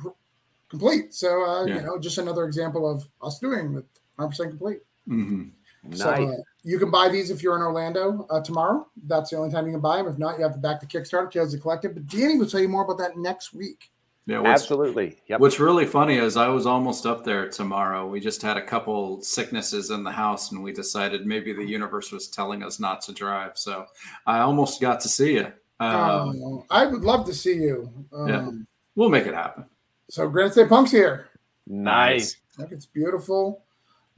complete. 0.68 1.12
So 1.14 1.44
uh, 1.44 1.64
Yeah. 1.66 1.76
you 1.76 1.82
know, 1.82 1.98
just 1.98 2.18
another 2.18 2.44
example 2.44 2.88
of 2.88 3.08
us 3.22 3.38
doing 3.40 3.74
it 3.76 3.84
100 4.16 4.28
percent 4.28 4.50
complete. 4.50 4.78
Mhm. 5.08 5.50
Nice. 5.82 5.98
So 5.98 6.10
uh, 6.10 6.36
you 6.62 6.78
can 6.78 6.90
buy 6.90 7.08
these 7.08 7.30
if 7.30 7.42
you're 7.42 7.56
in 7.56 7.62
Orlando 7.62 8.26
uh, 8.30 8.40
tomorrow. 8.40 8.86
That's 9.06 9.30
the 9.30 9.36
only 9.36 9.50
time 9.50 9.66
you 9.66 9.72
can 9.72 9.80
buy 9.80 9.96
them. 9.96 10.08
If 10.08 10.18
not, 10.18 10.36
you 10.36 10.42
have 10.44 10.52
to 10.52 10.58
back 10.58 10.80
the 10.80 10.86
Kickstarter, 10.86 11.30
Tales 11.30 11.54
of 11.54 11.60
the 11.60 11.62
Collective. 11.62 11.94
But 11.94 12.06
Danny 12.06 12.36
will 12.36 12.46
tell 12.46 12.60
you 12.60 12.68
more 12.68 12.84
about 12.84 12.98
that 12.98 13.16
next 13.16 13.54
week. 13.54 13.90
Yeah. 14.26 14.40
What's, 14.40 14.62
Absolutely. 14.62 15.16
Yep. 15.28 15.40
What's 15.40 15.58
really 15.58 15.86
funny 15.86 16.16
is 16.16 16.36
I 16.36 16.48
was 16.48 16.66
almost 16.66 17.06
up 17.06 17.24
there 17.24 17.48
tomorrow. 17.48 18.06
We 18.06 18.20
just 18.20 18.42
had 18.42 18.58
a 18.58 18.62
couple 18.62 19.22
sicknesses 19.22 19.90
in 19.90 20.04
the 20.04 20.12
house, 20.12 20.52
and 20.52 20.62
we 20.62 20.72
decided 20.72 21.26
maybe 21.26 21.52
the 21.52 21.64
universe 21.64 22.12
was 22.12 22.28
telling 22.28 22.62
us 22.62 22.78
not 22.78 23.00
to 23.02 23.12
drive. 23.12 23.52
So 23.56 23.86
I 24.26 24.40
almost 24.40 24.80
got 24.80 25.00
to 25.00 25.08
see 25.08 25.34
you. 25.34 25.46
Um, 25.80 25.96
Um, 25.96 26.64
I 26.70 26.84
would 26.84 27.02
love 27.02 27.24
to 27.26 27.34
see 27.34 27.54
you. 27.54 27.90
Um, 28.12 28.28
Yeah. 28.28 28.50
We'll 28.96 29.08
make 29.08 29.26
it 29.26 29.34
happen. 29.34 29.64
So 30.10 30.28
Granite 30.28 30.52
State 30.52 30.68
Punk's 30.68 30.90
here. 30.90 31.30
nice. 31.66 32.36
Look, 32.58 32.72
it's 32.72 32.84
beautiful. 32.86 33.62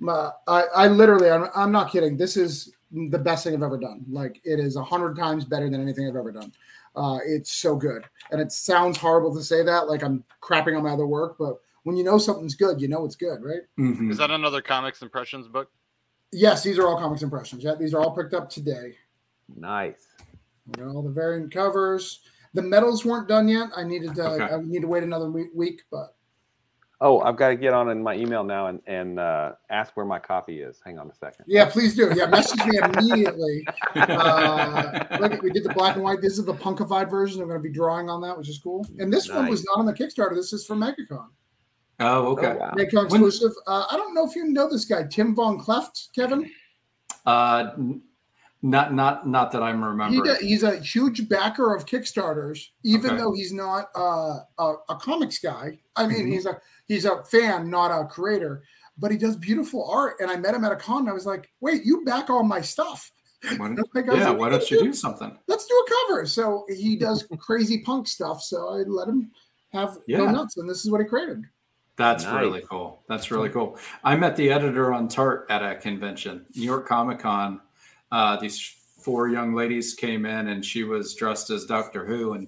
My, 0.03 0.31
I, 0.49 0.65
I 0.75 0.89
literally, 0.89 1.31
I'm, 1.31 1.47
I'm 1.55 1.71
not 1.71 1.93
kidding. 1.93 2.17
This 2.17 2.37
is 2.37 2.75
the 2.91 3.19
best 3.19 3.45
thing 3.45 3.55
I've 3.55 3.63
ever 3.63 3.79
done. 3.79 4.05
Like 4.11 4.41
it 4.45 4.59
is 4.59 4.77
a 4.77 4.83
hundred 4.83 5.17
times 5.17 5.45
better 5.45 5.71
than 5.71 5.81
anything 5.81 6.09
I've 6.09 6.17
ever 6.17 6.33
done. 6.33 6.53
Uh, 6.95 7.19
it's 7.25 7.53
so 7.53 7.75
good, 7.77 8.05
and 8.31 8.41
it 8.41 8.53
sounds 8.53 8.99
horrible 8.99 9.35
to 9.35 9.43
say 9.43 9.63
that, 9.63 9.89
like 9.89 10.03
I'm 10.03 10.25
crapping 10.43 10.77
on 10.77 10.83
my 10.83 10.91
other 10.91 11.07
work, 11.07 11.37
but 11.39 11.59
when 11.85 11.97
you 11.97 12.05
know 12.05 12.19
something's 12.19 12.55
good, 12.55 12.81
you 12.81 12.89
know 12.89 13.05
it's 13.05 13.17
good, 13.17 13.43
right? 13.43 13.63
Mhm. 13.79 14.11
Is 14.11 14.19
that 14.19 14.31
another 14.31 14.61
comics 14.61 15.01
impressions 15.01 15.49
book? 15.49 15.71
Yes, 16.33 16.63
these 16.63 16.79
are 16.79 16.87
all 16.87 16.99
comics 16.99 17.23
impressions. 17.23 17.65
Yeah, 17.65 17.77
these 17.77 17.95
are 17.95 18.03
all 18.03 18.15
picked 18.15 18.35
up 18.35 18.51
today. 18.51 18.97
Nice. 19.57 20.09
We 20.67 20.83
got 20.83 20.95
all 20.95 21.03
the 21.03 21.11
variant 21.11 21.53
covers. 21.53 22.21
The 22.55 22.63
medals 22.63 23.05
weren't 23.05 23.29
done 23.29 23.49
yet. 23.49 23.71
I 23.77 23.85
needed 23.85 24.15
to. 24.17 24.27
Okay. 24.27 24.55
I 24.55 24.61
need 24.61 24.83
to 24.83 24.89
wait 24.89 25.03
another 25.03 25.31
week, 25.31 25.49
week 25.55 25.83
but 25.91 26.17
Oh, 27.05 27.19
I've 27.21 27.35
got 27.37 27.49
to 27.49 27.57
get 27.57 27.73
on 27.75 27.91
in 27.91 28.01
my 28.01 28.15
email 28.15 28.45
now 28.45 28.69
and 28.69 28.81
and 28.87 29.19
uh, 29.19 29.53
ask 29.71 29.97
where 29.97 30.07
my 30.07 30.21
copy 30.21 30.61
is. 30.61 30.81
Hang 30.85 30.99
on 31.01 31.11
a 31.11 31.15
second. 31.15 31.47
yeah, 31.49 31.65
please 31.69 31.97
do. 31.97 32.13
Yeah, 32.15 32.27
message 32.27 32.65
me 32.65 32.79
immediately. 32.79 33.67
Uh, 33.97 35.05
look, 35.21 35.43
we 35.43 35.51
did 35.51 35.65
the 35.65 35.73
black 35.75 35.97
and 35.97 36.05
white. 36.05 36.21
This 36.23 36.39
is 36.39 36.45
the 36.45 36.55
punkified 36.55 37.11
version. 37.11 37.41
I'm 37.43 37.49
going 37.49 37.59
to 37.59 37.63
be 37.63 37.75
drawing 37.75 38.09
on 38.09 38.21
that, 38.23 38.39
which 38.39 38.49
is 38.49 38.59
cool. 38.59 38.87
And 38.99 39.13
this 39.13 39.29
one 39.29 39.49
was 39.49 39.65
not 39.65 39.79
on 39.79 39.87
the 39.87 39.93
Kickstarter. 39.93 40.35
This 40.35 40.53
is 40.53 40.65
from 40.65 40.81
MegaCon. 40.81 41.27
Oh, 42.01 42.27
okay. 42.33 42.55
Oh, 42.55 42.57
wow. 42.59 42.73
MegaCon 42.77 43.11
When- 43.11 43.25
exclusive. 43.25 43.53
Uh, 43.67 43.85
I 43.91 43.97
don't 43.97 44.15
know 44.15 44.25
if 44.29 44.35
you 44.37 44.45
know 44.47 44.69
this 44.71 44.85
guy, 44.85 45.03
Tim 45.05 45.35
Von 45.35 45.59
Cleft, 45.59 46.09
Kevin. 46.15 46.51
Uh, 47.27 47.71
n- 47.79 48.03
not 48.63 48.95
not 48.95 49.27
not 49.29 49.51
that 49.53 49.63
I'm 49.63 49.81
He 49.81 49.85
remembering. 49.87 50.25
do- 50.25 50.47
he's 50.47 50.63
a 50.63 50.77
huge 50.79 51.29
backer 51.29 51.75
of 51.75 51.85
Kickstarters, 51.85 52.69
even 52.85 53.11
Okay. 53.13 53.19
though 53.21 53.33
he's 53.33 53.53
not 53.53 53.89
uh, 53.97 54.39
a, 54.59 54.75
a 54.89 54.97
comics 54.97 55.39
guy. 55.39 55.81
I 55.97 56.07
mean, 56.07 56.27
Mhm. 56.27 56.33
he's 56.33 56.47
a 56.47 56.61
he's 56.87 57.05
a 57.05 57.25
fan, 57.25 57.69
not 57.71 57.89
a 57.91 58.07
creator. 58.07 58.63
But 58.99 59.11
he 59.11 59.17
does 59.17 59.37
beautiful 59.37 59.89
art, 59.91 60.17
and 60.21 60.31
I 60.31 60.37
met 60.37 60.55
him 60.55 60.65
at 60.65 60.71
a 60.73 60.77
con. 60.77 61.01
And 61.01 61.09
I 61.09 61.13
was 61.13 61.25
like, 61.27 61.51
"Wait, 61.61 61.83
you 61.85 62.05
back 62.05 62.29
all 62.31 62.43
my 62.45 62.61
stuff? 62.61 63.11
Why 63.57 63.69
don't- 63.69 63.79
like, 63.95 64.05
yeah, 64.07 64.29
like, 64.31 64.39
why 64.39 64.49
don't 64.51 64.71
you 64.71 64.81
do 64.81 64.93
something? 64.93 65.37
Let's 65.49 65.67
do 65.67 65.75
a 65.75 65.91
cover." 66.09 66.27
So 66.27 66.67
he 66.69 66.95
does 66.97 67.27
crazy 67.39 67.79
punk 67.83 68.07
stuff. 68.07 68.43
So 68.43 68.69
I 68.69 68.83
let 68.87 69.09
him 69.09 69.31
have 69.73 69.95
go 69.95 70.03
Yeah. 70.07 70.31
nuts, 70.31 70.59
and 70.59 70.69
this 70.69 70.85
is 70.85 70.91
what 70.91 71.01
he 71.01 71.07
created. 71.07 71.43
That's 71.97 72.25
Nice. 72.25 72.41
really 72.43 72.63
cool. 72.71 73.03
That's 73.09 73.31
really 73.31 73.49
cool. 73.49 73.79
I 74.05 74.15
met 74.15 74.37
the 74.37 74.51
editor 74.53 74.93
on 74.93 75.09
Tart 75.09 75.47
at 75.51 75.63
a 75.63 75.75
convention, 75.77 76.45
New 76.55 76.63
York 76.65 76.87
Comic 76.87 77.19
Con. 77.19 77.61
Uh, 78.13 78.37
these 78.37 78.77
four 79.01 79.29
young 79.29 79.55
ladies 79.55 79.95
came 79.95 80.25
in, 80.25 80.49
and 80.49 80.65
she 80.65 80.85
was 80.85 81.15
dressed 81.15 81.51
as 81.51 81.65
Doctor 81.65 82.05
Who. 82.05 82.35
And 82.35 82.47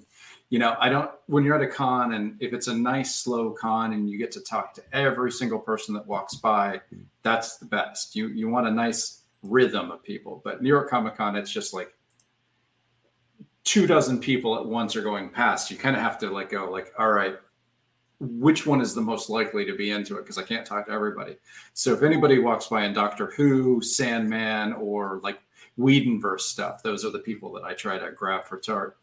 you 0.50 0.60
know, 0.60 0.76
I 0.78 0.88
don't. 0.88 1.10
When 1.26 1.42
you're 1.42 1.56
at 1.56 1.62
a 1.62 1.66
con, 1.66 2.12
and 2.12 2.36
if 2.40 2.52
it's 2.52 2.68
a 2.68 2.74
nice 2.74 3.16
slow 3.16 3.50
con, 3.50 3.94
and 3.94 4.08
you 4.08 4.18
get 4.18 4.30
to 4.32 4.40
talk 4.40 4.74
to 4.74 4.82
every 4.92 5.32
single 5.32 5.58
person 5.58 5.94
that 5.94 6.06
walks 6.06 6.36
by, 6.36 6.80
that's 7.22 7.56
the 7.56 7.66
best. 7.66 8.14
You 8.14 8.28
you 8.28 8.48
want 8.48 8.68
a 8.68 8.70
nice 8.70 9.22
rhythm 9.42 9.90
of 9.90 10.02
people. 10.02 10.40
But 10.44 10.62
New 10.62 10.68
York 10.68 10.88
Comic 10.88 11.16
Con, 11.16 11.34
it's 11.34 11.50
just 11.50 11.74
like 11.74 11.94
two 13.64 13.86
dozen 13.86 14.20
people 14.20 14.56
at 14.56 14.64
once 14.64 14.94
are 14.94 15.02
going 15.02 15.30
past. 15.30 15.70
You 15.70 15.76
kind 15.76 15.96
of 15.96 16.02
have 16.02 16.18
to 16.18 16.30
like 16.30 16.50
go 16.50 16.70
like, 16.70 16.92
all 16.98 17.10
right, 17.10 17.36
which 18.20 18.66
one 18.66 18.80
is 18.80 18.94
the 18.94 19.00
most 19.00 19.28
likely 19.30 19.64
to 19.64 19.74
be 19.74 19.90
into 19.90 20.16
it 20.16 20.22
because 20.22 20.38
I 20.38 20.42
can't 20.42 20.66
talk 20.66 20.86
to 20.86 20.92
everybody. 20.92 21.36
So 21.72 21.92
if 21.92 22.02
anybody 22.02 22.38
walks 22.38 22.66
by 22.66 22.84
in 22.84 22.92
Doctor 22.92 23.32
Who, 23.36 23.80
Sandman, 23.82 24.74
or 24.74 25.20
like 25.22 25.40
Whedonverse 25.78 26.40
stuff, 26.40 26.82
those 26.82 27.04
are 27.04 27.10
the 27.10 27.18
people 27.18 27.52
that 27.52 27.64
I 27.64 27.74
try 27.74 27.98
to 27.98 28.12
grab 28.12 28.44
for 28.44 28.58
Tart. 28.58 28.96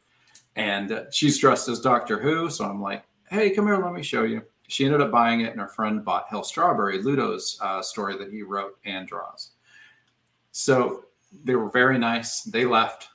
And 0.56 0.92
uh, 0.92 1.04
she's 1.12 1.38
dressed 1.38 1.68
as 1.70 1.80
Doctor 1.80 2.20
Who, 2.20 2.50
so 2.50 2.66
I'm 2.66 2.82
like, 2.82 3.04
"Hey, 3.30 3.52
come 3.52 3.66
here, 3.68 3.78
let 3.78 3.94
me 3.94 4.04
show 4.04 4.24
you." 4.24 4.44
She 4.68 4.86
ended 4.86 5.02
up 5.02 5.12
buying 5.12 5.42
it, 5.42 5.52
and 5.52 5.60
her 5.60 5.68
friend 5.68 6.04
bought 6.04 6.28
Hell 6.30 6.44
Strawberry, 6.44 7.02
Ludo's 7.02 7.58
uh, 7.62 7.82
story 7.82 8.18
that 8.18 8.32
he 8.32 8.42
wrote 8.42 8.78
and 8.86 9.08
draws. 9.08 9.52
So 10.52 11.06
they 11.44 11.56
were 11.56 11.70
very 11.70 11.98
nice. 11.98 12.44
They 12.44 12.66
left. 12.66 13.10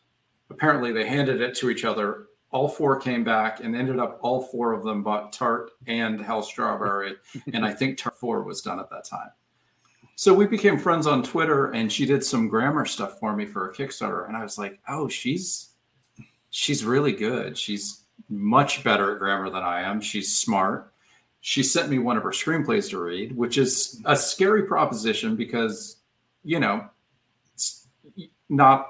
Apparently, 0.49 0.93
they 0.93 1.07
handed 1.07 1.41
it 1.41 1.55
to 1.57 1.71
each 1.71 1.85
other 1.85 2.27
all 2.51 2.69
four 2.69 2.99
came 2.99 3.25
back 3.25 3.61
and 3.61 3.75
ended 3.77 3.99
up 3.99 4.19
all 4.23 4.43
four 4.43 4.73
of 4.73 4.83
them 4.83 5.03
bought 5.03 5.33
tart 5.33 5.73
and 5.87 6.21
hell 6.21 6.43
strawberry 6.43 7.15
and 7.53 7.65
i 7.65 7.73
think 7.73 7.99
tart 7.99 8.19
4 8.19 8.43
was 8.43 8.63
done 8.63 8.81
at 8.81 8.91
that 8.91 9.05
time 9.05 9.31
so 10.17 10.35
we 10.35 10.47
became 10.47 10.77
friends 10.79 11.07
on 11.07 11.23
twitter 11.23 11.67
and 11.73 11.93
she 11.93 12.05
did 12.07 12.25
some 12.25 12.49
grammar 12.49 12.85
stuff 12.85 13.19
for 13.21 13.37
me 13.37 13.47
for 13.47 13.71
a 13.71 13.75
kickstarter 13.75 14.27
and 14.27 14.37
i 14.37 14.43
was 14.43 14.59
like 14.59 14.79
oh 14.89 15.09
she's 15.09 15.71
she's 16.51 16.85
really 16.85 17.12
good 17.12 17.57
she's 17.57 18.03
much 18.29 18.83
better 18.83 19.12
at 19.12 19.19
grammar 19.19 19.51
than 19.51 19.62
i 19.62 19.81
am 19.81 20.01
she's 20.01 20.37
smart 20.37 20.93
she 21.41 21.62
sent 21.62 21.89
me 21.89 21.99
one 21.99 22.17
of 22.17 22.23
her 22.23 22.31
screenplays 22.31 22.91
to 22.91 22.99
read 23.01 23.37
which 23.37 23.59
is 23.59 24.03
a 24.07 24.17
scary 24.17 24.64
proposition 24.64 25.37
because 25.37 25.99
you 26.43 26.59
know 26.59 26.85
it's 27.55 27.87
not 28.49 28.89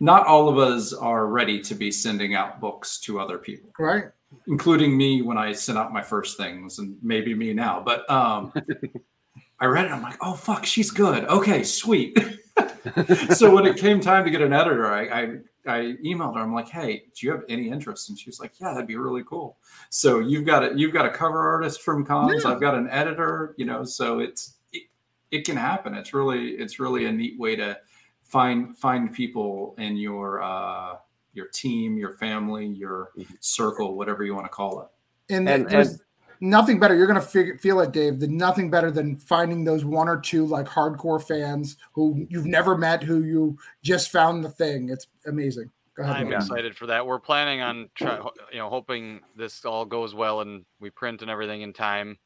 not 0.00 0.26
all 0.26 0.48
of 0.48 0.58
us 0.58 0.92
are 0.92 1.26
ready 1.26 1.60
to 1.60 1.74
be 1.74 1.90
sending 1.90 2.34
out 2.34 2.60
books 2.60 2.98
to 3.00 3.18
other 3.18 3.38
people, 3.38 3.70
Right? 3.78 4.04
including 4.46 4.96
me 4.96 5.22
when 5.22 5.38
I 5.38 5.52
sent 5.52 5.78
out 5.78 5.92
my 5.92 6.02
first 6.02 6.36
things, 6.36 6.78
and 6.78 6.98
maybe 7.02 7.34
me 7.34 7.54
now. 7.54 7.80
But 7.84 8.08
um, 8.10 8.52
I 9.58 9.66
read 9.66 9.86
it. 9.86 9.90
I'm 9.92 10.02
like, 10.02 10.16
oh 10.20 10.34
fuck, 10.34 10.66
she's 10.66 10.90
good. 10.90 11.24
Okay, 11.24 11.62
sweet. 11.62 12.18
so 13.34 13.54
when 13.54 13.66
it 13.66 13.76
came 13.76 14.00
time 14.00 14.24
to 14.24 14.30
get 14.30 14.42
an 14.42 14.52
editor, 14.52 14.86
I, 14.92 15.02
I 15.08 15.22
I 15.66 15.78
emailed 16.04 16.36
her. 16.36 16.40
I'm 16.42 16.54
like, 16.54 16.68
hey, 16.68 17.04
do 17.14 17.26
you 17.26 17.32
have 17.32 17.42
any 17.48 17.68
interest? 17.70 18.08
And 18.08 18.18
she 18.18 18.28
was 18.30 18.38
like, 18.38 18.52
yeah, 18.60 18.72
that'd 18.72 18.86
be 18.86 18.96
really 18.96 19.24
cool. 19.24 19.56
So 19.90 20.20
you've 20.20 20.44
got 20.46 20.62
it. 20.62 20.78
You've 20.78 20.92
got 20.92 21.06
a 21.06 21.10
cover 21.10 21.40
artist 21.48 21.82
from 21.82 22.04
cons. 22.04 22.42
Yeah. 22.44 22.52
I've 22.52 22.60
got 22.60 22.74
an 22.74 22.88
editor. 22.90 23.54
You 23.56 23.64
know, 23.66 23.84
so 23.84 24.18
it's 24.20 24.54
it, 24.72 24.84
it 25.30 25.44
can 25.44 25.56
happen. 25.56 25.94
It's 25.94 26.12
really 26.14 26.50
it's 26.50 26.78
really 26.78 27.06
a 27.06 27.12
neat 27.12 27.38
way 27.38 27.56
to 27.56 27.78
find 28.22 28.76
find 28.76 29.12
people 29.12 29.74
in 29.78 29.96
your 29.96 30.42
uh 30.42 30.96
your 31.32 31.46
team 31.48 31.96
your 31.98 32.12
family 32.14 32.66
your 32.66 33.10
circle 33.40 33.94
whatever 33.96 34.24
you 34.24 34.34
want 34.34 34.46
to 34.46 34.50
call 34.50 34.80
it 34.80 34.88
And, 35.34 35.48
And- 35.48 35.72
and- 35.72 36.00
nothing 36.40 36.78
better. 36.78 36.94
You're 36.94 37.06
gonna 37.06 37.20
fig- 37.20 37.60
feel 37.60 37.80
it, 37.80 37.92
Dave. 37.92 38.18
The 38.20 38.28
nothing 38.28 38.70
better 38.70 38.90
than 38.90 39.16
finding 39.16 39.64
those 39.64 39.84
one 39.84 40.08
or 40.08 40.18
two 40.20 40.46
like 40.46 40.66
hardcore 40.66 41.22
fans 41.22 41.76
who 41.92 42.26
you've 42.30 42.46
never 42.46 42.76
met, 42.76 43.02
who 43.02 43.22
you 43.24 43.58
just 43.82 44.10
found 44.10 44.44
the 44.44 44.50
thing. 44.50 44.88
It's 44.90 45.06
amazing. 45.26 45.70
Go 45.96 46.02
ahead. 46.02 46.16
I'm 46.16 46.28
Mike. 46.28 46.36
excited 46.36 46.76
for 46.76 46.86
that. 46.86 47.06
We're 47.06 47.18
planning 47.18 47.62
on 47.62 47.88
try, 47.94 48.16
you 48.52 48.58
know, 48.58 48.68
hoping 48.68 49.20
this 49.34 49.64
all 49.64 49.84
goes 49.86 50.14
well 50.14 50.42
and 50.42 50.64
we 50.78 50.90
print 50.90 51.22
and 51.22 51.30
everything 51.30 51.62
in 51.62 51.72
time. 51.72 52.18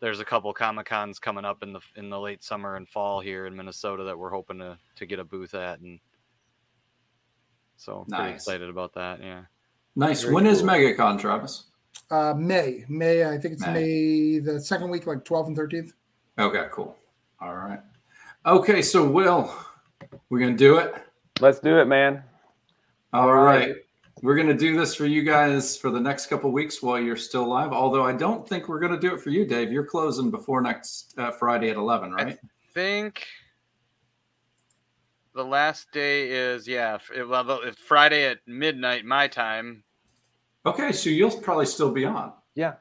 There's 0.00 0.20
a 0.20 0.24
couple 0.24 0.52
comic 0.52 0.84
cons 0.86 1.18
coming 1.18 1.46
up 1.46 1.62
in 1.62 1.72
the 1.72 1.80
in 1.96 2.10
the 2.10 2.20
late 2.20 2.44
summer 2.44 2.76
and 2.76 2.86
fall 2.86 3.20
here 3.20 3.46
in 3.46 3.56
Minnesota 3.56 4.04
that 4.04 4.18
we're 4.18 4.28
hoping 4.30 4.58
to 4.58 4.76
to 4.96 5.06
get 5.06 5.18
a 5.18 5.24
booth 5.24 5.54
at, 5.54 5.80
and 5.80 5.98
so 7.76 8.00
I'm 8.00 8.18
pretty 8.18 8.34
excited 8.34 8.68
about 8.68 8.92
that. 8.94 9.20
Yeah, 9.22 9.42
nice 9.96 10.22
Very 10.22 10.34
when 10.34 10.46
is 10.46 10.60
cool. 10.60 10.68
megacon 10.70 11.18
travis 11.18 11.64
Uh, 12.10 12.34
May, 12.36 12.84
May. 12.88 13.24
I 13.24 13.38
think 13.38 13.54
it's 13.54 13.62
May. 13.66 13.72
May. 13.72 14.38
the 14.40 14.60
second 14.60 14.90
week, 14.90 15.06
like 15.06 15.24
12th 15.24 15.46
and 15.48 15.56
13th. 15.56 15.92
okay 16.38 16.66
cool 16.72 16.96
all 17.40 17.54
right 17.54 17.80
okay 18.46 18.82
so 18.82 19.08
will 19.08 19.52
we're 20.30 20.38
gonna 20.40 20.56
do 20.56 20.78
it 20.78 20.94
Let's 21.40 21.58
do 21.60 21.78
it, 21.78 21.86
man. 21.86 22.22
all 23.12 23.22
All 23.28 23.34
right. 23.34 23.68
right. 23.68 23.76
we're 24.22 24.36
gonna 24.36 24.54
do 24.56 24.76
this 24.78 24.94
for 24.94 25.06
you 25.06 25.22
guys 25.22 25.76
for 25.76 25.90
the 25.90 26.00
next 26.00 26.26
couple 26.26 26.50
weeks 26.52 26.82
while 26.82 27.00
you're 27.00 27.16
still 27.16 27.46
live 27.48 27.72
although 27.72 28.04
i 28.04 28.12
don't 28.12 28.48
think 28.48 28.68
we're 28.68 28.80
gonna 28.80 28.98
do 29.00 29.14
it 29.14 29.20
for 29.20 29.30
you 29.30 29.44
dave 29.46 29.70
you're 29.72 29.84
closing 29.86 30.30
before 30.30 30.60
next 30.60 31.14
uh, 31.18 31.30
friday 31.32 31.70
at 31.70 31.76
11 31.76 32.12
right 32.12 32.28
I 32.28 32.38
think 32.74 33.26
the 35.34 35.44
last 35.44 35.90
day 35.92 36.30
is 36.30 36.66
yeah, 36.68 36.94
f- 36.94 37.10
it- 37.14 37.28
well, 37.28 37.60
it's 37.64 37.80
Friday 37.80 38.24
at 38.26 38.38
midnight 38.46 39.04
my 39.04 39.26
time. 39.26 39.82
Okay 40.66 40.92
so 40.92 41.10
you'll 41.10 41.30
probably 41.30 41.66
still 41.66 41.90
be 41.90 42.04
on 42.04 42.32
Yeah. 42.54 42.74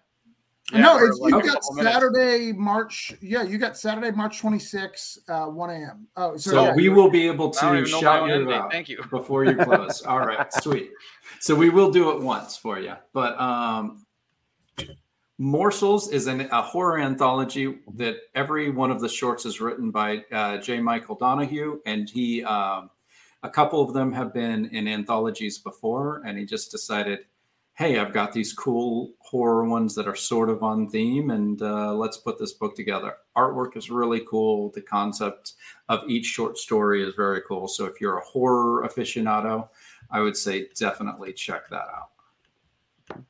Yeah, 0.72 0.80
no, 0.80 0.98
it's 0.98 1.20
like 1.20 1.32
you 1.34 1.40
a 1.40 1.44
got 1.44 1.54
couple 1.56 1.74
minutes. 1.74 1.94
Saturday, 1.94 2.54
March. 2.54 3.14
Yeah, 3.22 3.44
you 3.44 3.58
got 3.58 3.78
Saturday, 3.78 4.12
March 4.12 4.40
26, 4.40 5.20
uh, 5.28 5.46
1 5.48 5.70
a.m. 5.70 6.08
Oh, 6.16 6.38
so, 6.38 6.52
so 6.52 6.64
yeah, 6.64 6.74
we 6.74 6.88
will 6.88 7.10
be 7.10 7.28
able 7.28 7.50
to 7.50 7.78
even 7.78 7.92
know 7.92 7.98
my 7.98 8.02
shout 8.02 8.32
own 8.32 8.48
you 8.48 8.54
out 8.54 8.72
Thank 8.72 8.88
you. 8.88 9.04
before 9.10 9.44
you 9.44 9.58
close. 9.58 10.02
All 10.06 10.26
right, 10.26 10.52
sweet. 10.54 10.92
So 11.42 11.54
we 11.54 11.70
will 11.70 11.92
do 11.92 12.12
it 12.12 12.22
once 12.22 12.56
for 12.56 12.80
you. 12.80 12.94
But 13.12 13.38
um, 13.42 14.06
Morsels 15.38 16.10
is 16.14 16.28
an, 16.28 16.48
a 16.50 16.62
horror 16.62 16.98
anthology 16.98 17.80
that 17.96 18.16
every 18.34 18.70
one 18.70 18.90
of 18.90 19.02
the 19.02 19.10
shorts 19.10 19.46
is 19.46 19.60
written 19.60 19.92
by 19.92 20.24
uh, 20.32 20.60
J. 20.60 20.80
Michael 20.80 21.16
Donahue, 21.16 21.82
and 21.86 22.10
he 22.10 22.42
um, 22.46 22.90
a 23.44 23.50
couple 23.50 23.82
of 23.82 23.94
them 23.94 24.14
have 24.14 24.34
been 24.34 24.68
in 24.68 24.88
anthologies 24.88 25.58
before, 25.58 26.22
and 26.26 26.38
he 26.38 26.46
just 26.46 26.72
decided. 26.72 27.20
Hey, 27.76 27.98
I've 27.98 28.14
got 28.14 28.32
these 28.32 28.54
cool 28.54 29.14
horror 29.18 29.66
ones 29.66 29.96
that 29.96 30.08
are 30.08 30.16
sort 30.16 30.52
of 30.52 30.62
on 30.62 30.88
theme, 30.88 31.32
and 31.32 31.60
uh, 31.60 31.92
let's 31.96 32.18
put 32.18 32.38
this 32.38 32.54
book 32.54 32.76
together. 32.76 33.16
Artwork 33.36 33.76
is 33.76 33.90
really 33.90 34.22
cool. 34.30 34.70
The 34.76 34.82
concept 34.82 35.54
of 35.90 36.08
each 36.08 36.28
short 36.28 36.60
story 36.60 37.02
is 37.02 37.16
very 37.16 37.42
cool. 37.48 37.68
So 37.68 37.86
if 37.86 38.00
you're 38.00 38.20
a 38.20 38.24
horror 38.24 38.88
aficionado, 38.88 39.70
I 40.12 40.20
would 40.20 40.38
say 40.38 40.68
definitely 40.76 41.34
check 41.34 41.68
that 41.72 41.88
out. 41.98 43.24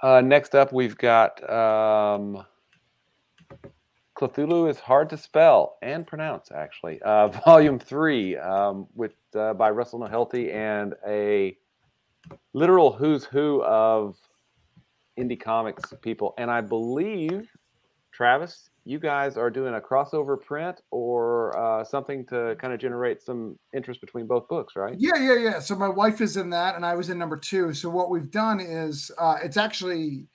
Uh, 0.00 0.20
next 0.20 0.56
up, 0.56 0.72
we've 0.72 0.98
got 0.98 1.48
um, 1.48 2.44
Cthulhu 4.16 4.68
is 4.68 4.80
hard 4.80 5.08
to 5.10 5.16
spell 5.16 5.78
and 5.80 6.04
pronounce, 6.04 6.50
actually. 6.50 7.00
Uh, 7.02 7.28
volume 7.44 7.78
three, 7.78 8.36
um, 8.36 8.88
with 8.96 9.14
uh, 9.36 9.54
by 9.54 9.70
Russell 9.70 10.00
Nohelty 10.00 10.52
and 10.52 10.94
a 11.06 11.56
literal 12.54 12.92
who's 12.92 13.24
who 13.24 13.62
of 13.62 14.16
indie 15.18 15.40
comics 15.40 15.92
people. 16.02 16.34
And 16.38 16.50
I 16.50 16.60
believe, 16.60 17.48
Travis, 18.12 18.70
you 18.84 18.98
guys 18.98 19.36
are 19.36 19.50
doing 19.50 19.74
a 19.74 19.80
crossover 19.80 20.40
print 20.40 20.80
or 20.90 21.58
uh, 21.58 21.84
something 21.84 22.24
to 22.26 22.56
kind 22.58 22.72
of 22.72 22.80
generate 22.80 23.22
some 23.22 23.58
interest 23.74 24.00
between 24.00 24.26
both 24.26 24.48
books, 24.48 24.76
right? 24.76 24.94
Yeah, 24.96 25.16
yeah, 25.18 25.36
yeah. 25.36 25.60
So 25.60 25.74
my 25.74 25.88
wife 25.88 26.20
is 26.20 26.36
in 26.36 26.48
that, 26.50 26.74
and 26.74 26.86
I 26.86 26.94
was 26.94 27.10
in 27.10 27.18
number 27.18 27.36
two. 27.36 27.74
So 27.74 27.90
what 27.90 28.08
we've 28.08 28.30
done 28.30 28.60
is 28.60 29.10
uh, 29.18 29.36
it's 29.42 29.56
actually 29.56 30.26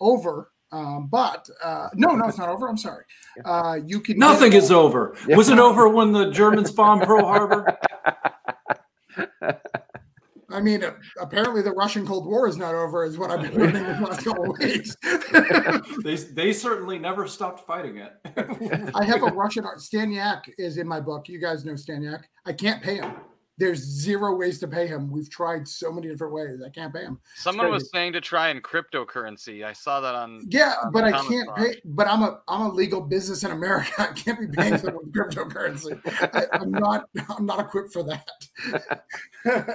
over. 0.00 0.52
Um, 0.72 1.08
but 1.10 1.48
uh, 1.64 1.88
no, 1.94 2.14
no, 2.14 2.26
it's 2.28 2.38
not 2.38 2.48
over. 2.48 2.68
I'm 2.68 2.76
sorry. 2.76 3.04
Uh, 3.44 3.78
you 3.84 4.00
can 4.00 4.18
Nothing 4.18 4.52
is 4.52 4.70
over. 4.70 5.16
Was 5.28 5.48
it 5.48 5.58
over 5.58 5.88
when 5.88 6.12
the 6.12 6.30
Germans 6.30 6.70
bombed 6.70 7.02
Pearl 7.02 7.24
Harbor? 7.24 7.78
I 10.56 10.60
mean, 10.60 10.82
apparently 11.20 11.60
the 11.60 11.72
Russian 11.72 12.06
Cold 12.06 12.24
War 12.24 12.48
is 12.48 12.56
not 12.56 12.74
over, 12.74 13.04
is 13.04 13.18
what 13.18 13.30
I've 13.30 13.42
been 13.42 13.60
learning 13.60 13.84
in 13.84 14.00
the 14.00 14.08
last 14.08 14.24
couple 14.24 14.52
of 14.52 14.58
weeks. 14.58 14.96
they, 16.02 16.14
they 16.32 16.52
certainly 16.54 16.98
never 16.98 17.28
stopped 17.28 17.66
fighting 17.66 17.98
it. 17.98 18.14
I 18.94 19.04
have 19.04 19.22
a 19.22 19.26
Russian 19.34 19.66
art. 19.66 19.80
Staniak 19.80 20.44
is 20.56 20.78
in 20.78 20.88
my 20.88 20.98
book. 20.98 21.28
You 21.28 21.38
guys 21.38 21.66
know 21.66 21.74
Staniak. 21.74 22.22
I 22.46 22.54
can't 22.54 22.82
pay 22.82 22.96
him. 22.96 23.16
There's 23.58 23.78
zero 23.78 24.36
ways 24.36 24.58
to 24.60 24.68
pay 24.68 24.86
him. 24.86 25.10
We've 25.10 25.30
tried 25.30 25.66
so 25.66 25.90
many 25.90 26.08
different 26.08 26.34
ways. 26.34 26.60
I 26.64 26.68
can't 26.68 26.92
pay 26.92 27.02
him. 27.02 27.18
Someone 27.36 27.70
was 27.70 27.90
saying 27.90 28.12
to 28.12 28.20
try 28.20 28.50
in 28.50 28.60
cryptocurrency. 28.60 29.64
I 29.64 29.72
saw 29.72 30.00
that 30.00 30.14
on. 30.14 30.42
Yeah, 30.48 30.74
on 30.84 30.92
but 30.92 31.04
I 31.04 31.12
can't 31.12 31.48
Con. 31.48 31.56
pay. 31.56 31.80
But 31.84 32.06
I'm 32.06 32.22
a 32.22 32.40
I'm 32.48 32.62
a 32.62 32.68
legal 32.68 33.00
business 33.00 33.44
in 33.44 33.52
America. 33.52 33.92
I 33.98 34.12
can't 34.12 34.38
be 34.38 34.46
paying 34.48 34.76
someone 34.76 35.06
with 35.06 35.14
cryptocurrency. 35.14 35.98
I, 36.34 36.46
I'm 36.58 36.70
not 36.70 37.08
I'm 37.30 37.46
not 37.46 37.60
equipped 37.60 37.92
for 37.94 38.02
that. 38.02 38.28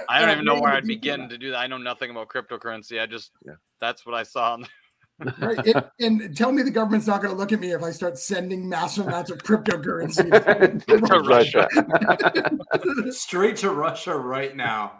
I 0.08 0.20
don't 0.20 0.30
even 0.32 0.44
know 0.44 0.60
where 0.60 0.72
I'd 0.72 0.86
begin 0.86 1.28
to 1.28 1.36
do 1.36 1.50
that. 1.50 1.58
I 1.58 1.66
know 1.66 1.78
nothing 1.78 2.10
about 2.10 2.28
cryptocurrency. 2.28 3.00
I 3.00 3.06
just 3.06 3.32
Yeah. 3.44 3.54
that's 3.80 4.06
what 4.06 4.14
I 4.14 4.22
saw. 4.22 4.52
On 4.54 4.66
Right. 5.38 5.58
It, 5.66 5.76
and 6.00 6.36
tell 6.36 6.50
me 6.50 6.62
the 6.62 6.70
government's 6.70 7.06
not 7.06 7.22
going 7.22 7.32
to 7.32 7.38
look 7.38 7.52
at 7.52 7.60
me 7.60 7.70
if 7.72 7.82
I 7.82 7.90
start 7.92 8.18
sending 8.18 8.68
massive 8.68 9.06
amounts 9.06 9.30
of 9.30 9.38
cryptocurrency. 9.38 10.28
To 10.88 11.00
to 11.00 11.18
Russia. 11.20 11.68
Straight 13.12 13.56
to 13.58 13.70
Russia 13.70 14.16
right 14.16 14.56
now. 14.56 14.92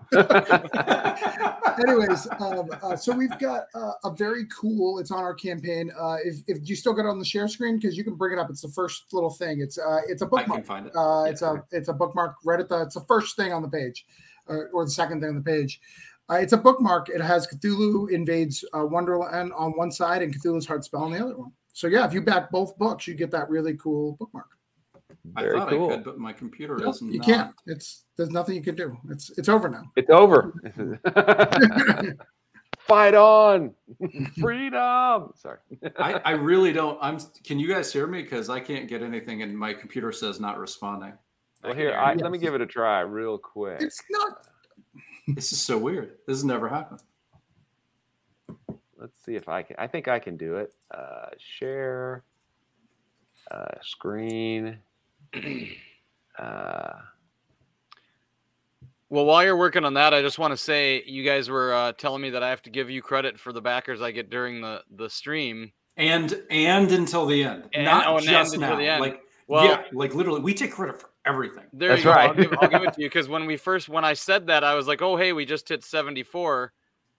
Anyways, 1.79 2.29
um, 2.39 2.71
uh, 2.83 2.97
so 2.97 3.13
we've 3.13 3.37
got 3.39 3.65
uh, 3.75 3.93
a 4.05 4.11
very 4.15 4.47
cool. 4.47 4.99
It's 4.99 5.11
on 5.11 5.21
our 5.21 5.35
campaign. 5.35 5.91
Uh, 5.99 6.17
if, 6.25 6.37
if 6.47 6.69
you 6.69 6.77
still 6.77 6.93
got 6.93 7.07
it 7.07 7.09
on 7.09 7.19
the 7.19 7.25
share 7.25 7.49
screen, 7.49 7.79
because 7.79 7.97
you 7.97 8.05
can 8.05 8.15
bring 8.15 8.37
it 8.37 8.41
up. 8.41 8.51
It's 8.51 8.61
the 8.63 8.69
first 8.69 9.05
little 9.13 9.31
thing. 9.31 9.61
It's 9.61 9.79
uh, 9.79 10.01
it's 10.09 10.23
a 10.23 10.27
I 10.27 10.29
bookmark. 10.29 10.59
can 10.61 10.65
find 10.65 10.87
it. 10.87 10.93
Uh, 10.95 11.25
Yeah. 11.25 11.31
it's 11.31 11.43
a 11.43 11.65
it's 11.71 11.89
a 11.89 11.93
bookmark 11.93 12.37
right 12.45 12.61
at 12.61 12.69
the 12.69 12.83
it's 12.83 12.95
the 12.95 13.05
first 13.09 13.37
thing 13.37 13.53
on 13.53 13.63
the 13.63 13.69
page, 13.69 14.05
or, 14.47 14.69
or 14.73 14.85
the 14.85 14.91
second 14.91 15.21
thing 15.21 15.31
on 15.31 15.37
the 15.37 15.41
page. 15.43 15.81
Uh, 16.33 16.37
it's 16.37 16.55
a 16.55 16.57
bookmark. 16.57 17.11
It 17.11 17.21
has 17.21 17.47
Cthulhu 17.47 18.11
invades 18.11 18.65
uh, 18.73 18.87
Wonderland 18.87 19.53
on 19.55 19.73
one 19.73 19.91
side 19.91 20.23
and 20.23 20.35
Cthulhu's 20.35 20.67
Hard 20.67 20.83
Spell 20.83 21.03
on 21.03 21.13
the 21.13 21.23
other 21.23 21.37
one. 21.37 21.53
So 21.75 21.89
yeah, 21.89 22.07
if 22.07 22.15
you 22.15 22.23
back 22.23 22.51
both 22.51 22.77
books, 22.79 23.07
you 23.07 23.15
get 23.15 23.31
that 23.33 23.51
really 23.51 23.75
cool 23.75 24.17
bookmark. 24.19 24.47
I 25.37 25.43
Very 25.43 25.59
thought 25.59 25.69
cool. 25.69 25.91
I 25.91 25.95
could, 25.97 26.05
but 26.05 26.19
my 26.19 26.33
computer 26.33 26.79
Nope, 26.79 26.95
is 26.95 27.03
you 27.03 27.19
not. 27.19 27.27
can't. 27.27 27.55
It's 27.67 28.05
there's 28.17 28.31
nothing 28.31 28.55
you 28.55 28.63
can 28.63 28.75
do. 28.75 28.97
It's 29.11 29.31
it's 29.37 29.49
over 29.49 29.69
now. 29.69 29.85
It's 29.95 30.11
over. 30.11 30.55
Fight 32.79 33.15
on. 33.15 33.75
Freedom. 34.41 35.33
Sorry. 35.37 35.59
I, 35.99 36.15
I 36.25 36.31
really 36.33 36.73
don't. 36.73 36.99
I'm. 37.03 37.19
Can 37.45 37.59
you 37.59 37.69
guys 37.69 37.93
hear 37.93 38.07
me? 38.07 38.23
Because 38.23 38.49
I 38.49 38.59
can't 38.59 38.89
get 38.89 39.03
anything, 39.03 39.43
and 39.43 39.57
my 39.57 39.75
computer 39.75 40.13
says 40.13 40.41
not 40.41 40.59
responding. 40.59 41.13
Well, 41.63 41.75
here, 41.75 41.95
I, 41.95 42.15
hear 42.15 42.23
let 42.23 42.33
me 42.33 42.39
give 42.39 42.55
it 42.55 42.61
a 42.61 42.67
try 42.67 43.01
real 43.01 43.39
quick. 43.39 43.81
It's 43.81 44.03
not. 44.11 44.47
This 45.29 45.53
is 45.53 45.61
so 45.63 45.79
weird. 45.79 46.17
This 46.27 46.37
has 46.39 46.45
never 46.45 46.69
happened. 46.69 47.01
Let's 48.99 49.17
see 49.25 49.35
if 49.37 49.49
I 49.49 49.63
can. 49.63 49.77
I 49.79 49.87
think 49.87 50.09
I 50.09 50.19
can 50.19 50.37
do 50.37 50.57
it. 50.57 50.75
Uh, 50.91 51.27
share 51.39 52.23
uh, 53.51 53.67
screen. 53.83 54.79
Uh, 56.39 56.95
Well, 59.11 59.27
while 59.27 59.45
you're 59.45 59.59
working 59.59 59.85
on 59.85 59.93
that, 59.95 60.15
I 60.15 60.23
just 60.23 60.39
want 60.39 60.53
to 60.53 60.57
say 60.57 61.03
you 61.05 61.23
guys 61.25 61.51
were 61.51 61.75
uh, 61.75 61.93
telling 61.93 62.23
me 62.23 62.31
that 62.31 62.43
I 62.43 62.49
have 62.49 62.63
to 62.63 62.71
give 62.71 62.89
you 62.89 63.03
credit 63.03 63.39
for 63.39 63.53
the 63.53 63.61
backers 63.61 64.01
I 64.01 64.13
get 64.13 64.31
during 64.31 64.63
the 64.63 64.83
the 64.97 65.11
stream. 65.11 65.73
And 65.99 66.43
and 66.51 66.91
until 66.91 67.27
the 67.27 67.45
end, 67.45 67.69
And- 67.75 67.85
not 67.85 68.07
oh, 68.07 68.17
and 68.17 68.25
just 68.27 68.55
until 68.55 68.71
now. 68.71 68.77
the 68.77 68.87
end. 68.87 69.01
Like 69.03 69.21
Well- 69.47 69.67
yeah, 69.67 69.83
like 69.93 70.15
literally, 70.15 70.41
we 70.41 70.55
take 70.55 70.73
credit 70.73 70.99
for 70.99 71.11
everything. 71.27 71.65
There 71.73 71.91
That's 71.91 72.01
you 72.01 72.05
go. 72.05 72.11
I'll 72.13 72.29
right. 72.29 72.37
give, 72.37 72.55
I'll 72.61 72.69
give 72.69 72.83
it 72.83 72.95
to 72.95 73.01
you 73.03 73.09
because 73.11 73.29
when 73.29 73.47
we 73.47 73.57
first 73.57 73.89
when 73.89 74.05
I 74.05 74.15
said 74.15 74.47
that, 74.49 74.65
I 74.65 74.75
was 74.75 74.87
like, 74.87 75.03
"Oh, 75.03 75.17
hey, 75.17 75.33
we 75.33 75.45
just 75.45 75.69
hit 75.69 75.85
74, 75.85 76.73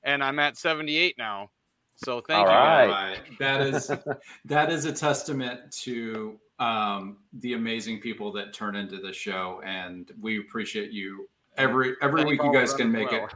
and 0.04 0.24
I'm 0.24 0.40
at 0.40 0.58
78 0.58 1.18
now." 1.18 1.50
So 1.96 2.22
thank 2.22 2.48
All 2.48 2.54
you. 2.54 2.92
right. 2.92 3.16
guys. 3.16 3.38
That 3.40 3.62
is 3.62 3.92
that 4.46 4.72
is 4.72 4.86
a 4.86 4.92
testament 4.94 5.72
to 5.84 6.40
um, 6.60 7.18
the 7.40 7.54
amazing 7.54 8.00
people 8.00 8.32
that 8.34 8.54
turn 8.54 8.76
into 8.76 9.00
the 9.00 9.14
show, 9.14 9.62
and 9.66 10.12
we 10.20 10.40
appreciate 10.40 10.92
you 10.92 11.28
every 11.58 11.96
every 12.02 12.22
Thank 12.22 12.30
week. 12.32 12.44
You 12.44 12.54
guys 12.54 12.74
can 12.74 12.92
them 12.92 13.02
as 13.02 13.12
make 13.12 13.22
it. 13.22 13.30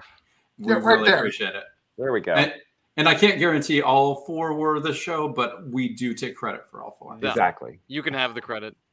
We 0.59 0.73
Yeah, 0.73 0.79
right 0.79 0.85
really 0.85 1.09
there. 1.09 1.17
appreciate 1.17 1.55
it. 1.55 1.63
there 1.97 2.11
we 2.11 2.21
go. 2.21 2.33
And, 2.33 2.53
and 2.97 3.07
I 3.07 3.13
can't 3.15 3.39
guarantee 3.39 3.81
all 3.81 4.15
four 4.25 4.53
were 4.55 4.79
the 4.79 4.93
show, 4.93 5.29
but 5.29 5.67
we 5.69 5.89
do 5.89 6.13
take 6.13 6.35
credit 6.35 6.69
for 6.69 6.83
all 6.83 6.95
four. 6.99 7.17
Yeah. 7.21 7.29
Exactly. 7.29 7.79
You 7.87 8.01
can 8.03 8.13
have 8.13 8.33
the 8.35 8.41
credit. 8.41 8.75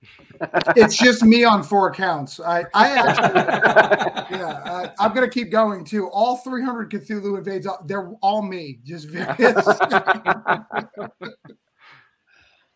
It's 0.77 0.97
just 0.97 1.23
me 1.25 1.45
on 1.45 1.63
four 1.63 1.89
accounts. 1.89 2.39
I 2.41 2.65
I 2.75 2.91
actually. 2.91 3.35
yeah, 4.39 4.61
uh, 4.65 4.93
I'm 4.99 5.15
gonna 5.15 5.29
keep 5.29 5.51
going 5.51 5.85
too. 5.85 6.09
All 6.11 6.37
300 6.39 6.91
Cthulhu 6.91 7.39
invades. 7.39 7.67
uh, 7.67 7.77
They're 7.87 8.11
all 8.21 8.43
me. 8.43 8.81
Just 8.85 9.09
various. 9.09 9.67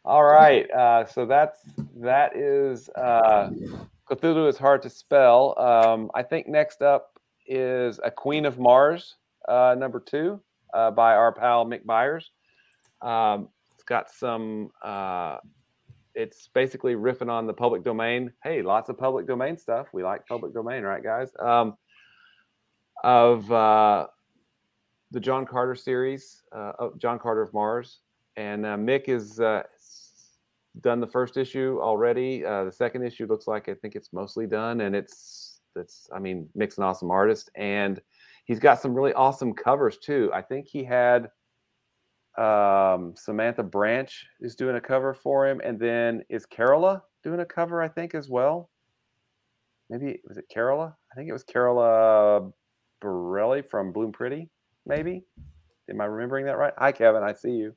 All 0.05 0.25
right. 0.25 0.71
Uh, 0.71 1.05
so 1.07 1.27
that's 1.27 1.59
that 1.97 2.35
is 2.37 2.89
uh, 2.91 3.51
Cthulhu 4.11 4.49
is 4.49 4.57
hard 4.57 4.81
to 4.83 4.89
spell. 4.91 5.59
Um, 5.59 6.11
I 6.15 6.23
think 6.23 6.47
next 6.49 6.81
up 6.81 7.19
is 7.47 8.01
a 8.03 8.11
Queen 8.11 8.47
of 8.47 8.59
Mars, 8.59 9.17
uh, 9.49 9.75
number 9.79 10.01
two, 10.01 10.41
uh, 10.75 10.91
by 10.91 11.15
our 11.15 11.33
pal 11.33 11.67
Mick 11.67 11.85
Byers. 11.85 12.31
Um, 13.01 13.49
it's 13.75 13.85
got 13.85 14.11
some. 14.11 14.71
Uh, 14.83 15.39
it's 16.15 16.49
basically 16.53 16.95
riffing 16.95 17.31
on 17.31 17.47
the 17.47 17.53
public 17.53 17.85
domain. 17.85 18.33
Hey, 18.43 18.63
lots 18.63 18.89
of 18.89 18.99
public 18.99 19.27
domain 19.27 19.57
stuff. 19.57 19.87
We 19.93 20.03
like 20.03 20.27
public 20.27 20.53
domain, 20.53 20.83
right, 20.83 21.03
guys? 21.03 21.31
Um, 21.39 21.77
of 23.05 23.51
uh, 23.53 24.09
the 25.13 25.21
John 25.21 25.47
Carter 25.47 25.77
series, 25.77 26.43
uh, 26.53 26.73
John 26.99 27.19
Carter 27.19 27.43
of 27.43 27.55
Mars, 27.55 28.01
and 28.37 28.67
uh, 28.67 28.77
Mick 28.77 29.09
is 29.09 29.39
uh, 29.39 29.63
done 30.81 31.01
the 31.01 31.07
first 31.07 31.37
issue 31.37 31.79
already. 31.81 32.45
Uh, 32.45 32.65
the 32.65 32.73
second 32.73 33.05
issue 33.05 33.27
looks 33.27 33.47
like 33.47 33.69
I 33.69 33.75
think 33.75 33.95
it's 33.95 34.13
mostly 34.13 34.47
done, 34.47 34.81
and 34.81 34.95
it's 34.95 35.61
that's 35.75 36.09
I 36.13 36.19
mean 36.19 36.49
Mick's 36.57 36.79
an 36.79 36.85
awesome 36.85 37.11
artist, 37.11 37.51
and 37.55 38.01
he's 38.49 38.59
got 38.59 38.81
some 38.81 38.95
really 38.95 39.13
awesome 39.13 39.53
covers 39.55 39.99
too. 39.99 40.31
I 40.35 40.43
think 40.43 40.67
he 40.67 40.83
had 40.83 41.29
um, 42.37 43.15
Samantha 43.17 43.63
Branch 43.63 44.27
is 44.41 44.57
doing 44.57 44.77
a 44.77 44.81
cover 44.81 45.15
for 45.15 45.47
him, 45.47 45.61
and 45.65 45.79
then 45.79 46.23
is 46.29 46.47
Carola 46.47 47.03
doing 47.23 47.41
a 47.41 47.45
cover 47.47 47.81
I 47.83 47.89
think 47.89 48.15
as 48.15 48.29
well. 48.29 48.71
Maybe 49.91 50.21
was 50.27 50.37
it 50.39 50.47
Carola? 50.53 50.97
I 51.13 51.15
think 51.15 51.29
it 51.29 51.33
was 51.33 51.45
Carola 51.45 52.51
Borelli 53.01 53.63
from 53.63 53.93
Bloom 53.93 54.11
Pretty. 54.13 54.51
Maybe. 54.87 55.23
Am 55.91 56.01
I 56.01 56.05
remembering 56.07 56.45
that 56.47 56.59
right? 56.59 56.73
Hi, 56.79 56.93
Kevin. 56.93 57.23
I 57.23 57.33
see 57.33 57.53
you. 57.53 57.75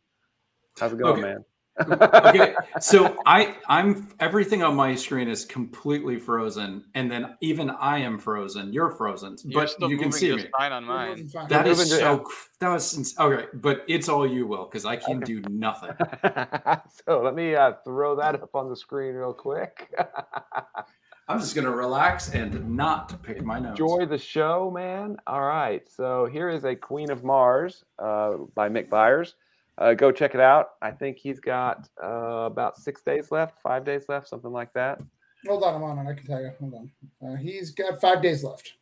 How's 0.80 0.94
it 0.94 1.00
going, 1.00 1.14
Okay. 1.14 1.22
man? 1.22 1.46
Okay, 1.80 2.54
so 2.80 3.18
I 3.26 3.56
I'm 3.68 4.10
everything 4.20 4.62
on 4.64 4.76
my 4.76 4.94
screen 4.96 5.28
is 5.28 5.46
completely 5.46 6.20
frozen, 6.20 6.84
and 6.96 7.12
then 7.12 7.36
even 7.42 7.70
I 7.70 8.00
am 8.00 8.20
frozen. 8.20 8.72
You're 8.74 8.92
frozen, 8.92 9.38
You're 9.46 9.62
but 9.64 9.70
still 9.70 9.90
you 9.90 9.98
can 9.98 10.12
see 10.12 10.36
me. 10.36 10.46
fine 10.58 10.72
on 10.72 10.84
mine. 10.84 11.30
That 11.50 11.66
You're 11.66 11.74
is 11.74 11.78
moving 11.80 11.92
to- 11.94 12.00
so. 12.00 12.18
cr- 12.20 12.48
That 12.60 12.70
was 12.70 12.98
ins- 12.98 13.18
okay, 13.20 13.46
but 13.54 13.84
it's 13.88 14.10
all 14.10 14.28
you, 14.28 14.46
Will, 14.48 14.66
because 14.66 14.86
I 14.86 14.96
can 14.98 15.20
do 15.22 15.42
nothing. 15.50 15.92
so 17.06 17.22
let 17.22 17.36
me 17.36 17.56
uh, 17.56 17.74
throw 17.84 18.16
that 18.18 18.36
up 18.36 18.54
on 18.56 18.70
the 18.70 18.76
screen 18.76 19.14
real 19.16 19.34
quick. 19.34 19.94
I'm 21.28 21.40
just 21.40 21.56
gonna 21.56 21.72
relax 21.72 22.34
and 22.34 22.76
not 22.76 23.22
pick 23.24 23.42
my 23.44 23.58
nose. 23.60 23.72
Enjoy 23.72 24.06
the 24.06 24.18
show, 24.18 24.70
man. 24.70 25.16
All 25.28 25.42
right. 25.42 25.82
So 25.90 26.26
here 26.26 26.50
is 26.50 26.66
a 26.66 26.76
Queen 26.76 27.10
of 27.10 27.24
Mars 27.24 27.86
uh, 28.00 28.34
by 28.54 28.68
Mick 28.68 28.90
Byers. 28.90 29.36
Uh, 29.78 29.94
go 29.94 30.12
check 30.12 30.36
it 30.36 30.42
out. 30.42 30.72
I 30.82 30.92
think 30.92 31.18
he's 31.18 31.40
got 31.40 31.90
uh, 32.04 32.46
about 32.46 32.78
six 32.78 33.02
days 33.02 33.32
left, 33.32 33.60
five 33.62 33.86
days 33.86 34.06
left, 34.10 34.28
something 34.28 34.52
like 34.52 34.74
that. 34.74 35.02
Hold 35.48 35.64
on, 35.64 35.76
I'm 35.76 35.84
on 35.84 36.06
it. 36.06 36.10
I 36.10 36.14
can 36.14 36.26
tell 36.26 36.42
you. 36.42 36.52
Hold 36.60 36.74
on. 36.74 36.92
Uh, 37.26 37.36
he's 37.36 37.72
got 37.72 38.00
five 38.00 38.22
days 38.22 38.44
left. 38.44 38.74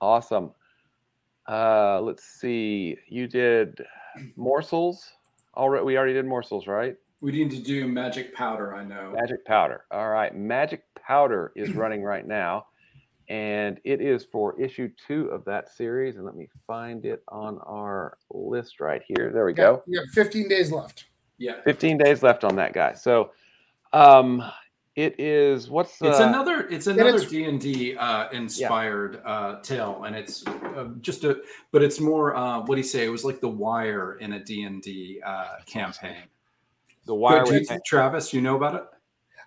Awesome. 0.00 0.50
Uh, 1.48 2.00
let's 2.00 2.24
see. 2.24 2.96
You 3.08 3.26
did 3.26 3.80
morsels 4.36 5.12
already. 5.56 5.84
We 5.84 5.96
already 5.96 6.12
did 6.12 6.26
morsels, 6.26 6.66
right? 6.66 6.96
We 7.20 7.32
need 7.32 7.50
to 7.52 7.58
do 7.58 7.86
Magic 7.86 8.34
Powder, 8.34 8.74
I 8.74 8.84
know. 8.84 9.14
Magic 9.14 9.44
Powder. 9.46 9.84
All 9.90 10.10
right. 10.10 10.34
Magic 10.36 10.82
Powder 10.96 11.52
is 11.54 11.72
running 11.72 12.02
right 12.02 12.26
now. 12.26 12.66
And 13.32 13.80
it 13.82 14.02
is 14.02 14.26
for 14.30 14.60
issue 14.60 14.90
two 15.06 15.28
of 15.28 15.42
that 15.46 15.74
series. 15.74 16.16
And 16.16 16.26
let 16.26 16.36
me 16.36 16.48
find 16.66 17.06
it 17.06 17.22
on 17.28 17.58
our 17.60 18.18
list 18.30 18.78
right 18.78 19.00
here. 19.08 19.30
There 19.32 19.46
we 19.46 19.54
go. 19.54 19.82
You 19.86 20.00
have 20.00 20.10
15 20.10 20.48
days 20.48 20.70
left. 20.70 21.06
Yeah. 21.38 21.62
15 21.64 21.96
days 21.96 22.22
left 22.22 22.44
on 22.44 22.56
that 22.56 22.74
guy. 22.74 22.92
So 22.92 23.30
um 23.94 24.42
it 24.96 25.18
is 25.18 25.70
what's 25.70 25.96
the 25.98 26.10
It's 26.10 26.18
another 26.18 26.68
it's 26.68 26.86
another 26.88 27.24
D 27.24 27.44
and 27.44 27.58
D 27.58 27.96
uh, 27.96 28.28
inspired 28.32 29.22
uh, 29.24 29.60
tale, 29.62 30.04
and 30.04 30.14
it's 30.14 30.46
uh, 30.46 30.90
just 31.00 31.24
a 31.24 31.40
but 31.70 31.82
it's 31.82 31.98
more 31.98 32.36
uh, 32.36 32.60
what 32.60 32.74
do 32.74 32.76
you 32.82 32.86
say? 32.86 33.06
It 33.06 33.08
was 33.08 33.24
like 33.24 33.40
the 33.40 33.48
Wire 33.48 34.18
in 34.18 34.34
a 34.34 34.44
D 34.44 34.64
and 34.64 34.82
D 34.82 35.22
uh, 35.24 35.56
campaign. 35.64 36.24
the 37.06 37.14
wire 37.14 37.44
But 37.44 37.52
with 37.52 37.70
you- 37.70 37.80
Travis, 37.86 38.34
you 38.34 38.42
know 38.42 38.56
about 38.56 38.74
it? 38.74 38.84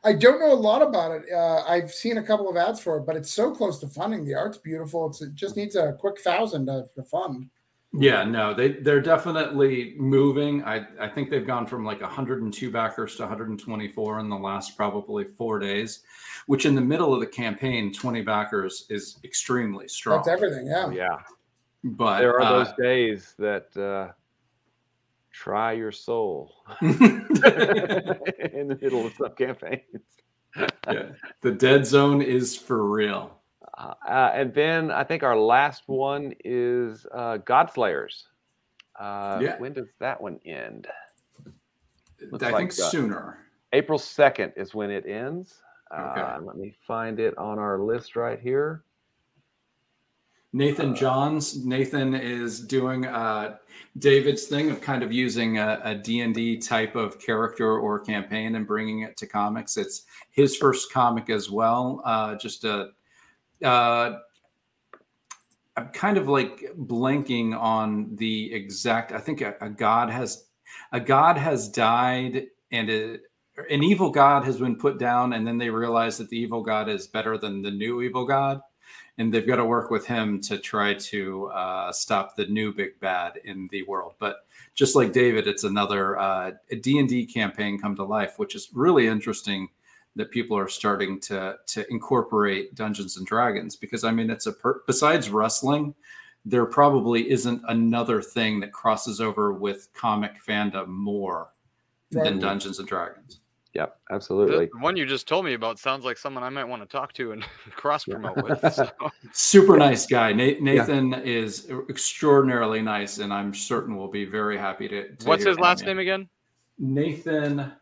I 0.06 0.14
don't 0.14 0.40
know 0.40 0.54
a 0.54 0.54
lot 0.54 0.84
about 0.84 1.12
it. 1.12 1.24
Uh, 1.34 1.64
I've 1.68 1.92
seen 1.92 2.20
a 2.20 2.24
couple 2.24 2.48
of 2.48 2.56
ads 2.56 2.80
for 2.80 2.98
it, 2.98 3.06
but 3.08 3.16
it's 3.16 3.34
so 3.34 3.52
close 3.52 3.80
to 3.80 3.88
funding. 3.88 4.24
The 4.24 4.36
art's 4.36 4.60
beautiful. 4.60 5.08
It's, 5.08 5.22
it 5.22 5.34
just 5.34 5.58
needs 5.58 5.76
a 5.76 5.94
quick 5.94 6.22
thousand 6.22 6.68
to, 6.68 6.86
to 6.96 7.04
fund. 7.04 7.50
Yeah, 7.98 8.24
no, 8.24 8.54
they 8.54 8.74
they're 8.74 9.02
definitely 9.02 9.96
moving. 9.98 10.64
I 10.64 10.86
I 11.00 11.08
think 11.08 11.30
they've 11.30 11.48
gone 11.48 11.66
from 11.66 11.86
like 11.86 12.02
102 12.02 12.70
backers 12.70 13.16
to 13.16 13.24
124 13.24 14.20
in 14.20 14.30
the 14.30 14.36
last 14.36 14.76
probably 14.76 15.24
four 15.24 15.60
days, 15.60 16.02
which 16.46 16.66
in 16.66 16.76
the 16.76 16.82
middle 16.82 17.14
of 17.14 17.22
the 17.22 17.28
campaign, 17.28 17.94
20 17.94 18.22
backers 18.22 18.86
is 18.90 19.18
extremely 19.24 19.88
strong. 19.88 20.18
That's 20.18 20.28
everything. 20.28 20.68
Yeah. 20.68 20.92
yeah. 20.92 21.20
But 21.84 22.20
There 22.20 22.34
are 22.34 22.42
uh, 22.42 22.64
those 22.64 22.74
days 22.78 23.34
that 23.40 23.76
uh 23.78 24.12
try 25.36 25.74
your 25.74 25.92
soul 25.92 26.54
in 26.82 26.98
the 28.70 28.78
middle 28.82 29.06
of 29.06 29.14
some 29.14 29.36
campaigns. 29.36 29.82
yeah, 30.88 31.10
the 31.42 31.52
dead 31.52 31.86
zone 31.86 32.22
is 32.22 32.56
for 32.56 32.90
real. 32.90 33.38
Uh, 33.78 33.94
uh, 34.08 34.32
and 34.34 34.54
then 34.54 34.90
I 34.92 35.04
think 35.04 35.24
our 35.24 35.38
last 35.38 35.84
one 35.88 36.34
is 36.46 37.06
uh, 37.14 37.38
Godslayers. 37.40 38.24
Uh, 38.98 39.40
Yeah. 39.42 39.58
When 39.60 39.74
does 39.74 39.90
that 40.00 40.22
one 40.22 40.40
end? 40.46 40.88
Looks 42.32 42.44
I 42.46 42.52
like 42.52 42.58
think 42.58 42.76
that. 42.76 42.92
sooner. 42.92 43.40
April 43.74 44.00
2nd 44.00 44.54
is 44.56 44.74
when 44.74 44.90
it 44.90 45.06
ends. 45.06 45.62
Okay. 45.94 46.22
Uh, 46.22 46.40
let 46.42 46.56
me 46.56 46.74
find 46.88 47.20
it 47.20 47.38
on 47.38 47.60
our 47.60 47.80
list 47.80 48.16
right 48.16 48.40
here. 48.40 48.84
Nathan 50.56 50.96
Johns. 50.96 51.66
Nathan 51.66 52.16
is 52.16 52.62
doing 52.62 53.06
uh, 53.06 53.58
David's 53.98 54.46
thing 54.46 54.72
of 54.72 54.80
kind 54.80 55.04
of 55.04 55.12
using 55.12 55.58
a, 55.58 55.82
a 55.84 55.96
D&D 55.96 56.60
type 56.60 56.96
of 56.96 57.20
character 57.20 57.78
or 57.78 58.00
campaign 58.00 58.56
and 58.56 58.66
bringing 58.66 59.02
it 59.02 59.18
to 59.18 59.28
comics. 59.28 59.76
It's 59.76 60.04
his 60.32 60.56
first 60.56 60.94
comic 60.94 61.30
as 61.30 61.52
well. 61.52 62.02
Uh, 62.06 62.36
just 62.36 62.64
a, 62.64 62.92
uh, 63.66 64.14
I'm 65.76 65.90
kind 65.90 66.18
of 66.18 66.30
like 66.30 66.64
blanking 66.80 67.54
on 67.54 68.16
the 68.16 68.54
exact. 68.54 69.12
I 69.12 69.20
think 69.20 69.42
a, 69.42 69.56
a 69.60 69.70
god 69.70 70.10
has 70.10 70.46
a 70.94 71.02
god 71.02 71.38
has 71.38 71.68
died 71.68 72.46
and 72.72 72.90
a, 72.90 73.18
an 73.70 73.84
evil 73.84 74.10
god 74.10 74.46
has 74.46 74.58
been 74.58 74.78
put 74.78 75.00
down, 75.00 75.34
and 75.34 75.46
then 75.46 75.58
they 75.58 75.70
realize 75.70 76.18
that 76.20 76.30
the 76.30 76.38
evil 76.38 76.64
god 76.64 76.88
is 76.88 77.08
better 77.08 77.38
than 77.38 77.62
the 77.62 77.72
new 77.72 78.02
evil 78.02 78.26
god 78.26 78.62
and 79.18 79.34
they've 79.34 79.48
got 79.48 79.56
to 79.58 79.66
work 79.66 79.90
with 79.92 80.06
him 80.06 80.42
to 80.42 80.58
try 80.58 80.94
to 80.94 81.46
uh, 81.48 81.92
stop 81.92 82.36
the 82.36 82.46
new 82.48 82.74
big 82.74 83.00
bad 83.00 83.40
in 83.46 83.68
the 83.72 83.84
world. 83.84 84.14
But 84.20 84.46
just 84.74 84.96
like 84.96 85.14
David, 85.14 85.48
it's 85.48 85.64
another 85.64 86.20
uh, 86.20 86.52
D 86.82 87.00
and 87.00 87.08
D 87.08 87.26
campaign 87.26 87.80
come 87.80 87.96
to 87.96 88.04
life, 88.04 88.38
which 88.38 88.56
is 88.56 88.70
really 88.74 89.08
interesting 89.08 89.70
that 90.18 90.32
people 90.32 90.58
are 90.58 90.68
starting 90.68 91.20
to 91.20 91.58
to 91.68 91.90
incorporate 91.92 92.76
Dungeons 92.76 93.18
and 93.18 93.26
Dragons 93.26 93.76
because 93.76 94.04
I 94.04 94.12
mean 94.12 94.30
it's 94.30 94.46
a 94.48 94.54
per- 94.54 94.82
besides 94.88 95.30
wrestling, 95.30 95.94
there 96.46 96.66
probably 96.66 97.30
isn't 97.30 97.62
another 97.68 98.22
thing 98.22 98.60
that 98.60 98.72
crosses 98.72 99.20
over 99.20 99.54
with 99.54 99.90
comic 99.94 100.34
fandom 100.46 100.88
more 100.88 101.52
than 102.12 102.40
Dungeons 102.40 102.80
and 102.80 102.88
Dragons. 102.88 103.40
Yep, 103.76 103.98
The, 104.10 104.16
absolutely. 104.16 104.66
the 104.74 104.80
one 104.80 104.96
you 104.96 105.06
just 105.06 105.28
told 105.28 105.44
me 105.46 105.54
about 105.54 105.78
sounds 105.80 106.06
like 106.06 106.18
someone 106.18 106.44
I 106.44 106.50
might 106.50 106.64
want 106.64 106.82
to 106.82 106.88
talk 106.88 107.12
to 107.14 107.34
and 107.34 107.44
cross 107.76 108.06
promote 108.06 108.38
with. 108.42 108.60
So. 108.74 108.90
super 109.34 109.78
nice 109.78 110.06
guy. 110.06 110.32
Na- 110.32 110.54
Nathan 110.62 111.14
is 111.14 111.70
extraordinarily 111.90 112.82
nice, 112.82 113.18
and 113.20 113.34
I'm 113.34 113.54
certain 113.54 113.98
we'll 113.98 114.08
be 114.08 114.24
very 114.26 114.58
happy 114.58 114.88
to. 114.88 115.14
to 115.16 115.28
What's 115.28 115.44
his 115.46 115.60
last 115.60 115.86
name 115.86 116.00
again? 116.00 116.30
Nathan 116.80 117.74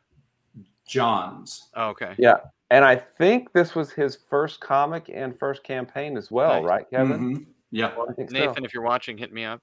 Johns. 0.88 1.70
Oh, 1.76 1.90
okay. 1.90 2.16
Yeah. 2.18 2.38
And 2.72 2.84
I 2.84 2.96
think 2.96 3.54
this 3.54 3.76
was 3.76 3.92
his 3.92 4.18
first 4.30 4.60
comic 4.60 5.12
and 5.14 5.38
first 5.38 5.64
campaign 5.64 6.18
as 6.18 6.32
well, 6.32 6.62
Nice. 6.64 6.70
right, 6.70 6.90
Kevin? 6.90 7.36
Mhm. 7.38 7.46
Yeah. 7.70 7.92
I 8.10 8.14
think 8.14 8.32
so. 8.32 8.38
Nathan, 8.38 8.66
if 8.66 8.74
you're 8.74 8.82
watching, 8.84 9.16
hit 9.18 9.32
me 9.32 9.46
up. 9.46 9.62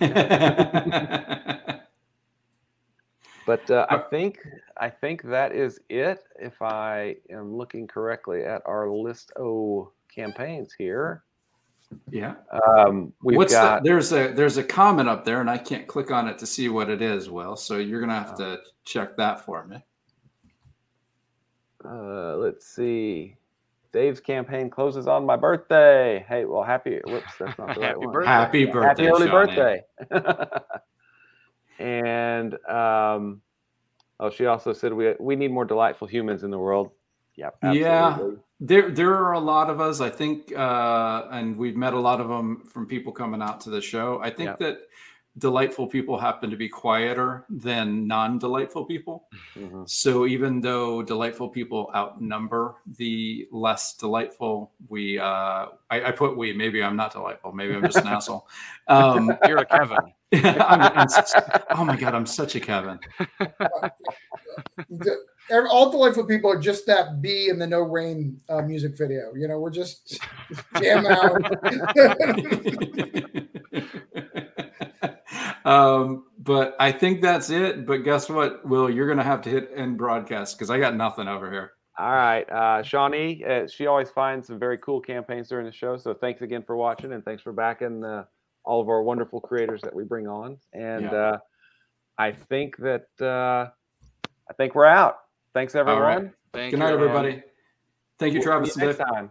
But 3.46 3.70
uh, 3.70 3.86
I 3.90 3.94
Uh, 3.96 4.08
think 4.10 4.40
I 4.76 4.90
think 4.90 5.22
that 5.22 5.52
is 5.52 5.80
it. 5.88 6.24
If 6.38 6.60
I 6.60 7.16
am 7.30 7.56
looking 7.56 7.86
correctly 7.86 8.44
at 8.44 8.60
our 8.66 8.90
list 8.90 9.30
of 9.36 9.92
campaigns 10.12 10.74
here, 10.76 11.22
yeah. 12.10 12.34
um, 12.66 13.12
we've 13.22 13.36
What's 13.36 13.54
got 13.54 13.82
the, 13.84 13.88
there's 13.88 14.12
a 14.12 14.32
there's 14.32 14.56
a 14.56 14.64
comment 14.64 15.08
up 15.08 15.24
there, 15.24 15.40
and 15.40 15.48
I 15.48 15.58
can't 15.58 15.86
click 15.86 16.10
on 16.10 16.26
it 16.26 16.38
to 16.38 16.46
see 16.46 16.68
what 16.68 16.90
it 16.90 17.00
is. 17.00 17.30
Well, 17.30 17.56
so 17.56 17.76
you're 17.78 18.00
gonna 18.00 18.14
have 18.18 18.34
to 18.38 18.58
check 18.84 19.16
that 19.16 19.44
for 19.44 19.64
me. 19.66 19.84
uh, 21.84 22.36
let's 22.36 22.66
see. 22.66 23.36
Dave's 23.92 24.20
campaign 24.20 24.68
closes 24.68 25.06
on 25.06 25.24
my 25.24 25.36
birthday. 25.36 26.24
Hey, 26.28 26.44
well, 26.44 26.64
happy. 26.64 27.00
Whoops, 27.06 27.32
that's 27.38 27.56
not 27.58 27.74
the 27.74 27.80
right 27.80 27.94
Happy 27.94 27.96
one. 27.96 28.12
birthday. 28.12 28.30
Happy 28.30 28.64
birthday! 28.66 29.04
Happy 29.04 29.08
early 29.08 29.28
Shawnee. 29.28 29.54
birthday. 29.56 29.82
and 31.78 32.54
um, 32.68 33.40
oh, 34.20 34.30
she 34.30 34.46
also 34.46 34.72
said 34.72 34.92
we 34.92 35.14
we 35.18 35.36
need 35.36 35.50
more 35.50 35.64
delightful 35.64 36.06
humans 36.06 36.42
in 36.42 36.50
the 36.50 36.58
world. 36.58 36.90
Yep. 37.36 37.56
Yeah. 37.72 38.18
There, 38.58 38.90
there 38.90 39.14
are 39.14 39.32
a 39.32 39.38
lot 39.40 39.68
of 39.68 39.80
us. 39.80 40.00
I 40.00 40.08
think, 40.08 40.56
uh, 40.56 41.26
and 41.30 41.58
we've 41.58 41.76
met 41.76 41.92
a 41.92 42.00
lot 42.00 42.20
of 42.20 42.28
them 42.28 42.64
from 42.66 42.86
people 42.86 43.12
coming 43.12 43.42
out 43.42 43.60
to 43.62 43.70
the 43.70 43.82
show. 43.82 44.18
I 44.22 44.30
think 44.30 44.48
Yep. 44.48 44.58
that 44.60 44.78
delightful 45.38 45.86
people 45.86 46.18
happen 46.18 46.48
to 46.50 46.56
be 46.56 46.68
quieter 46.68 47.44
than 47.50 48.06
non-delightful 48.06 48.84
people. 48.86 49.28
Mhm. 49.54 49.88
So 49.88 50.26
even 50.26 50.60
though 50.60 51.02
delightful 51.02 51.48
people 51.50 51.90
outnumber 51.94 52.76
the 52.96 53.46
less 53.52 53.94
delightful, 53.94 54.72
we, 54.88 55.18
uh, 55.18 55.66
I, 55.90 56.04
I 56.06 56.10
put 56.12 56.36
we. 56.36 56.52
Maybe 56.52 56.82
I'm 56.82 56.96
not 56.96 57.12
delightful. 57.12 57.52
Maybe 57.52 57.74
I'm 57.74 57.82
just 57.84 57.98
an 57.98 58.06
asshole. 58.16 58.48
Um, 58.88 59.36
You're 59.46 59.58
a 59.58 59.66
Kevin. 59.66 59.98
I'm, 60.32 60.80
I'm 60.80 61.04
s- 61.04 61.34
oh 61.70 61.84
my 61.84 61.96
god, 61.96 62.14
I'm 62.14 62.26
such 62.26 62.56
a 62.56 62.60
Kevin. 62.60 62.98
All 65.70 65.90
delightful 65.90 66.24
people 66.26 66.50
are 66.50 66.58
just 66.60 66.86
that 66.86 67.22
bee 67.22 67.48
in 67.50 67.58
the 67.60 67.66
no 67.66 67.80
rain 67.80 68.40
uh, 68.48 68.62
music 68.62 68.96
video. 68.98 69.32
You 69.34 69.46
know, 69.48 69.60
we're 69.60 69.70
just 69.70 70.18
jam 70.80 71.06
out. 71.06 71.42
Um, 75.66 76.24
but 76.38 76.76
I 76.80 76.92
think 76.92 77.20
that's 77.22 77.50
it. 77.50 77.86
But 77.86 77.98
guess 77.98 78.28
what, 78.28 78.64
Will? 78.66 78.88
You're 78.88 79.08
gonna 79.08 79.22
have 79.24 79.42
to 79.42 79.50
hit 79.50 79.70
end 79.74 79.98
broadcast 79.98 80.56
because 80.56 80.70
I 80.70 80.78
got 80.78 80.94
nothing 80.96 81.28
over 81.28 81.50
here. 81.50 81.72
All 81.98 82.10
right, 82.10 82.44
uh, 82.50 82.82
Shawnee. 82.82 83.42
Uh, 83.42 83.66
she 83.66 83.86
always 83.86 84.10
finds 84.10 84.46
some 84.48 84.58
very 84.58 84.78
cool 84.78 85.00
campaigns 85.00 85.48
during 85.48 85.64
the 85.66 85.72
show. 85.72 85.96
So 85.96 86.12
thanks 86.14 86.42
again 86.42 86.62
for 86.62 86.76
watching, 86.76 87.12
and 87.12 87.24
thanks 87.24 87.42
for 87.42 87.52
backing 87.52 88.04
uh, 88.04 88.24
all 88.64 88.80
of 88.82 88.88
our 88.88 89.02
wonderful 89.02 89.40
creators 89.40 89.80
that 89.82 89.94
we 89.94 90.04
bring 90.04 90.26
on. 90.28 90.58
And 90.74 91.04
Yeah. 91.04 91.12
uh, 91.12 91.38
I 92.18 92.32
think 92.32 92.76
that 92.78 93.06
uh, 93.20 93.70
I 94.48 94.52
think 94.56 94.74
we're 94.74 94.84
out. 94.86 95.16
Thanks 95.54 95.74
everyone. 95.74 96.02
All 96.02 96.08
right. 96.08 96.30
Thank 96.52 96.70
Good 96.70 96.78
you, 96.78 96.84
night, 96.84 96.92
everyone. 96.92 97.16
everybody. 97.16 97.42
Thank 98.18 98.34
you, 98.34 98.40
We'll 98.40 98.46
Travis. 98.46 98.74
see 98.74 98.80
you 98.80 98.86
next 98.86 98.98
Dave. 98.98 99.06
time. 99.06 99.30